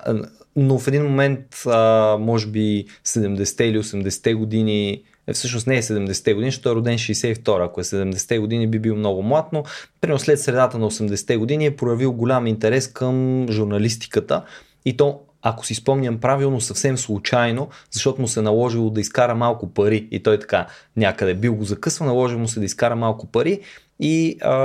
но 0.56 0.78
в 0.78 0.88
един 0.88 1.02
момент, 1.02 1.66
а, 1.66 2.16
може 2.20 2.46
би 2.46 2.86
70-те 3.06 3.64
или 3.64 3.78
80-те 3.78 4.34
години, 4.34 5.02
е, 5.26 5.32
всъщност 5.32 5.66
не 5.66 5.76
е 5.76 5.82
70-те 5.82 6.34
години, 6.34 6.50
защото 6.50 6.68
е 6.68 6.74
роден 6.74 6.98
62 6.98 7.64
Ако 7.64 7.80
е 7.80 7.84
70-те 7.84 8.38
години 8.38 8.66
би 8.66 8.78
бил 8.78 8.96
много 8.96 9.22
млад, 9.22 9.46
но 9.52 9.64
примерно 10.00 10.18
след 10.18 10.40
средата 10.40 10.78
на 10.78 10.90
80-те 10.90 11.36
години 11.36 11.66
е 11.66 11.76
проявил 11.76 12.12
голям 12.12 12.46
интерес 12.46 12.88
към 12.88 13.46
журналистиката 13.50 14.42
и 14.84 14.96
то 14.96 15.20
ако 15.46 15.66
си 15.66 15.74
спомням 15.74 16.18
правилно, 16.20 16.60
съвсем 16.60 16.98
случайно, 16.98 17.68
защото 17.90 18.20
му 18.20 18.28
се 18.28 18.42
наложило 18.42 18.90
да 18.90 19.00
изкара 19.00 19.34
малко 19.34 19.74
пари 19.74 20.08
и 20.10 20.22
той 20.22 20.38
така 20.38 20.66
някъде 20.96 21.34
бил 21.34 21.54
го 21.54 21.64
закъсва, 21.64 22.06
наложил 22.06 22.38
му 22.38 22.48
се 22.48 22.60
да 22.60 22.66
изкара 22.66 22.96
малко 22.96 23.26
пари 23.26 23.60
и 24.00 24.38
а, 24.42 24.56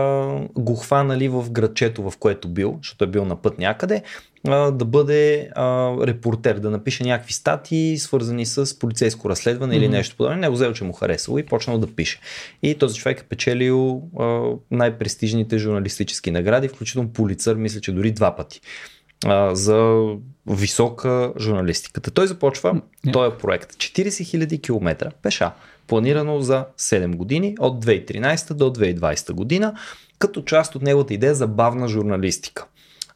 го 0.56 0.76
хванали 0.76 1.28
в 1.28 1.52
градчето, 1.52 2.10
в 2.10 2.18
което 2.18 2.48
бил, 2.48 2.78
защото 2.82 3.04
е 3.04 3.08
бил 3.08 3.26
на 3.26 3.36
път 3.36 3.60
някъде, 3.60 4.04
а, 4.48 4.72
да 4.72 4.86
бъде 4.86 5.50
а, 5.56 5.96
репортер, 6.08 6.60
да 6.60 6.70
напише 6.70 7.04
някакви 7.04 7.34
статии, 7.34 7.98
свързани 7.98 8.46
с 8.46 8.80
полицейско 8.80 9.30
разследване 9.30 9.74
mm-hmm. 9.74 9.78
или 9.78 9.88
нещо 9.88 10.16
подобно. 10.18 10.38
Не 10.38 10.50
го 10.50 10.56
взел, 10.56 10.74
че 10.74 10.84
му 10.84 10.94
харесало 10.94 11.38
и 11.38 11.46
почнал 11.46 11.78
да 11.78 11.88
пише. 11.88 12.20
И 12.64 12.76
този 12.76 13.00
човек 13.00 13.20
е 13.20 13.24
печелил 13.24 14.04
а, 14.20 14.42
най-престижните 14.72 15.58
журналистически 15.58 16.32
награди, 16.32 16.68
включително 16.68 17.10
полицър, 17.10 17.56
мисля, 17.56 17.82
че 17.82 17.92
дори 17.92 18.12
два 18.12 18.36
пъти 18.36 18.62
а, 19.26 19.56
за 19.56 20.06
висока 20.48 21.34
журналистиката. 21.40 22.12
Той 22.12 22.28
започва 22.28 22.82
yeah. 23.08 23.14
този 23.14 23.38
проект 23.38 23.74
40 23.74 24.10
000 24.10 24.62
км 24.62 25.12
пеша, 25.22 25.52
планирано 25.88 26.42
за 26.42 26.66
7 26.80 27.16
години 27.16 27.56
от 27.60 27.86
2013 27.86 28.54
до 28.54 28.74
2020 28.74 29.32
година, 29.32 29.74
като 30.20 30.42
част 30.42 30.76
от 30.76 30.82
неговата 30.82 31.14
идея 31.14 31.36
за 31.36 31.48
бавна 31.48 31.88
журналистика. 31.88 32.66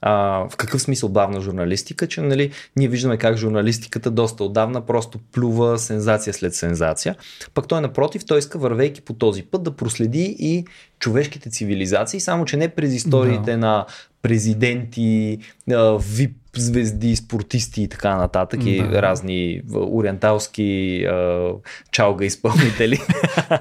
А, 0.06 0.48
в 0.50 0.58
какъв 0.58 0.82
смисъл 0.82 1.10
бавна 1.10 1.42
журналистика, 1.42 2.08
че 2.08 2.22
нали, 2.22 2.52
ние 2.76 2.88
виждаме 2.88 3.18
как 3.18 3.38
журналистиката 3.38 4.12
доста 4.12 4.44
отдавна 4.44 4.86
просто 4.86 5.20
плюва 5.32 5.80
сензация 5.80 6.34
след 6.34 6.56
сензация. 6.56 7.16
Пък 7.54 7.68
той 7.68 7.82
напротив, 7.82 8.26
той 8.26 8.40
иска 8.40 8.58
вървейки 8.58 9.02
по 9.02 9.14
този 9.14 9.44
път 9.44 9.64
да 9.64 9.76
проследи 9.76 10.36
и 10.40 10.66
човешките 11.00 11.50
цивилизации, 11.50 12.20
само 12.20 12.46
че 12.46 12.58
не 12.58 12.70
през 12.70 12.94
историите 12.94 13.52
да. 13.52 13.58
на 13.58 13.86
президенти, 14.24 15.38
вип 16.00 16.38
звезди, 16.58 17.16
спортисти 17.16 17.84
и 17.84 17.88
така 17.88 18.18
нататък 18.18 18.64
да. 18.64 18.70
и 18.70 18.82
разни 18.82 19.62
ориенталски 19.74 21.06
чалга 21.92 22.26
изпълнители. 22.26 23.00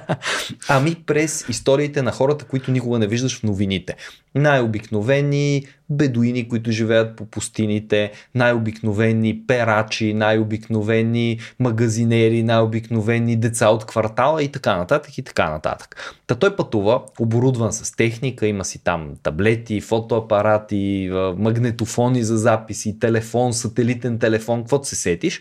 ами 0.69 0.95
през 1.07 1.49
историите 1.49 2.03
на 2.03 2.13
хората, 2.13 2.45
които 2.45 2.71
никога 2.71 2.99
не 2.99 3.07
виждаш 3.07 3.41
в 3.41 3.43
новините. 3.43 3.95
Най-обикновени 4.35 5.67
бедуини, 5.97 6.49
които 6.49 6.71
живеят 6.71 7.17
по 7.17 7.25
пустините, 7.25 8.13
най-обикновени 8.35 9.43
перачи, 9.47 10.15
най-обикновени 10.15 11.39
магазинери, 11.61 12.43
най-обикновени 12.43 13.37
деца 13.37 13.69
от 13.69 13.87
квартала 13.87 14.43
и 14.43 14.49
така 14.49 14.77
нататък 14.77 15.19
и 15.19 15.23
така 15.23 15.51
нататък. 15.51 16.15
Та 16.27 16.35
той 16.35 16.57
пътува, 16.57 17.03
оборудван 17.21 17.73
с 17.73 17.97
техника, 17.97 18.47
има 18.47 18.65
си 18.65 18.85
там 18.85 19.11
таблети, 19.23 19.81
фотоапарати, 19.81 21.11
магнетофони 21.37 22.23
за 22.23 22.37
записи, 22.39 22.99
телефон, 22.99 23.53
сателитен 23.53 24.19
телефон, 24.19 24.61
каквото 24.61 24.89
се 24.89 24.97
сетиш. 24.97 25.41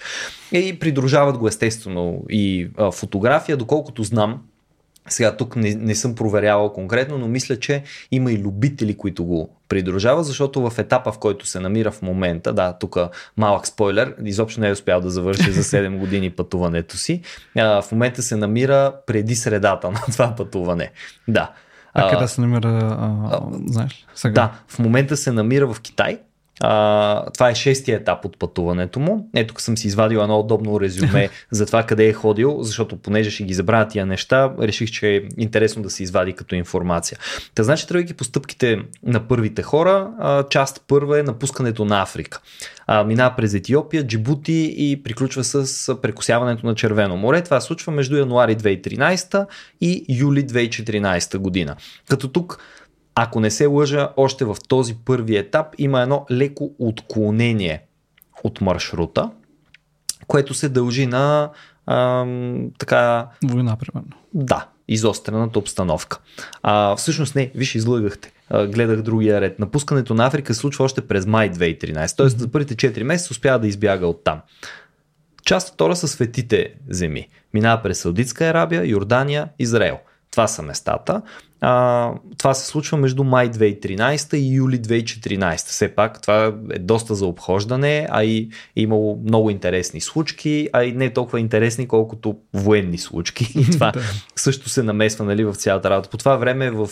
И 0.51 0.79
придружават 0.79 1.37
го 1.37 1.47
естествено 1.47 2.23
и 2.29 2.69
фотография, 2.91 3.57
доколкото 3.57 4.03
знам, 4.03 4.41
сега 5.09 5.37
тук 5.37 5.55
не, 5.55 5.75
не 5.75 5.95
съм 5.95 6.15
проверявал 6.15 6.73
конкретно, 6.73 7.17
но 7.17 7.27
мисля, 7.27 7.59
че 7.59 7.83
има 8.11 8.31
и 8.31 8.37
любители, 8.37 8.97
които 8.97 9.25
го 9.25 9.55
придружават, 9.69 10.25
защото 10.25 10.69
в 10.69 10.79
етапа, 10.79 11.11
в 11.11 11.17
който 11.17 11.45
се 11.45 11.59
намира 11.59 11.91
в 11.91 12.01
момента, 12.01 12.53
да, 12.53 12.77
тук 12.79 12.97
малък 13.37 13.67
спойлер, 13.67 14.15
изобщо 14.25 14.61
не 14.61 14.69
е 14.69 14.71
успял 14.71 15.01
да 15.01 15.09
завърши 15.09 15.51
за 15.51 15.63
7 15.63 15.97
години 15.97 16.29
пътуването 16.29 16.97
си, 16.97 17.21
а, 17.57 17.81
в 17.81 17.91
момента 17.91 18.21
се 18.21 18.35
намира 18.35 18.95
преди 19.07 19.35
средата 19.35 19.91
на 19.91 19.99
това 20.11 20.35
пътуване. 20.35 20.91
Да. 21.27 21.51
А, 21.93 22.07
а 22.07 22.09
къде 22.09 22.27
се 22.27 22.41
намира, 22.41 22.67
а, 22.67 23.15
а, 23.31 23.41
знаеш 23.67 24.07
Сега. 24.15 24.33
Да, 24.33 24.51
в 24.67 24.79
момента 24.79 25.17
се 25.17 25.31
намира 25.31 25.73
в 25.73 25.81
Китай, 25.81 26.19
а, 26.63 27.25
това 27.33 27.49
е 27.49 27.55
шестия 27.55 27.97
етап 27.97 28.25
от 28.25 28.39
пътуването 28.39 28.99
му. 28.99 29.29
Ето 29.35 29.47
тук 29.47 29.61
съм 29.61 29.77
си 29.77 29.87
извадил 29.87 30.17
едно 30.17 30.39
удобно 30.39 30.79
резюме 30.81 31.29
за 31.51 31.65
това 31.65 31.83
къде 31.83 32.07
е 32.07 32.13
ходил, 32.13 32.57
защото 32.61 32.97
понеже 32.97 33.31
ще 33.31 33.43
ги 33.43 33.53
забравя 33.53 33.87
тия 33.87 34.05
неща, 34.05 34.53
реших, 34.61 34.91
че 34.91 35.15
е 35.15 35.21
интересно 35.37 35.83
да 35.83 35.89
се 35.89 36.03
извади 36.03 36.33
като 36.33 36.55
информация. 36.55 37.17
Та 37.55 37.63
значи, 37.63 37.87
тръгвайки 37.87 38.13
по 38.13 38.23
стъпките 38.23 38.79
на 39.03 39.27
първите 39.27 39.63
хора, 39.63 40.09
а, 40.19 40.43
част 40.49 40.83
първа 40.87 41.19
е 41.19 41.23
напускането 41.23 41.85
на 41.85 42.01
Африка. 42.01 42.39
А, 42.87 43.03
минава 43.03 43.35
през 43.35 43.53
Етиопия, 43.53 44.07
Джибути 44.07 44.73
и 44.77 45.03
приключва 45.03 45.43
с 45.43 45.95
прекусяването 46.01 46.65
на 46.65 46.75
Червено 46.75 47.17
море. 47.17 47.41
Това 47.43 47.61
случва 47.61 47.91
между 47.91 48.17
януари 48.17 48.55
2013 48.55 49.45
и 49.81 50.05
юли 50.09 50.47
2014 50.47 51.37
година. 51.37 51.75
Като 52.09 52.27
тук 52.27 52.59
ако 53.15 53.39
не 53.39 53.51
се 53.51 53.65
лъжа, 53.65 54.09
още 54.17 54.45
в 54.45 54.57
този 54.67 54.95
първи 55.05 55.37
етап 55.37 55.75
има 55.77 56.01
едно 56.01 56.25
леко 56.31 56.71
отклонение 56.79 57.83
от 58.43 58.61
маршрута, 58.61 59.31
което 60.27 60.53
се 60.53 60.69
дължи 60.69 61.05
на 61.05 61.49
ам, 61.85 62.71
така... 62.79 63.27
Война, 63.43 63.77
примерно. 63.77 64.11
Да, 64.33 64.67
изострената 64.87 65.59
обстановка. 65.59 66.19
А, 66.63 66.95
всъщност 66.95 67.35
не, 67.35 67.51
виж, 67.55 67.75
излъгахте. 67.75 68.31
А, 68.49 68.67
гледах 68.67 69.01
другия 69.01 69.41
ред. 69.41 69.59
Напускането 69.59 70.13
на 70.13 70.25
Африка 70.25 70.53
се 70.53 70.59
случва 70.59 70.85
още 70.85 71.07
през 71.07 71.25
май 71.25 71.51
2013. 71.51 72.17
Тоест, 72.17 72.39
за 72.39 72.51
първите 72.51 72.75
4 72.75 73.03
месеца 73.03 73.31
успява 73.31 73.59
да 73.59 73.67
избяга 73.67 74.07
от 74.07 74.23
там. 74.23 74.41
Част 75.45 75.73
втора 75.73 75.95
са 75.95 76.07
светите 76.07 76.73
земи. 76.89 77.27
Минава 77.53 77.81
през 77.81 77.99
Саудитска 77.99 78.45
Арабия, 78.45 78.89
Йордания, 78.89 79.49
Израел. 79.59 79.99
Това 80.31 80.47
са 80.47 80.61
местата. 80.61 81.21
А, 81.63 82.13
това 82.37 82.53
се 82.53 82.67
случва 82.67 82.97
между 82.97 83.23
май 83.23 83.49
2013 83.49 84.37
и 84.37 84.53
юли 84.53 84.81
2014. 84.81 85.57
Все 85.57 85.95
пак 85.95 86.21
това 86.21 86.53
е 86.71 86.79
доста 86.79 87.15
за 87.15 87.25
обхождане, 87.25 88.07
а 88.11 88.23
и 88.23 88.49
е 88.75 88.81
имало 88.81 89.19
много 89.23 89.49
интересни 89.49 90.01
случки, 90.01 90.69
а 90.73 90.83
и 90.83 90.91
не 90.91 91.13
толкова 91.13 91.39
интересни, 91.39 91.87
колкото 91.87 92.37
военни 92.53 92.97
случки. 92.97 93.53
И 93.59 93.71
това 93.71 93.93
също 94.35 94.69
се 94.69 94.83
намесва 94.83 95.25
нали, 95.25 95.43
в 95.43 95.55
цялата 95.55 95.89
работа. 95.89 96.09
По 96.09 96.17
това 96.17 96.35
време, 96.35 96.71
в, 96.71 96.89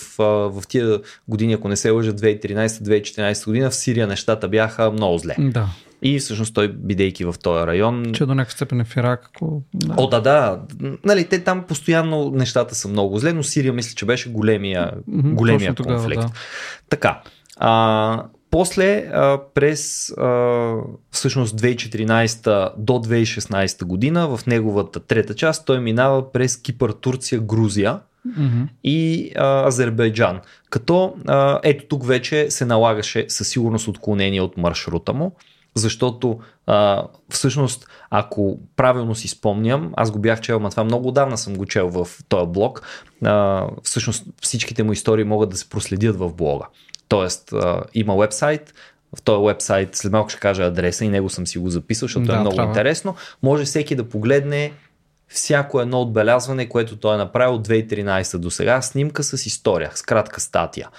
в 0.49 0.63
тия 0.67 0.99
години, 1.27 1.53
ако 1.53 1.67
не 1.67 1.75
се 1.75 1.89
лъжа, 1.89 2.13
2013-2014 2.13 3.45
година, 3.45 3.69
в 3.69 3.75
Сирия 3.75 4.07
нещата 4.07 4.47
бяха 4.47 4.91
много 4.91 5.17
зле. 5.17 5.35
Да. 5.39 5.69
И 6.01 6.19
всъщност 6.19 6.53
той, 6.53 6.67
бидейки 6.67 7.25
в 7.25 7.35
този 7.43 7.67
район. 7.67 8.05
Че 8.13 8.25
до 8.25 8.35
някаква 8.35 8.55
степен 8.55 8.81
е 8.81 8.83
в 8.83 8.97
Ирак. 8.97 9.29
Ако... 9.35 9.63
Да. 9.73 9.95
О, 9.97 10.07
да, 10.07 10.21
да. 10.21 10.61
Нали, 11.05 11.25
те 11.25 11.43
там 11.43 11.63
постоянно 11.63 12.29
нещата 12.29 12.75
са 12.75 12.87
много 12.87 13.19
зле, 13.19 13.33
но 13.33 13.43
Сирия 13.43 13.73
мисля, 13.73 13.95
че 13.95 14.05
беше 14.05 14.29
големия, 14.31 14.91
големия 15.07 15.75
конфликт. 15.75 15.77
Тогава, 15.77 16.27
да. 16.27 16.29
Така. 16.89 17.21
А, 17.57 18.23
после 18.51 19.09
а, 19.13 19.39
през 19.53 20.09
а, 20.09 20.73
всъщност 21.11 21.61
2014 21.61 22.71
до 22.77 22.93
2016 22.93 23.85
година 23.85 24.37
в 24.37 24.45
неговата 24.47 24.99
трета 24.99 25.35
част 25.35 25.65
той 25.65 25.79
минава 25.79 26.31
през 26.31 26.61
Кипър, 26.61 26.91
Турция, 26.91 27.39
Грузия 27.39 27.99
mm-hmm. 28.27 28.67
и 28.83 29.31
а, 29.35 29.67
Азербайджан. 29.67 30.39
Като 30.69 31.15
а, 31.27 31.59
ето 31.63 31.85
тук 31.87 32.05
вече 32.07 32.51
се 32.51 32.65
налагаше 32.65 33.25
със 33.27 33.47
сигурност 33.47 33.87
отклонение 33.87 34.41
от 34.41 34.57
маршрута 34.57 35.13
му 35.13 35.35
защото 35.79 36.39
а, 36.67 37.03
всъщност, 37.29 37.87
ако 38.09 38.59
правилно 38.75 39.15
си 39.15 39.27
спомням, 39.27 39.93
аз 39.97 40.11
го 40.11 40.19
бях 40.19 40.41
чел, 40.41 40.55
ама 40.55 40.69
това 40.69 40.83
много 40.83 41.07
отдавна 41.07 41.37
съм 41.37 41.55
го 41.55 41.65
чел 41.65 41.89
в 41.89 42.07
този 42.29 42.51
блог, 42.51 42.81
а, 43.25 43.67
всъщност 43.83 44.25
всичките 44.41 44.83
му 44.83 44.91
истории 44.91 45.23
могат 45.23 45.49
да 45.49 45.57
се 45.57 45.69
проследят 45.69 46.15
в 46.15 46.33
блога. 46.33 46.65
Тоест, 47.07 47.53
а, 47.53 47.81
има 47.93 48.17
вебсайт, 48.17 48.73
в 49.17 49.21
този 49.21 49.45
вебсайт, 49.45 49.95
след 49.95 50.11
малко 50.11 50.29
ще 50.29 50.39
кажа 50.39 50.63
адреса 50.63 51.05
и 51.05 51.09
него 51.09 51.29
съм 51.29 51.47
си 51.47 51.57
го 51.57 51.69
записал, 51.69 52.05
защото 52.07 52.25
Да, 52.25 52.35
е 52.35 52.39
много 52.39 52.55
трябва. 52.55 52.71
интересно. 52.71 53.15
Може 53.43 53.65
всеки 53.65 53.95
да 53.95 54.09
погледне 54.09 54.71
всяко 55.27 55.81
едно 55.81 56.01
отбелязване, 56.01 56.69
което 56.69 56.95
той 56.95 57.15
е 57.15 57.17
направил 57.17 57.55
от 57.55 57.67
2013 57.67 58.37
до 58.37 58.51
сега, 58.51 58.81
снимка 58.81 59.23
с 59.23 59.45
история, 59.45 59.91
с 59.95 60.01
кратка 60.01 60.41
статия. 60.41 60.89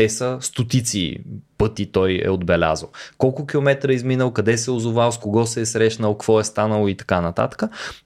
Те 0.00 0.08
са 0.08 0.38
стотици 0.40 1.18
пъти 1.58 1.92
той 1.92 2.20
е 2.24 2.30
отбелязал. 2.30 2.88
Колко 3.18 3.46
километра 3.46 3.92
е 3.92 3.94
изминал, 3.94 4.30
къде 4.30 4.58
се 4.58 4.70
е 4.70 4.74
озовал, 4.74 5.12
с 5.12 5.18
кого 5.18 5.46
се 5.46 5.60
е 5.60 5.66
срещнал, 5.66 6.14
какво 6.14 6.40
е 6.40 6.44
станало 6.44 6.88
и 6.88 6.96
така 6.96 7.20
нататък. 7.20 7.62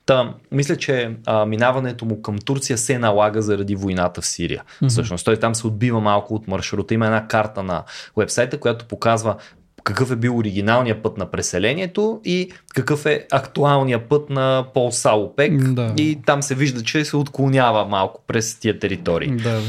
Та, 0.06 0.34
мисля, 0.52 0.76
че 0.76 1.16
а, 1.26 1.46
минаването 1.46 2.04
му 2.04 2.22
към 2.22 2.38
Турция 2.38 2.78
се 2.78 2.98
налага 2.98 3.42
заради 3.42 3.74
войната 3.74 4.20
в 4.20 4.26
Сирия. 4.26 4.62
Mm-hmm. 4.62 4.88
Всъщност 4.88 5.24
той 5.24 5.36
там 5.36 5.54
се 5.54 5.66
отбива 5.66 6.00
малко 6.00 6.34
от 6.34 6.48
маршрута. 6.48 6.94
Има 6.94 7.06
една 7.06 7.28
карта 7.28 7.62
на 7.62 7.82
вебсайта, 8.16 8.60
която 8.60 8.84
показва 8.84 9.36
какъв 9.84 10.10
е 10.10 10.16
бил 10.16 10.38
оригиналният 10.38 11.02
път 11.02 11.18
на 11.18 11.30
преселението 11.30 12.20
и 12.24 12.50
какъв 12.74 13.06
е 13.06 13.26
актуалният 13.32 14.08
път 14.08 14.30
на 14.30 14.64
Пол 14.74 14.90
Салопек. 14.92 15.72
Да. 15.72 15.94
И 15.98 16.18
там 16.26 16.42
се 16.42 16.54
вижда, 16.54 16.82
че 16.82 17.04
се 17.04 17.16
отклонява 17.16 17.84
малко 17.84 18.22
през 18.26 18.58
тия 18.58 18.78
територии. 18.78 19.30
Да, 19.30 19.50
да. 19.50 19.60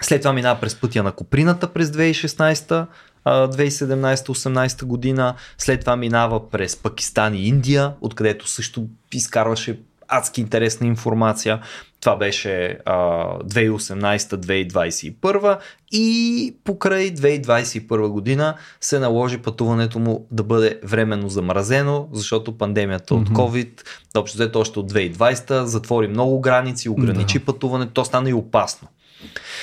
След 0.00 0.22
това 0.22 0.32
минава 0.32 0.60
през 0.60 0.80
пътя 0.80 1.02
на 1.02 1.12
Коприната 1.12 1.72
през 1.72 1.88
2016 1.88 2.86
а, 3.24 3.48
2017-18 3.48 4.84
година. 4.84 5.34
След 5.58 5.80
това 5.80 5.96
минава 5.96 6.50
през 6.50 6.76
Пакистан 6.76 7.34
и 7.34 7.48
Индия, 7.48 7.92
откъдето 8.00 8.48
също 8.48 8.86
изкарваше 9.12 9.78
адски 10.08 10.40
интересна 10.40 10.86
информация. 10.86 11.60
Това 12.00 12.16
беше 12.16 12.78
а, 12.84 12.94
2018-2021 13.38 15.58
и 15.92 16.56
покрай 16.64 17.14
2021 17.14 18.08
година 18.08 18.54
се 18.80 18.98
наложи 18.98 19.38
пътуването 19.38 19.98
му 19.98 20.26
да 20.30 20.42
бъде 20.42 20.80
временно 20.84 21.28
замразено, 21.28 22.08
защото 22.12 22.58
пандемията 22.58 23.14
от 23.14 23.28
COVID, 23.28 23.86
общо 24.16 24.36
взето 24.36 24.60
още 24.60 24.78
от 24.78 24.92
2020, 24.92 25.62
затвори 25.62 26.08
много 26.08 26.40
граници, 26.40 26.88
ограничи 26.88 27.38
пътуването, 27.38 27.92
то 27.92 28.04
стана 28.04 28.30
и 28.30 28.34
опасно. 28.34 28.88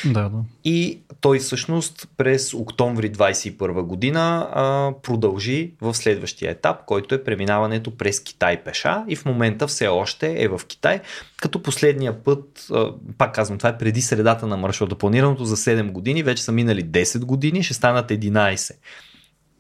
Да, 0.06 0.30
да. 0.30 0.38
И 0.64 1.00
той 1.22 1.40
всъщност 1.40 2.08
през 2.18 2.54
октомври 2.54 3.12
2021 3.12 3.82
година 3.82 4.50
а, 4.54 4.92
продължи 5.04 5.72
в 5.82 5.94
следващия 5.94 6.52
етап, 6.52 6.78
който 6.86 7.16
е 7.16 7.24
преминаването 7.24 7.98
през 7.98 8.20
Китай 8.20 8.64
пеша 8.64 9.04
и 9.08 9.16
в 9.16 9.26
момента 9.26 9.68
все 9.68 9.88
още 9.88 10.44
е 10.44 10.48
в 10.48 10.62
Китай, 10.68 11.02
като 11.38 11.62
последния 11.62 12.24
път, 12.24 12.68
а, 12.72 12.92
пак 13.18 13.36
казвам, 13.36 13.58
това 13.58 13.70
е 13.70 13.78
преди 13.78 14.02
средата 14.02 14.48
на 14.48 14.58
маршрута, 14.58 14.96
планираното 14.96 15.46
за 15.46 15.58
7 15.58 15.92
години, 15.92 16.24
вече 16.24 16.44
са 16.44 16.52
минали 16.52 16.86
10 16.86 17.26
години, 17.26 17.64
ще 17.64 17.74
станат 17.74 18.10
11. 18.10 18.76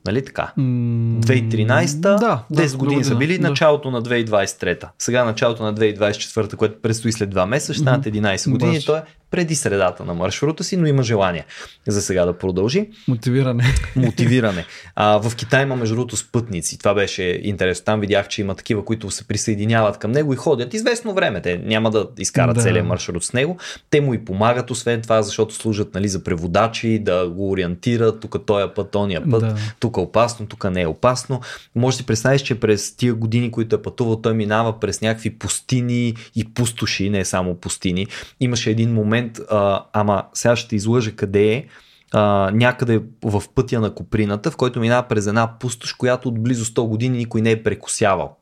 Нали 0.05 0.25
така? 0.25 0.53
М, 0.57 1.21
2013, 1.21 1.99
да, 1.99 2.43
10 2.51 2.71
да, 2.71 2.77
години 2.77 3.03
са 3.03 3.15
били, 3.15 3.37
да. 3.37 3.49
началото 3.49 3.91
на 3.91 4.01
2023. 4.01 4.87
Сега 4.99 5.23
началото 5.23 5.63
на 5.63 5.75
2024, 5.75 6.55
което 6.55 6.81
предстои 6.81 7.11
след 7.11 7.35
2 7.35 7.45
месеца, 7.45 7.73
ще 7.73 7.81
станат 7.81 8.05
11 8.05 8.51
години. 8.51 8.73
Баш. 8.73 8.85
Той 8.85 8.97
е 8.97 9.01
преди 9.33 9.55
средата 9.55 10.05
на 10.05 10.13
маршрута 10.13 10.63
си, 10.63 10.77
но 10.77 10.87
има 10.87 11.03
желание 11.03 11.45
за 11.87 12.01
сега 12.01 12.25
да 12.25 12.37
продължи. 12.37 12.89
Мотивиране. 13.07 13.63
Мотивиране. 13.95 14.65
А, 14.95 15.17
в 15.29 15.35
Китай 15.35 15.63
има 15.63 15.75
между 15.75 15.95
другото 15.95 16.17
спътници. 16.17 16.79
Това 16.79 16.93
беше 16.93 17.23
интересно. 17.43 17.85
Там 17.85 17.99
видях, 17.99 18.27
че 18.27 18.41
има 18.41 18.55
такива, 18.55 18.85
които 18.85 19.11
се 19.11 19.27
присъединяват 19.27 19.97
към 19.97 20.11
него 20.11 20.33
и 20.33 20.35
ходят 20.35 20.73
известно 20.73 21.13
време. 21.13 21.41
Те 21.41 21.57
няма 21.57 21.91
да 21.91 22.07
изкарат 22.19 22.55
Да. 22.55 22.61
целият 22.61 22.87
маршрут 22.87 23.23
с 23.23 23.33
него. 23.33 23.57
Те 23.89 24.01
му 24.01 24.13
и 24.13 24.25
помагат, 24.25 24.71
освен 24.71 25.01
това, 25.01 25.21
защото 25.21 25.53
служат 25.55 25.93
нали, 25.93 26.07
за 26.07 26.23
преводачи, 26.23 26.99
да 26.99 27.29
го 27.29 27.51
ориентират. 27.51 28.19
Тук 28.19 28.45
този 28.45 28.65
път, 28.75 28.91
тония 28.91 29.21
път. 29.31 29.41
Да. 29.41 29.55
Тук 29.79 29.97
е 29.97 29.99
опасно, 29.99 30.45
тук 30.45 30.71
не 30.71 30.81
е 30.81 30.87
опасно. 30.87 31.41
Може 31.75 31.97
да 31.97 31.97
си 31.97 32.05
представиш, 32.05 32.41
че 32.41 32.59
през 32.59 32.95
тия 32.95 33.13
години, 33.13 33.51
които 33.51 33.75
е 33.75 33.81
пътувал, 33.81 34.21
той 34.21 34.33
минава 34.33 34.79
през 34.79 35.01
някакви 35.01 35.29
пустини 35.29 36.13
и 36.35 36.53
пустоши, 36.53 37.09
не 37.09 37.25
само 37.25 37.55
пустини. 37.55 38.07
Имаше 38.39 38.69
един 38.69 38.93
момент, 38.93 39.22
а, 39.49 39.85
ама 39.93 40.23
сега 40.33 40.55
ще 40.55 40.75
излъжа 40.75 41.11
къде 41.11 41.53
е, 41.53 41.65
а, 42.11 42.51
някъде 42.53 43.01
в 43.23 43.43
пътя 43.55 43.79
на 43.79 43.93
Коприната, 43.93 44.51
в 44.51 44.57
който 44.57 44.79
минава 44.79 45.07
през 45.07 45.27
една 45.27 45.59
пустош, 45.59 45.93
която 45.93 46.27
от 46.27 46.43
близо 46.43 46.65
100 46.65 46.87
години 46.87 47.17
никой 47.17 47.41
не 47.41 47.51
е 47.51 47.63
прекосявал. 47.63 48.35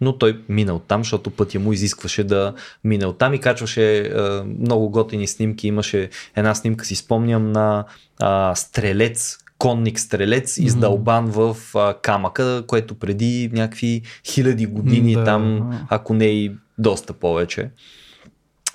Но 0.00 0.18
той 0.18 0.40
мина 0.48 0.74
оттам, 0.74 1.00
защото 1.00 1.30
пътя 1.30 1.60
му 1.60 1.72
изискваше 1.72 2.24
да 2.24 2.54
мине 2.84 3.06
оттам 3.06 3.34
и 3.34 3.40
качваше 3.40 3.98
е, 3.98 4.10
много 4.60 4.90
готини 4.90 5.26
снимки. 5.26 5.68
Имаше 5.68 6.10
една 6.36 6.54
снимка, 6.54 6.84
си 6.84 6.96
спомням, 6.96 7.52
на 7.52 7.84
а, 8.20 8.54
стрелец, 8.54 9.38
конник 9.58 10.00
стрелец, 10.00 10.58
издълбан 10.58 11.26
в 11.26 11.56
а, 11.74 11.94
камъка, 11.94 12.64
което 12.66 12.94
преди 12.94 13.50
някакви 13.52 14.02
хиляди 14.26 14.66
години 14.66 15.14
Да. 15.14 15.24
там, 15.24 15.70
ако 15.88 16.14
не 16.14 16.26
и 16.26 16.52
доста 16.78 17.12
повече, 17.12 17.70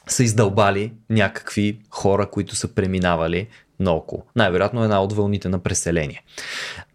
са 0.08 0.24
издълбали 0.24 0.94
някакви 1.10 1.80
хора, 1.90 2.30
които 2.30 2.56
са 2.56 2.68
преминавали 2.68 3.48
наоколо. 3.80 4.24
Най-вероятно 4.36 4.84
една 4.84 5.04
от 5.04 5.14
вълните 5.14 5.50
на 5.50 5.60
преселение. 5.60 6.24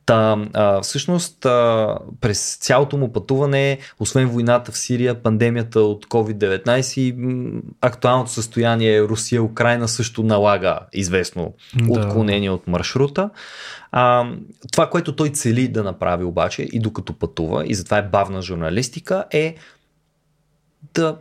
Та, 0.06 0.46
а, 0.54 0.82
всъщност, 0.82 1.46
а, 1.46 1.98
през 2.20 2.56
цялото 2.56 2.96
му 2.96 3.12
пътуване, 3.12 3.78
освен 4.00 4.28
войната 4.28 4.72
в 4.72 4.78
Сирия, 4.78 5.22
пандемията 5.22 5.80
от 5.80 6.06
COVID-19, 6.06 7.12
м, 7.16 7.60
актуалното 7.80 8.30
състояние 8.30 9.02
Русия-Украина 9.02 9.88
също 9.88 10.22
налага 10.22 10.78
известно 10.92 11.54
Да. 11.74 12.00
отклонение 12.00 12.50
от 12.50 12.66
маршрута. 12.66 13.30
А, 13.92 14.26
това, 14.72 14.90
което 14.90 15.16
той 15.16 15.28
цели 15.28 15.68
да 15.68 15.82
направи 15.82 16.24
обаче 16.24 16.68
и 16.72 16.80
докато 16.80 17.12
пътува, 17.12 17.66
и 17.66 17.74
затова 17.74 17.98
е 17.98 18.08
бавна 18.08 18.42
журналистика, 18.42 19.24
е 19.30 19.54
да 20.94 21.16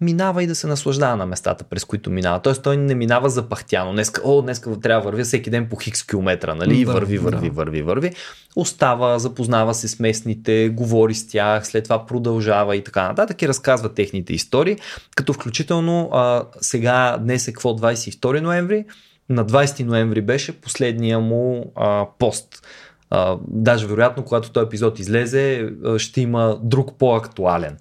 минава 0.00 0.42
и 0.42 0.46
да 0.46 0.54
се 0.54 0.66
наслаждава 0.66 1.16
на 1.16 1.26
местата, 1.26 1.64
през 1.64 1.84
които 1.84 2.10
минава. 2.10 2.42
Тоест 2.42 2.62
той 2.62 2.76
не 2.76 2.94
минава 2.94 3.30
запахтяно. 3.30 3.92
Днеска, 3.92 4.20
о, 4.24 4.42
днеска 4.42 4.80
трябва 4.80 5.00
да 5.00 5.10
вървя 5.10 5.24
всеки 5.24 5.50
ден 5.50 5.68
по 5.68 5.76
хикс 5.76 6.02
километра, 6.02 6.54
нали? 6.54 6.84
Да, 6.84 6.92
върви, 6.92 7.18
върви, 7.18 7.50
върви, 7.50 7.82
върви. 7.82 8.12
Остава, 8.56 9.18
запознава 9.18 9.74
се 9.74 9.88
с 9.88 9.98
местните, 9.98 10.68
говори 10.68 11.14
с 11.14 11.28
тях, 11.28 11.66
след 11.66 11.84
това 11.84 12.06
продължава 12.06 12.76
и 12.76 12.84
така 12.84 13.08
нататък 13.08 13.42
и 13.42 13.48
разказва 13.48 13.94
техните 13.94 14.34
истории, 14.34 14.76
като 15.16 15.32
включително 15.32 16.10
а, 16.12 16.42
сега, 16.60 17.18
днес 17.20 17.48
е 17.48 17.52
какво, 17.52 17.70
22 17.70 18.40
ноември, 18.40 18.84
на 19.28 19.46
20 19.46 19.84
ноември 19.84 20.20
беше 20.20 20.60
последния 20.60 21.20
му 21.20 21.72
а, 21.76 22.06
пост. 22.18 22.66
А, 23.10 23.36
даже 23.48 23.86
вероятно, 23.86 24.24
когато 24.24 24.50
този 24.50 24.66
епизод 24.66 24.98
излезе, 24.98 25.68
ще 25.98 26.20
има 26.20 26.58
друг 26.62 26.92
по-актуален 26.98 27.76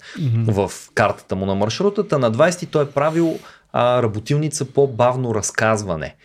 в 0.47 0.71
картата 0.93 1.35
му 1.35 1.45
на 1.45 1.55
маршрутата. 1.55 2.19
На 2.19 2.31
20 2.31 2.69
той 2.69 2.83
е 2.83 2.87
правил 2.87 3.39
а, 3.73 4.03
работилница 4.03 4.65
по 4.65 4.87
бавно 4.87 5.35
разказване 5.35 6.15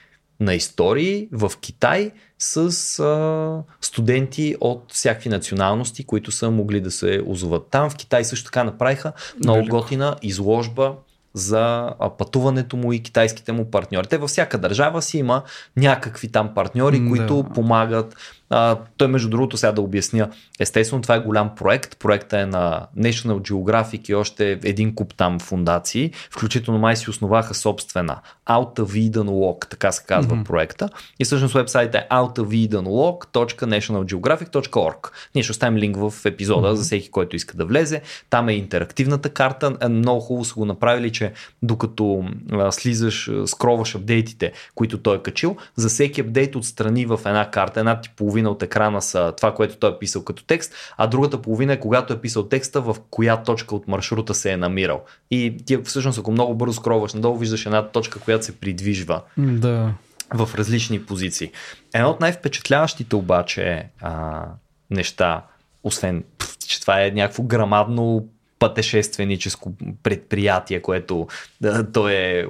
на 0.40 0.54
истории 0.54 1.28
в 1.32 1.52
Китай 1.60 2.10
с 2.38 2.56
а, 2.98 3.62
студенти 3.80 4.56
от 4.60 4.92
всякакви 4.92 5.28
националности, 5.28 6.04
които 6.04 6.30
са 6.32 6.50
могли 6.50 6.80
да 6.80 6.90
се 6.90 7.22
озоват 7.26 7.66
там. 7.70 7.90
В 7.90 7.96
Китай 7.96 8.24
също 8.24 8.44
така 8.44 8.64
направиха 8.64 9.12
много 9.38 9.58
Велико. 9.58 9.76
готина 9.76 10.16
изложба 10.22 10.94
за 11.34 11.90
пътуването 12.18 12.76
му 12.76 12.92
и 12.92 13.02
китайските 13.02 13.52
му 13.52 13.70
партньори. 13.70 14.06
Те 14.06 14.18
във 14.18 14.30
всяка 14.30 14.58
държава 14.58 15.02
си 15.02 15.18
има 15.18 15.42
някакви 15.76 16.28
там 16.28 16.54
партньори, 16.54 17.00
М, 17.00 17.08
които 17.10 17.42
да. 17.42 17.48
помагат. 17.48 18.16
А, 18.50 18.78
той, 18.96 19.08
между 19.08 19.28
другото, 19.28 19.56
сега 19.56 19.72
да 19.72 19.80
обясня, 19.80 20.30
естествено 20.60 21.02
това 21.02 21.14
е 21.14 21.20
голям 21.20 21.54
проект. 21.54 21.98
Проекта 21.98 22.38
е 22.38 22.46
на 22.46 22.86
National 22.98 23.50
Geographic 23.50 24.10
и 24.10 24.14
още 24.14 24.60
един 24.64 24.94
куп 24.94 25.14
там 25.14 25.40
фундации. 25.40 26.12
Включително 26.30 26.80
май 26.80 26.96
си 26.96 27.10
основаха 27.10 27.54
собствена 27.54 28.18
Alta 28.48 28.80
Vidan 28.80 29.10
Log, 29.28 29.68
така 29.68 29.92
се 29.92 30.04
казва 30.06 30.34
Мгм. 30.34 30.44
проекта. 30.44 30.88
И 31.20 31.24
всъщност 31.24 31.54
вебсайт 31.54 31.94
е 31.94 32.06
altavidanlog.nationalgeographic.org. 32.10 35.10
Ние 35.34 35.42
ще 35.42 35.50
оставим 35.50 35.78
линк 35.78 35.96
в 35.96 36.14
епизода 36.24 36.76
за 36.76 36.84
всеки, 36.84 37.10
който 37.10 37.36
иска 37.36 37.56
да 37.56 37.64
влезе. 37.64 38.02
Там 38.30 38.48
е 38.48 38.52
интерактивната 38.52 39.30
карта. 39.30 39.76
Е, 39.80 39.88
Много 39.88 40.20
хубаво 40.20 40.44
са 40.44 40.54
го 40.54 40.64
направили, 40.64 41.12
че 41.12 41.32
докато 41.62 42.24
а, 42.52 42.72
слизаш, 42.72 43.30
скроваш 43.46 43.94
апдейтите, 43.94 44.52
които 44.74 44.98
той 44.98 45.16
е 45.16 45.22
качил, 45.22 45.56
за 45.76 45.88
всеки 45.88 46.20
апдейт 46.20 46.56
отстрани 46.56 47.06
в 47.06 47.20
една 47.26 47.50
карта, 47.50 47.80
една 47.80 48.00
ти 48.00 48.10
половина 48.16 48.39
от 48.48 48.62
екрана 48.62 49.02
са 49.02 49.32
това, 49.36 49.54
което 49.54 49.76
той 49.76 49.90
е 49.90 49.98
писал 49.98 50.24
като 50.24 50.44
текст, 50.44 50.74
а 50.96 51.06
другата 51.06 51.42
половина 51.42 51.72
е 51.72 51.80
когато 51.80 52.12
е 52.12 52.20
писал 52.20 52.42
текста, 52.42 52.80
в 52.80 52.96
коя 53.10 53.36
точка 53.36 53.74
от 53.74 53.88
маршрута 53.88 54.34
се 54.34 54.52
е 54.52 54.56
намирал. 54.56 55.04
И 55.30 55.56
ти 55.66 55.78
всъщност, 55.84 56.18
ако 56.18 56.32
много 56.32 56.54
бързо 56.54 56.72
скроваш 56.74 57.14
надолу, 57.14 57.36
виждаш 57.36 57.66
една 57.66 57.88
точка, 57.88 58.20
която 58.20 58.44
се 58.44 58.56
придвижва 58.60 59.22
Да. 59.38 59.94
в 60.34 60.50
различни 60.54 61.02
позиции. 61.02 61.50
Едно 61.94 62.10
от 62.10 62.20
най-впечатляващите 62.20 63.16
обаче 63.16 63.88
а, 64.00 64.42
неща, 64.90 65.42
освен 65.84 66.24
пф, 66.38 66.58
че 66.58 66.80
това 66.80 67.04
е 67.04 67.10
някакво 67.10 67.42
грамадно 67.42 68.28
пътешественическо 68.60 69.72
предприятие, 70.02 70.82
което 70.82 71.26
да, 71.60 71.92
той 71.92 72.12
е, 72.12 72.46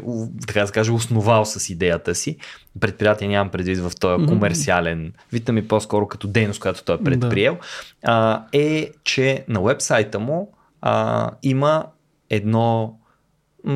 така 0.47 0.61
да 0.61 0.66
се 0.66 0.73
каже, 0.73 0.93
основал 0.93 1.45
с 1.45 1.70
идеята 1.70 2.15
си. 2.15 2.37
Предприятие 2.81 3.28
нямам 3.28 3.51
предвид 3.51 3.78
в 3.78 3.93
този 4.01 4.27
комерциален, 4.27 5.12
вид 5.32 5.49
ми 5.49 5.69
по-скоро 5.69 6.09
като 6.09 6.28
дейност, 6.28 6.61
която 6.61 6.85
той 6.85 6.95
е 6.95 7.05
предприел, 7.05 7.55
да. 7.55 7.61
а, 8.12 8.45
е, 8.53 8.91
че 9.05 9.45
на 9.49 9.62
вебсайта 9.62 10.19
му 10.19 10.53
а, 10.81 11.31
има 11.43 11.87
едно 12.31 12.99
м- 13.65 13.74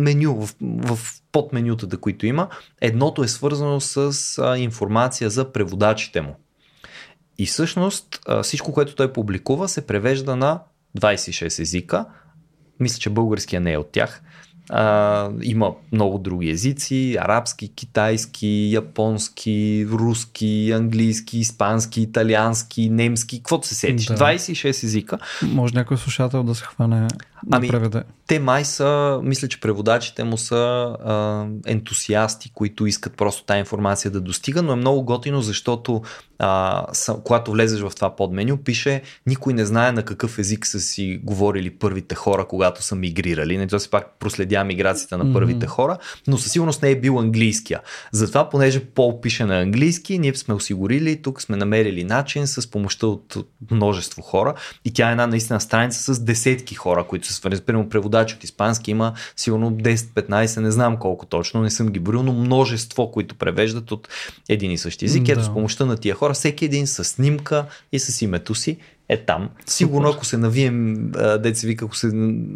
меню, 0.00 0.46
в, 0.46 0.54
в 0.60 0.98
подменютата, 1.32 1.96
които 1.96 2.26
има. 2.26 2.48
Едното 2.80 3.22
е 3.22 3.28
свързано 3.28 3.80
с 3.80 4.14
а, 4.38 4.58
информация 4.58 5.30
за 5.30 5.52
преводачите 5.52 6.20
му. 6.20 6.36
И 7.38 7.46
всъщност 7.46 8.20
всичко, 8.42 8.72
което 8.72 8.94
той 8.94 9.12
публикува, 9.12 9.68
се 9.68 9.86
превежда 9.86 10.36
на 10.36 10.60
26 11.00 11.62
езика. 11.62 12.04
Мисля, 12.80 12.98
че 12.98 13.10
българския 13.10 13.60
не 13.60 13.72
е 13.72 13.78
от 13.78 13.92
тях. 13.92 14.22
А, 14.70 15.30
има 15.42 15.72
много 15.92 16.18
други 16.18 16.50
езици 16.50 17.16
арабски, 17.20 17.74
китайски, 17.74 18.70
японски, 18.72 19.86
руски, 19.90 20.72
английски, 20.74 21.38
испански, 21.38 22.02
италиански, 22.02 22.90
немски, 22.90 23.38
каквото 23.38 23.66
се 23.66 23.74
сетиш. 23.74 24.06
Да. 24.06 24.14
26 24.14 24.68
езика. 24.68 25.18
Може 25.42 25.74
някой 25.74 25.96
слушател 25.96 26.42
да 26.42 26.54
се 26.54 26.64
хване 26.64 27.08
ами, 27.52 27.68
преведе. 27.68 28.02
Те 28.26 28.38
май 28.38 28.64
са, 28.64 29.20
мисля, 29.22 29.48
че 29.48 29.60
преводачите 29.60 30.24
му 30.24 30.38
са 30.38 30.56
а, 31.04 31.46
ентусиасти, 31.66 32.50
които 32.54 32.86
искат 32.86 33.16
просто 33.16 33.44
тази 33.44 33.58
информация 33.58 34.10
да 34.10 34.20
достига, 34.20 34.62
но 34.62 34.72
е 34.72 34.76
много 34.76 35.02
готино, 35.02 35.42
защото 35.42 36.02
а, 36.38 36.84
са, 36.92 37.16
когато 37.24 37.52
влезеш 37.52 37.80
в 37.80 37.92
това 37.94 38.16
подменю, 38.16 38.56
пише 38.56 39.02
никой 39.26 39.52
не 39.54 39.64
знае 39.64 39.92
на 39.92 40.02
какъв 40.02 40.38
език 40.38 40.66
са 40.66 40.80
си 40.80 41.20
говорили 41.24 41.70
първите 41.70 42.14
хора, 42.14 42.44
когато 42.48 42.82
са 42.82 42.94
мигрирали. 42.94 43.58
Не, 43.58 43.66
то 43.66 43.78
се 43.78 43.90
пак 43.90 44.18
проследя 44.18 44.64
миграцията 44.64 45.18
на 45.18 45.32
първите 45.32 45.66
mm-hmm. 45.66 45.70
хора, 45.70 45.98
но 46.26 46.38
със 46.38 46.52
сигурност 46.52 46.82
не 46.82 46.90
е 46.90 47.00
бил 47.00 47.18
английския. 47.18 47.80
Затова, 48.12 48.48
понеже 48.48 48.84
Пол 48.84 49.20
пише 49.20 49.44
на 49.44 49.60
английски, 49.60 50.18
ние 50.18 50.34
сме 50.34 50.54
осигурили, 50.54 51.22
тук 51.22 51.42
сме 51.42 51.56
намерили 51.56 52.04
начин 52.04 52.46
с 52.46 52.70
помощта 52.70 53.06
от 53.06 53.36
множество 53.70 54.22
хора 54.22 54.54
и 54.84 54.92
тя 54.92 55.08
е 55.08 55.10
една 55.10 55.26
наистина 55.26 55.60
страница 55.60 56.14
с 56.14 56.24
десетки 56.24 56.74
хора, 56.74 57.04
които 57.04 57.27
свързани. 57.32 57.66
Примерно 57.66 57.88
преводачи 57.88 58.34
от 58.34 58.44
испански 58.44 58.90
има 58.90 59.12
сигурно 59.36 59.70
10-15, 59.70 60.60
не 60.60 60.70
знам 60.70 60.96
колко 60.96 61.26
точно, 61.26 61.62
не 61.62 61.70
съм 61.70 61.88
ги 61.88 61.98
броил, 61.98 62.22
но 62.22 62.32
множество, 62.32 63.10
които 63.12 63.34
превеждат 63.34 63.92
от 63.92 64.08
един 64.48 64.70
и 64.70 64.78
същи 64.78 65.04
език. 65.04 65.22
Да. 65.22 65.32
Ето 65.32 65.44
с 65.44 65.52
помощта 65.52 65.86
на 65.86 65.96
тия 65.96 66.14
хора, 66.14 66.34
всеки 66.34 66.64
един 66.64 66.86
с 66.86 67.04
снимка 67.04 67.66
и 67.92 67.98
с 67.98 68.22
името 68.22 68.54
си 68.54 68.76
е 69.08 69.16
там. 69.16 69.50
Сигурно, 69.66 70.08
ако 70.08 70.24
се 70.24 70.36
навием, 70.36 71.10
деца 71.38 71.66
вика, 71.66 71.84
ако 71.84 71.96
се 71.96 72.12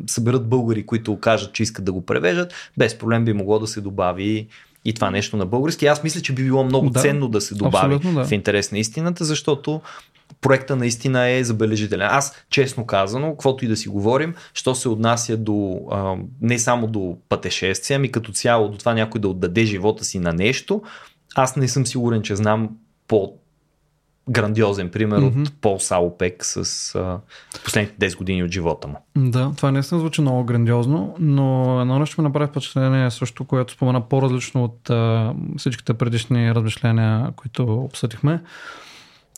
съберат 0.06 0.48
българи, 0.48 0.86
които 0.86 1.20
кажат, 1.20 1.52
че 1.52 1.62
искат 1.62 1.84
да 1.84 1.92
го 1.92 2.06
превежат, 2.06 2.52
без 2.78 2.98
проблем 2.98 3.24
би 3.24 3.32
могло 3.32 3.58
да 3.58 3.66
се 3.66 3.80
добави 3.80 4.46
и 4.84 4.94
това 4.94 5.10
нещо 5.10 5.36
на 5.36 5.46
български. 5.46 5.86
Аз 5.86 6.02
мисля, 6.02 6.20
че 6.20 6.32
би 6.32 6.44
било 6.44 6.64
много 6.64 6.90
да, 6.90 7.00
ценно 7.00 7.28
да 7.28 7.40
се 7.40 7.54
добави 7.54 7.98
да. 7.98 8.24
в 8.24 8.32
интерес 8.32 8.72
на 8.72 8.78
истината, 8.78 9.24
защото 9.24 9.80
проекта 10.40 10.76
наистина 10.76 11.28
е 11.28 11.44
забележителен. 11.44 12.08
Аз, 12.10 12.44
честно 12.50 12.86
казано, 12.86 13.30
каквото 13.30 13.64
и 13.64 13.68
да 13.68 13.76
си 13.76 13.88
говорим, 13.88 14.34
що 14.54 14.74
се 14.74 14.88
отнася 14.88 15.36
до 15.36 15.80
а, 15.90 16.16
не 16.40 16.58
само 16.58 16.86
до 16.86 17.16
пътешествия, 17.28 17.96
ами 17.96 18.12
като 18.12 18.32
цяло 18.32 18.68
до 18.68 18.78
това 18.78 18.94
някой 18.94 19.20
да 19.20 19.28
отдаде 19.28 19.64
живота 19.64 20.04
си 20.04 20.18
на 20.18 20.32
нещо, 20.32 20.82
аз 21.34 21.56
не 21.56 21.68
съм 21.68 21.86
сигурен, 21.86 22.22
че 22.22 22.36
знам 22.36 22.70
по 23.08 23.32
грандиозен 24.30 24.90
пример 24.90 25.20
mm-hmm. 25.20 25.48
от 25.48 25.52
Пол 25.60 25.78
Саупек 25.78 26.44
с 26.44 26.94
а, 26.94 27.18
последните 27.64 28.10
10 28.10 28.16
години 28.16 28.42
от 28.42 28.50
живота 28.50 28.88
му. 28.88 28.96
Да, 29.16 29.52
това 29.56 29.82
се 29.82 29.98
звучи 29.98 30.20
много 30.20 30.44
грандиозно, 30.44 31.16
но 31.18 31.80
едно 31.80 31.98
нещо 31.98 32.20
ми 32.20 32.24
направи 32.24 32.46
впечатление 32.46 33.10
също, 33.10 33.44
което 33.44 33.72
спомена 33.72 34.00
по-различно 34.00 34.64
от 34.64 34.90
а, 34.90 35.34
всичките 35.58 35.94
предишни 35.94 36.54
размишления, 36.54 37.32
които 37.36 37.74
обсъдихме. 37.74 38.42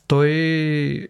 Той, 0.06 1.08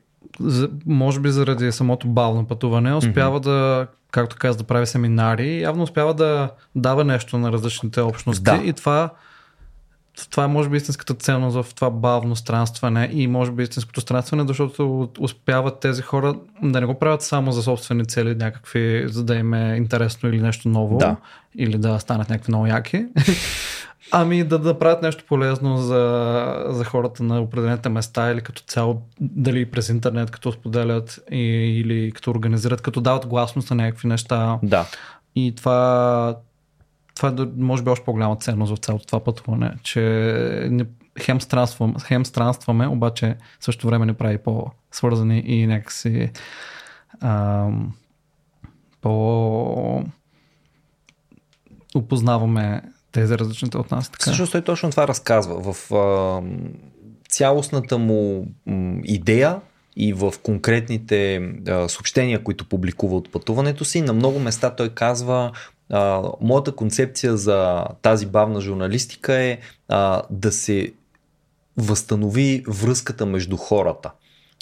може 0.86 1.20
би 1.20 1.30
заради 1.30 1.72
самото 1.72 2.08
бавно 2.08 2.46
пътуване, 2.46 2.94
успява 2.94 3.40
mm-hmm. 3.40 3.44
да, 3.44 3.86
както 4.10 4.36
каза, 4.36 4.58
да 4.58 4.64
прави 4.64 4.86
семинари, 4.86 5.60
явно 5.60 5.82
успява 5.82 6.14
да 6.14 6.50
дава 6.74 7.04
нещо 7.04 7.38
на 7.38 7.52
различните 7.52 8.00
общности 8.00 8.44
да. 8.44 8.60
и 8.64 8.72
това 8.72 9.10
това 10.30 10.44
е 10.44 10.48
може 10.48 10.68
би 10.68 10.76
истинската 10.76 11.14
ценност 11.14 11.56
в 11.56 11.74
това 11.74 11.90
бавно 11.90 12.36
странстване 12.36 13.08
и 13.12 13.26
може 13.26 13.50
би 13.50 13.62
истинското 13.62 14.00
странстване, 14.00 14.44
защото 14.46 15.08
успяват 15.20 15.80
тези 15.80 16.02
хора 16.02 16.34
да 16.62 16.80
не 16.80 16.86
го 16.86 16.98
правят 16.98 17.22
само 17.22 17.52
за 17.52 17.62
собствени 17.62 18.06
цели, 18.06 18.34
някакви, 18.34 19.04
за 19.06 19.24
да 19.24 19.34
им 19.34 19.54
е 19.54 19.76
интересно 19.76 20.28
или 20.28 20.40
нещо 20.40 20.68
ново, 20.68 20.98
да. 20.98 21.16
или 21.58 21.78
да 21.78 21.98
станат 21.98 22.30
някакви 22.30 22.50
много 22.50 22.66
яки, 22.66 23.06
ами 24.12 24.44
да, 24.44 24.58
да 24.58 24.78
правят 24.78 25.02
нещо 25.02 25.24
полезно 25.28 25.76
за, 25.76 26.64
за 26.68 26.84
хората 26.84 27.22
на 27.22 27.40
определените 27.40 27.88
места 27.88 28.30
или 28.30 28.40
като 28.40 28.62
цяло, 28.62 29.02
дали 29.20 29.66
през 29.66 29.88
интернет, 29.88 30.30
като 30.30 30.52
споделят 30.52 31.20
и, 31.30 31.38
или 31.80 32.12
като 32.12 32.30
организират, 32.30 32.80
като 32.80 33.00
дават 33.00 33.26
гласност 33.26 33.70
на 33.70 33.76
някакви 33.76 34.08
неща. 34.08 34.58
Да. 34.62 34.86
И 35.36 35.54
това 35.54 36.36
това 37.30 37.44
е 37.44 37.46
може 37.56 37.82
би 37.82 37.90
още 37.90 38.04
по-голяма 38.04 38.36
ценност 38.36 38.76
в 38.76 38.78
цялото 38.78 39.06
това 39.06 39.24
пътуване, 39.24 39.72
че 39.82 40.00
не, 40.70 40.84
хем, 41.20 41.40
странстваме, 41.40 41.94
хем 42.04 42.26
странстваме, 42.26 42.88
обаче 42.88 43.36
в 43.60 43.64
същото 43.64 43.86
време 43.86 44.06
не 44.06 44.14
прави 44.14 44.38
по-свързани 44.38 45.38
и 45.38 45.66
някакси 45.66 46.30
ам, 47.20 47.92
по 49.00 50.04
опознаваме 51.94 52.82
тези 53.12 53.38
различните 53.38 53.78
от 53.78 53.90
нас. 53.90 54.10
Така. 54.10 54.22
Всъщност 54.22 54.52
той 54.52 54.62
точно 54.62 54.90
това 54.90 55.08
разказва. 55.08 55.72
В 55.72 55.92
а, 55.92 56.42
цялостната 57.28 57.98
му 57.98 58.46
идея 59.04 59.60
и 59.96 60.12
в 60.12 60.32
конкретните 60.42 61.36
а, 61.36 61.88
съобщения, 61.88 62.44
които 62.44 62.68
публикува 62.68 63.16
от 63.16 63.32
пътуването 63.32 63.84
си, 63.84 64.02
на 64.02 64.12
много 64.12 64.38
места 64.38 64.70
той 64.70 64.88
казва 64.88 65.52
а, 65.94 66.22
моята 66.40 66.72
концепция 66.72 67.36
за 67.36 67.84
тази 68.02 68.26
бавна 68.26 68.60
журналистика 68.60 69.34
е 69.34 69.58
а, 69.88 70.22
да 70.30 70.52
се 70.52 70.92
възстанови 71.76 72.64
връзката 72.68 73.26
между 73.26 73.56
хората 73.56 74.10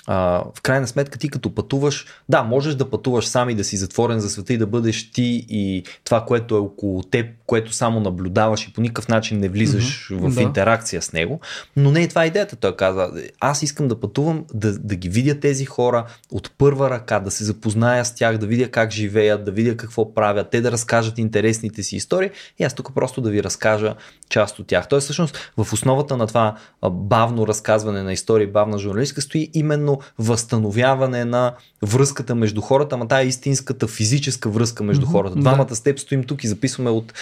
а, 0.07 0.45
в 0.55 0.63
крайна 0.63 0.87
сметка 0.87 1.19
ти 1.19 1.29
като 1.29 1.55
пътуваш, 1.55 2.07
да, 2.29 2.43
можеш 2.43 2.75
да 2.75 2.91
пътуваш 2.91 3.27
сам 3.27 3.51
и 3.51 3.55
да 3.55 3.65
си 3.65 3.77
затворен 3.77 4.21
за 4.21 4.31
света 4.31 4.53
и 4.53 4.59
да 4.59 4.67
бъдеш 4.67 5.13
ти 5.13 5.47
и 5.49 5.85
това, 6.05 6.25
което 6.25 6.57
е 6.57 6.59
около 6.59 7.03
теб, 7.03 7.27
което 7.47 7.73
само 7.73 8.01
наблюдаваш 8.01 8.69
и 8.69 8.73
по 8.73 8.81
никакъв 8.81 9.09
начин 9.09 9.39
не 9.39 9.49
влизаш 9.49 10.09
mm-hmm, 10.09 10.29
в 10.29 10.35
да. 10.35 10.43
интеракция 10.43 11.03
с 11.03 11.13
него, 11.13 11.41
но 11.77 11.91
не 11.91 12.03
е 12.03 12.09
това 12.09 12.27
идеята. 12.27 12.57
Той 12.57 12.77
каза, 12.77 13.11
аз 13.41 13.63
искам 13.63 13.89
да 13.89 14.01
пътувам, 14.01 14.45
да, 14.55 14.79
да 14.79 14.95
ги 14.95 15.09
видя 15.09 15.41
тези 15.41 15.65
хора 15.65 16.07
от 16.31 16.51
първа 16.59 16.91
ръка, 16.91 17.21
да 17.21 17.31
се 17.31 17.45
запозная 17.45 18.05
с 18.05 18.15
тях, 18.15 18.39
да 18.39 18.47
видя 18.47 18.71
как 18.71 18.93
живеят, 18.93 19.45
да 19.45 19.51
видя 19.51 19.77
какво 19.77 20.15
правят, 20.15 20.51
те 20.51 20.61
да 20.61 20.73
разкажат 20.73 21.19
интересните 21.19 21.83
си 21.83 21.97
истории 21.97 22.31
и 22.59 22.65
аз 22.65 22.75
тук 22.75 22.95
просто 22.95 23.21
да 23.21 23.31
ви 23.31 23.43
разкажа 23.43 23.95
част 24.29 24.59
от 24.59 24.67
тях. 24.67 24.89
Тоест 24.89 25.05
всъщност 25.05 25.53
в 25.57 25.73
основата 25.73 26.17
на 26.17 26.27
това 26.27 26.57
бавно 26.91 27.47
разказване 27.47 28.03
на 28.03 28.13
истории, 28.13 28.47
бавна 28.47 28.79
журналистика 28.79 29.21
стои 29.21 29.51
именно 29.55 29.92
именно 29.93 29.99
възстановяване 30.19 31.25
на 31.25 31.55
връзката 31.83 32.35
между 32.35 32.61
хората, 32.61 32.95
ама 32.95 33.09
тая 33.09 33.25
е 33.25 33.29
истинската 33.29 33.87
физическа 33.87 34.49
връзка 34.51 34.85
между 34.85 35.07
mm-hmm, 35.07 35.11
хората. 35.11 35.39
Двамата 35.39 35.65
да. 35.67 35.77
с 35.77 35.81
теб 35.81 35.99
стоим 35.99 36.25
тук 36.25 36.45
и 36.45 36.49
записваме 36.49 36.91
от 36.91 37.13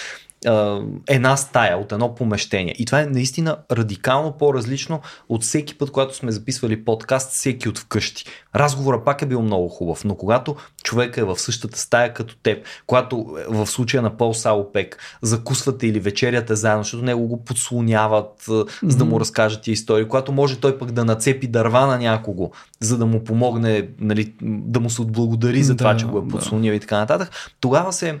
една 1.07 1.37
стая, 1.37 1.77
от 1.77 1.91
едно 1.91 2.15
помещение. 2.15 2.75
И 2.77 2.85
това 2.85 3.01
е 3.01 3.05
наистина 3.05 3.57
радикално 3.71 4.31
по-различно 4.31 5.01
от 5.29 5.43
всеки 5.43 5.77
път, 5.77 5.91
когато 5.91 6.15
сме 6.15 6.31
записвали 6.31 6.85
подкаст, 6.85 7.31
всеки 7.31 7.69
от 7.69 7.79
вкъщи. 7.79 8.25
Разговора 8.55 9.03
пак 9.03 9.21
е 9.21 9.25
бил 9.25 9.41
много 9.41 9.69
хубав, 9.69 10.05
но 10.05 10.15
когато 10.15 10.55
човек 10.83 11.17
е 11.17 11.23
в 11.23 11.39
същата 11.39 11.79
стая 11.79 12.13
като 12.13 12.35
теб, 12.35 12.65
когато 12.87 13.35
е, 13.39 13.53
в 13.53 13.67
случая 13.67 14.03
на 14.03 14.17
Пол 14.17 14.33
Саупек 14.33 14.97
закусвате 15.21 15.87
или 15.87 15.99
вечеряте 15.99 16.55
заедно, 16.55 16.83
защото 16.83 17.05
него 17.05 17.27
го 17.27 17.43
подслоняват, 17.43 18.41
mm-hmm. 18.41 18.87
за 18.87 18.97
да 18.97 19.05
му 19.05 19.19
разкажат 19.19 19.61
тия 19.61 19.73
истории, 19.73 20.07
когато 20.07 20.31
може 20.31 20.59
той 20.59 20.77
пък 20.77 20.91
да 20.91 21.05
нацепи 21.05 21.47
дърва 21.47 21.87
на 21.87 21.97
някого, 21.97 22.51
за 22.79 22.97
да 22.97 23.05
му 23.05 23.23
помогне, 23.23 23.89
нали, 23.99 24.33
да 24.41 24.79
му 24.79 24.89
се 24.89 25.01
отблагодари 25.01 25.63
за 25.63 25.73
да, 25.73 25.77
това, 25.77 25.97
че 25.97 26.05
го 26.05 26.17
е 26.17 26.27
подслонил 26.27 26.71
да. 26.71 26.75
и 26.75 26.79
така 26.79 26.97
нататък, 26.97 27.29
тогава 27.59 27.93
се 27.93 28.19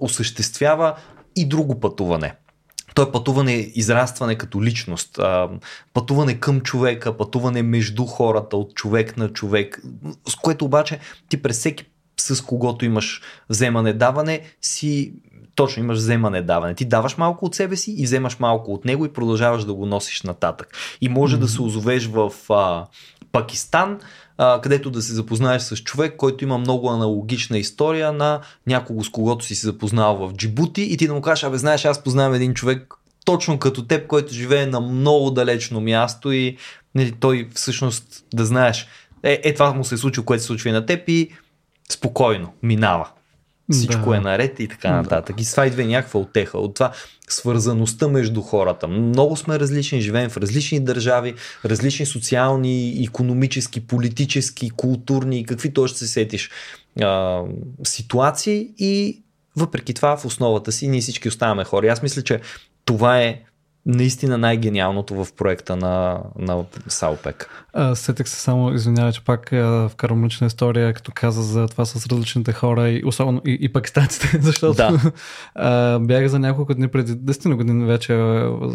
осъществява 0.00 0.94
и 1.40 1.48
друго 1.48 1.80
пътуване. 1.80 2.34
То 2.94 3.02
е 3.02 3.12
пътуване, 3.12 3.52
израстване 3.74 4.34
като 4.34 4.62
личност, 4.62 5.18
пътуване 5.94 6.40
към 6.40 6.60
човека, 6.60 7.16
пътуване 7.16 7.62
между 7.62 8.06
хората, 8.06 8.56
от 8.56 8.74
човек 8.74 9.16
на 9.16 9.28
човек, 9.28 9.82
с 10.28 10.34
което 10.34 10.64
обаче 10.64 10.98
ти 11.28 11.42
през 11.42 11.58
всеки 11.58 11.84
с 12.20 12.40
когото 12.44 12.84
имаш 12.84 13.22
вземане-даване, 13.50 14.40
си 14.62 15.12
точно 15.54 15.82
имаш 15.82 15.98
вземане-даване. 15.98 16.74
Ти 16.74 16.84
даваш 16.84 17.16
малко 17.16 17.44
от 17.44 17.54
себе 17.54 17.76
си 17.76 17.94
и 17.98 18.04
вземаш 18.04 18.38
малко 18.38 18.72
от 18.72 18.84
него 18.84 19.06
и 19.06 19.12
продължаваш 19.12 19.64
да 19.64 19.74
го 19.74 19.86
носиш 19.86 20.22
нататък. 20.22 20.76
И 21.00 21.08
може 21.08 21.36
mm-hmm. 21.36 21.40
да 21.40 21.48
се 21.48 21.62
озовеш 21.62 22.06
в 22.06 22.32
а, 22.50 22.86
Пакистан, 23.32 23.98
където 24.62 24.90
да 24.90 25.02
се 25.02 25.14
запознаеш 25.14 25.62
с 25.62 25.76
човек, 25.76 26.16
който 26.16 26.44
има 26.44 26.58
много 26.58 26.90
аналогична 26.90 27.58
история 27.58 28.12
на 28.12 28.40
някого 28.66 29.04
с 29.04 29.08
когото 29.08 29.44
си 29.44 29.54
се 29.54 29.66
запознал 29.66 30.16
в 30.16 30.32
Джибути 30.32 30.82
и 30.82 30.96
ти 30.96 31.06
да 31.06 31.14
му 31.14 31.22
кажеш, 31.22 31.44
абе 31.44 31.58
знаеш, 31.58 31.84
аз 31.84 32.04
познавам 32.04 32.34
един 32.34 32.54
човек 32.54 32.94
точно 33.24 33.58
като 33.58 33.86
теб, 33.86 34.06
който 34.06 34.34
живее 34.34 34.66
на 34.66 34.80
много 34.80 35.30
далечно 35.30 35.80
място 35.80 36.32
и 36.32 36.56
нали, 36.94 37.12
той 37.20 37.48
всъщност 37.54 38.24
да 38.34 38.46
знаеш, 38.46 38.86
е, 39.22 39.40
е 39.44 39.54
това 39.54 39.72
му 39.72 39.84
се 39.84 39.94
е 39.94 39.98
случило, 39.98 40.24
което 40.24 40.42
се 40.42 40.46
случва 40.46 40.70
и 40.70 40.72
на 40.72 40.86
теб 40.86 41.08
и 41.08 41.30
спокойно 41.90 42.52
минава. 42.62 43.08
Всичко 43.72 44.10
Да. 44.10 44.16
е 44.16 44.20
наред 44.20 44.60
и 44.60 44.68
така 44.68 44.90
нататък. 44.90 45.40
И 45.40 45.44
с 45.44 45.50
това 45.50 45.66
идва 45.66 45.82
и 45.82 45.86
някаква 45.86 46.20
отеха. 46.20 46.58
От 46.58 46.74
това 46.74 46.92
свързаността 47.28 48.08
между 48.08 48.42
хората. 48.42 48.88
Много 48.88 49.36
сме 49.36 49.58
различни, 49.58 50.00
живеем 50.00 50.30
в 50.30 50.36
различни 50.36 50.80
държави, 50.80 51.34
различни 51.64 52.06
социални, 52.06 53.04
економически, 53.04 53.86
политически, 53.86 54.70
културни, 54.70 55.46
каквито 55.46 55.82
още 55.82 55.98
се 55.98 56.06
сетиш 56.06 56.50
а, 57.02 57.42
ситуации 57.84 58.70
и 58.78 59.22
въпреки 59.56 59.94
това 59.94 60.16
в 60.16 60.24
основата 60.24 60.72
си 60.72 60.88
ние 60.88 61.00
всички 61.00 61.28
оставаме 61.28 61.64
хора. 61.64 61.86
И 61.86 61.88
аз 61.88 62.02
мисля, 62.02 62.22
че 62.22 62.40
това 62.84 63.20
е 63.22 63.40
наистина 63.88 64.38
най-гениалното 64.38 65.24
в 65.24 65.32
проекта 65.32 65.76
на, 65.76 66.20
на 66.38 66.64
Саупек. 66.88 67.64
А, 67.72 67.94
сетих 67.94 68.28
се 68.28 68.36
само, 68.36 68.72
извинявай, 68.74 69.12
че 69.12 69.24
пак 69.24 69.52
а, 69.52 69.88
вкарвам 69.88 70.24
лична 70.24 70.46
история, 70.46 70.94
като 70.94 71.12
каза 71.14 71.42
за 71.42 71.68
това 71.68 71.84
с 71.84 72.06
различните 72.06 72.52
хора 72.52 72.88
и 72.88 73.02
особено 73.04 73.42
и, 73.46 73.58
и 73.60 73.72
пакистанците, 73.72 74.38
защото 74.40 74.76
Да. 74.76 75.12
а, 75.54 75.98
бях 75.98 76.26
за 76.26 76.38
няколко 76.38 76.74
дни 76.74 76.88
преди 76.88 77.12
10 77.12 77.48
на 77.48 77.56
години 77.56 77.84
вече, 77.84 78.14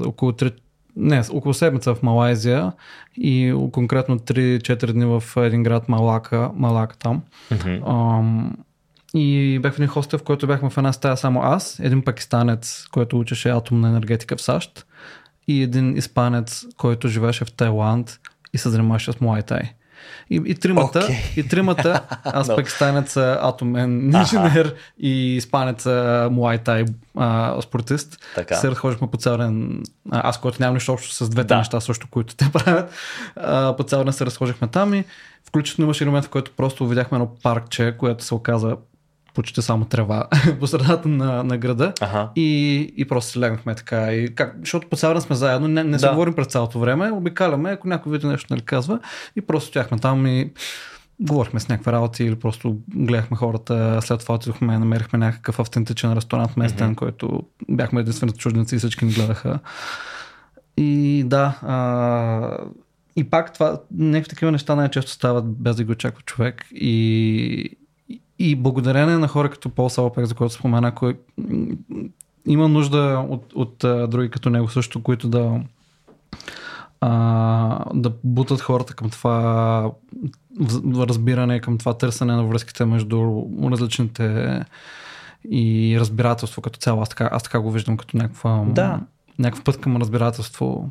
около 0.05 0.31
3 0.31 0.53
не, 0.95 1.23
около 1.31 1.53
седмица 1.53 1.95
в 1.95 2.03
Малайзия 2.03 2.71
и 3.17 3.55
конкретно 3.71 4.19
3-4 4.19 4.91
дни 4.91 5.05
в 5.05 5.23
един 5.37 5.63
град 5.63 5.89
Малака, 5.89 6.51
Малака 6.55 6.97
там. 6.97 7.21
Мгм. 7.51 7.89
Ам, 7.89 8.57
и 9.15 9.59
бях 9.61 9.73
в 9.73 9.77
един 9.77 9.87
хостел, 9.87 10.19
в 10.19 10.23
който 10.23 10.47
бяхме 10.47 10.69
в 10.69 10.77
една 10.77 10.93
стая 10.93 11.17
само 11.17 11.41
аз, 11.43 11.79
един 11.79 12.01
пакистанец, 12.01 12.87
който 12.91 13.19
учеше 13.19 13.49
атомна 13.49 13.87
енергетика 13.89 14.37
в 14.37 14.41
САЩ 14.41 14.85
и 15.47 15.63
един 15.63 15.97
испанец, 15.97 16.65
който 16.77 17.07
живееше 17.07 17.45
в 17.45 17.51
Тайланд 17.51 18.19
и 18.53 18.57
се 18.57 18.69
занимаваше 18.69 19.11
с 19.11 19.21
Муайтай. 19.21 19.61
И, 20.29 20.41
и 20.45 20.55
тримата, 20.55 20.99
Окей. 20.99 21.15
и 21.37 21.47
тримата, 21.47 22.01
аз 22.23 22.47
Но- 22.47 22.55
пакистанец 22.55 23.17
атомен 23.17 24.05
инженер 24.15 24.75
и 24.99 25.35
испанец 25.35 25.85
Муайтай 26.31 26.85
спортист, 27.61 28.17
Така. 28.35 28.55
се 28.55 28.71
разхождахме 28.71 29.07
по 29.11 29.17
цял 29.17 29.37
ден. 29.37 29.83
Аз, 30.11 30.39
който 30.41 30.57
нямам 30.59 30.73
нищо 30.73 30.93
общо 30.93 31.13
с 31.13 31.29
двете 31.29 31.47
Да. 31.47 31.57
неща, 31.57 31.79
също, 31.79 32.07
които 32.11 32.35
те 32.35 32.49
правят, 32.53 32.91
а, 33.35 33.75
по 33.77 33.83
цял 33.83 34.03
ден 34.03 34.13
се 34.13 34.25
разхождахме 34.25 34.67
там 34.67 34.93
и 34.93 35.03
включително 35.47 35.85
имаше 35.85 36.05
момент, 36.05 36.25
в 36.25 36.29
който 36.29 36.51
просто 36.57 36.87
видяхме 36.87 37.15
едно 37.15 37.31
паркче, 37.43 37.95
което 37.97 38.23
се 38.23 38.33
оказа 38.35 38.75
почти 39.33 39.61
само 39.61 39.85
трева 39.85 40.27
по 40.59 40.67
средата 40.67 41.07
на, 41.09 41.43
на 41.43 41.57
града. 41.57 41.93
Аха. 42.01 42.29
И, 42.35 42.75
и 42.97 43.05
просто 43.05 43.31
си 43.31 43.39
легнахме 43.39 43.75
така. 43.75 44.13
И 44.13 44.35
как, 44.35 44.55
защото 44.59 44.89
по 44.89 44.95
цял 44.95 45.21
сме 45.21 45.35
заедно, 45.35 45.67
не, 45.67 45.83
не 45.83 45.99
се 45.99 46.05
Да. 46.05 46.11
говорим 46.11 46.33
през 46.33 46.47
цялото 46.47 46.79
време, 46.79 47.11
обикаляме, 47.11 47.69
ако 47.71 47.87
някой 47.87 48.11
види 48.11 48.27
нещо 48.27 48.47
нали 48.53 48.61
казва 48.61 48.99
и 49.35 49.41
просто 49.41 49.69
стояхме 49.69 49.99
там 49.99 50.27
и 50.27 50.51
говорихме 51.19 51.59
с 51.59 51.69
някакви 51.69 51.91
работи 51.91 52.23
или 52.23 52.35
просто 52.35 52.77
гледахме 52.95 53.37
хората. 53.37 53.99
След 54.01 54.19
това 54.19 54.35
отидохме, 54.35 54.79
намерихме 54.79 55.19
някакъв 55.19 55.59
автентичен 55.59 56.13
ресторант 56.13 56.57
местен, 56.57 56.87
Мгм. 56.87 56.95
който 56.95 57.43
бяхме 57.69 58.01
единствените 58.01 58.39
чужденци 58.39 58.75
и 58.75 58.79
всички 58.79 59.05
ни 59.05 59.11
гледаха. 59.13 59.59
И 60.77 61.23
да, 61.25 61.59
а, 61.61 62.57
и 63.15 63.23
пак 63.23 63.53
това, 63.53 63.81
някакви 63.97 64.29
такива 64.29 64.51
неща 64.51 64.75
най-често 64.75 65.11
стават 65.11 65.45
без 65.47 65.75
да 65.75 65.83
ги 65.83 65.91
очаква 65.91 66.21
човек 66.21 66.65
и, 66.71 67.77
и- 68.39 68.55
благодарение 68.55 69.17
на 69.17 69.27
хора 69.27 69.49
като 69.49 69.69
Пол 69.69 69.89
Салопек, 69.89 70.25
за 70.25 70.35
който 70.35 70.53
спомена, 70.53 70.95
кой 70.95 71.19
има 72.45 72.67
нужда 72.67 73.25
от, 73.29 73.53
от 73.55 73.83
а, 73.83 74.07
други 74.07 74.29
като 74.29 74.49
него 74.49 74.69
също, 74.69 75.03
които 75.03 75.27
да 75.29 75.61
а, 77.01 77.85
да 77.93 78.11
бутат 78.23 78.61
хората 78.61 78.93
към 78.93 79.09
това 79.09 79.91
разбиране, 80.85 81.59
към 81.59 81.77
това 81.77 81.93
търсене 81.93 82.33
на 82.35 82.43
връзките 82.43 82.85
между 82.85 83.43
различните 83.63 84.59
и 85.51 85.95
разбирателство 85.99 86.61
като 86.61 86.79
цяло. 86.79 87.01
Аз 87.01 87.09
така, 87.09 87.29
аз 87.31 87.43
така 87.43 87.59
го 87.59 87.71
виждам 87.71 87.97
като 87.97 88.17
някаква, 88.17 88.63
Да. 88.67 88.99
някакъв 89.39 89.63
път 89.63 89.81
към 89.81 89.97
разбирателство 89.97 90.89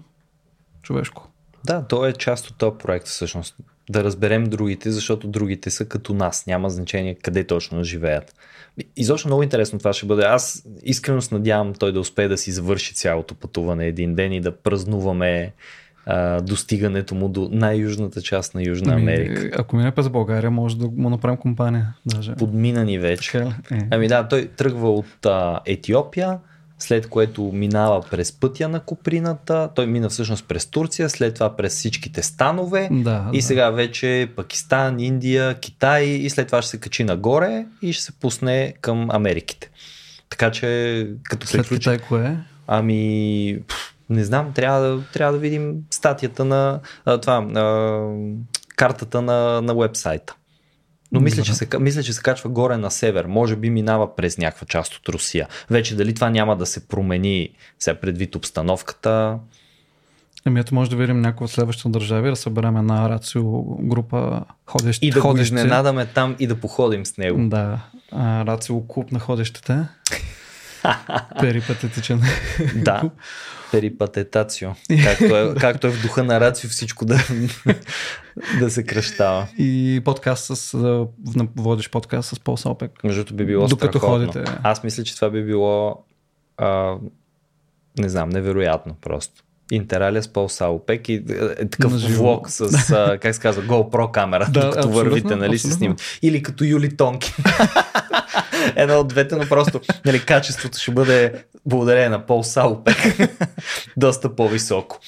човешко. 0.82 1.28
Да, 1.64 1.86
то 1.86 2.06
е 2.06 2.12
част 2.12 2.50
от 2.50 2.56
този 2.56 2.78
проект 2.78 3.06
всъщност. 3.06 3.56
Да 3.90 4.04
разберем 4.04 4.44
другите, 4.44 4.90
защото 4.90 5.28
другите 5.28 5.70
са 5.70 5.84
като 5.84 6.14
нас. 6.14 6.46
Няма 6.46 6.70
значение 6.70 7.14
къде 7.14 7.44
точно 7.44 7.84
живеят. 7.84 8.34
Изобщо 8.96 9.28
много 9.28 9.42
интересно 9.42 9.78
това 9.78 9.92
ще 9.92 10.06
бъде. 10.06 10.22
Аз 10.22 10.66
искрено 10.82 11.22
се 11.22 11.34
надявам 11.34 11.74
той 11.74 11.92
да 11.92 12.00
успее 12.00 12.28
да 12.28 12.38
си 12.38 12.52
завърши 12.52 12.94
цялото 12.94 13.34
пътуване 13.34 13.86
един 13.86 14.14
ден 14.14 14.32
и 14.32 14.40
да 14.40 14.56
празнуваме 14.56 15.52
а, 16.06 16.40
достигането 16.40 17.14
му 17.14 17.28
до 17.28 17.48
най-южната 17.52 18.22
част 18.22 18.54
на 18.54 18.62
Южна 18.62 18.92
Ами, 18.92 19.02
Америка. 19.02 19.50
Ако 19.56 19.76
мине 19.76 19.90
през 19.90 20.08
България, 20.08 20.50
може 20.50 20.78
да 20.78 20.88
му 20.96 21.10
направим 21.10 21.36
компания. 21.36 21.94
Даже. 22.06 22.34
Подминани 22.34 22.98
вече. 22.98 23.32
Така 23.32 23.44
ли? 23.44 23.54
Е. 23.70 23.88
Ами 23.90 24.08
да, 24.08 24.28
той 24.28 24.46
тръгва 24.46 24.90
от 24.90 25.26
а, 25.26 25.60
Етиопия, 25.66 26.38
след 26.82 27.08
което 27.08 27.42
минава 27.42 28.00
през 28.10 28.32
пътя 28.32 28.68
на 28.68 28.80
Куприната, 28.80 29.68
той 29.74 29.86
мина 29.86 30.08
всъщност 30.08 30.48
през 30.48 30.66
Турция, 30.66 31.10
след 31.10 31.34
това 31.34 31.56
през 31.56 31.74
всичките 31.74 32.22
станове 32.22 32.88
Да, 32.92 33.30
и 33.32 33.38
да. 33.38 33.42
сега 33.42 33.70
вече 33.70 34.28
Пакистан, 34.36 35.00
Индия, 35.00 35.54
Китай 35.54 36.04
и 36.04 36.30
след 36.30 36.46
това 36.46 36.62
ще 36.62 36.70
се 36.70 36.80
качи 36.80 37.04
нагоре 37.04 37.66
и 37.82 37.92
ще 37.92 38.04
се 38.04 38.12
пусне 38.12 38.74
към 38.80 39.10
Америките. 39.10 39.70
Така 40.30 40.50
че 40.50 41.08
като 41.22 41.46
След 41.46 41.62
приключи... 41.62 41.80
Китай 41.80 41.98
кое? 41.98 42.36
Ами, 42.66 43.58
не 44.10 44.24
знам, 44.24 44.52
трябва 44.52 44.80
да, 44.80 45.02
трябва 45.12 45.32
да 45.32 45.38
видим 45.38 45.74
статията 45.90 46.44
на 46.44 46.80
а, 47.04 47.18
това, 47.18 47.34
а, 47.34 48.00
картата 48.76 49.22
на, 49.22 49.62
на 49.62 49.74
вебсайта. 49.74 50.34
Но 51.12 51.20
мисля 51.20 51.42
че, 51.42 51.54
се, 51.54 51.68
мисля, 51.80 52.02
че 52.02 52.12
се 52.12 52.22
качва 52.22 52.50
горе 52.50 52.76
на 52.76 52.90
север. 52.90 53.24
Може 53.24 53.56
би 53.56 53.70
минава 53.70 54.16
през 54.16 54.38
някаква 54.38 54.66
част 54.66 54.94
от 54.94 55.08
Русия. 55.08 55.48
Вече 55.70 55.96
дали 55.96 56.14
това 56.14 56.30
няма 56.30 56.56
да 56.56 56.66
се 56.66 56.88
промени 56.88 57.50
сега 57.78 57.94
предвид 58.00 58.34
обстановката. 58.34 59.38
Ами 60.44 60.60
ето 60.60 60.74
може 60.74 60.90
да 60.90 60.96
видим 60.96 61.20
някои 61.20 61.44
от 61.44 61.50
следващите 61.50 61.88
държави, 61.88 62.30
да 62.30 62.36
съберем 62.36 62.76
една 62.76 63.08
рацио 63.08 63.62
група 63.62 64.44
ходещи. 64.66 65.06
И 65.06 65.10
да 65.10 65.20
го 65.20 65.28
ходещи. 65.28 65.54
изненадаме 65.54 66.06
там 66.06 66.36
и 66.38 66.46
да 66.46 66.54
походим 66.60 67.06
с 67.06 67.16
него. 67.16 67.48
Да, 67.48 67.78
а, 68.12 68.46
рацио 68.46 68.86
клуб 68.86 69.12
на 69.12 69.18
ходещите. 69.18 69.84
Перипатетичен. 71.40 72.22
Да. 72.74 73.10
Перипатетацио. 73.72 74.70
Както 75.04 75.36
е, 75.36 75.54
както 75.54 75.86
е 75.86 75.90
в 75.90 76.02
духа 76.02 76.24
на 76.24 76.40
Рацио 76.40 76.70
всичко 76.70 77.04
да, 77.04 77.18
да 78.58 78.70
се 78.70 78.84
кръщава. 78.84 79.46
И 79.58 80.02
подкаст 80.04 80.56
с, 80.56 80.78
водиш 81.56 81.90
подкаст 81.90 82.36
с 82.36 82.40
Пол 82.40 82.56
Салпек. 82.56 83.04
Между 83.04 83.34
би 83.34 83.44
било 83.46 83.66
Докато 83.66 83.98
страхотно. 83.98 84.32
ходите. 84.32 84.52
Аз 84.62 84.84
мисля, 84.84 85.04
че 85.04 85.16
това 85.16 85.30
би 85.30 85.44
било 85.44 86.04
а, 86.56 86.96
не 87.98 88.08
знам, 88.08 88.28
невероятно 88.28 88.94
просто. 89.00 89.44
Интералия 89.74 90.22
с 90.22 90.28
Пол 90.28 90.48
Саупек 90.48 91.08
и 91.08 91.14
е, 91.14 91.68
такъв 91.68 91.92
Наживо. 91.92 92.22
влог 92.22 92.50
с, 92.50 92.90
а, 92.90 93.18
как 93.18 93.34
се 93.34 93.40
казва, 93.40 93.62
GoPro 93.62 94.10
камера, 94.10 94.48
Да, 94.50 94.60
докато 94.60 94.78
абсолютно, 94.78 95.10
вървите, 95.10 95.36
нали, 95.36 95.58
се 95.58 95.70
снимат. 95.70 96.02
Или 96.22 96.42
като 96.42 96.64
Юли 96.64 96.96
Тонки. 96.96 97.34
Едно 98.76 98.94
от 98.94 99.08
двете, 99.08 99.36
но 99.36 99.48
просто 99.48 99.80
нали, 100.06 100.24
качеството 100.24 100.78
ще 100.78 100.90
бъде 100.90 101.44
благодарение 101.66 102.08
на 102.08 102.26
Пол 102.26 102.42
Саупек. 102.42 102.96
Доста 103.96 104.36
по-високо. 104.36 104.98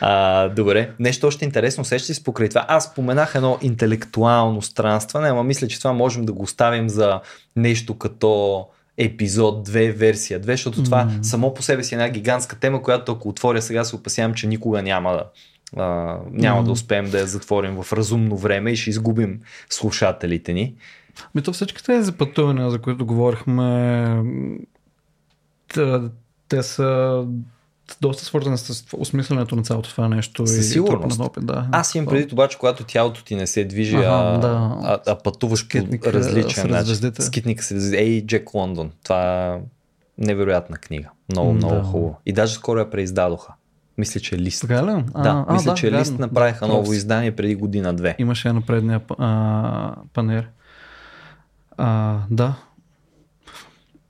А, 0.00 0.48
добре, 0.48 0.90
нещо 0.98 1.26
още 1.26 1.44
интересно, 1.44 1.84
сеща 1.84 2.14
си 2.14 2.24
покрай 2.24 2.48
това. 2.48 2.64
Аз 2.68 2.84
споменах 2.84 3.34
едно 3.34 3.58
интелектуално 3.62 4.62
странстване, 4.62 5.28
ама 5.28 5.42
мисля, 5.44 5.68
че 5.68 5.78
това 5.78 5.92
можем 5.92 6.24
да 6.24 6.32
го 6.32 6.42
оставим 6.42 6.88
за 6.88 7.20
нещо 7.56 7.98
като 7.98 8.64
епизод 9.04 9.68
2, 9.68 9.92
версия 9.92 10.40
2, 10.40 10.50
защото 10.50 10.82
това 10.84 11.04
Мгм. 11.04 11.22
само 11.22 11.54
по 11.54 11.62
себе 11.62 11.84
си 11.84 11.94
е 11.94 11.98
една 11.98 12.08
гигантска 12.08 12.58
тема, 12.58 12.82
която 12.82 13.12
ако 13.12 13.28
отворя 13.28 13.62
сега 13.62 13.84
се 13.84 13.96
опасявам, 13.96 14.34
че 14.34 14.46
никога 14.46 14.82
няма 14.82 15.12
да, 15.12 15.24
а, 15.82 16.18
няма 16.30 16.56
Мгм. 16.60 16.66
да 16.66 16.72
успеем 16.72 17.10
да 17.10 17.18
я 17.18 17.26
затворим 17.26 17.82
в 17.82 17.92
разумно 17.92 18.36
време 18.36 18.70
и 18.70 18.76
ще 18.76 18.90
изгубим 18.90 19.40
слушателите 19.70 20.52
ни. 20.52 20.74
Ми 21.34 21.42
то 21.42 21.52
всички 21.52 21.84
тези 21.84 22.12
пътувания, 22.12 22.70
за 22.70 22.78
които 22.78 23.06
говорихме, 23.06 24.22
те 26.48 26.62
са 26.62 27.24
доста 28.00 28.24
свързани 28.24 28.58
с 28.58 28.84
осмисленето 28.92 29.56
на 29.56 29.62
цялото 29.62 29.90
това 29.90 30.08
нещо. 30.08 30.46
Със 30.46 30.56
и 30.58 30.62
сигурност. 30.62 31.18
на 31.18 31.24
опит, 31.24 31.46
да. 31.46 31.66
Аз 31.72 31.94
имам 31.94 32.06
предвид 32.06 32.32
обаче, 32.32 32.58
когато 32.58 32.84
тялото 32.84 33.24
ти 33.24 33.36
не 33.36 33.46
се 33.46 33.64
движи, 33.64 33.96
Ага, 33.96 34.06
а, 34.08 34.38
да. 34.38 34.76
а, 34.82 34.98
а 35.06 35.18
пътуваш 35.18 35.60
Скитник, 35.60 36.02
по 36.02 36.12
различен 36.12 36.70
начин. 36.70 36.84
звездите. 36.84 37.22
Скитник 37.22 37.62
се 37.64 37.98
Ей, 37.98 38.26
Джек 38.26 38.54
Лондон. 38.54 38.90
Това 39.04 39.46
е 39.54 39.60
невероятна 40.18 40.76
книга. 40.76 41.08
Много, 41.32 41.52
много 41.52 41.74
да. 41.74 41.82
хубаво. 41.82 42.18
И 42.26 42.32
даже 42.32 42.54
скоро 42.54 42.78
я 42.78 42.90
преиздадоха. 42.90 43.52
Мисля, 43.98 44.20
че 44.20 44.34
е 44.34 44.38
лист. 44.38 44.60
Така 44.60 44.86
ли? 44.86 45.04
А, 45.14 45.22
да, 45.22 45.44
а, 45.48 45.52
мисля, 45.52 45.70
да, 45.70 45.74
че 45.76 45.86
вярно. 45.86 46.00
лист 46.00 46.18
направиха 46.18 46.60
Да, 46.60 46.68
ново 46.68 46.82
прав 46.82 46.90
си. 46.90 46.96
издание 46.96 47.36
преди 47.36 47.54
година-две. 47.54 48.16
Имаше 48.18 48.48
я 48.48 48.54
на 48.54 48.60
предния 48.60 49.00
а, 49.18 49.94
панер. 50.14 50.48
А, 51.76 52.18
да. 52.30 52.54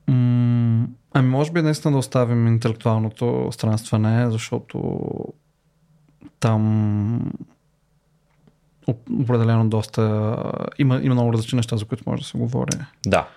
М- 0.08 0.86
ами 1.12 1.28
може 1.28 1.52
би 1.52 1.62
наистина 1.62 1.92
да 1.92 1.98
оставим 1.98 2.46
интелектуалното 2.46 3.48
странстване, 3.52 4.30
защото 4.30 5.00
там 6.40 7.32
оп- 8.88 9.22
определено 9.22 9.68
доста 9.68 10.36
има, 10.78 11.00
има 11.02 11.14
много 11.14 11.32
различни 11.32 11.56
неща, 11.56 11.76
за 11.76 11.84
които 11.84 12.04
може 12.06 12.22
да 12.22 12.28
се 12.28 12.38
говори. 12.38 12.78
Да. 13.06 13.28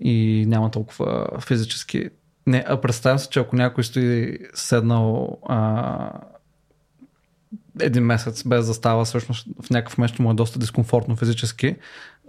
И 0.00 0.44
няма 0.48 0.70
толкова 0.70 1.26
физически. 1.40 2.08
Не, 2.46 2.64
а 2.68 2.80
представям 2.80 3.18
се, 3.18 3.28
че 3.28 3.40
ако 3.40 3.56
някой 3.56 3.84
стои 3.84 4.38
седнал 4.54 5.38
а, 5.48 6.10
един 7.80 8.04
месец 8.04 8.42
без 8.46 8.66
да 8.66 8.74
става, 8.74 9.04
всъщност 9.04 9.46
в 9.62 9.70
някакъв 9.70 9.98
момент 9.98 10.18
му 10.18 10.30
е 10.30 10.34
доста 10.34 10.58
дискомфортно 10.58 11.16
физически, 11.16 11.76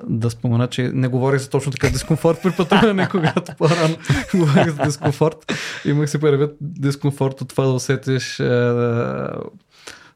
да 0.03 0.29
спомена, 0.29 0.67
че 0.67 0.91
не 0.93 1.07
говорих 1.07 1.41
за 1.41 1.49
точно 1.49 1.71
такъв 1.71 1.91
дискомфорт 1.91 2.39
при 2.43 2.51
пътуване, 2.51 3.09
когато 3.09 3.55
по-рано 3.57 3.97
говорих 4.35 4.75
за 4.75 4.83
дискомфорт. 4.83 5.53
Имах 5.85 6.09
си 6.09 6.19
предвид 6.19 6.51
дискомфорт 6.61 7.41
от 7.41 7.49
това 7.49 7.65
да 7.65 7.71
усетиш 7.71 8.39
е, 8.39 8.73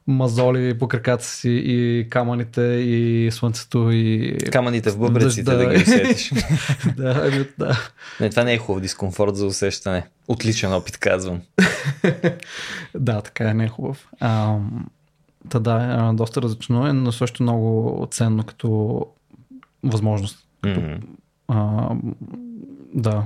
мазоли 0.06 0.78
по 0.78 0.88
краката 0.88 1.24
си 1.24 1.62
и 1.64 2.06
камъните 2.10 2.62
и 2.62 3.30
слънцето 3.32 3.90
и... 3.92 4.36
Камъните 4.52 4.90
в 4.90 4.98
бъбреците 4.98 5.42
Дъжда. 5.42 5.64
да 5.64 5.74
ги 5.74 5.82
усетиш. 5.82 6.32
да, 6.96 7.22
ами, 7.24 7.46
да. 7.58 7.90
Не, 8.20 8.30
това 8.30 8.44
не 8.44 8.52
е 8.52 8.58
хубав 8.58 8.82
дискомфорт 8.82 9.36
за 9.36 9.46
усещане. 9.46 10.06
Отличен 10.28 10.72
опит, 10.72 10.96
казвам. 10.96 11.40
Да, 12.94 13.20
така 13.20 13.48
е, 13.48 13.54
не 13.54 13.64
е 13.64 13.68
хубав. 13.68 14.08
А, 14.20 14.58
та 15.48 15.58
да, 15.58 15.96
а, 15.98 16.12
доста 16.12 16.42
различно 16.42 16.86
е, 16.86 16.92
но 16.92 17.12
също 17.12 17.42
много 17.42 18.08
ценно 18.10 18.44
като 18.44 19.06
възможност. 19.82 20.48
М, 20.66 20.98
А, 21.48 21.90
да. 22.94 23.24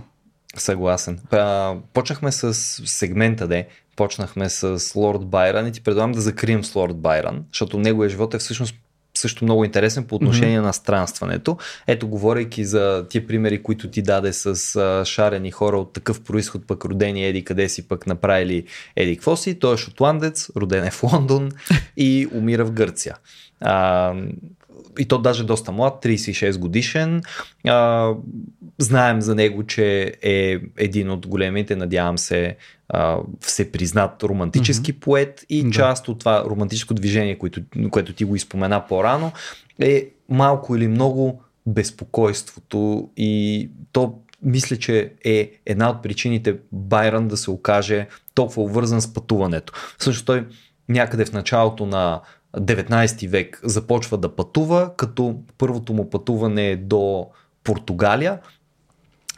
Съгласен. 0.56 1.20
А, 1.30 1.74
почнахме 1.92 2.32
с 2.32 2.54
сегмента, 2.86 3.48
де. 3.48 3.68
Почнахме 3.96 4.48
с 4.48 4.92
Лорд 4.96 5.26
Байран 5.26 5.66
и 5.66 5.72
ти 5.72 5.82
предлагам 5.82 6.12
да 6.12 6.20
закрием 6.20 6.64
с 6.64 6.74
Лорд 6.74 6.96
Байран, 6.96 7.44
защото 7.52 7.78
неговия 7.78 8.10
живот 8.10 8.34
е 8.34 8.38
всъщност 8.38 8.74
също 9.18 9.44
много 9.44 9.64
интересен 9.64 10.04
по 10.04 10.14
отношение 10.14 10.58
mm-hmm. 10.58 10.62
на 10.62 10.72
странстването. 10.72 11.56
Ето, 11.86 12.08
говорейки 12.08 12.64
за 12.64 13.06
тия 13.08 13.26
примери, 13.26 13.62
които 13.62 13.90
ти 13.90 14.02
даде 14.02 14.32
с 14.32 14.76
а, 14.76 15.04
шарени 15.04 15.50
хора 15.50 15.78
от 15.78 15.92
такъв 15.92 16.20
происход, 16.20 16.66
пък 16.66 16.84
родени 16.84 17.26
еди 17.26 17.44
къде 17.44 17.68
си, 17.68 17.88
пък 17.88 18.06
направили 18.06 18.64
еди 18.96 19.16
какво 19.16 19.36
си. 19.36 19.58
Той 19.58 19.74
е 19.74 19.76
шотландец, 19.76 20.50
роден 20.56 20.84
е 20.84 20.90
в 20.90 21.02
Лондон 21.02 21.50
и 21.96 22.28
умира 22.34 22.64
в 22.64 22.72
Гърция. 22.72 23.16
А, 23.60 24.14
и 24.98 25.08
то 25.08 25.18
даже 25.18 25.44
доста 25.44 25.72
млад, 25.72 26.04
36 26.04 26.58
годишен. 26.58 27.22
А, 27.66 28.12
знаем 28.78 29.20
за 29.20 29.34
него, 29.34 29.62
че 29.62 30.14
е 30.22 30.58
един 30.76 31.10
от 31.10 31.26
големите, 31.26 31.76
надявам 31.76 32.18
се, 32.18 32.56
а, 32.88 33.18
всепризнат 33.40 34.22
романтически 34.22 34.94
mm-hmm. 34.94 35.00
поет 35.00 35.44
и 35.48 35.64
Да. 35.64 35.70
част 35.70 36.08
от 36.08 36.18
това 36.18 36.44
романтическо 36.44 36.94
движение, 36.94 37.38
което, 37.38 37.60
което 37.90 38.12
ти 38.12 38.24
го 38.24 38.36
изпомена 38.36 38.86
по-рано, 38.88 39.32
е 39.80 40.08
малко 40.28 40.76
или 40.76 40.88
много 40.88 41.42
безпокойството 41.66 43.10
и 43.16 43.70
то 43.92 44.18
мисля, 44.42 44.76
че 44.76 45.12
е 45.24 45.50
една 45.66 45.90
от 45.90 46.02
причините 46.02 46.56
Байрон 46.72 47.28
да 47.28 47.36
се 47.36 47.50
окаже 47.50 48.06
толкова 48.34 48.62
обвързан 48.62 49.00
с 49.00 49.14
пътуването. 49.14 49.72
Всъщност 49.98 50.26
той 50.26 50.46
някъде 50.88 51.24
в 51.24 51.32
началото 51.32 51.86
на 51.86 52.20
19 52.60 53.28
век 53.28 53.60
започва 53.64 54.18
да 54.18 54.36
пътува, 54.36 54.92
като 54.96 55.36
първото 55.58 55.92
му 55.92 56.10
пътуване 56.10 56.70
е 56.70 56.76
до 56.76 57.26
Португалия. 57.64 58.38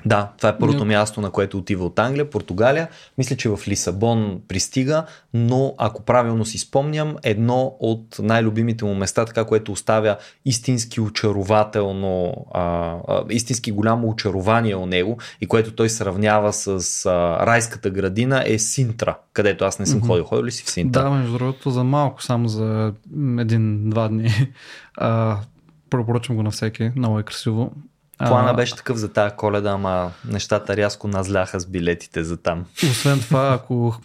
Да, 0.07 0.33
това 0.37 0.49
е 0.49 0.59
първото 0.59 0.79
Но- 0.79 0.85
място, 0.85 1.20
на 1.20 1.31
което 1.31 1.59
отива 1.59 1.85
от 1.85 1.99
Англия, 1.99 2.31
Португалия. 2.31 2.89
Мисля, 3.19 3.37
че 3.37 3.49
в 3.49 3.59
Лисабон 3.69 4.41
пристига, 4.49 5.05
но 5.35 5.75
ако 5.79 6.03
правилно 6.03 6.45
си 6.45 6.59
спомням, 6.59 7.16
едно 7.23 7.77
от 7.81 8.16
най-любимите 8.19 8.85
му 8.85 8.95
места, 8.95 9.25
така 9.25 9.45
което 9.45 9.73
оставя 9.73 10.16
истински 10.45 11.01
очарователно, 11.01 12.47
а, 12.55 12.62
а, 13.09 13.25
истински 13.31 13.73
голямо 13.73 14.09
очарование 14.09 14.77
у 14.77 14.87
него 14.87 15.19
и 15.41 15.47
което 15.47 15.73
той 15.73 15.89
сравнява 15.89 16.53
с 16.53 16.69
а, 17.07 17.11
райската 17.47 17.91
градина 17.91 18.43
е 18.47 18.59
Синтра, 18.59 19.16
където 19.33 19.65
аз 19.65 19.79
не 19.79 19.87
съм 19.87 19.99
Мгм. 19.99 20.07
ходил. 20.07 20.25
Ходил 20.25 20.45
ли 20.45 20.51
си 20.53 20.65
в 20.65 20.70
Синтра? 20.70 21.03
Да, 21.03 21.11
между 21.11 21.33
другото, 21.33 21.70
за 21.70 21.85
малко, 21.85 22.23
само 22.23 22.49
за 22.49 22.93
един-два 23.39 24.09
дни. 24.09 24.31
А, 25.01 25.37
препоръчвам 25.91 26.37
го 26.37 26.43
на 26.43 26.51
всеки. 26.51 26.91
Много 26.97 27.19
е 27.19 27.23
красиво. 27.23 27.73
А, 28.19 28.28
Плана 28.28 28.55
беше 28.55 28.77
такъв 28.77 28.97
за 28.97 29.09
тази 29.09 29.35
коледа, 29.36 29.70
ама 29.70 30.11
нещата 30.24 30.77
рязко 30.77 31.09
назляха 31.09 31.61
с 31.61 31.66
билетите 31.66 32.24
за 32.24 32.36
там. 32.36 32.65
Освен 32.90 33.20
това, 33.20 33.53
ако 33.55 33.97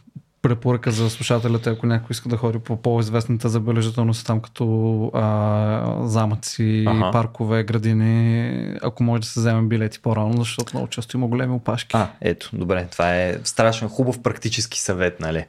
препоръка 0.43 0.91
за 0.91 1.09
слушателите, 1.09 1.69
ако 1.69 1.85
някой 1.85 2.07
иска 2.11 2.29
да 2.29 2.37
ходи 2.37 2.59
по 2.59 2.75
по-известните 2.75 3.47
забележителности 3.47 4.25
там 4.25 4.41
като 4.41 5.11
а, 5.13 6.07
замъци, 6.07 6.85
Аха. 6.87 7.11
паркове, 7.11 7.63
градини, 7.63 8.77
ако 8.81 9.03
може 9.03 9.21
да 9.21 9.27
се 9.27 9.39
вземе 9.39 9.61
билети 9.61 9.99
по-рано, 9.99 10.37
защото 10.37 10.75
много 10.75 10.87
често 10.87 11.17
има 11.17 11.27
големи 11.27 11.53
опашки. 11.53 11.97
А, 11.97 12.07
ето, 12.21 12.49
добре, 12.53 12.87
това 12.91 13.15
е 13.15 13.37
страшно 13.43 13.89
хубав 13.89 14.21
практически 14.21 14.79
съвет, 14.79 15.19
нали? 15.19 15.45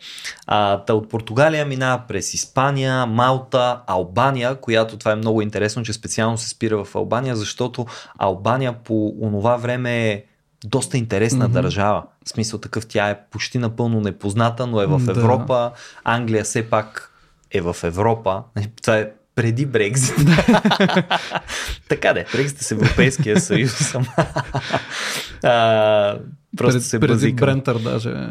А, 0.47 0.85
та 0.85 0.95
от 0.95 1.11
Португалия 1.11 1.67
минава 1.67 2.03
през 2.09 2.35
Испания, 2.35 3.07
Малта, 3.07 3.81
Албания, 3.87 4.55
която 4.55 4.97
това 4.97 5.13
е 5.13 5.17
много 5.17 5.43
интересно, 5.43 5.83
че 5.83 5.93
специално 5.93 6.39
се 6.39 6.49
спира 6.49 6.85
в 6.85 6.95
Албания, 6.95 7.37
защото 7.37 7.87
Албания 8.19 8.73
по 8.73 9.15
онова 9.21 9.57
време 9.57 10.09
е 10.09 10.25
доста 10.65 10.99
интересна 10.99 11.49
mm-hmm. 11.49 11.53
държава. 11.53 12.03
В 12.25 12.29
смисъл 12.29 12.61
такъв 12.61 12.87
тя 12.87 13.09
е 13.09 13.21
почти 13.31 13.59
напълно 13.59 14.01
непозната, 14.01 14.67
но 14.67 14.81
е 14.81 14.87
в 14.87 14.99
Да. 14.99 15.11
Европа. 15.11 15.71
Англия 16.05 16.45
все 16.45 16.71
пак 16.71 17.11
е 17.51 17.61
в 17.61 17.77
Европа. 17.83 18.43
Това 18.83 18.97
е 18.99 19.11
преди 19.35 19.67
Брекзит. 19.67 20.17
така 21.89 22.13
де, 22.13 22.27
Брекзит 22.33 22.61
е 22.61 22.65
с 22.65 22.71
Европейския 22.71 23.41
съюз. 23.41 23.95
а, 25.43 26.19
просто 26.57 26.79
Пред- 26.79 26.85
се 26.85 27.01
преди 27.01 27.13
базикам. 27.13 27.47
Брентър 27.47 27.79
даже. 27.79 28.29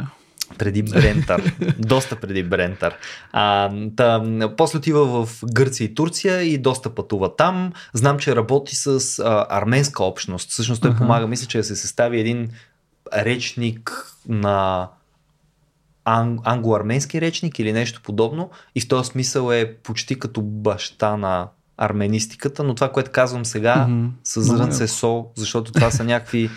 Преди 0.58 0.84
Брентър. 0.84 1.54
доста 1.80 2.16
преди 2.16 2.44
Брентър. 2.44 2.96
А, 3.32 3.72
та, 3.96 4.24
после 4.58 4.78
отива 4.78 5.26
в 5.26 5.44
Гърция 5.46 5.86
и 5.86 5.96
Турция 5.96 6.42
и 6.42 6.58
доста 6.58 6.96
пътува 6.96 7.36
там. 7.36 7.74
Знам, 7.94 8.20
че 8.20 8.36
работи 8.36 8.76
с 8.76 8.88
а, 9.20 9.46
арменска 9.50 10.04
общност. 10.04 10.50
Всъщност 10.52 10.82
той 10.82 10.92
Аха. 10.92 10.98
помага, 11.00 11.28
мисля, 11.28 11.48
че 11.48 11.58
да 11.58 11.64
се 11.64 11.76
състави 11.76 12.20
един 12.20 12.50
речник 13.16 13.92
на 14.28 14.88
ан- 16.06 16.40
англо-арменски 16.44 17.22
речник 17.22 17.60
или 17.60 17.74
нещо 17.74 18.02
подобно. 18.04 18.50
И 18.76 18.82
в 18.82 18.88
този 18.88 19.08
смисъл 19.10 19.52
е 19.52 19.74
почти 19.74 20.20
като 20.20 20.42
баща 20.42 21.18
на 21.18 21.48
арменистиката, 21.78 22.64
но 22.64 22.76
това, 22.76 22.92
което 22.92 23.12
казвам 23.12 23.46
сега, 23.46 23.88
Мгм. 23.88 24.08
с 24.24 24.50
яко. 24.82 24.88
сол, 24.88 25.32
защото 25.36 25.72
това 25.72 25.92
са 25.92 26.04
някакви 26.04 26.50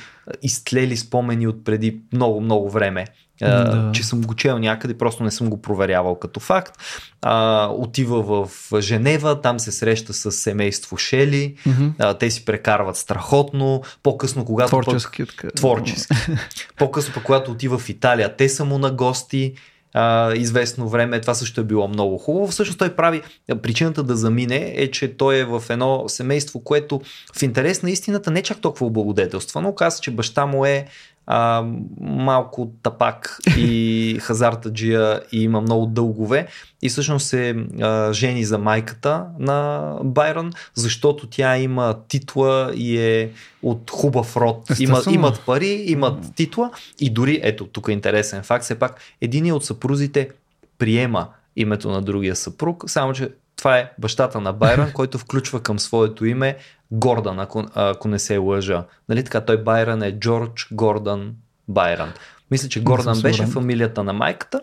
изтлели 0.43 0.97
спомени 0.97 1.47
от 1.47 1.64
преди 1.64 2.01
много, 2.12 2.40
много 2.40 2.70
време. 2.70 3.06
Да. 3.40 3.90
Че 3.94 4.02
съм 4.02 4.22
го 4.22 4.34
чел 4.34 4.58
някъде, 4.58 4.98
просто 4.98 5.24
не 5.24 5.30
съм 5.30 5.50
го 5.50 5.62
проверявал 5.62 6.18
като 6.18 6.40
факт. 6.40 6.78
А, 7.22 7.68
отива 7.72 8.22
в 8.22 8.50
Женева, 8.80 9.40
там 9.40 9.60
се 9.60 9.72
среща 9.72 10.12
с 10.12 10.32
семейство 10.32 10.96
Шели. 10.96 11.54
Мгм. 11.66 11.88
А, 11.98 12.14
те 12.14 12.30
си 12.30 12.44
прекарват 12.44 12.96
страхотно. 12.96 13.82
По-късно, 14.02 14.44
когато 14.44 14.70
пък... 14.70 14.82
Творчески. 14.82 15.26
Така. 15.26 15.48
Творчески. 15.50 16.16
По-късно, 16.78 17.14
пък, 17.14 17.22
когато 17.22 17.50
отива 17.50 17.78
в 17.78 17.88
Италия, 17.88 18.36
те 18.36 18.48
са 18.48 18.64
му 18.64 18.78
на 18.78 18.90
гости 18.90 19.54
а, 19.98 20.34
известно 20.34 20.88
време. 20.88 21.20
Това 21.20 21.34
също 21.34 21.60
е 21.60 21.64
било 21.64 21.88
много 21.88 22.18
хубаво. 22.18 22.48
Всъщност 22.48 22.78
той 22.78 22.96
прави, 22.96 23.22
причината 23.62 24.02
да 24.02 24.16
замине 24.16 24.72
е, 24.76 24.90
че 24.90 25.16
той 25.16 25.36
е 25.36 25.44
в 25.44 25.62
едно 25.70 26.04
семейство, 26.08 26.60
което 26.60 27.00
в 27.36 27.42
интерес 27.42 27.82
на 27.82 27.90
истината 27.90 28.30
не 28.30 28.38
е 28.40 28.42
чак 28.42 28.60
толкова 28.60 28.86
облагодетелствано. 28.86 29.74
Каза, 29.74 30.00
че 30.00 30.10
баща 30.10 30.46
му 30.46 30.64
е 30.64 30.86
а, 31.27 31.65
малко 32.01 32.73
тапак 32.82 33.39
и 33.57 34.19
хазартаджия 34.23 35.20
и 35.32 35.43
има 35.43 35.61
много 35.61 35.86
дългове. 35.86 36.47
И 36.82 36.89
всъщност 36.89 37.27
се 37.27 37.57
а, 37.81 38.12
жени 38.12 38.44
за 38.44 38.59
майката 38.59 39.27
на 39.39 39.90
Байрон, 40.05 40.53
защото 40.74 41.27
тя 41.27 41.59
има 41.59 41.94
титла 42.09 42.73
и 42.74 42.98
е 42.98 43.31
от 43.62 43.90
хубав 43.90 44.36
род. 44.36 44.65
Има, 44.78 45.03
имат 45.11 45.40
пари, 45.47 45.85
имат 45.86 46.35
титла 46.35 46.70
и 47.01 47.11
дори, 47.11 47.40
ето 47.43 47.66
тук 47.66 47.89
е 47.89 47.93
интересен 47.93 48.43
факт, 48.43 48.65
все 48.65 48.78
пак 48.78 49.01
един 49.20 49.53
от 49.53 49.65
съпрузите 49.65 50.31
приема 50.78 51.28
името 51.57 51.90
на 51.90 52.03
другия 52.03 52.36
съпруг, 52.36 52.85
само 52.86 53.12
че 53.12 53.28
това 53.57 53.78
е 53.78 53.93
бащата 53.99 54.41
на 54.41 54.53
Байрон, 54.53 54.93
който 54.93 55.19
включва 55.19 55.61
към 55.61 55.78
своето 55.78 56.24
име 56.24 56.57
Гордан, 56.91 57.41
ако, 57.41 57.65
ако 57.74 58.09
не 58.09 58.19
се 58.19 58.37
лъжа. 58.37 58.85
Нали 59.09 59.24
така, 59.24 59.41
той 59.41 59.62
Байрон 59.62 60.03
е 60.03 60.19
Джордж 60.19 60.69
Гордан 60.73 61.35
Байрон. 61.69 62.12
Мисля, 62.51 62.69
че 62.69 62.83
Гордан 62.83 63.20
беше 63.20 63.47
фамилията 63.47 64.05
на 64.05 64.12
майката 64.12 64.61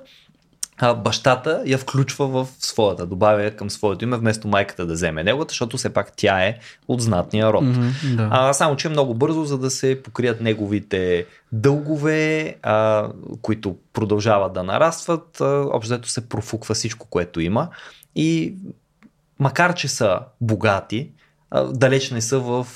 а, 0.78 0.94
бащата 0.94 1.64
я 1.66 1.78
включва 1.78 2.28
в 2.28 2.48
своята, 2.60 3.06
добавя 3.06 3.52
към 3.52 3.70
своето 3.70 4.04
име, 4.04 4.18
вместо 4.18 4.48
майката 4.48 4.86
да 4.86 4.94
вземе 4.94 5.24
неговата, 5.24 5.52
защото 5.52 5.78
все 5.78 5.94
пак 5.94 6.14
тя 6.16 6.44
е 6.44 6.60
от 6.88 7.02
знатния 7.02 7.54
род. 7.54 7.64
Мгм, 7.64 8.16
да. 8.16 8.30
А, 8.32 8.54
само, 8.54 8.76
че 8.76 8.90
много 8.90 9.14
бързо, 9.14 9.46
за 9.46 9.58
да 9.58 9.70
се 9.70 10.02
покрият 10.04 10.42
неговите 10.42 11.26
дългове, 11.52 12.56
а, 12.62 13.10
които 13.42 13.76
продължават 13.94 14.54
да 14.54 14.64
нарастват, 14.64 15.42
общо 15.42 16.10
се 16.10 16.30
профуква 16.30 16.76
всичко, 16.76 17.08
което 17.10 17.40
има. 17.40 17.70
И 18.16 18.56
макар, 19.44 19.74
че 19.74 19.88
са 19.88 20.20
богати, 20.42 21.10
далеч 21.70 22.12
не 22.12 22.22
са 22.22 22.40
в 22.40 22.68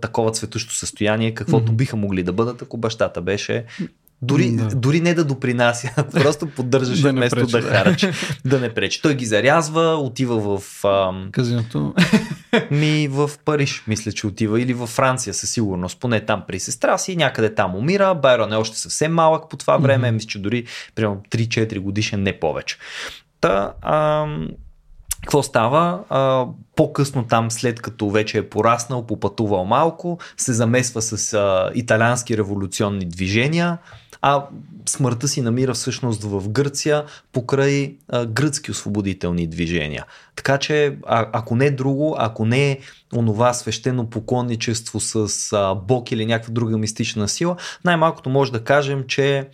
такова 0.00 0.30
цветущо 0.30 0.74
състояние, 0.74 1.34
каквото 1.34 1.64
Мгм. 1.66 1.76
биха 1.76 1.96
могли 1.96 2.22
да 2.22 2.32
бъдат, 2.32 2.62
ако 2.62 2.76
бащата 2.76 3.22
беше 3.22 3.64
дори, 4.22 4.56
Да. 4.56 4.68
дори 4.74 5.00
не 5.00 5.14
да 5.14 5.24
допринася, 5.24 5.90
просто 6.12 6.46
поддържаше 6.46 7.02
Да 7.02 7.10
вместо 7.10 7.36
пречи, 7.36 7.52
да 7.52 7.60
да. 7.60 7.68
харчи, 7.68 8.10
да 8.44 8.60
не 8.60 8.74
пречи. 8.74 9.02
Той 9.02 9.14
ги 9.14 9.26
зарязва, 9.26 9.94
отива 9.94 10.58
в 10.58 10.84
ам, 10.84 11.28
Казиното. 11.32 11.94
ми 12.70 13.08
в 13.08 13.30
Париж, 13.44 13.84
мисля, 13.88 14.12
че 14.12 14.26
отива, 14.26 14.60
или 14.60 14.74
във 14.74 14.88
Франция 14.90 15.34
със 15.34 15.50
сигурност, 15.50 16.00
поне 16.00 16.20
там 16.20 16.42
при 16.48 16.60
сестра 16.60 16.98
си, 16.98 17.16
някъде 17.16 17.54
там 17.54 17.74
умира. 17.76 18.14
Байрон 18.14 18.52
е 18.52 18.56
още 18.56 18.78
съвсем 18.78 19.12
малък 19.14 19.50
по 19.50 19.56
това 19.56 19.76
време, 19.76 20.12
мисля, 20.12 20.28
че 20.28 20.38
дори 20.38 20.64
примерно 20.94 21.22
3-4 21.30 21.78
годишен, 21.78 22.22
не 22.22 22.40
повече. 22.40 22.76
Та, 23.40 23.72
ам, 23.82 24.48
какво 25.22 25.42
става? 25.42 26.00
А, 26.08 26.46
по-късно 26.76 27.24
там, 27.24 27.50
след 27.50 27.82
като 27.82 28.10
вече 28.10 28.38
е 28.38 28.48
пораснал, 28.48 29.06
попътувал 29.06 29.64
малко, 29.64 30.18
се 30.36 30.52
замесва 30.52 31.02
с 31.02 31.32
а, 31.32 31.70
италиански 31.74 32.36
революционни 32.36 33.04
движения, 33.04 33.78
а 34.22 34.46
смъртта 34.88 35.28
си 35.28 35.40
намира 35.40 35.74
всъщност 35.74 36.24
в 36.24 36.48
Гърция 36.48 37.04
покрай 37.32 37.96
а, 38.08 38.26
гръцки 38.26 38.70
освободителни 38.70 39.46
движения. 39.46 40.04
Така 40.36 40.58
че, 40.58 40.96
а, 41.06 41.26
ако 41.32 41.56
не 41.56 41.70
друго, 41.70 42.16
ако 42.18 42.44
не 42.44 42.70
е 42.70 42.78
онова 43.14 43.52
свещено 43.52 44.10
поклонничество 44.10 45.00
с 45.00 45.52
а, 45.52 45.74
Бог 45.74 46.12
или 46.12 46.26
някаква 46.26 46.52
друга 46.52 46.78
мистична 46.78 47.28
сила, 47.28 47.56
най-малкото 47.84 48.30
може 48.30 48.52
да 48.52 48.64
кажем, 48.64 49.04
че 49.08 49.48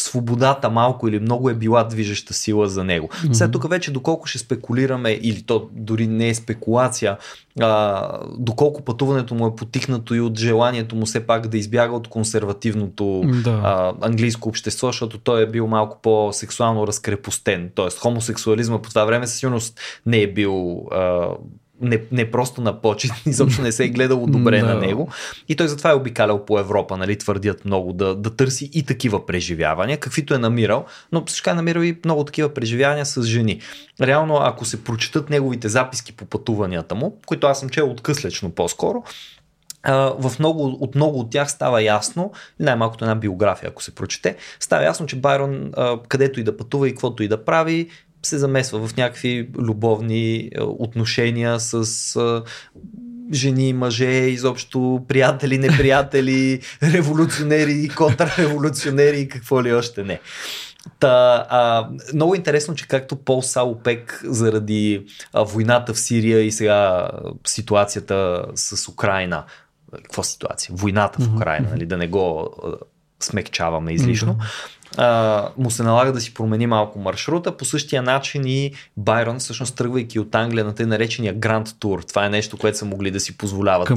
свободата 0.00 0.70
малко 0.70 1.08
или 1.08 1.20
много 1.20 1.50
е 1.50 1.54
била 1.54 1.84
движеща 1.84 2.34
сила 2.34 2.68
за 2.68 2.84
него. 2.84 3.08
Mm-hmm. 3.08 3.32
След 3.32 3.52
тук 3.52 3.70
вече 3.70 3.90
доколко 3.90 4.26
ще 4.26 4.38
спекулираме, 4.38 5.18
или 5.22 5.42
то 5.42 5.68
дори 5.72 6.06
не 6.06 6.28
е 6.28 6.34
спекулация, 6.34 7.16
а, 7.60 8.10
доколко 8.38 8.82
пътуването 8.82 9.34
му 9.34 9.46
е 9.46 9.56
потикнато 9.56 10.14
и 10.14 10.20
от 10.20 10.38
желанието 10.38 10.96
му 10.96 11.06
все 11.06 11.26
пак 11.26 11.48
да 11.48 11.58
избяга 11.58 11.94
от 11.94 12.08
консервативното 12.08 13.22
Да. 13.44 13.60
а, 13.64 13.92
английско 14.06 14.48
общество, 14.48 14.86
защото 14.86 15.18
той 15.18 15.42
е 15.42 15.46
бил 15.46 15.66
малко 15.66 15.98
по-сексуално 16.02 16.86
разкрепостен. 16.86 17.70
Тоест 17.74 17.98
хомосексуализма 17.98 18.82
по 18.82 18.88
това 18.88 19.04
време 19.04 19.26
със 19.26 19.38
сигурност 19.38 19.80
не 20.06 20.18
е 20.22 20.32
бил 20.32 20.86
а, 20.90 21.28
не, 21.80 22.00
не 22.12 22.30
просто 22.30 22.60
на 22.60 22.80
почет, 22.80 23.12
изобщо 23.26 23.62
не 23.62 23.72
се 23.72 23.84
е 23.84 23.88
гледало 23.88 24.26
добре 24.26 24.60
Да. 24.60 24.66
на 24.66 24.74
него. 24.74 25.08
И 25.48 25.56
той 25.56 25.68
затова 25.68 25.90
е 25.90 25.94
обикалял 25.94 26.44
по 26.44 26.58
Европа, 26.58 26.96
нали, 26.96 27.18
твърдят 27.18 27.64
много, 27.64 27.92
да, 27.92 28.16
да 28.16 28.36
търси 28.36 28.70
и 28.72 28.82
такива 28.82 29.26
преживявания, 29.26 30.00
каквито 30.00 30.34
е 30.34 30.38
намирал, 30.38 30.84
но 31.12 31.22
също 31.26 31.50
е 31.50 31.54
намирал 31.54 31.80
и 31.80 31.98
много 32.04 32.24
такива 32.24 32.54
преживявания 32.54 33.06
с 33.06 33.22
жени. 33.22 33.60
Реално, 34.00 34.36
ако 34.36 34.64
се 34.64 34.84
прочитат 34.84 35.30
неговите 35.30 35.68
записки 35.68 36.12
по 36.12 36.24
пътуванията 36.24 36.94
му, 36.94 37.18
които 37.26 37.46
аз 37.46 37.60
съм 37.60 37.68
чел 37.68 37.90
откъслечно 37.90 38.50
по-скоро, 38.50 39.02
в 40.18 40.32
много, 40.38 40.64
от 40.80 40.94
много 40.94 41.20
от 41.20 41.30
тях 41.30 41.50
става 41.50 41.82
ясно, 41.82 42.32
най-малкото 42.60 43.04
една 43.04 43.14
биография, 43.14 43.68
ако 43.68 43.82
се 43.82 43.94
прочете, 43.94 44.36
става 44.60 44.84
ясно, 44.84 45.06
че 45.06 45.16
Байрон, 45.16 45.72
където 46.08 46.40
и 46.40 46.44
да 46.44 46.56
пътува 46.56 46.88
и 46.88 46.90
каквото 46.90 47.22
и 47.22 47.28
да 47.28 47.44
прави, 47.44 47.88
се 48.26 48.38
замесва 48.38 48.88
в 48.88 48.96
някакви 48.96 49.48
любовни 49.58 50.50
а, 50.58 50.64
отношения 50.64 51.60
с 51.60 52.16
а, 52.16 52.42
жени, 53.32 53.72
мъже, 53.72 54.06
изобщо 54.06 55.04
приятели, 55.08 55.58
неприятели, 55.58 56.60
революционери, 56.82 57.88
контрреволюционери 57.88 59.20
и 59.20 59.28
какво 59.28 59.62
ли 59.62 59.72
още 59.72 60.04
не. 60.04 60.20
Та, 61.00 61.46
а, 61.48 61.88
много 62.14 62.34
интересно, 62.34 62.74
че 62.74 62.88
както 62.88 63.16
Пол 63.16 63.42
Саупек 63.42 64.20
заради 64.24 65.06
а, 65.32 65.42
войната 65.42 65.94
в 65.94 66.00
Сирия 66.00 66.40
и 66.40 66.52
сега 66.52 67.10
ситуацията 67.46 68.46
с 68.54 68.88
Украина, 68.88 69.44
какво 70.02 70.22
ситуация? 70.22 70.74
Войната 70.78 71.22
в 71.22 71.34
Украина, 71.36 71.68
нали, 71.70 71.86
да 71.86 71.96
не 71.96 72.08
го 72.08 72.54
смекчаваме 73.20 73.92
излишно. 73.92 74.38
А, 74.96 75.48
му 75.58 75.70
се 75.70 75.82
налага 75.82 76.12
да 76.12 76.20
си 76.20 76.34
промени 76.34 76.66
малко 76.66 76.98
маршрута. 76.98 77.56
По 77.56 77.64
същия 77.64 78.02
начин 78.02 78.46
и 78.46 78.72
Байрон, 78.96 79.38
всъщност 79.38 79.76
тръгвайки 79.76 80.18
от 80.18 80.34
Англия 80.34 80.64
на 80.64 80.74
те 80.74 80.86
наречения 80.86 81.34
Гранд 81.34 81.68
Тур. 81.80 82.02
Това 82.02 82.26
е 82.26 82.30
нещо, 82.30 82.56
което 82.56 82.78
са 82.78 82.84
могли 82.84 83.10
да 83.10 83.20
си 83.20 83.38
позволяват 83.38 83.88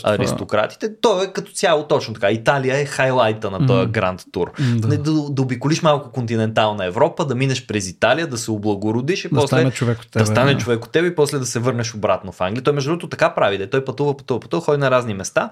това? 0.00 0.14
аристократите. 0.14 1.00
То 1.00 1.22
е 1.22 1.32
като 1.32 1.52
цяло 1.52 1.84
точно 1.88 2.14
така. 2.14 2.30
Италия 2.30 2.76
е 2.76 2.84
хайлайта 2.84 3.50
на 3.50 3.66
този 3.66 3.90
Гранд 3.90 4.22
Тур. 4.32 4.52
М, 4.58 4.76
да. 4.76 4.88
Не, 4.88 4.96
да, 4.96 5.12
да 5.30 5.42
обиколиш 5.42 5.82
малко 5.82 6.12
континентална 6.12 6.84
Европа, 6.84 7.24
да 7.24 7.34
минеш 7.34 7.66
през 7.66 7.88
Италия, 7.88 8.26
да 8.26 8.38
се 8.38 8.50
облагородиш 8.50 9.24
и 9.24 9.28
Да 9.28 9.34
после 9.34 9.46
стане 9.46 9.70
човек 9.70 9.98
от 10.00 10.10
тебе. 10.10 10.22
да 10.22 10.26
стане 10.26 10.54
да. 10.54 10.60
човек 10.60 10.84
от 10.84 10.92
теб 10.92 11.06
и 11.06 11.14
после 11.14 11.38
да 11.38 11.46
се 11.46 11.58
върнеш 11.58 11.94
обратно 11.94 12.32
в 12.32 12.40
Англия. 12.40 12.62
Той 12.62 12.74
между 12.74 12.90
другото 12.90 13.08
така 13.08 13.34
прави, 13.34 13.58
да 13.58 13.70
той 13.70 13.84
пътува, 13.84 14.16
пътува, 14.16 14.40
пътува, 14.40 14.62
ходи 14.62 14.78
на 14.78 14.90
разни 14.90 15.14
места 15.14 15.50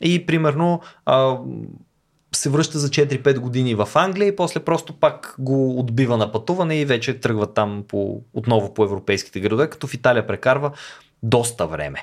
и 0.00 0.26
примерно 0.26 0.80
а, 1.06 1.36
се 2.32 2.50
връща 2.50 2.78
за 2.78 2.88
4-5 2.88 3.38
години 3.38 3.74
в 3.74 3.88
Англия 3.94 4.28
и 4.28 4.36
после 4.36 4.60
просто 4.60 4.92
пак 4.92 5.34
го 5.38 5.78
отбива 5.78 6.16
на 6.16 6.32
пътуване 6.32 6.80
и 6.80 6.84
вече 6.84 7.20
тръгва 7.20 7.52
там 7.54 7.84
по, 7.88 8.22
отново 8.34 8.74
по 8.74 8.84
европейските 8.84 9.40
градове, 9.40 9.70
като 9.70 9.86
в 9.86 9.94
Италия 9.94 10.26
прекарва 10.26 10.72
доста 11.22 11.66
време. 11.66 12.02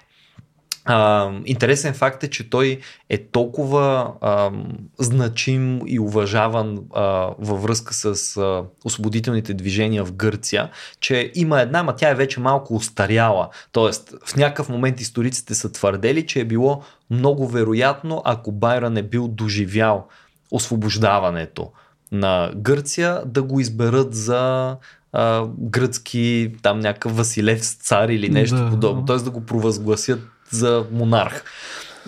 А, 0.88 1.32
интересен 1.46 1.94
факт 1.94 2.24
е, 2.24 2.30
че 2.30 2.50
той 2.50 2.80
е 3.10 3.18
толкова 3.18 4.14
а, 4.22 4.52
значим 5.00 5.82
и 5.88 6.00
уважаван 6.00 6.80
а, 6.94 7.04
във 7.40 7.64
връзка 7.64 7.94
с 7.94 8.38
а, 8.38 8.64
освободителните 8.84 9.54
движения 9.54 10.04
в 10.04 10.14
Гърция, 10.14 10.70
че 11.00 11.32
има 11.36 11.62
една, 11.62 11.84
ма 11.84 11.96
тя 11.96 12.10
е 12.10 12.16
вече 12.16 12.40
малко 12.40 12.76
устаряла. 12.76 13.50
Тоест, 13.72 14.14
в 14.26 14.36
някакъв 14.36 14.70
момент 14.70 15.02
историците 15.02 15.56
са 15.56 15.72
твърдели, 15.72 16.26
че 16.26 16.40
е 16.40 16.46
било 16.46 16.84
много 17.10 17.48
вероятно, 17.48 18.22
ако 18.26 18.52
Байрон 18.52 18.98
е 18.98 19.04
бил 19.04 19.28
доживял 19.28 20.08
освобождаването 20.52 21.72
на 22.12 22.52
Гърция, 22.56 23.22
да 23.26 23.44
го 23.44 23.60
изберат 23.60 24.16
за 24.16 24.76
а, 25.14 25.46
гръцки, 25.60 26.54
там 26.62 26.80
някакъв 26.80 27.18
Василев 27.18 27.62
цар 27.66 28.10
или 28.10 28.30
нещо 28.30 28.56
Да. 28.56 28.70
подобно. 28.70 29.06
Т.е. 29.06 29.16
да 29.16 29.30
го 29.32 29.42
провъзгласят 29.42 30.20
за 30.50 30.86
монарх. 30.92 31.44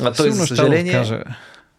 А 0.02 0.14
той, 0.14 0.32
за 0.32 0.48
съжаление, 0.48 0.92
каже. 0.92 1.24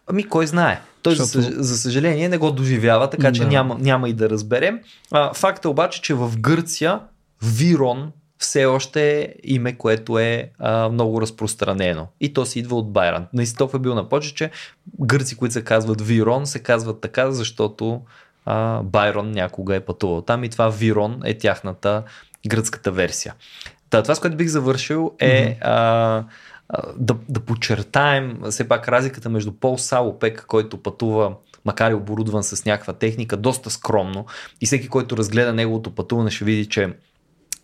Ами 0.07 0.23
кой 0.23 0.47
знае. 0.47 0.81
Той 1.01 1.15
за, 1.15 1.23
Защото- 1.23 1.63
за 1.63 1.77
съжаление 1.77 2.29
не 2.29 2.37
го 2.37 2.51
доживява, 2.51 3.09
така 3.09 3.31
че 3.31 3.41
Да. 3.41 3.47
няма, 3.47 3.77
няма 3.79 4.09
и 4.09 4.13
да 4.13 4.29
разберем. 4.29 4.79
А, 5.11 5.33
факт 5.33 5.65
е 5.65 5.67
обаче, 5.67 6.01
че 6.01 6.13
в 6.13 6.31
Гърция 6.37 6.99
Вирон 7.43 8.11
все 8.39 8.65
още 8.65 9.21
е 9.21 9.33
име, 9.43 9.73
което 9.73 10.19
е 10.19 10.49
а, 10.59 10.89
много 10.89 11.21
разпространено. 11.21 12.07
И 12.19 12.33
то 12.33 12.45
си 12.45 12.59
идва 12.59 12.75
от 12.75 12.91
Байрон. 12.91 13.27
Наистина 13.33 13.69
е 13.75 13.79
бил 13.79 13.95
на 13.95 14.09
почет, 14.09 14.35
че 14.35 14.51
гърци, 15.01 15.37
които 15.37 15.53
се 15.53 15.63
казват 15.63 16.01
Вирон, 16.01 16.47
се 16.47 16.59
казват 16.59 17.01
така, 17.01 17.31
защото 17.31 18.01
а, 18.45 18.83
Байрон 18.83 19.31
някога 19.31 19.75
е 19.75 19.79
пътувал 19.79 20.21
там 20.21 20.43
и 20.43 20.49
това 20.49 20.69
Вирон 20.69 21.21
е 21.25 21.37
тяхната 21.37 22.03
гръцката 22.47 22.91
версия. 22.91 23.33
Та, 23.89 24.03
това, 24.03 24.15
с 24.15 24.19
което 24.19 24.37
бих 24.37 24.47
завършил 24.47 25.11
е 25.19 25.57
а, 25.61 25.73
а, 26.69 26.81
да, 26.97 27.15
да 27.29 27.39
подчертаем 27.39 28.39
все 28.49 28.67
пак 28.67 28.87
разликата 28.87 29.29
между 29.29 29.51
Пол 29.51 29.77
Салопек, 29.77 30.45
който 30.47 30.83
пътува 30.83 31.35
макар 31.65 31.91
и 31.91 31.93
оборудван 31.93 32.43
с 32.43 32.65
някаква 32.65 32.93
техника, 32.93 33.37
доста 33.37 33.69
скромно 33.69 34.25
и 34.61 34.65
всеки, 34.65 34.87
който 34.87 35.17
разгледа 35.17 35.53
неговото 35.53 35.95
пътуване 35.95 36.31
ще 36.31 36.45
види, 36.45 36.65
че 36.65 36.93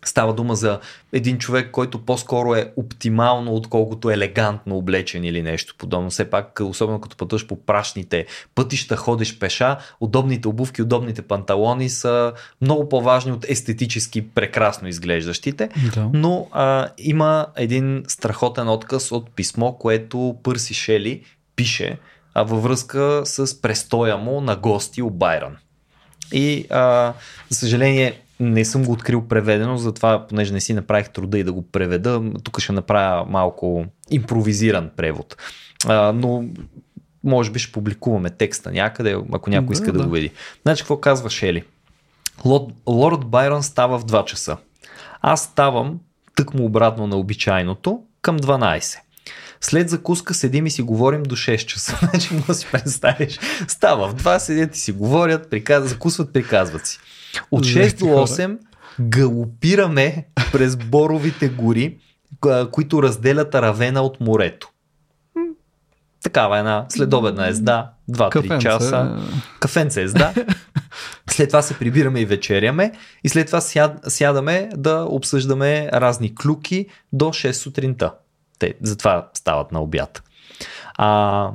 Става 0.08 0.34
дума 0.34 0.56
за 0.56 0.80
един 1.12 1.38
човек, 1.38 1.70
който 1.70 2.04
по-скоро 2.04 2.54
е 2.54 2.72
оптимално, 2.76 3.54
отколкото 3.54 4.10
елегантно 4.10 4.76
облечен 4.76 5.24
или 5.24 5.42
нещо 5.42 5.74
подобно. 5.78 6.10
Все 6.10 6.30
пак, 6.30 6.60
особено 6.60 7.00
като 7.00 7.16
пътуваш 7.16 7.46
по 7.46 7.56
прашните 7.56 8.26
пътища, 8.54 8.96
ходиш 8.96 9.38
пеша, 9.38 9.76
удобните 10.00 10.48
обувки, 10.48 10.82
удобните 10.82 11.22
панталони 11.22 11.88
са 11.88 12.32
много 12.60 12.88
по-важни 12.88 13.32
от 13.32 13.44
естетически 13.48 14.28
прекрасно 14.28 14.88
изглеждащите. 14.88 15.68
Да. 15.94 16.10
Но 16.12 16.48
а, 16.52 16.88
има 16.98 17.46
един 17.56 18.04
страхотен 18.08 18.68
отказ 18.68 19.12
от 19.12 19.30
писмо, 19.30 19.72
което 19.72 20.36
Пърси 20.42 20.74
Шели 20.74 21.22
пише 21.56 21.98
а, 22.34 22.42
във 22.42 22.62
връзка 22.62 23.22
с 23.24 23.60
престоя 23.60 24.16
му 24.16 24.40
на 24.40 24.56
гости 24.56 25.02
у 25.02 25.10
Байрон. 25.10 25.56
И 26.32 26.66
а, 26.70 27.12
за 27.48 27.58
съжаление 27.58 28.20
не 28.40 28.64
съм 28.64 28.84
го 28.84 28.92
открил 28.92 29.28
преведено, 29.28 29.76
затова 29.76 30.26
понеже 30.26 30.52
не 30.52 30.60
си 30.60 30.74
направих 30.74 31.10
труда 31.10 31.38
и 31.38 31.44
да 31.44 31.52
го 31.52 31.62
преведа, 31.62 32.22
тук 32.42 32.60
ще 32.60 32.72
направя 32.72 33.24
малко 33.28 33.84
импровизиран 34.10 34.90
превод. 34.96 35.36
А, 35.86 36.12
но 36.12 36.44
може 37.24 37.50
би 37.50 37.58
ще 37.58 37.72
публикуваме 37.72 38.30
текста 38.30 38.72
някъде, 38.72 39.16
ако 39.32 39.50
някой 39.50 39.66
Да, 39.66 39.72
иска 39.72 39.92
да, 39.92 39.98
да. 39.98 40.04
го 40.04 40.10
види. 40.10 40.30
Значи 40.62 40.82
какво 40.82 41.00
казва 41.00 41.30
Шели? 41.30 41.64
Лорд, 42.44 42.64
Лорд 42.86 43.26
Байрон 43.26 43.62
става 43.62 43.98
в 43.98 44.04
2 44.04 44.24
часа. 44.24 44.56
Аз 45.22 45.44
ставам 45.44 46.00
тъкмо 46.36 46.64
обратно 46.64 47.06
на 47.06 47.16
обичайното 47.16 48.02
към 48.22 48.38
12. 48.38 48.98
След 49.60 49.88
закуска 49.88 50.34
седим 50.34 50.66
и 50.66 50.70
си 50.70 50.82
говорим 50.82 51.22
до 51.22 51.36
6 51.36 51.56
часа. 51.56 51.98
Значи 52.10 52.34
му 52.34 52.42
да 52.46 52.54
си 52.54 52.66
представиш. 52.72 53.38
Става 53.68 54.08
в 54.08 54.14
2, 54.14 54.38
седят 54.38 54.76
и 54.76 54.80
си 54.80 54.92
говорят, 54.92 55.50
приказ... 55.50 55.88
закусват, 55.88 56.32
приказват 56.32 56.86
си. 56.86 56.98
От 57.50 57.64
6 57.64 57.98
до 57.98 58.04
8 58.04 58.58
галопираме 59.00 60.26
през 60.52 60.76
боровите 60.76 61.48
гори, 61.48 61.98
които 62.72 63.02
разделят 63.02 63.54
Равена 63.54 64.02
от 64.02 64.20
морето. 64.20 64.68
Такава 66.22 66.58
една 66.58 66.86
следобедна 66.88 67.48
езда, 67.48 67.90
2-3 68.10 68.30
Кафенце. 68.30 68.58
часа. 68.58 69.18
Кафенце 69.60 70.02
езда. 70.02 70.34
След 71.30 71.48
това 71.48 71.62
се 71.62 71.78
прибираме 71.78 72.20
и 72.20 72.24
вечеряме 72.24 72.92
и 73.24 73.28
след 73.28 73.46
това 73.46 73.60
сяд, 73.60 73.98
сядаме 74.08 74.68
да 74.76 75.06
обсъждаме 75.08 75.88
разни 75.92 76.34
клюки 76.34 76.86
до 77.12 77.24
6 77.24 77.52
сутринта. 77.52 78.12
Те 78.58 78.74
затова 78.82 79.28
стават 79.34 79.72
на 79.72 79.82
обяд. 79.82 80.22
А, 80.94 81.50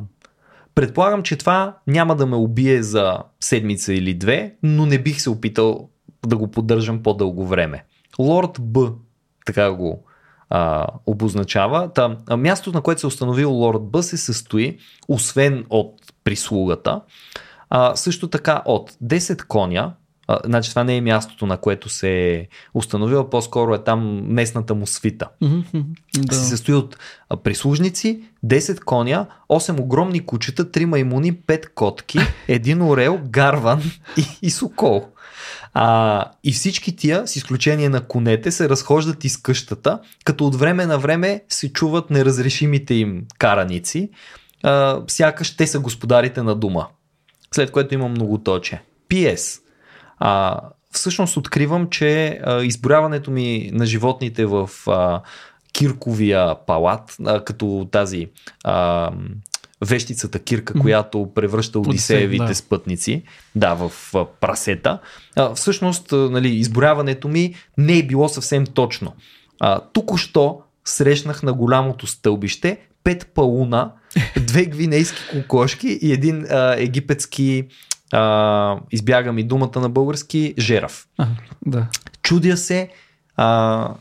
предполагам, 0.75 1.23
че 1.23 1.37
това 1.37 1.77
няма 1.87 2.15
да 2.15 2.25
ме 2.25 2.35
убие 2.35 2.83
за 2.83 3.17
седмица 3.39 3.93
или 3.93 4.13
две, 4.13 4.55
но 4.63 4.85
не 4.85 4.99
бих 4.99 5.21
се 5.21 5.29
опитал 5.29 5.89
да 6.27 6.37
го 6.37 6.51
поддържам 6.51 7.03
по-дълго 7.03 7.45
време. 7.45 7.83
Лорд 8.19 8.57
Б, 8.59 8.91
така 9.45 9.71
го 9.71 10.03
а, 10.49 10.87
обозначава. 11.05 11.93
Та, 11.93 12.17
мястото, 12.37 12.77
на 12.77 12.81
което 12.81 13.01
се 13.01 13.05
е 13.05 13.07
установил 13.07 13.51
Лорд 13.51 13.81
Б, 13.81 14.03
се 14.03 14.17
състои, 14.17 14.77
освен 15.07 15.65
от 15.69 15.93
прислугата, 16.23 17.01
а, 17.69 17.95
също 17.95 18.27
така 18.27 18.61
от 18.65 18.91
10 19.03 19.47
коня, 19.47 19.93
а, 20.31 20.39
значи 20.45 20.69
това 20.69 20.83
не 20.83 20.97
е 20.97 21.01
мястото, 21.01 21.45
на 21.45 21.57
което 21.57 21.89
се 21.89 22.33
е 22.33 22.47
установил, 22.73 23.19
а 23.19 23.29
по-скоро 23.29 23.73
е 23.73 23.83
там 23.83 24.21
местната 24.27 24.75
му 24.75 24.87
свита. 24.87 25.27
Да. 26.17 26.35
Се 26.35 26.49
състои 26.49 26.75
от 26.75 26.97
прислужници, 27.43 28.23
10 28.45 28.79
коня, 28.79 29.25
8 29.49 29.79
огромни 29.79 30.25
кучета, 30.25 30.65
3 30.65 30.85
маймуни, 30.85 31.33
5 31.33 31.73
котки, 31.73 32.19
един 32.47 32.81
орел, 32.81 33.19
гарван 33.23 33.81
и, 34.17 34.25
и 34.41 34.49
сокол. 34.51 35.07
А, 35.73 36.25
и 36.43 36.51
всички 36.51 36.95
тия, 36.95 37.27
с 37.27 37.35
изключение 37.35 37.89
на 37.89 38.01
конете, 38.01 38.51
се 38.51 38.69
разхождат 38.69 39.23
из 39.23 39.37
къщата, 39.37 39.99
като 40.25 40.47
от 40.47 40.55
време 40.55 40.85
на 40.85 40.99
време 40.99 41.43
се 41.49 41.73
чуват 41.73 42.09
неразрешимите 42.09 42.93
им 42.93 43.25
караници, 43.37 44.09
а, 44.63 45.01
сякаш 45.07 45.57
те 45.57 45.67
са 45.67 45.79
господарите 45.79 46.43
на 46.43 46.55
дома. 46.55 46.87
След 47.53 47.71
което 47.71 47.93
има 47.93 48.07
многоточие. 48.07 48.81
PS. 49.09 49.61
А, 50.23 50.59
всъщност 50.91 51.37
откривам, 51.37 51.89
че 51.89 52.39
а, 52.43 52.63
изборяването 52.63 53.31
ми 53.31 53.69
на 53.73 53.85
животните 53.85 54.45
в 54.45 54.69
а, 54.87 55.21
Кирковия 55.73 56.55
палат, 56.67 57.15
а, 57.25 57.43
като 57.43 57.87
тази 57.91 58.27
а, 58.63 59.11
вещицата 59.85 60.39
Кирка, 60.39 60.79
която 60.79 61.29
превръща 61.35 61.79
Одисеевите 61.79 62.45
да. 62.45 62.55
спътници, 62.55 63.23
да, 63.55 63.73
в 63.73 63.91
прасета. 64.41 64.99
А, 65.35 65.55
всъщност, 65.55 66.11
нали, 66.11 66.49
изборяването 66.49 67.27
ми 67.27 67.55
не 67.77 67.97
е 67.97 68.03
било 68.03 68.29
съвсем 68.29 68.65
точно. 68.65 69.13
А, 69.59 69.79
тук-що 69.93 70.61
срещнах 70.85 71.43
на 71.43 71.53
голямото 71.53 72.07
стълбище 72.07 72.77
пет 73.03 73.31
пауна, 73.33 73.91
две 74.47 74.65
гвинейски 74.65 75.21
кокошки 75.31 75.99
и 76.01 76.13
един 76.13 76.45
а, 76.49 76.75
египетски, 76.77 77.65
а, 78.11 78.79
избяга 78.91 79.33
ми 79.33 79.43
думата 79.43 79.79
на 79.79 79.89
български, 79.89 80.53
жерав. 80.57 81.07
А, 81.17 81.27
да. 81.65 81.87
Чудя 82.23 82.57
се, 82.57 82.89
а, 83.35 83.93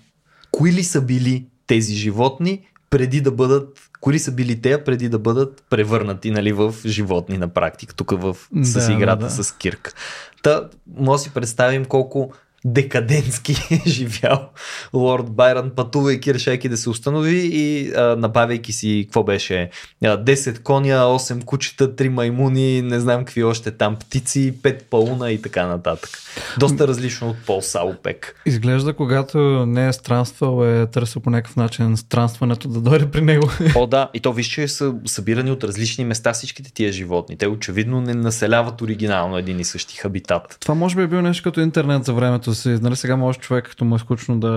кои 0.51 0.73
ли 0.73 0.85
са 0.85 1.01
били 1.01 1.47
тези 1.67 1.95
животни 1.95 2.61
преди 2.91 3.21
да 3.21 3.31
бъдат, 3.31 3.91
кои 4.01 4.19
са 4.19 4.33
били 4.33 4.61
те 4.61 4.85
преди 4.85 5.09
да 5.09 5.19
бъдат 5.19 5.65
превърнати 5.71 6.31
нали, 6.31 6.53
в 6.53 6.75
животни 6.87 7.39
на 7.39 7.49
практика, 7.49 7.95
тук 7.95 8.11
в, 8.11 8.37
с 8.63 8.87
Да, 8.87 8.93
играта 8.93 9.25
да. 9.25 9.31
с 9.31 9.53
Кирк. 9.57 9.95
Та, 10.43 10.69
може 10.97 11.19
да 11.19 11.23
си 11.23 11.31
представим 11.31 11.85
колко 11.85 12.33
декадентски 12.65 13.53
е 13.87 13.89
живял 13.89 14.49
Лорд 14.95 15.31
Байрон, 15.31 15.71
пътувайки, 15.77 16.35
решайки 16.35 16.69
да 16.69 16.77
се 16.77 16.91
установи 16.91 17.51
и 17.53 17.93
а, 17.93 18.17
набавяйки 18.17 18.73
си, 18.73 19.05
какво 19.07 19.23
беше, 19.23 19.71
а, 20.05 20.25
10 20.25 20.63
коня, 20.63 21.19
8 21.19 21.45
кучета, 21.45 21.95
3 21.95 22.09
маймуни, 22.09 22.83
не 22.83 23.01
знам 23.01 23.25
какви 23.25 23.45
още 23.45 23.71
там, 23.71 23.97
птици, 23.97 24.55
5 24.63 24.83
пауна 24.83 25.31
и 25.31 25.43
така 25.43 25.67
нататък. 25.67 26.11
Доста 26.59 26.89
различно 26.89 27.29
от 27.29 27.37
Пол 27.47 27.63
Саупек. 27.63 28.43
Изглежда, 28.47 28.93
когато 28.93 29.39
не 29.67 29.89
е 29.89 29.93
странствал, 29.93 30.65
е 30.65 30.87
търсил 30.87 31.23
по 31.23 31.31
някакъв 31.31 31.57
начин 31.57 31.97
странстването 31.97 32.69
да 32.69 32.81
дойде 32.81 33.11
при 33.11 33.21
него. 33.21 33.51
О, 33.77 33.87
да, 33.87 34.11
и 34.15 34.21
то 34.21 34.33
виж, 34.33 34.47
че 34.47 34.69
са 34.69 34.95
събирани 35.07 35.51
от 35.51 35.65
различни 35.65 36.05
места 36.05 36.33
всичките 36.33 36.73
тия 36.73 36.93
животни. 36.93 37.39
Те 37.39 37.49
очевидно 37.49 38.01
не 38.01 38.15
населяват 38.15 38.83
оригинално 38.83 39.39
един 39.39 39.61
и 39.61 39.65
същи 39.65 39.97
хабитат. 39.97 40.57
Това 40.61 40.75
може 40.75 40.97
би 40.97 41.03
е 41.03 41.07
бил 41.07 41.23
нещо 41.23 41.43
като 41.43 41.61
интернет 41.61 42.05
за 42.05 42.13
времето 42.13 42.50
си. 42.55 42.69
Нали, 42.69 42.97
сега 42.97 43.17
може 43.17 43.39
човек, 43.39 43.65
като 43.65 43.85
му 43.85 43.97
е 43.97 43.99
скучно 43.99 44.41
да 44.41 44.51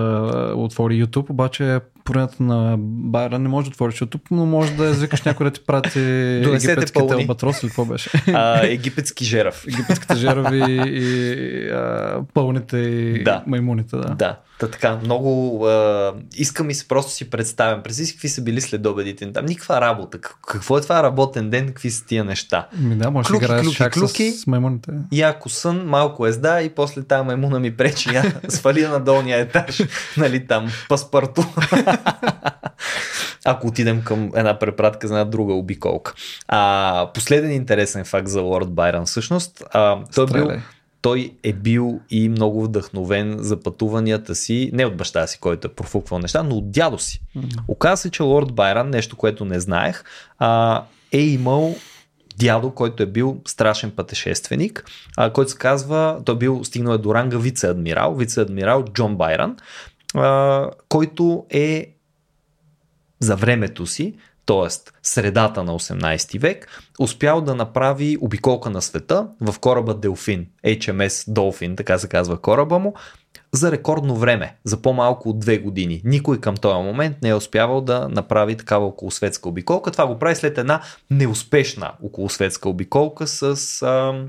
отвори 0.55 1.05
YouTube, 1.05 1.29
обаче 1.29 1.79
поред 2.03 2.39
на 2.39 2.75
Байрон 2.79 3.43
не 3.43 3.49
може 3.49 3.65
да 3.65 3.69
отвориш 3.69 3.95
YouTube, 3.95 4.21
но 4.31 4.45
може 4.45 4.73
да 4.73 4.85
извикаш 4.85 5.21
някой 5.21 5.43
да 5.43 5.51
ти 5.51 5.61
прати 5.61 5.99
египетските 6.45 7.13
албатрос 7.13 7.63
или 7.63 7.69
какво 7.69 7.85
беше. 7.85 8.09
А, 8.27 8.65
египетски 8.65 9.25
жерав. 9.25 9.65
Египетските 9.67 10.15
жерови 10.15 10.63
и 10.83 11.69
а, 11.69 12.19
пълните 12.33 12.77
и 12.77 13.23
Да. 13.23 13.43
маймуните. 13.47 13.95
Да. 13.97 14.09
Да, 14.09 14.39
та 14.59 14.67
така, 14.67 14.99
много 15.03 15.59
а, 15.65 16.13
искам 16.35 16.69
и 16.69 16.73
се 16.73 16.87
просто 16.87 17.11
си 17.11 17.29
представям. 17.29 17.83
Представи 17.83 18.05
си 18.05 18.13
какви 18.13 18.29
са 18.29 18.41
били 18.41 18.61
следобедите. 18.61 19.31
Там 19.33 19.45
никаква 19.45 19.81
работа. 19.81 20.17
Как- 20.17 20.37
Какво 20.43 20.77
е 20.77 20.81
това 20.81 21.03
работен 21.03 21.49
ден? 21.49 21.67
Какви 21.67 21.91
са 21.91 22.05
тия 22.05 22.23
неща? 22.23 22.67
Ми 22.79 22.95
да, 22.95 23.11
може 23.11 23.29
да 23.29 23.35
играеш 23.35 23.65
клюки, 23.65 23.89
клюки. 23.91 24.31
с, 24.31 24.41
с 24.41 24.47
маймуните. 24.47 24.91
Яко 25.11 25.49
сън, 25.49 25.83
малко 25.85 26.27
езда 26.27 26.61
и 26.61 26.69
после 26.69 27.03
тази 27.03 27.25
маймуна 27.25 27.59
ми 27.59 27.71
пречи. 27.83 28.09
Я 28.13 28.23
свали 28.49 28.87
на 28.87 28.99
долния 28.99 29.39
етаж. 29.39 29.81
Нали 30.17 30.47
там, 30.47 30.71
паспарто. 30.89 31.45
Ако 33.45 33.67
отидем 33.67 34.01
към 34.03 34.31
една 34.35 34.59
препратка 34.59 35.07
за 35.07 35.13
една 35.13 35.25
друга 35.25 35.53
обиколка. 35.53 36.13
А, 36.47 37.09
последен 37.13 37.51
интересен 37.51 38.05
факт 38.05 38.27
за 38.27 38.41
Лорд 38.41 38.69
Байрон 38.69 39.05
всъщност. 39.05 39.63
А, 39.71 39.99
той, 40.15 40.23
е 40.23 40.27
бил, 40.33 40.51
той 41.01 41.33
е 41.43 41.53
бил 41.53 41.99
и 42.09 42.29
много 42.29 42.63
вдъхновен 42.63 43.37
за 43.39 43.59
пътуванията 43.59 44.35
си, 44.35 44.69
не 44.73 44.85
от 44.85 44.97
баща 44.97 45.27
си, 45.27 45.39
който 45.39 45.67
е 45.67 45.73
профуквал 45.73 46.19
неща, 46.19 46.43
но 46.43 46.55
от 46.55 46.71
дядо 46.71 46.99
си. 46.99 47.21
Оказва 47.67 47.97
се, 47.97 48.11
че 48.11 48.23
Лорд 48.23 48.53
Байрон, 48.53 48.89
нещо, 48.89 49.15
което 49.15 49.45
не 49.45 49.59
знаех, 49.59 50.03
а, 50.39 50.83
е 51.11 51.19
имал 51.21 51.75
дядо, 52.37 52.71
който 52.71 53.03
е 53.03 53.05
бил 53.05 53.41
страшен 53.47 53.91
пътешественик, 53.91 54.85
а, 55.17 55.33
който 55.33 55.51
се 55.51 55.57
казва, 55.57 56.21
той 56.25 56.37
бил 56.37 56.63
стигнал 56.63 56.93
е 56.93 56.97
до 56.97 57.15
ранга 57.15 57.37
вице-адмирал, 57.37 58.15
вице-адмирал 58.15 58.93
Джон 58.93 59.15
Байрон, 59.15 59.55
а, 60.15 60.69
който 60.89 61.45
е 61.49 61.93
за 63.19 63.35
времето 63.35 63.85
си, 63.87 64.15
т.е. 64.45 64.91
средата 65.03 65.63
на 65.63 65.79
18 65.79 66.39
век, 66.39 66.83
успял 66.99 67.41
да 67.41 67.55
направи 67.55 68.17
обиколка 68.21 68.69
на 68.69 68.81
света 68.81 69.27
в 69.41 69.59
кораба 69.59 69.93
Делфин, 69.93 70.47
HMS 70.65 71.33
Dolphin, 71.33 71.77
така 71.77 71.97
се 71.97 72.07
казва 72.07 72.41
кораба 72.41 72.79
му, 72.79 72.93
за 73.53 73.71
рекордно 73.71 74.15
време, 74.15 74.55
за 74.63 74.81
по-малко 74.81 75.29
от 75.29 75.39
две 75.39 75.57
години. 75.57 76.01
Никой 76.05 76.39
към 76.39 76.55
този 76.55 76.83
момент 76.83 77.17
не 77.21 77.29
е 77.29 77.35
успявал 77.35 77.81
да 77.81 78.09
направи 78.09 78.57
такава 78.57 78.85
околосветска 78.85 79.49
обиколка. 79.49 79.91
Това 79.91 80.07
го 80.07 80.19
прави 80.19 80.35
след 80.35 80.57
една 80.57 80.81
неуспешна 81.11 81.91
околосветска 82.03 82.69
обиколка 82.69 83.27
с 83.27 83.81
ам, 83.81 84.27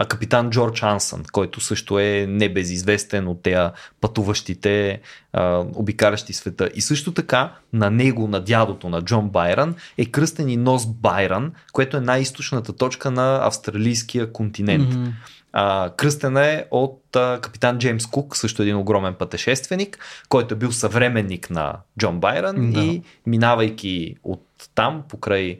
а, 0.00 0.04
капитан 0.04 0.50
Джордж 0.50 0.82
Ансън, 0.82 1.22
който 1.32 1.60
също 1.60 1.98
е 1.98 2.26
небезизвестен 2.28 3.28
от 3.28 3.42
тея 3.42 3.72
пътуващите, 4.00 5.00
а, 5.32 5.64
обикалящи 5.74 6.32
света. 6.32 6.70
И 6.74 6.80
също 6.80 7.14
така 7.14 7.52
на 7.72 7.90
него, 7.90 8.28
на 8.28 8.40
дядото 8.40 8.88
на 8.88 9.02
Джон 9.02 9.28
Байрон, 9.28 9.74
е 9.98 10.06
кръстен 10.06 10.48
и 10.48 10.56
нос 10.56 10.86
Байрон, 10.86 11.52
което 11.72 11.96
е 11.96 12.00
най-източната 12.00 12.72
точка 12.72 13.10
на 13.10 13.46
австралийския 13.46 14.32
континент. 14.32 14.94
Мгм. 14.94 15.10
А, 15.52 15.90
кръстена 15.96 16.46
е 16.46 16.64
от 16.70 17.16
а, 17.16 17.38
капитан 17.40 17.78
Джеймс 17.78 18.06
Кук, 18.06 18.36
също 18.36 18.62
един 18.62 18.76
огромен 18.76 19.14
пътешественик, 19.14 19.98
който 20.28 20.54
е 20.54 20.58
бил 20.58 20.72
съвременник 20.72 21.50
на 21.50 21.74
Джон 21.98 22.20
Байрон 22.20 22.72
Да. 22.72 22.80
и 22.80 23.02
минавайки 23.26 24.16
от 24.24 24.44
там, 24.74 25.02
покрай 25.08 25.58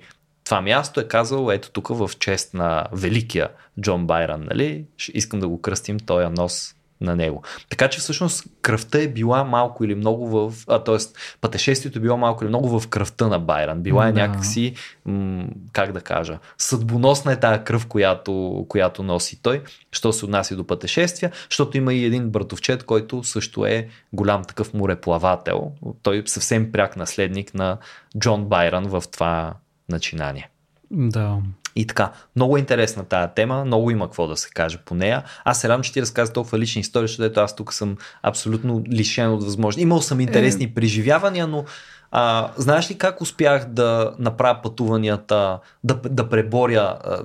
това 0.48 0.60
място, 0.60 1.00
е 1.00 1.08
казал, 1.08 1.50
ето 1.50 1.70
тук 1.70 1.88
в 1.88 2.10
чест 2.18 2.54
на 2.54 2.86
великия 2.92 3.48
Джон 3.80 4.06
Байрон, 4.06 4.46
нали? 4.50 4.84
Искам 5.14 5.40
да 5.40 5.48
го 5.48 5.60
кръстим 5.60 5.98
този 5.98 6.26
нос 6.26 6.74
на 7.00 7.16
него. 7.16 7.42
Така 7.70 7.88
че 7.88 7.98
всъщност 8.00 8.44
кръвта 8.62 9.02
е 9.02 9.08
била 9.08 9.44
малко 9.44 9.84
или 9.84 9.94
много 9.94 10.28
в... 10.28 10.54
А, 10.68 10.84
т.е. 10.84 10.96
пътешествието 11.40 11.98
е 11.98 12.02
било 12.02 12.16
малко 12.16 12.44
или 12.44 12.48
много 12.48 12.80
в 12.80 12.88
кръвта 12.88 13.28
на 13.28 13.38
Байран. 13.38 13.80
Била 13.80 14.08
е 14.08 14.12
Да. 14.12 14.20
някакси, 14.20 14.74
м- 15.04 15.44
как 15.72 15.92
да 15.92 16.00
кажа, 16.00 16.38
съдбоносна 16.58 17.32
е 17.32 17.40
тая 17.40 17.64
кръв, 17.64 17.86
която, 17.86 18.66
която 18.68 19.02
носи 19.02 19.42
той, 19.42 19.62
що 19.92 20.12
се 20.12 20.24
отнася 20.24 20.56
до 20.56 20.66
пътешествия, 20.66 21.32
защото 21.50 21.76
има 21.76 21.94
и 21.94 22.04
един 22.04 22.30
братовчет, 22.30 22.84
който 22.84 23.24
също 23.24 23.66
е 23.66 23.88
голям 24.12 24.44
такъв 24.44 24.74
мореплавател. 24.74 25.72
Той 26.02 26.16
е 26.18 26.22
съвсем 26.26 26.72
пряк 26.72 26.96
наследник 26.96 27.54
на 27.54 27.78
Джон 28.18 28.44
Байран 28.44 28.84
в 28.84 29.04
това 29.12 29.54
начинание. 29.88 30.50
Да. 30.90 31.38
И 31.76 31.86
така, 31.86 32.12
много 32.36 32.56
е 32.56 32.60
интересна 32.60 33.04
тая 33.04 33.34
тема, 33.34 33.64
много 33.64 33.90
има 33.90 34.06
какво 34.06 34.26
да 34.26 34.36
се 34.36 34.50
каже 34.50 34.78
по 34.78 34.94
нея. 34.94 35.24
Аз 35.44 35.60
се 35.60 35.68
радвам, 35.68 35.82
че 35.82 35.92
ти 35.92 36.00
разказа 36.00 36.32
толкова 36.32 36.58
лични 36.58 36.80
истории, 36.80 37.08
защото 37.08 37.40
аз 37.40 37.56
тук 37.56 37.72
съм 37.72 37.96
абсолютно 38.22 38.82
лишен 38.92 39.32
от 39.32 39.44
възможност. 39.44 39.82
Имал 39.82 40.00
съм 40.00 40.20
интересни 40.20 40.64
е... 40.64 40.74
преживявания, 40.74 41.46
но 41.46 41.64
а, 42.10 42.52
знаеш 42.56 42.90
ли 42.90 42.98
как 42.98 43.20
успях 43.20 43.64
да 43.64 44.14
направя 44.18 44.62
пътуванията, 44.62 45.58
да, 45.84 45.94
да 45.94 46.28
преборя 46.28 46.98
а, 47.04 47.22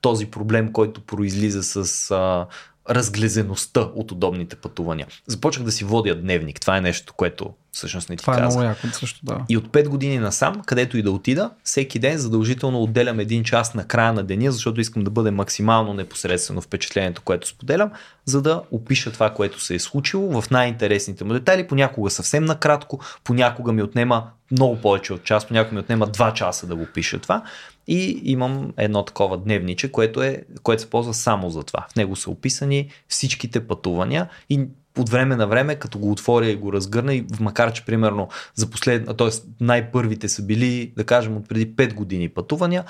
този 0.00 0.26
проблем, 0.26 0.72
който 0.72 1.00
произлиза 1.00 1.62
с 1.62 2.10
а, 2.10 2.46
разглезеността 2.94 3.80
от 3.80 4.12
удобните 4.12 4.56
пътувания? 4.56 5.06
Започнах 5.26 5.64
да 5.64 5.72
си 5.72 5.84
водя 5.84 6.14
дневник. 6.14 6.60
Това 6.60 6.76
е 6.76 6.80
нещо, 6.80 7.14
което 7.16 7.54
всъщност 7.78 8.08
не 8.10 8.16
ти 8.16 8.20
Това 8.20 8.34
е 8.34 8.38
казах. 8.38 8.60
много 8.60 8.68
яко 8.68 8.96
също, 8.96 9.20
да. 9.22 9.44
И 9.48 9.56
от 9.56 9.68
5 9.68 9.88
години 9.88 10.18
насам, 10.18 10.62
където 10.66 10.98
и 10.98 11.02
да 11.02 11.10
отида, 11.10 11.50
всеки 11.64 11.98
ден 11.98 12.18
задължително 12.18 12.82
отделям 12.82 13.20
един 13.20 13.44
час 13.44 13.74
на 13.74 13.84
края 13.84 14.12
на 14.12 14.24
деня, 14.24 14.52
защото 14.52 14.80
искам 14.80 15.04
да 15.04 15.10
бъде 15.10 15.30
максимално 15.30 15.94
непосредствено 15.94 16.60
впечатлението, 16.60 17.22
което 17.22 17.48
споделям, 17.48 17.90
за 18.24 18.42
да 18.42 18.62
опиша 18.70 19.12
това, 19.12 19.30
което 19.30 19.60
се 19.60 19.74
е 19.74 19.78
случило 19.78 20.40
в 20.40 20.50
най-интересните 20.50 21.24
му 21.24 21.32
детайли. 21.32 21.66
Понякога 21.66 22.10
съвсем 22.10 22.44
накратко, 22.44 23.00
понякога 23.24 23.72
ми 23.72 23.82
отнема 23.82 24.30
много 24.50 24.76
повече 24.76 25.12
от 25.12 25.24
час, 25.24 25.46
понякога 25.46 25.74
ми 25.74 25.80
отнема 25.80 26.06
2 26.06 26.32
часа 26.32 26.66
да 26.66 26.76
го 26.76 26.86
пиша 26.94 27.18
това. 27.18 27.42
И 27.86 28.20
имам 28.24 28.72
едно 28.76 29.04
такова 29.04 29.38
дневниче, 29.38 29.92
което, 29.92 30.22
е, 30.22 30.42
което 30.62 30.82
се 30.82 30.90
ползва 30.90 31.14
само 31.14 31.50
за 31.50 31.62
това. 31.62 31.86
В 31.92 31.96
него 31.96 32.16
са 32.16 32.30
описани 32.30 32.90
всичките 33.08 33.66
пътувания 33.66 34.28
и 34.50 34.66
от 34.98 35.08
време 35.08 35.36
на 35.36 35.46
време, 35.46 35.74
като 35.74 35.98
го 35.98 36.10
отворя 36.10 36.46
и 36.46 36.56
го 36.56 36.72
разгърна, 36.72 37.14
и 37.14 37.26
макар 37.40 37.72
че 37.72 37.84
примерно 37.84 38.28
за 38.54 38.70
послед... 38.70 39.16
т.е. 39.18 39.28
най-първите 39.60 40.28
са 40.28 40.42
били, 40.42 40.92
да 40.96 41.04
кажем, 41.04 41.36
от 41.36 41.48
преди 41.48 41.74
5 41.74 41.94
години 41.94 42.28
пътувания, 42.28 42.84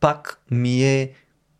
пак 0.00 0.40
ми 0.50 0.84
е 0.84 1.12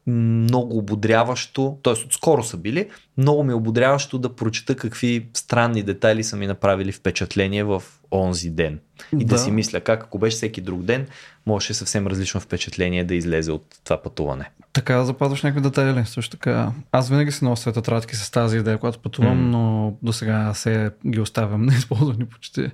много 0.07 0.79
ободряващо, 0.79 1.79
т.е. 1.83 1.93
отскоро 1.93 2.43
са 2.43 2.57
били, 2.57 2.89
много 3.19 3.43
ми 3.43 3.53
е 3.53 3.55
ободряващо 3.55 4.19
да 4.19 4.37
прочета 4.37 4.77
какви 4.77 5.27
странни 5.35 5.83
детайли 5.83 6.25
са 6.25 6.37
ми 6.37 6.47
направили 6.47 6.93
впечатление 6.93 7.65
в 7.65 7.83
онзи 8.13 8.51
ден. 8.51 8.79
И 9.13 9.25
да, 9.25 9.35
Да. 9.35 9.39
си 9.39 9.51
мисля 9.51 9.81
как, 9.81 10.03
ако 10.05 10.19
беше 10.19 10.37
всеки 10.37 10.61
друг 10.61 10.83
ден, 10.83 11.07
можеше 11.47 11.75
съвсем 11.75 12.07
различно 12.07 12.41
впечатление 12.41 13.05
да 13.05 13.15
излезе 13.15 13.53
от 13.53 13.65
това 13.85 14.03
пътуване. 14.03 14.51
Така 14.73 15.05
запазваш 15.05 15.43
някакви 15.43 15.63
детайли. 15.63 16.07
Също 16.07 16.37
така. 16.37 16.73
Аз 16.93 17.09
винаги 17.09 17.33
си 17.33 17.45
нося 17.45 17.73
тетрадки 17.73 18.17
с 18.17 18.31
тази 18.31 18.59
идея, 18.59 18.79
когато 18.79 18.99
пътувам, 18.99 19.39
М. 19.39 19.59
но 19.59 19.95
до 20.03 20.13
сега 20.13 20.55
се 20.55 20.91
ги 21.07 21.21
оставям 21.21 21.63
неизползвани 21.67 22.27
почти. 22.27 22.71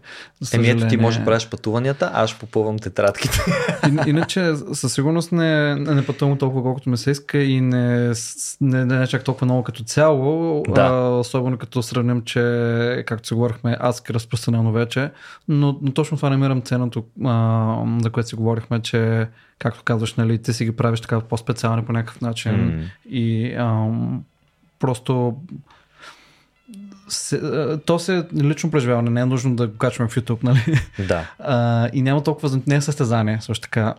Еми 0.53 0.69
ето 0.69 0.89
ти 0.89 0.97
можеш 0.97 1.19
да 1.19 1.25
правиш 1.25 1.49
пътуванията, 1.49 2.11
аз 2.15 2.31
ще 2.31 2.39
попълвам 2.39 2.79
тетрадките. 2.79 3.39
И, 3.87 4.11
иначе 4.11 4.53
със 4.73 4.93
сигурност 4.95 5.33
не, 5.33 5.75
не 5.75 6.07
пътувам 6.07 6.39
толкова 6.39 6.63
колкото 6.63 6.91
ми 6.91 6.97
се 6.97 7.11
иска 7.11 7.39
и 7.39 7.61
не, 7.61 8.13
не, 8.61 8.85
не 8.85 9.03
е 9.03 9.07
чак 9.07 9.25
толкова 9.25 9.45
много 9.45 9.63
като 9.63 9.85
цяло, 9.85 10.26
Да. 10.69 10.83
а, 10.83 11.19
особено 11.19 11.59
като 11.59 11.83
сравним, 11.83 12.23
че 12.23 13.05
както 13.07 13.29
си 13.29 13.35
говорихме, 13.35 13.77
адски 13.81 14.15
разпространено 14.15 14.73
вече, 14.73 15.11
но, 15.49 15.79
но 15.83 15.93
точно 15.93 16.17
това 16.17 16.31
намирам 16.31 16.63
ценното, 16.63 17.05
а, 17.25 17.77
за 18.03 18.11
което 18.11 18.29
си 18.29 18.37
говорихме, 18.37 18.83
че 18.83 19.29
както 19.59 19.83
казваш, 19.85 20.15
нали, 20.15 20.43
ти 20.43 20.53
си 20.53 20.65
ги 20.65 20.77
правиш 20.77 21.01
така 21.01 21.21
по-специални 21.21 21.85
по 21.85 21.93
някакъв 21.93 22.21
начин 22.21 22.77
М. 22.77 22.83
и 23.11 23.55
ам, 23.55 24.25
просто 24.79 25.37
се, 27.09 27.37
а, 27.37 27.81
то 27.87 27.99
се 27.99 28.19
е 28.19 28.23
лично 28.43 28.71
преживяване, 28.71 29.11
не 29.11 29.21
е 29.21 29.27
нужно 29.27 29.57
да 29.57 29.67
го 29.67 29.79
качваме 29.79 30.11
в 30.11 30.17
YouTube, 30.17 30.45
нали? 30.45 30.81
да, 31.07 31.31
А, 31.39 31.89
и 31.93 32.03
няма 32.03 32.23
толкова, 32.23 32.61
не 32.67 32.75
е 32.75 32.81
състезание, 32.81 33.39
също 33.41 33.63
така. 33.63 33.95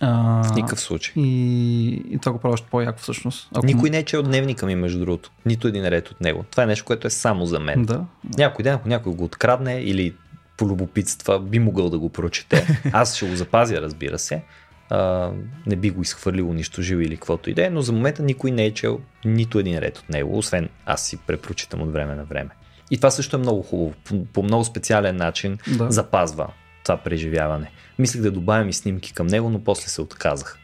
А, 0.00 0.42
в 0.42 0.54
никакъв 0.54 0.80
случай. 0.80 1.14
и, 1.16 1.88
и 2.10 2.18
това 2.18 2.32
го 2.32 2.38
прави 2.38 2.52
още 2.52 2.66
по-яко 2.70 2.98
всъщност. 2.98 3.48
Ако... 3.54 3.66
Никой 3.66 3.90
не 3.90 3.98
е 3.98 4.04
чел 4.04 4.22
дневника 4.22 4.66
ми, 4.66 4.74
между 4.74 4.98
другото. 4.98 5.30
Нито 5.46 5.68
един 5.68 5.88
ред 5.88 6.08
от 6.08 6.20
него. 6.20 6.44
Това 6.50 6.62
е 6.62 6.66
нещо, 6.66 6.84
което 6.84 7.06
е 7.06 7.10
само 7.10 7.46
за 7.46 7.60
мен. 7.60 7.84
Да. 7.84 8.04
Някой 8.38 8.62
ден, 8.62 8.74
ако 8.74 8.88
някой 8.88 9.14
го 9.14 9.24
открадне 9.24 9.80
или 9.80 10.14
по 10.56 10.66
любопитства, 10.66 11.40
би 11.40 11.58
могъл 11.58 11.90
да 11.90 11.98
го 11.98 12.08
прочете. 12.08 12.80
Аз 12.92 13.16
ще 13.16 13.28
го 13.28 13.36
запазя, 13.36 13.80
разбира 13.80 14.18
се. 14.18 14.42
А, 14.90 15.30
не 15.66 15.76
би 15.76 15.90
го 15.90 16.02
изхвърлил, 16.02 16.50
унищожил 16.50 16.96
или 16.96 17.16
каквото 17.16 17.50
и 17.50 17.54
да 17.54 17.66
е, 17.66 17.70
но 17.70 17.82
за 17.82 17.92
момента 17.92 18.22
никой 18.22 18.50
не 18.50 18.64
е 18.64 18.74
чел 18.74 19.00
нито 19.24 19.58
един 19.58 19.78
ред 19.78 19.98
от 19.98 20.08
него, 20.10 20.38
освен 20.38 20.68
аз 20.86 21.06
си 21.06 21.16
препрочитам 21.16 21.82
от 21.82 21.92
време 21.92 22.14
на 22.14 22.24
време. 22.24 22.50
И 22.90 22.96
това 22.96 23.10
също 23.10 23.36
е 23.36 23.38
много 23.38 23.62
хубаво. 23.62 23.92
По, 24.04 24.24
по 24.24 24.42
много 24.42 24.64
специален 24.64 25.16
начин 25.16 25.58
Да. 25.76 25.90
запазва 25.90 26.46
това 26.84 26.96
преживяване. 26.96 27.70
Мислех 27.98 28.22
да 28.22 28.30
добавям 28.30 28.68
и 28.68 28.72
снимки 28.72 29.12
към 29.12 29.26
него, 29.26 29.50
но 29.50 29.64
после 29.64 29.88
се 29.88 30.02
отказах. 30.02 30.58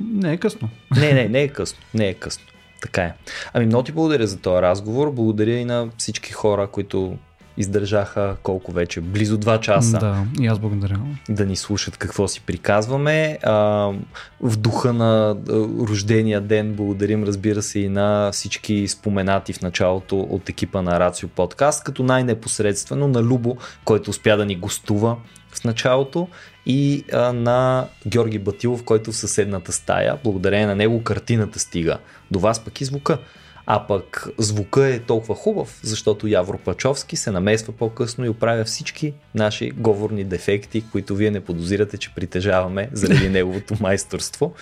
Не 0.00 0.32
е 0.32 0.36
късно. 0.36 0.68
Не, 0.96 1.12
не, 1.12 1.28
не 1.28 1.42
е 1.42 1.48
късно. 1.48 1.78
Не 1.94 2.08
е 2.08 2.14
късно. 2.14 2.44
Така 2.82 3.02
е. 3.02 3.14
Ами 3.52 3.66
много 3.66 3.82
ти 3.82 3.92
благодаря 3.92 4.26
за 4.26 4.38
този 4.38 4.62
разговор. 4.62 5.10
Благодаря 5.10 5.54
и 5.54 5.64
на 5.64 5.88
всички 5.98 6.32
хора, 6.32 6.66
които 6.66 7.18
издържаха 7.56 8.36
колко 8.42 8.72
вече, 8.72 9.00
близо 9.00 9.38
2 9.38 9.60
часа 9.60 9.98
Да, 9.98 10.24
и 10.40 10.46
аз 10.46 10.58
благодаря. 10.58 11.00
да 11.28 11.46
ни 11.46 11.56
слушат 11.56 11.96
какво 11.96 12.28
си 12.28 12.40
приказваме. 12.40 13.38
А, 13.42 13.52
в 14.40 14.56
духа 14.56 14.92
на 14.92 15.36
рождения 15.88 16.40
ден 16.40 16.74
благодарим, 16.74 17.24
разбира 17.24 17.62
се, 17.62 17.78
и 17.80 17.88
на 17.88 18.30
всички 18.32 18.88
споменати 18.88 19.52
в 19.52 19.62
началото 19.62 20.20
от 20.20 20.48
екипа 20.48 20.82
на 20.82 21.00
Рацио 21.00 21.28
подкаст, 21.28 21.84
като 21.84 22.02
най-непосредствено 22.02 23.08
на 23.08 23.22
Любо, 23.22 23.56
който 23.84 24.10
успя 24.10 24.36
да 24.36 24.46
ни 24.46 24.56
гостува 24.56 25.16
в 25.62 25.64
началото 25.64 26.28
и 26.66 27.04
а, 27.12 27.32
на 27.32 27.86
Георги 28.06 28.38
Батилов, 28.38 28.84
който 28.84 29.12
в 29.12 29.16
съседната 29.16 29.72
стая, 29.72 30.18
благодарение 30.24 30.66
на 30.66 30.76
него 30.76 31.04
картината 31.04 31.58
стига 31.58 31.98
до 32.30 32.38
вас, 32.38 32.64
пък 32.64 32.80
и 32.80 32.84
звука. 32.84 33.18
А 33.66 33.86
пък 33.86 34.28
звука 34.38 34.86
е 34.86 34.98
толкова 34.98 35.34
хубав, 35.34 35.80
защото 35.82 36.26
Явро 36.26 36.58
Пачовски 36.58 37.16
се 37.16 37.30
намесва 37.30 37.72
по-късно 37.72 38.24
и 38.24 38.28
оправя 38.28 38.64
всички 38.64 39.14
наши 39.34 39.70
говорни 39.70 40.24
дефекти, 40.24 40.84
които 40.92 41.14
вие 41.14 41.30
не 41.30 41.40
подозирате, 41.40 41.98
че 41.98 42.14
притежаваме 42.14 42.88
заради 42.92 43.28
неговото 43.30 43.74
майсторство. 43.80 44.54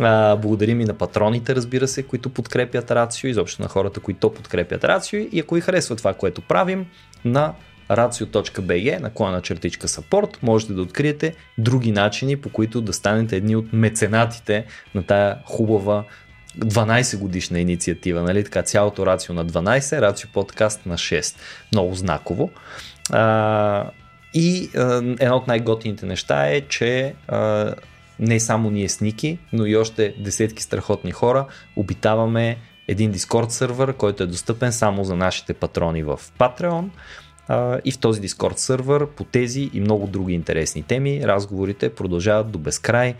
А, 0.00 0.36
благодарим 0.36 0.80
и 0.80 0.84
на 0.84 0.94
патроните, 0.94 1.54
разбира 1.54 1.88
се, 1.88 2.02
които 2.02 2.30
подкрепят 2.30 2.90
Рацио, 2.90 3.28
изобщо 3.28 3.62
на 3.62 3.68
хората, 3.68 4.00
които 4.00 4.34
подкрепят 4.34 4.84
Рацио 4.84 5.26
и 5.32 5.40
ако 5.40 5.54
ви 5.54 5.60
харесва 5.60 5.96
това, 5.96 6.14
което 6.14 6.40
правим, 6.40 6.86
на 7.24 7.54
racio.bg, 7.90 9.00
наклона 9.00 9.42
чертичка 9.42 9.88
support, 9.88 10.36
можете 10.42 10.72
да 10.72 10.82
откриете 10.82 11.34
други 11.58 11.92
начини, 11.92 12.36
по 12.36 12.48
които 12.48 12.80
да 12.80 12.92
станете 12.92 13.36
едни 13.36 13.56
от 13.56 13.72
меценатите 13.72 14.64
на 14.94 15.02
тая 15.02 15.38
хубава 15.44 16.04
12 16.58 17.18
годишна 17.18 17.60
инициатива, 17.60 18.22
нали? 18.22 18.44
Така, 18.44 18.62
цялото 18.62 19.06
рацио 19.06 19.34
на 19.34 19.46
12, 19.46 20.00
рацио 20.00 20.30
подкаст 20.32 20.86
на 20.86 20.94
6. 20.94 21.36
Много 21.72 21.94
знаково. 21.94 22.50
А, 23.10 23.90
и 24.34 24.70
а, 24.76 24.80
едно 25.20 25.36
от 25.36 25.46
най-готините 25.46 26.06
неща 26.06 26.46
е, 26.46 26.60
че 26.60 27.14
а, 27.28 27.74
не 28.18 28.40
само 28.40 28.70
ние 28.70 28.88
с 28.88 29.00
Ники, 29.00 29.38
но 29.52 29.66
и 29.66 29.76
още 29.76 30.14
десетки 30.18 30.62
страхотни 30.62 31.12
хора 31.12 31.46
обитаваме 31.76 32.56
един 32.88 33.12
Discord 33.12 33.48
сервер, 33.48 33.92
който 33.92 34.22
е 34.22 34.26
достъпен 34.26 34.72
само 34.72 35.04
за 35.04 35.16
нашите 35.16 35.54
патрони 35.54 36.02
в 36.02 36.20
Patreon. 36.38 36.84
И 37.84 37.92
в 37.92 37.98
този 37.98 38.20
Discord 38.20 38.56
сервер 38.56 39.06
по 39.06 39.24
тези 39.24 39.70
и 39.74 39.80
много 39.80 40.06
други 40.06 40.34
интересни 40.34 40.82
теми 40.82 41.20
разговорите 41.24 41.94
продължават 41.94 42.50
до 42.50 42.58
безкрай. 42.58 43.14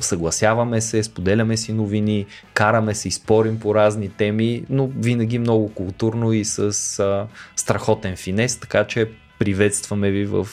Съгласяваме 0.00 0.80
се, 0.80 1.02
споделяме 1.02 1.56
си 1.56 1.72
новини, 1.72 2.26
караме 2.54 2.94
се 2.94 3.08
и 3.08 3.10
спорим 3.10 3.60
по 3.60 3.74
разни 3.74 4.08
теми, 4.08 4.64
но 4.70 4.86
винаги 4.86 5.38
много 5.38 5.74
културно 5.74 6.32
и 6.32 6.44
с 6.44 6.98
а, 6.98 7.26
страхотен 7.56 8.16
финес, 8.16 8.56
така 8.56 8.84
че 8.84 9.10
приветстваме 9.38 10.10
ви 10.10 10.24
в 10.24 10.48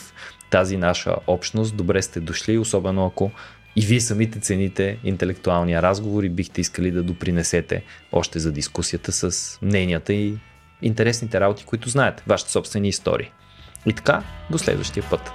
тази 0.49 0.77
наша 0.77 1.15
общност. 1.27 1.75
Добре 1.75 2.01
сте 2.01 2.19
дошли, 2.19 2.57
особено 2.57 3.05
ако 3.05 3.31
и 3.75 3.85
вие 3.85 3.99
самите 3.99 4.39
цените 4.39 4.97
интелектуалния 5.03 5.81
разговор 5.81 6.23
и 6.23 6.29
бихте 6.29 6.61
искали 6.61 6.91
да 6.91 7.03
допринесете 7.03 7.83
още 8.11 8.39
за 8.39 8.51
дискусията 8.51 9.11
с 9.11 9.57
мненията 9.61 10.13
и 10.13 10.37
интересните 10.81 11.39
работи, 11.39 11.65
които 11.65 11.89
знаете, 11.89 12.23
вашите 12.27 12.51
собствени 12.51 12.88
истории. 12.88 13.31
И 13.85 13.93
така, 13.93 14.23
до 14.51 14.57
следващия 14.57 15.03
път. 15.10 15.31